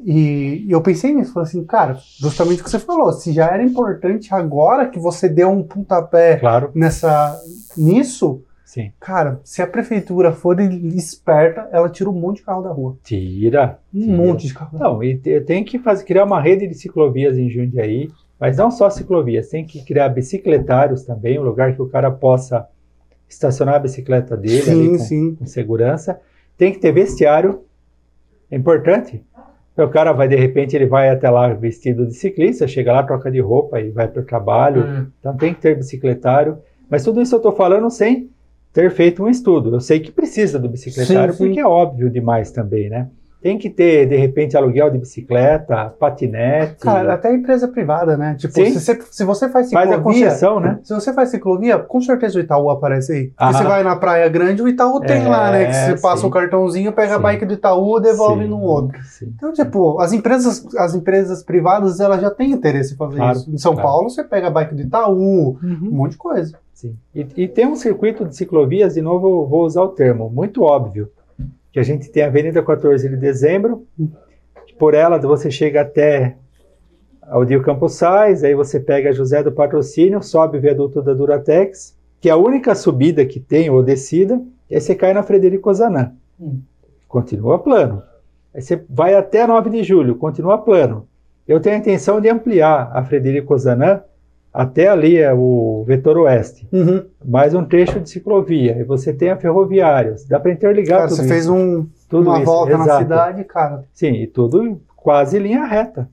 E, 0.05 0.65
e 0.67 0.71
eu 0.71 0.81
pensei 0.81 1.13
nisso, 1.13 1.33
falei 1.33 1.49
assim, 1.49 1.65
cara, 1.65 1.99
justamente 2.19 2.61
o 2.61 2.65
que 2.65 2.71
você 2.71 2.79
falou, 2.79 3.13
se 3.13 3.33
já 3.33 3.47
era 3.49 3.63
importante 3.63 4.33
agora 4.33 4.89
que 4.89 4.99
você 4.99 5.29
deu 5.29 5.51
um 5.51 5.63
pontapé 5.63 6.37
Claro, 6.37 6.71
nessa 6.75 7.37
nisso, 7.77 8.43
sim. 8.73 8.93
cara, 9.01 9.41
se 9.45 9.61
a 9.63 9.67
prefeitura 9.67 10.33
for 10.33 10.59
esperta, 10.61 11.69
ela 11.73 11.89
tira 11.89 12.09
um 12.09 12.13
monte 12.13 12.37
de 12.39 12.43
carro 12.45 12.63
da 12.63 12.71
rua. 12.71 12.97
Tira. 13.03 13.79
Um 13.95 14.01
Tira. 14.03 14.17
monte 14.17 14.47
de 14.47 14.55
carro. 14.55 14.79
Não, 14.79 15.03
e 15.03 15.17
te- 15.17 15.41
tem 15.41 15.65
que 15.65 15.79
fazer, 15.79 16.05
criar 16.05 16.25
uma 16.25 16.41
rede 16.41 16.67
de 16.67 16.75
ciclovias 16.75 17.37
em 17.37 17.49
Jundiaí, 17.51 18.09
mas 18.39 18.57
não 18.57 18.71
só 18.71 18.89
ciclovias, 18.89 19.49
tem 19.49 19.65
que 19.65 19.85
criar 19.85 20.09
bicicletários 20.09 21.03
também, 21.05 21.39
um 21.39 21.43
lugar 21.43 21.75
que 21.75 21.83
o 21.83 21.89
cara 21.89 22.11
possa 22.11 22.67
estacionar 23.29 23.75
a 23.77 23.79
bicicleta 23.81 24.37
dele 24.37 24.71
ali 24.71 24.85
Sim, 24.85 24.91
com, 24.91 24.99
sim. 24.99 25.35
com 25.37 25.47
segurança. 25.47 26.21
Tem 26.57 26.73
que 26.73 26.79
ter 26.79 26.93
vestiário, 26.93 27.63
é 28.51 28.57
importante. 28.57 29.23
O 29.77 29.89
cara 29.89 30.13
vai, 30.13 30.29
de 30.29 30.37
repente, 30.37 30.75
ele 30.77 30.85
vai 30.87 31.09
até 31.09 31.31
lá 31.31 31.49
vestido 31.55 32.07
de 32.07 32.13
ciclista, 32.15 32.67
chega 32.69 32.93
lá, 32.93 33.03
troca 33.03 33.31
de 33.31 33.41
roupa 33.41 33.81
e 33.81 33.91
vai 33.91 34.09
para 34.09 34.21
o 34.21 34.25
trabalho. 34.25 34.83
É. 34.83 35.07
Então 35.19 35.37
tem 35.37 35.55
que 35.55 35.61
ter 35.61 35.77
bicicletário. 35.77 36.59
Mas 36.91 37.03
tudo 37.05 37.23
isso 37.23 37.35
eu 37.35 37.39
estou 37.39 37.53
falando 37.53 37.89
sem 37.89 38.29
ter 38.73 38.91
feito 38.91 39.23
um 39.23 39.29
estudo. 39.29 39.75
Eu 39.75 39.81
sei 39.81 40.01
que 40.01 40.13
precisa 40.13 40.59
do 40.59 40.69
bicicletário, 40.69 41.33
Sim, 41.33 41.39
sim. 41.39 41.45
porque 41.47 41.61
é 41.61 41.67
óbvio 41.67 42.11
demais 42.11 42.51
também, 42.51 42.89
né? 42.89 43.09
Tem 43.43 43.57
que 43.57 43.71
ter, 43.71 44.07
de 44.07 44.17
repente, 44.17 44.55
aluguel 44.57 44.91
de 44.91 44.99
bicicleta, 44.99 45.95
patinete. 45.99 46.77
Cara, 46.81 47.15
até 47.15 47.33
empresa 47.33 47.67
privada, 47.69 48.17
né? 48.17 48.35
Tipo, 48.39 48.53
Sim. 48.53 48.67
se 48.73 48.81
você, 48.81 49.01
se 49.11 49.25
você 49.25 49.49
faz 49.49 49.71
faz 49.71 49.91
a 49.91 49.95
ciclovia, 49.97 50.25
concessão, 50.27 50.61
né? 50.61 50.79
se 50.83 50.93
você 50.93 51.13
faz 51.15 51.31
ciclovia, 51.31 51.79
com 51.79 52.01
certeza 52.03 52.39
o 52.39 52.43
Itaú 52.43 52.69
aparece 52.69 53.13
aí. 53.13 53.25
Porque 53.29 53.35
Ah. 53.39 53.53
você 53.53 53.65
vai 53.65 53.83
na 53.83 53.97
Praia 53.97 54.29
Grande, 54.29 54.63
o 54.63 54.69
Itaú 54.69 55.01
tem 55.01 55.25
É, 55.25 55.29
lá, 55.29 55.53
né? 55.53 55.67
Que 55.67 55.73
você 55.73 56.03
passa 56.03 56.21
sim. 56.23 56.27
o 56.27 56.31
cartãozinho, 56.31 56.93
pega 56.93 57.15
a 57.15 57.17
Sim. 57.17 57.23
bike 57.23 57.47
do 57.47 57.55
Itaú, 57.55 57.99
devolve 57.99 58.45
Sim, 58.45 58.51
no 58.51 58.61
outro. 58.61 58.99
sim. 59.05 59.33
Então, 59.35 59.53
tipo, 59.55 59.99
as 60.01 60.13
empresas, 60.13 60.67
as 60.77 60.95
empresas 60.95 61.43
privadas, 61.43 61.99
elas 61.99 62.21
já 62.21 62.31
têm 62.31 62.51
interesse 62.51 62.93
em 62.93 62.97
fazer 62.99 63.17
Claro, 63.17 63.39
isso. 63.39 63.51
Em 63.51 63.57
São 63.59 63.73
claro. 63.73 63.89
Paulo, 63.89 64.11
você 64.11 64.23
pega 64.23 64.49
a 64.49 64.51
bike 64.51 64.75
do 64.75 64.83
Itaú, 64.83 65.57
um 65.63 65.91
monte 65.91 66.13
de 66.13 66.19
coisa. 66.19 66.59
Sim. 66.75 66.95
E, 67.15 67.27
e 67.37 67.49
tem 67.49 67.67
um 67.67 67.77
circuito 67.77 68.25
de 68.27 68.35
ciclovias, 68.37 68.95
de 68.95 69.03
novo 69.03 69.43
eu 69.43 69.47
vou 69.47 69.65
usar 69.67 69.83
o 69.83 69.89
termo, 69.89 70.31
muito 70.31 70.63
óbvio, 70.63 71.11
que 71.73 71.79
a 71.79 71.83
gente 71.83 72.11
tem 72.11 72.23
a 72.23 72.27
Avenida 72.27 72.63
14 72.63 73.09
de 73.09 73.17
Dezembro, 73.17 73.87
por 74.79 74.95
ela 74.95 75.19
você 75.19 75.51
chega 75.51 75.83
até 75.83 76.37
Aldir 77.23 77.63
Campos 77.63 77.95
Sais, 77.95 78.43
aí 78.43 78.55
você 78.55 78.81
pega 78.81 79.13
José 79.13 79.43
do 79.43 79.53
Patrocínio, 79.53 80.23
sobe 80.23 80.59
o 80.59 80.61
viaduto 80.61 81.01
da 81.01 81.15
Duratex, 81.15 81.97
que 82.21 82.29
é 82.29 82.33
a 82.33 82.37
única 82.37 82.75
subida 82.75 83.25
que 83.25 83.39
tem, 83.39 83.71
ou 83.71 83.83
descida, 83.83 84.41
e 84.69 84.75
aí 84.75 84.81
você 84.81 84.95
cai 84.95 85.13
na 85.13 85.23
Frederico 85.23 85.73
Zanã. 85.73 86.13
Hum. 86.41 86.61
Continua 87.07 87.59
plano. 87.59 88.03
Aí 88.55 88.61
você 88.61 88.83
vai 88.89 89.15
até 89.15 89.47
9 89.47 89.71
de 89.71 89.83
julho, 89.85 90.17
continua 90.17 90.59
plano. 90.59 91.07
Eu 91.47 91.61
tenho 91.61 91.77
a 91.77 91.79
intenção 91.79 92.21
de 92.21 92.29
ampliar 92.29 92.91
a 92.93 93.05
Frederico 93.05 93.57
Zanã 93.59 94.03
até 94.53 94.89
ali 94.89 95.17
é 95.17 95.33
o 95.33 95.85
vetor 95.87 96.19
oeste 96.19 96.69
mais 97.25 97.55
um 97.55 97.65
trecho 97.65 98.01
de 98.01 98.11
ciclovia, 98.11 98.77
e 98.79 98.85
você 98.85 99.13
tem 99.13 99.31
a 99.31 99.37
ferroviários, 99.37 100.25
dá 100.25 100.41
para 100.41 100.53
interligar 100.53 100.99
Cara, 100.99 101.09
tudo 101.09 101.17
você 101.17 101.23
isso. 101.23 101.33
fez 101.33 101.49
um, 101.49 101.87
tudo 102.09 102.29
uma 102.29 102.39
isso, 102.39 102.47
volta 102.47 102.77
na 102.77 102.85
exato. 102.85 103.03
cidade, 103.03 103.45
cara. 103.45 103.85
Sim, 103.93 104.13
e 104.15 104.27
tudo 104.27 104.81
quase 104.97 105.39
linha 105.39 105.65
reta. 105.65 106.09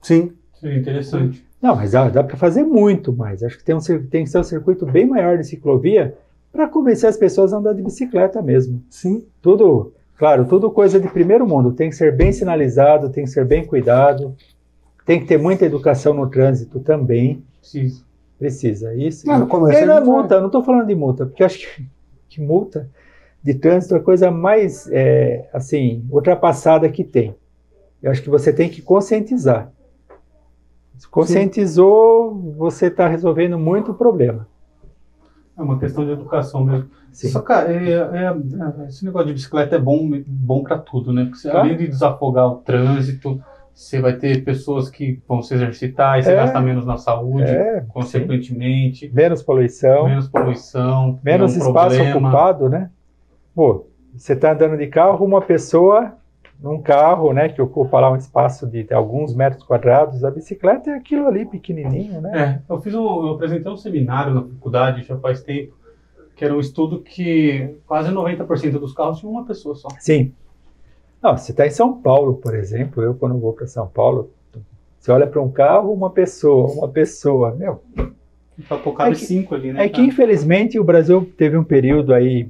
Sim. 0.00 0.32
Seria 0.54 0.78
interessante. 0.78 1.44
Não, 1.60 1.74
mas 1.74 1.92
dá, 1.92 2.08
dá 2.08 2.22
para 2.22 2.36
fazer 2.36 2.62
muito 2.62 3.12
mais. 3.12 3.42
Acho 3.42 3.56
que 3.58 3.64
tem, 3.64 3.74
um, 3.74 3.80
tem 4.10 4.24
que 4.24 4.30
ser 4.30 4.38
um 4.38 4.44
circuito 4.44 4.84
bem 4.84 5.06
maior 5.06 5.38
de 5.38 5.44
ciclovia 5.44 6.14
para 6.52 6.68
convencer 6.68 7.08
as 7.08 7.16
pessoas 7.16 7.52
a 7.52 7.56
andar 7.56 7.72
de 7.74 7.82
bicicleta 7.82 8.40
mesmo. 8.42 8.82
Sim. 8.90 9.26
Tudo, 9.40 9.92
claro, 10.16 10.44
tudo 10.44 10.70
coisa 10.70 11.00
de 11.00 11.08
primeiro 11.08 11.46
mundo. 11.46 11.72
Tem 11.72 11.88
que 11.88 11.96
ser 11.96 12.14
bem 12.14 12.32
sinalizado, 12.32 13.08
tem 13.08 13.24
que 13.24 13.30
ser 13.30 13.44
bem 13.44 13.64
cuidado, 13.64 14.34
tem 15.04 15.20
que 15.20 15.26
ter 15.26 15.38
muita 15.38 15.64
educação 15.66 16.14
no 16.14 16.28
trânsito 16.28 16.80
também. 16.80 17.42
Precisa. 17.60 18.02
Precisa. 18.38 18.94
Isso. 18.94 19.26
E 19.26 19.30
a 19.30 19.38
não 19.38 19.46
é 19.70 19.84
vai- 19.86 20.00
multa, 20.04 20.34
eu 20.34 20.40
não 20.40 20.46
estou 20.46 20.62
falando 20.64 20.86
de 20.86 20.94
multa, 20.94 21.26
porque 21.26 21.42
eu 21.42 21.46
acho 21.46 21.58
que, 21.58 21.86
que 22.28 22.40
multa 22.40 22.88
de 23.42 23.54
trânsito 23.54 23.94
é 23.94 23.98
a 23.98 24.02
coisa 24.02 24.30
mais, 24.30 24.88
é, 24.90 25.48
assim, 25.52 26.04
ultrapassada 26.10 26.88
que 26.88 27.04
tem. 27.04 27.34
Eu 28.02 28.10
acho 28.10 28.22
que 28.22 28.30
você 28.30 28.52
tem 28.52 28.68
que 28.68 28.82
conscientizar. 28.82 29.70
Se 30.96 31.08
conscientizou, 31.08 32.34
você 32.56 32.86
está 32.86 33.08
resolvendo 33.08 33.58
muito 33.58 33.90
o 33.92 33.94
problema. 33.94 34.46
É 35.56 35.62
uma 35.62 35.78
questão 35.78 36.04
de 36.04 36.12
educação 36.12 36.64
mesmo. 36.64 36.88
Sim. 37.12 37.28
Só, 37.28 37.40
cara, 37.40 37.72
é- 37.72 37.92
é- 37.92 38.82
é- 38.84 38.88
esse 38.88 39.04
negócio 39.04 39.28
de 39.28 39.34
bicicleta 39.34 39.76
é 39.76 39.78
bom, 39.78 40.10
bom 40.26 40.62
para 40.62 40.78
tudo, 40.78 41.12
né? 41.12 41.24
Porque 41.24 41.38
você, 41.38 41.50
Claro. 41.50 41.66
além 41.66 41.78
de 41.78 41.86
desafogar 41.88 42.48
o 42.48 42.56
trânsito, 42.56 43.40
você 43.74 44.00
vai 44.00 44.12
ter 44.16 44.44
pessoas 44.44 44.88
que 44.88 45.20
vão 45.28 45.42
se 45.42 45.52
exercitar 45.54 46.18
e 46.18 46.22
você 46.22 46.30
É. 46.32 46.36
gasta 46.36 46.60
menos 46.60 46.86
na 46.86 46.96
saúde, 46.96 47.50
É, 47.50 47.80
sim. 47.80 47.86
consequentemente, 47.88 49.10
Menos 49.12 49.42
poluição, 49.42 50.04
menos 50.06 50.28
poluição, 50.28 51.18
menos 51.22 51.56
espaço 51.56 51.96
problema. 51.96 52.28
ocupado, 52.28 52.68
né? 52.68 52.90
Pô, 53.54 53.86
você 54.14 54.32
está 54.34 54.52
andando 54.52 54.76
de 54.76 54.86
carro, 54.86 55.24
uma 55.24 55.40
pessoa 55.42 56.12
num 56.62 56.80
carro, 56.80 57.32
né, 57.32 57.48
que 57.48 57.60
ocupa 57.60 57.98
lá 58.00 58.10
um 58.12 58.16
espaço 58.16 58.66
de, 58.66 58.84
de 58.84 58.94
alguns 58.94 59.34
metros 59.34 59.62
quadrados, 59.64 60.24
a 60.24 60.30
bicicleta 60.30 60.90
é 60.90 60.94
aquilo 60.94 61.26
ali 61.26 61.44
pequenininho, 61.44 62.20
né? 62.20 62.60
É, 62.68 62.72
eu 62.72 62.80
fiz 62.80 62.94
um, 62.94 63.26
eu 63.26 63.34
apresentei 63.34 63.70
um 63.70 63.76
seminário 63.76 64.32
na 64.32 64.42
faculdade 64.42 65.02
já 65.02 65.16
faz 65.18 65.42
tempo, 65.42 65.74
que 66.36 66.44
era 66.44 66.54
um 66.54 66.60
estudo 66.60 67.00
que 67.02 67.76
quase 67.86 68.10
90% 68.10 68.78
dos 68.78 68.94
carros 68.94 69.18
tinham 69.18 69.32
uma 69.32 69.44
pessoa 69.44 69.74
só. 69.74 69.88
Sim. 69.98 70.32
Não, 71.24 71.38
você 71.38 71.52
está 71.52 71.66
em 71.66 71.70
São 71.70 72.02
Paulo, 72.02 72.34
por 72.34 72.54
exemplo, 72.54 73.02
eu 73.02 73.14
quando 73.14 73.38
vou 73.38 73.54
para 73.54 73.66
São 73.66 73.86
Paulo, 73.88 74.30
você 75.00 75.10
olha 75.10 75.26
para 75.26 75.40
um 75.40 75.50
carro, 75.50 75.90
uma 75.90 76.10
pessoa, 76.10 76.70
uma 76.70 76.88
pessoa, 76.88 77.54
meu. 77.54 77.80
Pô, 78.84 78.92
cabe 78.92 79.12
É 79.12 79.14
que- 79.14 79.24
cinco 79.24 79.54
ali, 79.54 79.72
né? 79.72 79.86
É 79.86 79.88
que 79.88 80.02
infelizmente 80.02 80.78
o 80.78 80.84
Brasil 80.84 81.26
teve 81.38 81.56
um 81.56 81.64
período 81.64 82.12
aí 82.12 82.46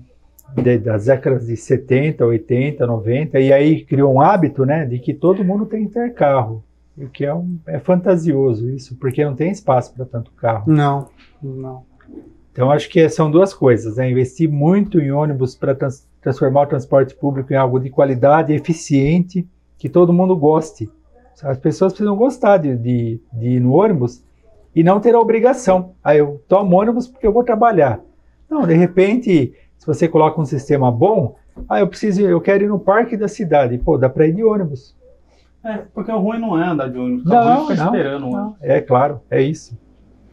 de- 0.57 0.79
das 0.79 1.05
décadas 1.07 1.47
de 1.47 1.57
70, 1.57 2.27
80, 2.27 2.85
90, 2.85 3.39
e 3.39 3.53
aí 3.53 3.85
criou 3.85 4.13
um 4.13 4.21
hábito, 4.21 4.67
né, 4.67 4.85
de 4.85 4.99
que 4.99 5.15
todo 5.15 5.45
mundo 5.45 5.67
tem 5.67 5.87
que 5.87 5.95
ter 5.95 6.13
carro. 6.13 6.65
O 6.99 7.09
que 7.09 7.25
é, 7.25 7.33
um, 7.33 7.57
é 7.67 7.79
fantasioso 7.79 8.69
isso, 8.71 8.97
porque 8.97 9.25
não 9.25 9.37
tem 9.37 9.51
espaço 9.53 9.95
para 9.95 10.05
tanto 10.05 10.33
carro. 10.33 10.71
Não, 10.71 11.09
não. 11.41 11.83
Então, 12.53 12.71
acho 12.71 12.89
que 12.89 13.09
são 13.09 13.31
duas 13.31 13.53
coisas: 13.55 13.97
né? 13.97 14.09
investir 14.11 14.49
muito 14.49 15.01
em 15.01 15.11
ônibus 15.11 15.55
para 15.57 15.75
trans- 15.75 16.07
transformar 16.25 16.63
o 16.63 16.67
transporte 16.67 17.15
público 17.15 17.53
em 17.53 17.57
algo 17.57 17.79
de 17.79 17.91
qualidade, 17.91 18.55
eficiente, 18.55 19.47
que 19.77 19.91
todo 19.91 20.11
mundo 20.11 20.35
goste. 20.35 20.91
As 21.43 21.59
pessoas 21.59 21.93
precisam 21.93 22.17
gostar 22.17 22.57
de, 22.57 22.75
de, 22.79 23.21
de 23.31 23.49
ir 23.51 23.61
no 23.61 23.75
ônibus 23.75 24.25
e 24.75 24.83
não 24.83 25.01
ter 25.01 25.15
a 25.15 25.21
obrigação. 25.21 25.93
Aí 26.03 26.19
eu 26.19 26.43
tomo 26.49 26.81
ônibus 26.81 27.07
porque 27.07 27.27
eu 27.27 27.33
vou 27.33 27.45
trabalhar. 27.45 28.01
Não, 28.49 28.67
de 28.67 28.73
repente, 28.73 29.53
se 29.79 29.87
você 29.87 30.09
coloca 30.09 30.41
um 30.41 30.47
sistema 30.47 30.91
bom, 30.91 31.37
ah, 31.69 31.81
eu 31.81 31.87
preciso, 31.87 32.23
eu 32.23 32.41
quero 32.41 32.65
ir 32.65 32.69
no 32.69 32.79
parque 32.79 33.19
da 33.19 33.29
cidade. 33.29 33.77
Pô, 33.77 33.99
dá 33.99 34.09
para 34.09 34.27
ir 34.27 34.35
de 34.35 34.43
ônibus. 34.43 34.97
É, 35.63 35.83
porque 35.93 36.11
o 36.11 36.19
ruim 36.19 36.41
não 36.41 36.59
é 36.59 36.67
andar 36.67 36.89
de 36.89 36.99
ônibus, 36.99 37.27
o 37.27 37.29
Não, 37.29 37.65
ruim 37.65 37.75
é 37.75 37.77
não, 37.77 37.85
esperando 37.85 38.27
o 38.27 38.35
ônibus. 38.35 38.57
É 38.63 38.81
claro, 38.81 39.21
é 39.31 39.43
isso. 39.43 39.77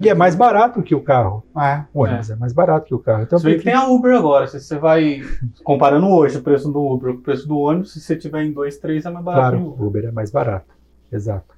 E 0.02 0.10
é 0.10 0.14
mais 0.14 0.36
barato 0.36 0.82
que 0.82 0.96
o 0.96 1.02
carro. 1.02 1.44
É. 1.58 1.84
O 1.94 2.04
ônibus 2.04 2.30
é, 2.30 2.36
mais 2.36 2.54
barato 2.54 2.86
que 2.86 2.96
o 2.96 3.00
carro. 3.00 3.24
Então, 3.24 3.40
que 3.40 3.60
tem 3.60 3.74
a 3.74 3.88
Uber 3.88 4.16
agora, 4.16 4.48
se 4.48 4.60
você 4.60 4.78
vai 4.78 5.22
comparando 5.64 6.08
hoje 6.08 6.38
o 6.38 6.42
preço 6.42 6.72
do 6.72 6.82
Uber 6.82 7.14
com 7.14 7.20
o 7.20 7.24
preço 7.24 7.48
do 7.48 7.58
ônibus, 7.58 7.94
se 7.94 8.02
você 8.02 8.16
tiver 8.16 8.44
em 8.44 8.52
dois, 8.52 8.78
três 8.78 9.06
é 9.06 9.10
mais 9.10 9.24
barato. 9.24 9.58
Claro, 9.58 9.76
o 9.80 9.88
Uber 9.88 10.06
é 10.06 10.12
mais 10.12 10.32
barato. 10.32 10.74
Exato. 11.12 11.56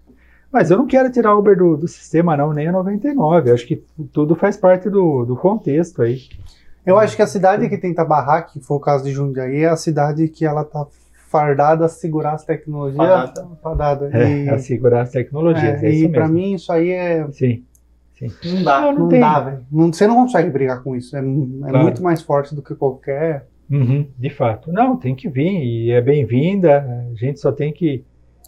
Mas 0.51 0.69
eu 0.69 0.77
não 0.77 0.85
quero 0.85 1.11
tirar 1.11 1.35
o 1.35 1.39
Uber 1.39 1.57
do, 1.57 1.77
do 1.77 1.87
sistema, 1.87 2.37
não, 2.37 2.53
nem 2.53 2.67
a 2.67 2.71
99. 2.71 3.49
Eu 3.49 3.53
acho 3.55 3.65
que 3.65 3.83
tudo 4.11 4.35
faz 4.35 4.55
parte 4.55 4.89
do, 4.89 5.25
do 5.25 5.35
contexto 5.35 6.01
aí. 6.01 6.19
Eu 6.85 6.99
acho 6.99 7.15
que 7.15 7.21
a 7.21 7.27
cidade 7.27 7.69
que 7.69 7.77
tenta 7.77 8.03
barrar, 8.03 8.43
que 8.45 8.59
foi 8.59 8.77
o 8.77 8.79
caso 8.79 9.05
de 9.05 9.11
Jundiaí, 9.11 9.63
é 9.63 9.69
a 9.69 9.77
cidade 9.77 10.27
que 10.27 10.45
ela 10.45 10.63
tá 10.63 10.85
fardada 11.33 11.85
a 11.85 11.89
segurar 11.89 12.33
as 12.33 12.45
tecnologias. 12.45 12.97
Fadada. 12.97 13.47
Fadada. 13.63 14.09
É, 14.13 14.43
E, 14.43 14.49
assegurar 14.49 15.01
as 15.01 15.09
tecnologias. 15.09 15.81
É, 15.81 15.87
é, 15.87 15.89
isso 15.89 16.05
e 16.05 16.09
pra 16.09 16.27
mesmo. 16.27 16.35
mim 16.35 16.53
isso 16.53 16.71
aí 16.71 16.91
é. 16.91 17.27
Sim. 17.31 17.63
Não 18.45 18.63
dá. 18.63 18.81
Não, 18.81 18.93
não 18.93 19.07
dá, 19.19 19.39
velho. 19.39 19.65
Você 19.71 20.07
não 20.07 20.15
consegue 20.15 20.49
brigar 20.49 20.81
com 20.83 20.95
isso. 20.95 21.15
É, 21.15 21.19
é 21.19 21.23
Claro. 21.23 21.79
muito 21.79 22.01
mais 22.03 22.21
forte 22.21 22.53
do 22.55 22.61
que 22.61 22.75
qualquer. 22.75 23.47
Uhum, 23.71 24.07
de 24.19 24.29
fato. 24.29 24.71
Não, 24.71 24.97
tem 24.97 25.15
que 25.15 25.29
vir 25.29 25.63
e 25.63 25.91
é 25.91 26.01
bem-vinda. 26.01 26.85
A 27.11 27.15
gente 27.15 27.39
só 27.39 27.51
tem 27.51 27.71
que 27.73 28.03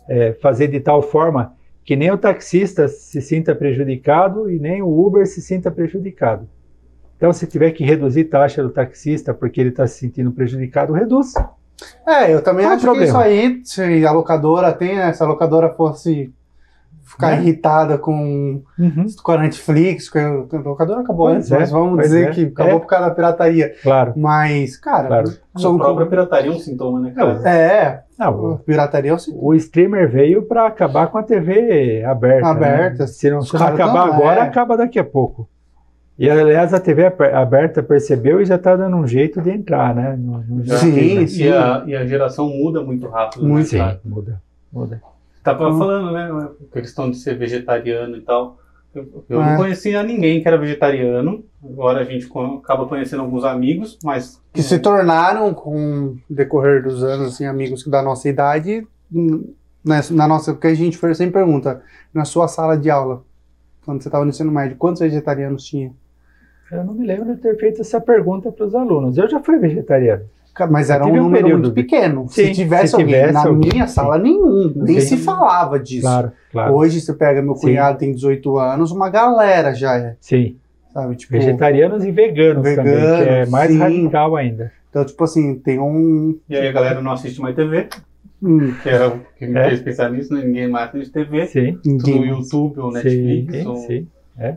é, 0.07 0.33
fazer 0.33 0.67
de 0.67 0.79
tal 0.79 1.01
forma 1.01 1.53
que 1.83 1.95
nem 1.95 2.11
o 2.11 2.17
taxista 2.17 2.87
se 2.87 3.21
sinta 3.21 3.55
prejudicado 3.55 4.49
e 4.49 4.59
nem 4.59 4.81
o 4.81 4.87
Uber 5.05 5.25
se 5.25 5.41
sinta 5.41 5.71
prejudicado. 5.71 6.47
Então, 7.17 7.31
se 7.31 7.47
tiver 7.47 7.71
que 7.71 7.83
reduzir 7.83 8.25
taxa 8.25 8.61
do 8.61 8.69
taxista 8.69 9.33
porque 9.33 9.61
ele 9.61 9.69
está 9.69 9.87
se 9.87 9.99
sentindo 9.99 10.31
prejudicado, 10.31 10.93
reduz. 10.93 11.33
É, 12.07 12.33
eu 12.33 12.41
também 12.43 12.65
Qual 12.65 12.71
o 12.71 12.75
acho 12.75 12.81
que 12.85 12.87
problema? 12.91 13.05
isso 13.07 13.17
aí, 13.17 13.61
se 13.63 14.05
a 14.05 14.11
locadora 14.11 14.73
tem, 14.73 14.95
né, 14.95 15.11
se 15.13 15.23
a 15.23 15.25
locadora 15.25 15.69
fosse 15.73 16.33
ficar 17.05 17.31
Né? 17.35 17.41
irritada 17.43 17.97
com, 17.97 18.61
Uhum, 18.77 19.05
com 19.23 19.31
a 19.31 19.37
Netflix, 19.37 20.09
que 20.09 20.17
a 20.17 20.29
locadora 20.57 21.01
acabou 21.01 21.27
Pois 21.27 21.37
antes, 21.37 21.51
é, 21.51 21.59
mas 21.59 21.71
vamos 21.71 21.95
pois 21.95 22.07
dizer 22.07 22.27
é. 22.27 22.31
que 22.31 22.43
acabou 22.45 22.73
É. 22.77 22.79
por 22.79 22.87
causa 22.87 23.09
da 23.09 23.15
pirataria. 23.15 23.73
claro. 23.81 24.13
Mas, 24.17 24.75
cara, 24.75 25.07
Claro. 25.07 25.31
são 25.55 25.75
a 25.75 25.79
própria 25.79 26.07
pirataria 26.07 26.51
é 26.51 26.53
um 26.53 26.59
sintoma, 26.59 26.99
né, 26.99 27.11
cara? 27.15 27.47
É, 27.49 28.01
Não, 28.17 28.53
a 28.53 28.57
pirataria 28.57 29.11
é 29.11 29.13
o 29.13 29.19
seguinte. 29.19 29.39
o 29.43 29.53
streamer 29.53 30.09
veio 30.09 30.41
para 30.43 30.65
acabar 30.67 31.07
com 31.07 31.17
a 31.17 31.23
TV 31.23 32.03
aberta. 32.03 32.47
Aberta. 32.47 32.99
Né? 33.03 33.07
Se 33.07 33.29
não, 33.29 33.41
se 33.41 33.53
não 33.53 33.67
acabar 33.67 34.07
agora, 34.07 34.39
é. 34.39 34.43
acaba 34.43 34.75
daqui 34.75 34.97
a 34.99 35.03
pouco. 35.03 35.47
E 36.17 36.29
aliás, 36.29 36.73
a 36.73 36.79
TV 36.79 37.05
aberta 37.33 37.83
percebeu 37.83 38.41
e 38.41 38.45
já 38.45 38.55
está 38.55 38.73
dando 38.75 38.95
um 38.95 39.05
jeito 39.05 39.41
de 39.41 39.51
entrar, 39.51 39.93
né? 39.93 40.15
No, 40.17 40.37
no 40.47 40.65
Sim, 40.77 41.19
e, 41.19 41.27
sim. 41.27 41.49
a, 41.49 41.83
e 41.85 41.93
a 41.93 42.05
geração 42.05 42.47
muda 42.49 42.81
muito 42.81 43.05
rápido. 43.09 43.45
Muito. 43.45 43.67
Sim, 43.67 43.79
Né, 43.79 43.83
cara? 43.83 43.99
muda, 44.05 44.41
muda. 44.71 45.01
Tava 45.45 45.69
Hum. 45.69 45.77
falando, 45.77 46.11
né? 46.11 46.49
A 46.71 46.73
questão 46.81 47.09
de 47.09 47.17
ser 47.17 47.37
vegetariano 47.37 48.17
e 48.17 48.21
tal. 48.21 48.57
Eu, 48.93 49.23
eu 49.29 49.41
É. 49.41 49.51
não 49.51 49.57
conhecia 49.57 50.01
ninguém 50.01 50.41
que 50.41 50.47
era 50.47 50.57
vegetariano. 50.57 51.43
Agora 51.63 52.01
a 52.01 52.03
gente 52.03 52.27
acaba 52.57 52.87
conhecendo 52.87 53.21
alguns 53.21 53.43
amigos, 53.43 53.97
mas. 54.03 54.41
Que 54.51 54.63
se 54.63 54.79
tornaram, 54.79 55.53
com 55.53 56.07
o 56.07 56.17
decorrer 56.29 56.81
dos 56.81 57.03
anos, 57.03 57.27
assim, 57.35 57.45
amigos 57.45 57.85
da 57.85 58.01
nossa 58.01 58.27
idade, 58.27 58.87
hum, 59.13 59.53
na, 59.83 60.01
na 60.11 60.27
nossa, 60.27 60.53
porque 60.53 60.67
a 60.67 60.73
gente 60.73 60.97
sempre 60.97 61.33
pergunta, 61.33 61.83
na 62.13 62.25
sua 62.25 62.47
sala 62.47 62.75
de 62.77 62.89
aula, 62.89 63.21
quando 63.85 64.01
você 64.01 64.07
estava 64.07 64.23
no 64.25 64.29
ensino 64.31 64.51
médio, 64.51 64.77
quantos 64.77 65.01
vegetarianos 65.01 65.63
tinha? 65.63 65.91
Eu 66.71 66.83
não 66.83 66.95
me 66.95 67.05
lembro 67.05 67.35
de 67.35 67.39
ter 67.41 67.55
feito 67.59 67.81
essa 67.81 68.01
pergunta 68.01 68.51
para 68.51 68.65
os 68.65 68.73
alunos. 68.73 69.15
Eu 69.17 69.29
já 69.29 69.39
fui 69.39 69.59
vegetariano. 69.59 70.23
Mas 70.69 70.89
era 70.89 71.05
um 71.05 71.09
um 71.11 71.15
número 71.23 71.43
período 71.43 71.61
muito 71.63 71.73
pequeno. 71.73 72.25
Sim, 72.29 72.45
se 72.47 72.51
tivesse 72.53 72.87
se 72.89 72.95
alguém 72.95 73.13
tivesse 73.15 73.33
na 73.33 73.45
alguém, 73.45 73.71
minha 73.73 73.87
sim. 73.87 73.93
sala, 73.93 74.17
nenhum. 74.17 74.71
Nem 74.75 74.99
Sim. 74.99 75.17
se 75.17 75.23
falava 75.23 75.79
disso. 75.79 76.01
Claro, 76.03 76.31
claro. 76.51 76.73
Hoje 76.75 77.01
você 77.01 77.13
pega 77.13 77.41
meu 77.41 77.55
Sim. 77.55 77.61
cunhado, 77.67 77.97
tem 77.97 78.13
18 78.13 78.57
anos, 78.57 78.91
uma 78.91 79.09
galera 79.09 79.73
já 79.73 79.97
é, 79.97 80.15
Sim, 80.21 80.55
sabe? 80.93 81.15
Tipo, 81.15 81.33
vegetarianos 81.33 82.03
e 82.05 82.11
veganos, 82.11 82.63
também, 82.63 82.75
que 82.95 83.01
é 83.01 83.17
Veganos, 83.17 83.49
mais 83.49 83.71
sim. 83.71 83.77
radical 83.79 84.35
ainda. 84.35 84.71
então, 84.89 85.03
tipo 85.05 85.23
assim, 85.23 85.55
tem 85.55 85.79
um... 85.79 86.37
E 86.49 86.55
aí 86.55 86.67
a 86.67 86.71
galera 86.71 87.01
não 87.01 87.11
assiste 87.11 87.41
mais 87.41 87.53
TV, 87.55 87.89
hum, 88.41 88.73
que 88.81 88.87
era 88.89 89.09
o 89.09 89.19
que 89.37 89.45
me 89.45 89.59
É. 89.59 89.67
fez 89.69 89.81
pensar 89.81 90.09
nisso, 90.09 90.33
né? 90.33 90.43
Ninguém 90.45 90.69
mais 90.69 90.89
assiste 90.89 91.11
TV. 91.11 91.47
Sim, 91.47 91.79
Tudo 91.83 92.15
no. 92.15 92.25
YouTube 92.25 92.79
ou 92.79 92.91
Netflix. 92.91 93.53
sim, 93.55 93.67
ou... 93.67 93.75
sim, 93.75 94.07
é, 94.37 94.55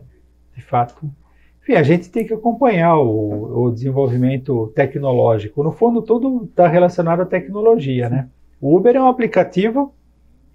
de 0.56 0.62
fato. 0.62 0.94
Enfim, 1.68 1.78
a 1.78 1.82
gente 1.82 2.08
tem 2.08 2.26
que 2.26 2.32
acompanhar 2.32 2.96
o, 2.96 3.64
o 3.64 3.70
desenvolvimento 3.70 4.72
tecnológico. 4.74 5.62
No 5.62 5.70
fundo, 5.70 6.00
tudo 6.00 6.44
está 6.44 6.66
relacionado 6.66 7.20
à 7.20 7.26
tecnologia, 7.26 8.08
né? 8.08 8.26
O 8.58 8.74
Uber 8.74 8.96
é 8.96 9.02
um 9.02 9.06
aplicativo 9.06 9.94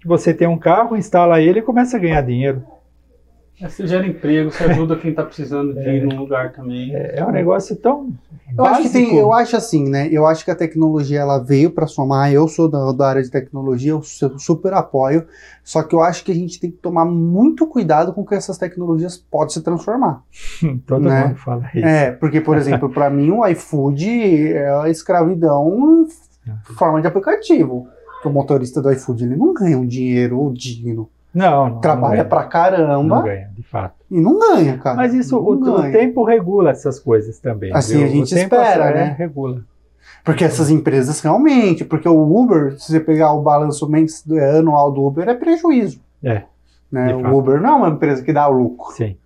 que 0.00 0.08
você 0.08 0.34
tem 0.34 0.48
um 0.48 0.58
carro, 0.58 0.96
instala 0.96 1.40
ele 1.40 1.60
e 1.60 1.62
começa 1.62 1.96
a 1.96 2.00
ganhar 2.00 2.20
dinheiro. 2.20 2.64
É, 3.60 3.68
Você 3.68 3.86
gera 3.86 4.04
emprego, 4.06 4.50
você 4.50 4.64
ajuda 4.64 4.96
quem 4.96 5.14
tá 5.14 5.22
precisando 5.22 5.72
de 5.74 5.78
É. 5.78 5.96
ir 5.96 6.04
num 6.04 6.16
lugar 6.18 6.52
também. 6.52 6.92
É, 6.94 7.18
é 7.20 7.24
um 7.24 7.30
negócio 7.30 7.76
tão 7.76 8.12
Eu 8.58 8.64
acho 8.64 8.82
que 8.82 8.88
tem, 8.90 9.02
básico. 9.04 9.20
eu 9.20 9.32
acho 9.32 9.56
assim, 9.56 9.88
né? 9.88 10.08
Eu 10.10 10.26
acho 10.26 10.44
que 10.44 10.50
a 10.50 10.56
tecnologia 10.56 11.20
ela 11.20 11.38
veio 11.38 11.70
para 11.70 11.86
somar. 11.86 12.32
Eu 12.32 12.48
sou 12.48 12.68
da, 12.68 12.90
da 12.92 13.08
área 13.08 13.22
de 13.22 13.30
tecnologia, 13.30 13.92
eu 13.92 14.02
su- 14.02 14.38
super 14.40 14.72
apoio. 14.74 15.24
Só 15.62 15.82
que 15.84 15.94
eu 15.94 16.00
acho 16.02 16.24
que 16.24 16.32
a 16.32 16.34
gente 16.34 16.58
tem 16.58 16.70
que 16.70 16.78
tomar 16.78 17.04
muito 17.04 17.64
cuidado 17.66 18.12
com 18.12 18.24
que 18.26 18.34
essas 18.34 18.58
tecnologias 18.58 19.16
podem 19.16 19.50
se 19.50 19.62
transformar. 19.62 20.22
Todo 20.84 21.02
né? 21.04 21.26
mundo 21.28 21.36
fala 21.36 21.70
isso. 21.74 21.86
É, 21.86 22.10
porque, 22.10 22.40
por 22.40 22.56
exemplo, 22.56 22.90
para 22.90 23.08
mim 23.08 23.30
o 23.30 23.46
iFood 23.46 24.52
é 24.52 24.68
a 24.82 24.88
escravidão 24.90 26.06
em 26.46 26.74
forma 26.74 27.00
de 27.00 27.06
aplicativo. 27.06 27.86
O 28.24 28.30
motorista 28.30 28.82
do 28.82 28.90
iFood 28.90 29.24
ele 29.24 29.36
não 29.36 29.54
ganha 29.54 29.78
um 29.78 29.86
dinheiro 29.86 30.52
digno. 30.54 31.08
Não, 31.34 31.68
não. 31.68 31.80
Trabalha 31.80 32.22
não 32.22 32.28
pra 32.30 32.44
caramba 32.44 33.16
Não 33.16 33.22
ganha, 33.24 33.50
de 33.52 33.62
fato. 33.64 33.96
e 34.08 34.20
não 34.20 34.38
ganha, 34.38 34.78
cara. 34.78 34.96
Mas 34.96 35.12
isso, 35.12 35.36
o, 35.36 35.52
o 35.54 35.82
tempo 35.90 36.22
regula 36.24 36.70
essas 36.70 37.00
coisas 37.00 37.40
também. 37.40 37.72
Assim 37.74 37.98
viu? 37.98 38.06
a 38.06 38.08
gente 38.08 38.32
o 38.32 38.36
tempo 38.36 38.54
espera, 38.54 38.90
é, 38.90 38.94
né? 38.94 39.16
Regula. 39.18 39.62
Porque 40.24 40.44
essas 40.44 40.70
empresas 40.70 41.20
realmente, 41.20 41.84
porque 41.84 42.08
o 42.08 42.40
Uber, 42.40 42.78
se 42.78 42.92
você 42.92 43.00
pegar 43.00 43.32
o 43.32 43.42
balanço 43.42 43.90
é, 44.32 44.58
anual 44.58 44.92
do 44.92 45.04
Uber, 45.04 45.28
é 45.28 45.34
prejuízo. 45.34 46.00
É, 46.22 46.44
Né? 46.90 47.14
O 47.14 47.20
fato. 47.20 47.36
Uber 47.36 47.60
não 47.60 47.70
é 47.70 47.74
uma 47.74 47.88
empresa 47.88 48.22
que 48.22 48.32
dá 48.32 48.46
lucro. 48.46 48.92
Sim. 48.94 49.16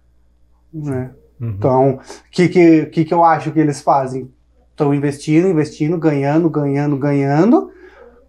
Né? 0.73 1.11
Uhum. 1.41 1.49
Então, 1.51 1.91
o 1.91 2.01
que, 2.31 2.49
que, 2.49 2.87
que, 2.87 3.05
que 3.05 3.15
eu 3.15 3.23
acho 3.23 3.53
que 3.53 3.61
eles 3.61 3.81
fazem? 3.81 4.31
Estão 4.71 4.95
investindo, 4.95 5.49
investindo, 5.49 5.99
ganhando, 5.99 6.49
ganhando, 6.49 6.97
ganhando. 6.97 7.71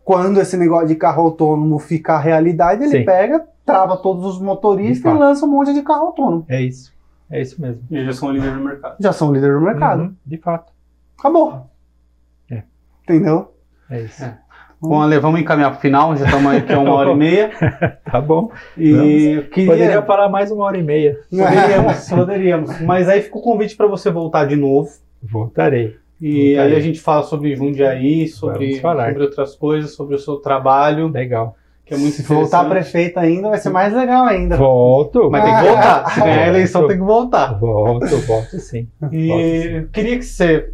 Quando 0.03 0.39
esse 0.39 0.57
negócio 0.57 0.88
de 0.88 0.95
carro 0.95 1.23
autônomo 1.23 1.77
fica 1.77 2.14
a 2.14 2.19
realidade, 2.19 2.84
ele 2.84 2.99
Sim. 2.99 3.06
pega, 3.06 3.45
trava 3.69 3.97
todos 3.97 4.25
os 4.25 4.41
motoristas 4.41 5.13
e 5.13 5.17
lança 5.17 5.45
um 5.45 5.49
monte 5.49 5.73
de 5.73 5.83
carro 5.83 6.07
autônomo. 6.07 6.45
É 6.49 6.61
isso. 6.61 6.91
É 7.29 7.39
isso 7.39 7.61
mesmo. 7.61 7.83
E 7.91 8.03
já 8.03 8.13
são 8.13 8.31
líderes 8.31 8.57
no 8.57 8.63
mercado. 8.63 8.95
Já 8.99 9.13
são 9.13 9.31
líder 9.31 9.53
do 9.53 9.61
mercado. 9.61 10.01
Uhum, 10.01 10.15
de 10.25 10.37
fato. 10.37 10.73
Acabou. 11.17 11.67
É. 12.49 12.63
Entendeu? 13.03 13.53
É 13.89 14.01
isso. 14.01 14.23
É. 14.23 14.37
Bom, 14.81 15.01
Ale, 15.01 15.19
vamos 15.19 15.41
encaminhar 15.41 15.71
pro 15.71 15.81
final, 15.81 16.15
já 16.15 16.25
estamos 16.25 16.53
aqui 16.53 16.73
uma 16.73 16.93
hora 16.93 17.11
e 17.11 17.15
meia. 17.15 17.51
Tá 18.09 18.19
bom. 18.19 18.49
E 18.75 19.45
queria... 19.51 19.71
Poderia 19.71 20.01
falar 20.01 20.29
mais 20.29 20.49
uma 20.49 20.63
hora 20.63 20.77
e 20.77 20.81
meia. 20.81 21.19
Poderíamos, 21.29 22.09
poderíamos. 22.09 22.81
Mas 22.81 23.07
aí 23.07 23.21
fica 23.21 23.37
o 23.37 23.41
convite 23.41 23.75
para 23.75 23.85
você 23.85 24.09
voltar 24.09 24.45
de 24.45 24.55
novo. 24.55 24.89
Voltarei. 25.21 25.97
E 26.19 26.55
Voltarei. 26.55 26.59
aí 26.59 26.75
a 26.75 26.79
gente 26.79 26.99
fala 26.99 27.23
sobre 27.23 27.55
Jundiaí, 27.55 28.27
sobre, 28.27 28.79
sobre 28.79 29.21
outras 29.21 29.55
coisas, 29.55 29.93
sobre 29.93 30.15
o 30.15 30.19
seu 30.19 30.37
trabalho, 30.37 31.09
Legal. 31.09 31.55
Que 31.89 31.95
é 31.95 31.97
muito 31.97 32.13
Se 32.17 32.21
voltar 32.23 32.69
prefeito 32.69 33.17
ainda, 33.19 33.49
vai 33.49 33.57
ser 33.57 33.69
mais 33.71 33.91
legal 33.93 34.25
ainda. 34.25 34.55
Volto. 34.55 35.27
Mas 35.31 35.43
tem 35.43 35.55
que 35.55 35.63
voltar. 35.63 36.09
Se 36.11 36.19
ganhar 36.19 36.43
a 36.43 36.47
eleição, 36.47 36.81
Volto. 36.81 36.91
tem 36.91 36.99
que 36.99 37.05
voltar. 37.05 37.59
Volto, 37.59 38.17
volto 38.27 38.59
sim. 38.59 38.87
Volto 39.01 39.15
E 39.15 39.27
sim. 39.27 39.69
eu 39.75 39.87
queria 39.89 40.15
que 40.17 40.23
você, 40.23 40.71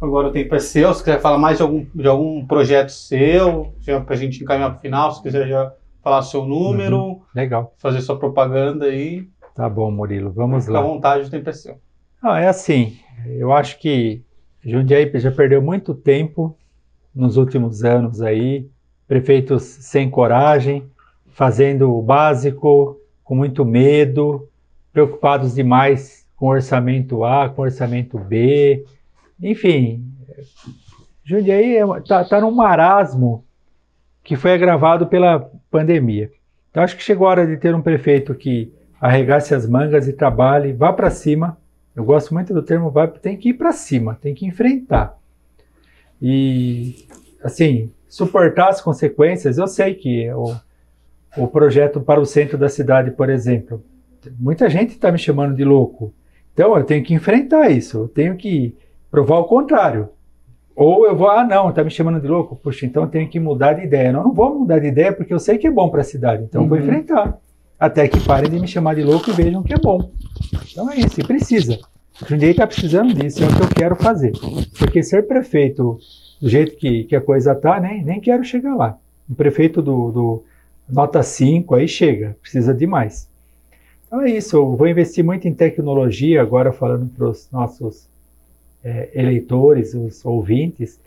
agora 0.00 0.28
o 0.28 0.32
tempo 0.32 0.54
é 0.54 0.58
seu, 0.58 0.94
se 0.94 1.04
quiser 1.04 1.20
falar 1.20 1.36
mais 1.36 1.58
de 1.58 1.62
algum, 1.62 1.84
de 1.94 2.08
algum 2.08 2.46
projeto 2.46 2.88
seu, 2.88 3.74
já 3.80 4.00
pra 4.00 4.16
gente 4.16 4.42
encaminhar 4.42 4.70
pro 4.72 4.80
final, 4.80 5.12
se 5.12 5.22
quiser 5.22 5.46
já 5.46 5.70
falar 6.02 6.22
seu 6.22 6.44
número, 6.46 7.20
Legal. 7.34 7.74
fazer 7.78 8.00
sua 8.00 8.18
propaganda 8.18 8.86
aí, 8.86 9.28
Tá 9.54 9.68
bom, 9.68 9.88
Murilo. 9.90 10.32
Vamos 10.32 10.64
fica 10.64 10.78
à 10.78 10.80
lá. 10.80 10.86
vontade, 10.88 11.26
o 11.26 11.30
tempo 11.30 11.48
é 11.48 11.52
seu. 11.52 11.76
Não, 12.22 12.34
é 12.34 12.48
assim, 12.48 12.96
eu 13.26 13.52
acho 13.52 13.78
que 13.78 14.22
Jundiaí 14.64 15.10
já 15.20 15.30
perdeu 15.30 15.60
muito 15.62 15.94
tempo 15.94 16.56
nos 17.14 17.36
últimos 17.36 17.84
anos 17.84 18.20
aí, 18.22 18.66
prefeitos 19.06 19.62
sem 19.62 20.10
coragem, 20.10 20.84
fazendo 21.32 21.92
o 21.92 22.02
básico, 22.02 22.98
com 23.22 23.34
muito 23.34 23.64
medo, 23.64 24.48
preocupados 24.92 25.54
demais 25.54 26.24
com 26.36 26.46
orçamento 26.46 27.24
A, 27.24 27.48
com 27.48 27.62
orçamento 27.62 28.18
B, 28.18 28.84
enfim, 29.42 30.04
Jundiaí 31.24 31.76
está 31.98 32.24
tá 32.24 32.40
num 32.40 32.50
marasmo 32.50 33.44
que 34.22 34.36
foi 34.36 34.52
agravado 34.52 35.06
pela 35.06 35.50
pandemia. 35.70 36.30
Então 36.70 36.82
acho 36.82 36.96
que 36.96 37.02
chegou 37.02 37.26
a 37.26 37.30
hora 37.30 37.46
de 37.46 37.56
ter 37.56 37.74
um 37.74 37.82
prefeito 37.82 38.34
que 38.34 38.72
arregasse 39.00 39.54
as 39.54 39.68
mangas 39.68 40.08
e 40.08 40.12
trabalhe, 40.12 40.72
vá 40.72 40.92
para 40.92 41.10
cima. 41.10 41.58
Eu 41.94 42.04
gosto 42.04 42.34
muito 42.34 42.52
do 42.52 42.62
termo 42.62 42.90
vai, 42.90 43.08
tem 43.08 43.36
que 43.36 43.50
ir 43.50 43.54
para 43.54 43.72
cima, 43.72 44.18
tem 44.20 44.34
que 44.34 44.46
enfrentar. 44.46 45.16
E 46.20 47.06
assim, 47.42 47.90
suportar 48.14 48.68
as 48.68 48.80
consequências. 48.80 49.58
Eu 49.58 49.66
sei 49.66 49.92
que 49.94 50.30
o, 50.32 50.54
o 51.36 51.48
projeto 51.48 52.00
para 52.00 52.20
o 52.20 52.24
centro 52.26 52.56
da 52.56 52.68
cidade, 52.68 53.10
por 53.10 53.28
exemplo, 53.28 53.82
muita 54.38 54.70
gente 54.70 54.90
está 54.90 55.10
me 55.10 55.18
chamando 55.18 55.54
de 55.56 55.64
louco. 55.64 56.14
Então 56.52 56.76
eu 56.76 56.84
tenho 56.84 57.02
que 57.02 57.12
enfrentar 57.12 57.70
isso, 57.70 57.98
eu 57.98 58.08
tenho 58.08 58.36
que 58.36 58.76
provar 59.10 59.38
o 59.38 59.44
contrário. 59.44 60.08
Ou 60.76 61.06
eu 61.06 61.16
vou, 61.16 61.28
ah, 61.28 61.44
não, 61.44 61.72
tá 61.72 61.82
me 61.82 61.90
chamando 61.90 62.20
de 62.20 62.28
louco, 62.28 62.54
puxa, 62.56 62.86
então 62.86 63.02
eu 63.02 63.08
tenho 63.08 63.28
que 63.28 63.40
mudar 63.40 63.72
de 63.74 63.82
ideia. 63.84 64.12
Não, 64.12 64.20
eu 64.20 64.24
não 64.26 64.32
vou 64.32 64.60
mudar 64.60 64.78
de 64.78 64.86
ideia 64.86 65.12
porque 65.12 65.34
eu 65.34 65.38
sei 65.40 65.58
que 65.58 65.66
é 65.66 65.70
bom 65.70 65.88
para 65.90 66.00
a 66.00 66.04
cidade, 66.04 66.44
então 66.44 66.62
eu 66.62 66.68
vou 66.68 66.78
Uhum. 66.78 66.84
enfrentar. 66.84 67.36
Até 67.78 68.06
que 68.06 68.20
parem 68.20 68.48
de 68.50 68.60
me 68.60 68.68
chamar 68.68 68.94
de 68.94 69.02
louco 69.02 69.28
e 69.30 69.32
vejam 69.32 69.62
que 69.62 69.74
é 69.74 69.78
bom. 69.78 70.10
Então 70.70 70.88
é 70.90 70.96
isso, 70.96 71.20
e 71.20 71.24
precisa. 71.24 71.78
O 72.22 72.26
Jundiaí 72.28 72.52
está 72.52 72.64
precisando 72.66 73.12
disso, 73.12 73.42
é 73.42 73.46
o 73.48 73.56
que 73.56 73.62
eu 73.62 73.68
quero 73.68 73.96
fazer. 73.96 74.32
Porque 74.78 75.02
ser 75.02 75.26
prefeito 75.26 75.98
do 76.44 76.50
jeito 76.50 76.76
que, 76.76 77.04
que 77.04 77.16
a 77.16 77.22
coisa 77.22 77.54
tá, 77.54 77.80
nem, 77.80 78.04
nem 78.04 78.20
quero 78.20 78.44
chegar 78.44 78.74
lá. 78.76 78.98
Um 79.30 79.32
prefeito 79.32 79.80
do, 79.80 80.10
do 80.10 80.44
nota 80.86 81.22
5 81.22 81.74
aí 81.74 81.88
chega, 81.88 82.36
precisa 82.42 82.74
de 82.74 82.86
mais. 82.86 83.26
Então 84.06 84.20
é 84.20 84.30
isso, 84.30 84.54
eu 84.54 84.76
vou 84.76 84.86
investir 84.86 85.24
muito 85.24 85.48
em 85.48 85.54
tecnologia, 85.54 86.42
agora 86.42 86.70
falando 86.70 87.08
para 87.08 87.30
os 87.30 87.48
nossos 87.50 88.06
é, 88.84 89.08
eleitores, 89.14 89.94
os 89.94 90.22
ouvintes. 90.22 91.00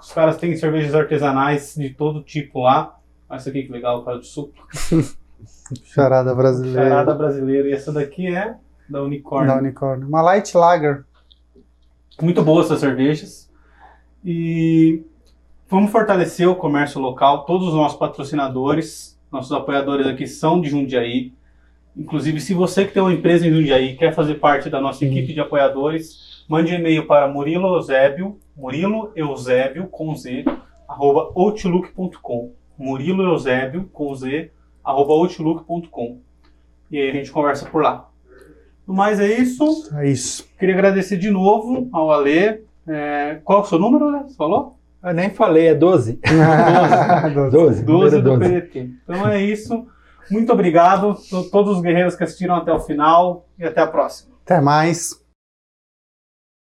Os 0.00 0.12
caras 0.12 0.36
têm 0.36 0.56
cervejas 0.56 0.92
artesanais 0.92 1.76
de 1.76 1.90
todo 1.90 2.20
tipo 2.20 2.62
lá. 2.62 2.98
Olha 3.28 3.36
essa 3.36 3.50
aqui 3.50 3.62
que 3.62 3.70
legal, 3.70 4.04
cara 4.04 4.18
do 4.18 4.24
suco. 4.24 4.66
Charada 5.84 6.34
brasileira. 6.34 6.88
Charada 6.88 7.14
brasileira. 7.14 7.68
E 7.68 7.72
essa 7.72 7.92
daqui 7.92 8.34
é 8.34 8.56
da 8.88 9.04
Unicorn. 9.04 9.46
Da 9.46 9.56
unicórnio. 9.56 10.08
Uma 10.08 10.20
light 10.20 10.52
lager. 10.56 11.04
Muito 12.20 12.42
boas 12.42 12.66
essas 12.66 12.80
cervejas. 12.80 13.48
E 14.24 15.04
vamos 15.68 15.90
fortalecer 15.90 16.48
o 16.48 16.54
comércio 16.56 17.00
local. 17.00 17.44
Todos 17.44 17.68
os 17.68 17.74
nossos 17.74 17.98
patrocinadores, 17.98 19.18
nossos 19.30 19.52
apoiadores 19.52 20.06
aqui 20.06 20.26
são 20.26 20.60
de 20.60 20.68
Jundiaí. 20.68 21.32
Inclusive, 21.96 22.40
se 22.40 22.54
você 22.54 22.84
que 22.84 22.92
tem 22.92 23.02
uma 23.02 23.12
empresa 23.12 23.46
em 23.46 23.52
Jundiaí 23.52 23.90
e 23.90 23.96
quer 23.96 24.12
fazer 24.14 24.34
parte 24.34 24.68
da 24.68 24.80
nossa 24.80 25.04
equipe 25.04 25.32
de 25.32 25.40
apoiadores, 25.40 26.44
mande 26.48 26.72
um 26.72 26.76
e-mail 26.76 27.06
para 27.06 27.28
Murilo 27.28 27.76
Eusébio, 27.76 28.38
Murilo 28.56 29.12
Eusébio 29.14 29.86
com 29.88 30.14
Z, 30.14 30.44
arroba 30.88 31.30
outlook.com. 31.34 32.52
Murilo 32.76 33.22
Eusébio 33.22 33.88
com 33.92 34.14
Z, 34.14 34.50
arroba 34.84 35.12
outlook.com. 35.12 36.18
E 36.90 36.98
aí 36.98 37.10
a 37.10 37.12
gente 37.12 37.30
conversa 37.30 37.66
por 37.66 37.82
lá. 37.82 38.08
No 38.86 38.92
mais 38.92 39.18
é 39.18 39.40
isso. 39.40 39.88
É 39.96 40.08
isso. 40.08 40.46
Queria 40.58 40.74
agradecer 40.74 41.16
de 41.16 41.30
novo 41.30 41.88
ao 41.92 42.10
Alê. 42.10 42.60
É, 42.86 43.40
qual 43.42 43.60
é 43.60 43.62
o 43.62 43.64
seu 43.64 43.78
número, 43.78 44.08
Alê? 44.08 44.24
Você 44.24 44.36
falou? 44.36 44.78
Eu 45.04 45.12
nem 45.12 45.30
falei, 45.30 45.68
é 45.68 45.74
12. 45.74 46.18
12. 47.50 47.82
12 47.82 47.84
número 47.84 48.22
do 48.22 48.38
12. 48.38 48.40
PDT. 48.40 48.90
Então 49.02 49.28
é 49.28 49.42
isso. 49.42 49.86
Muito 50.30 50.52
obrigado 50.52 51.10
a 51.10 51.50
todos 51.50 51.76
os 51.76 51.82
guerreiros 51.82 52.16
que 52.16 52.24
assistiram 52.24 52.56
até 52.56 52.72
o 52.72 52.80
final 52.80 53.46
e 53.58 53.64
até 53.64 53.82
a 53.82 53.86
próxima. 53.86 54.34
Até 54.44 54.60
mais. 54.60 55.22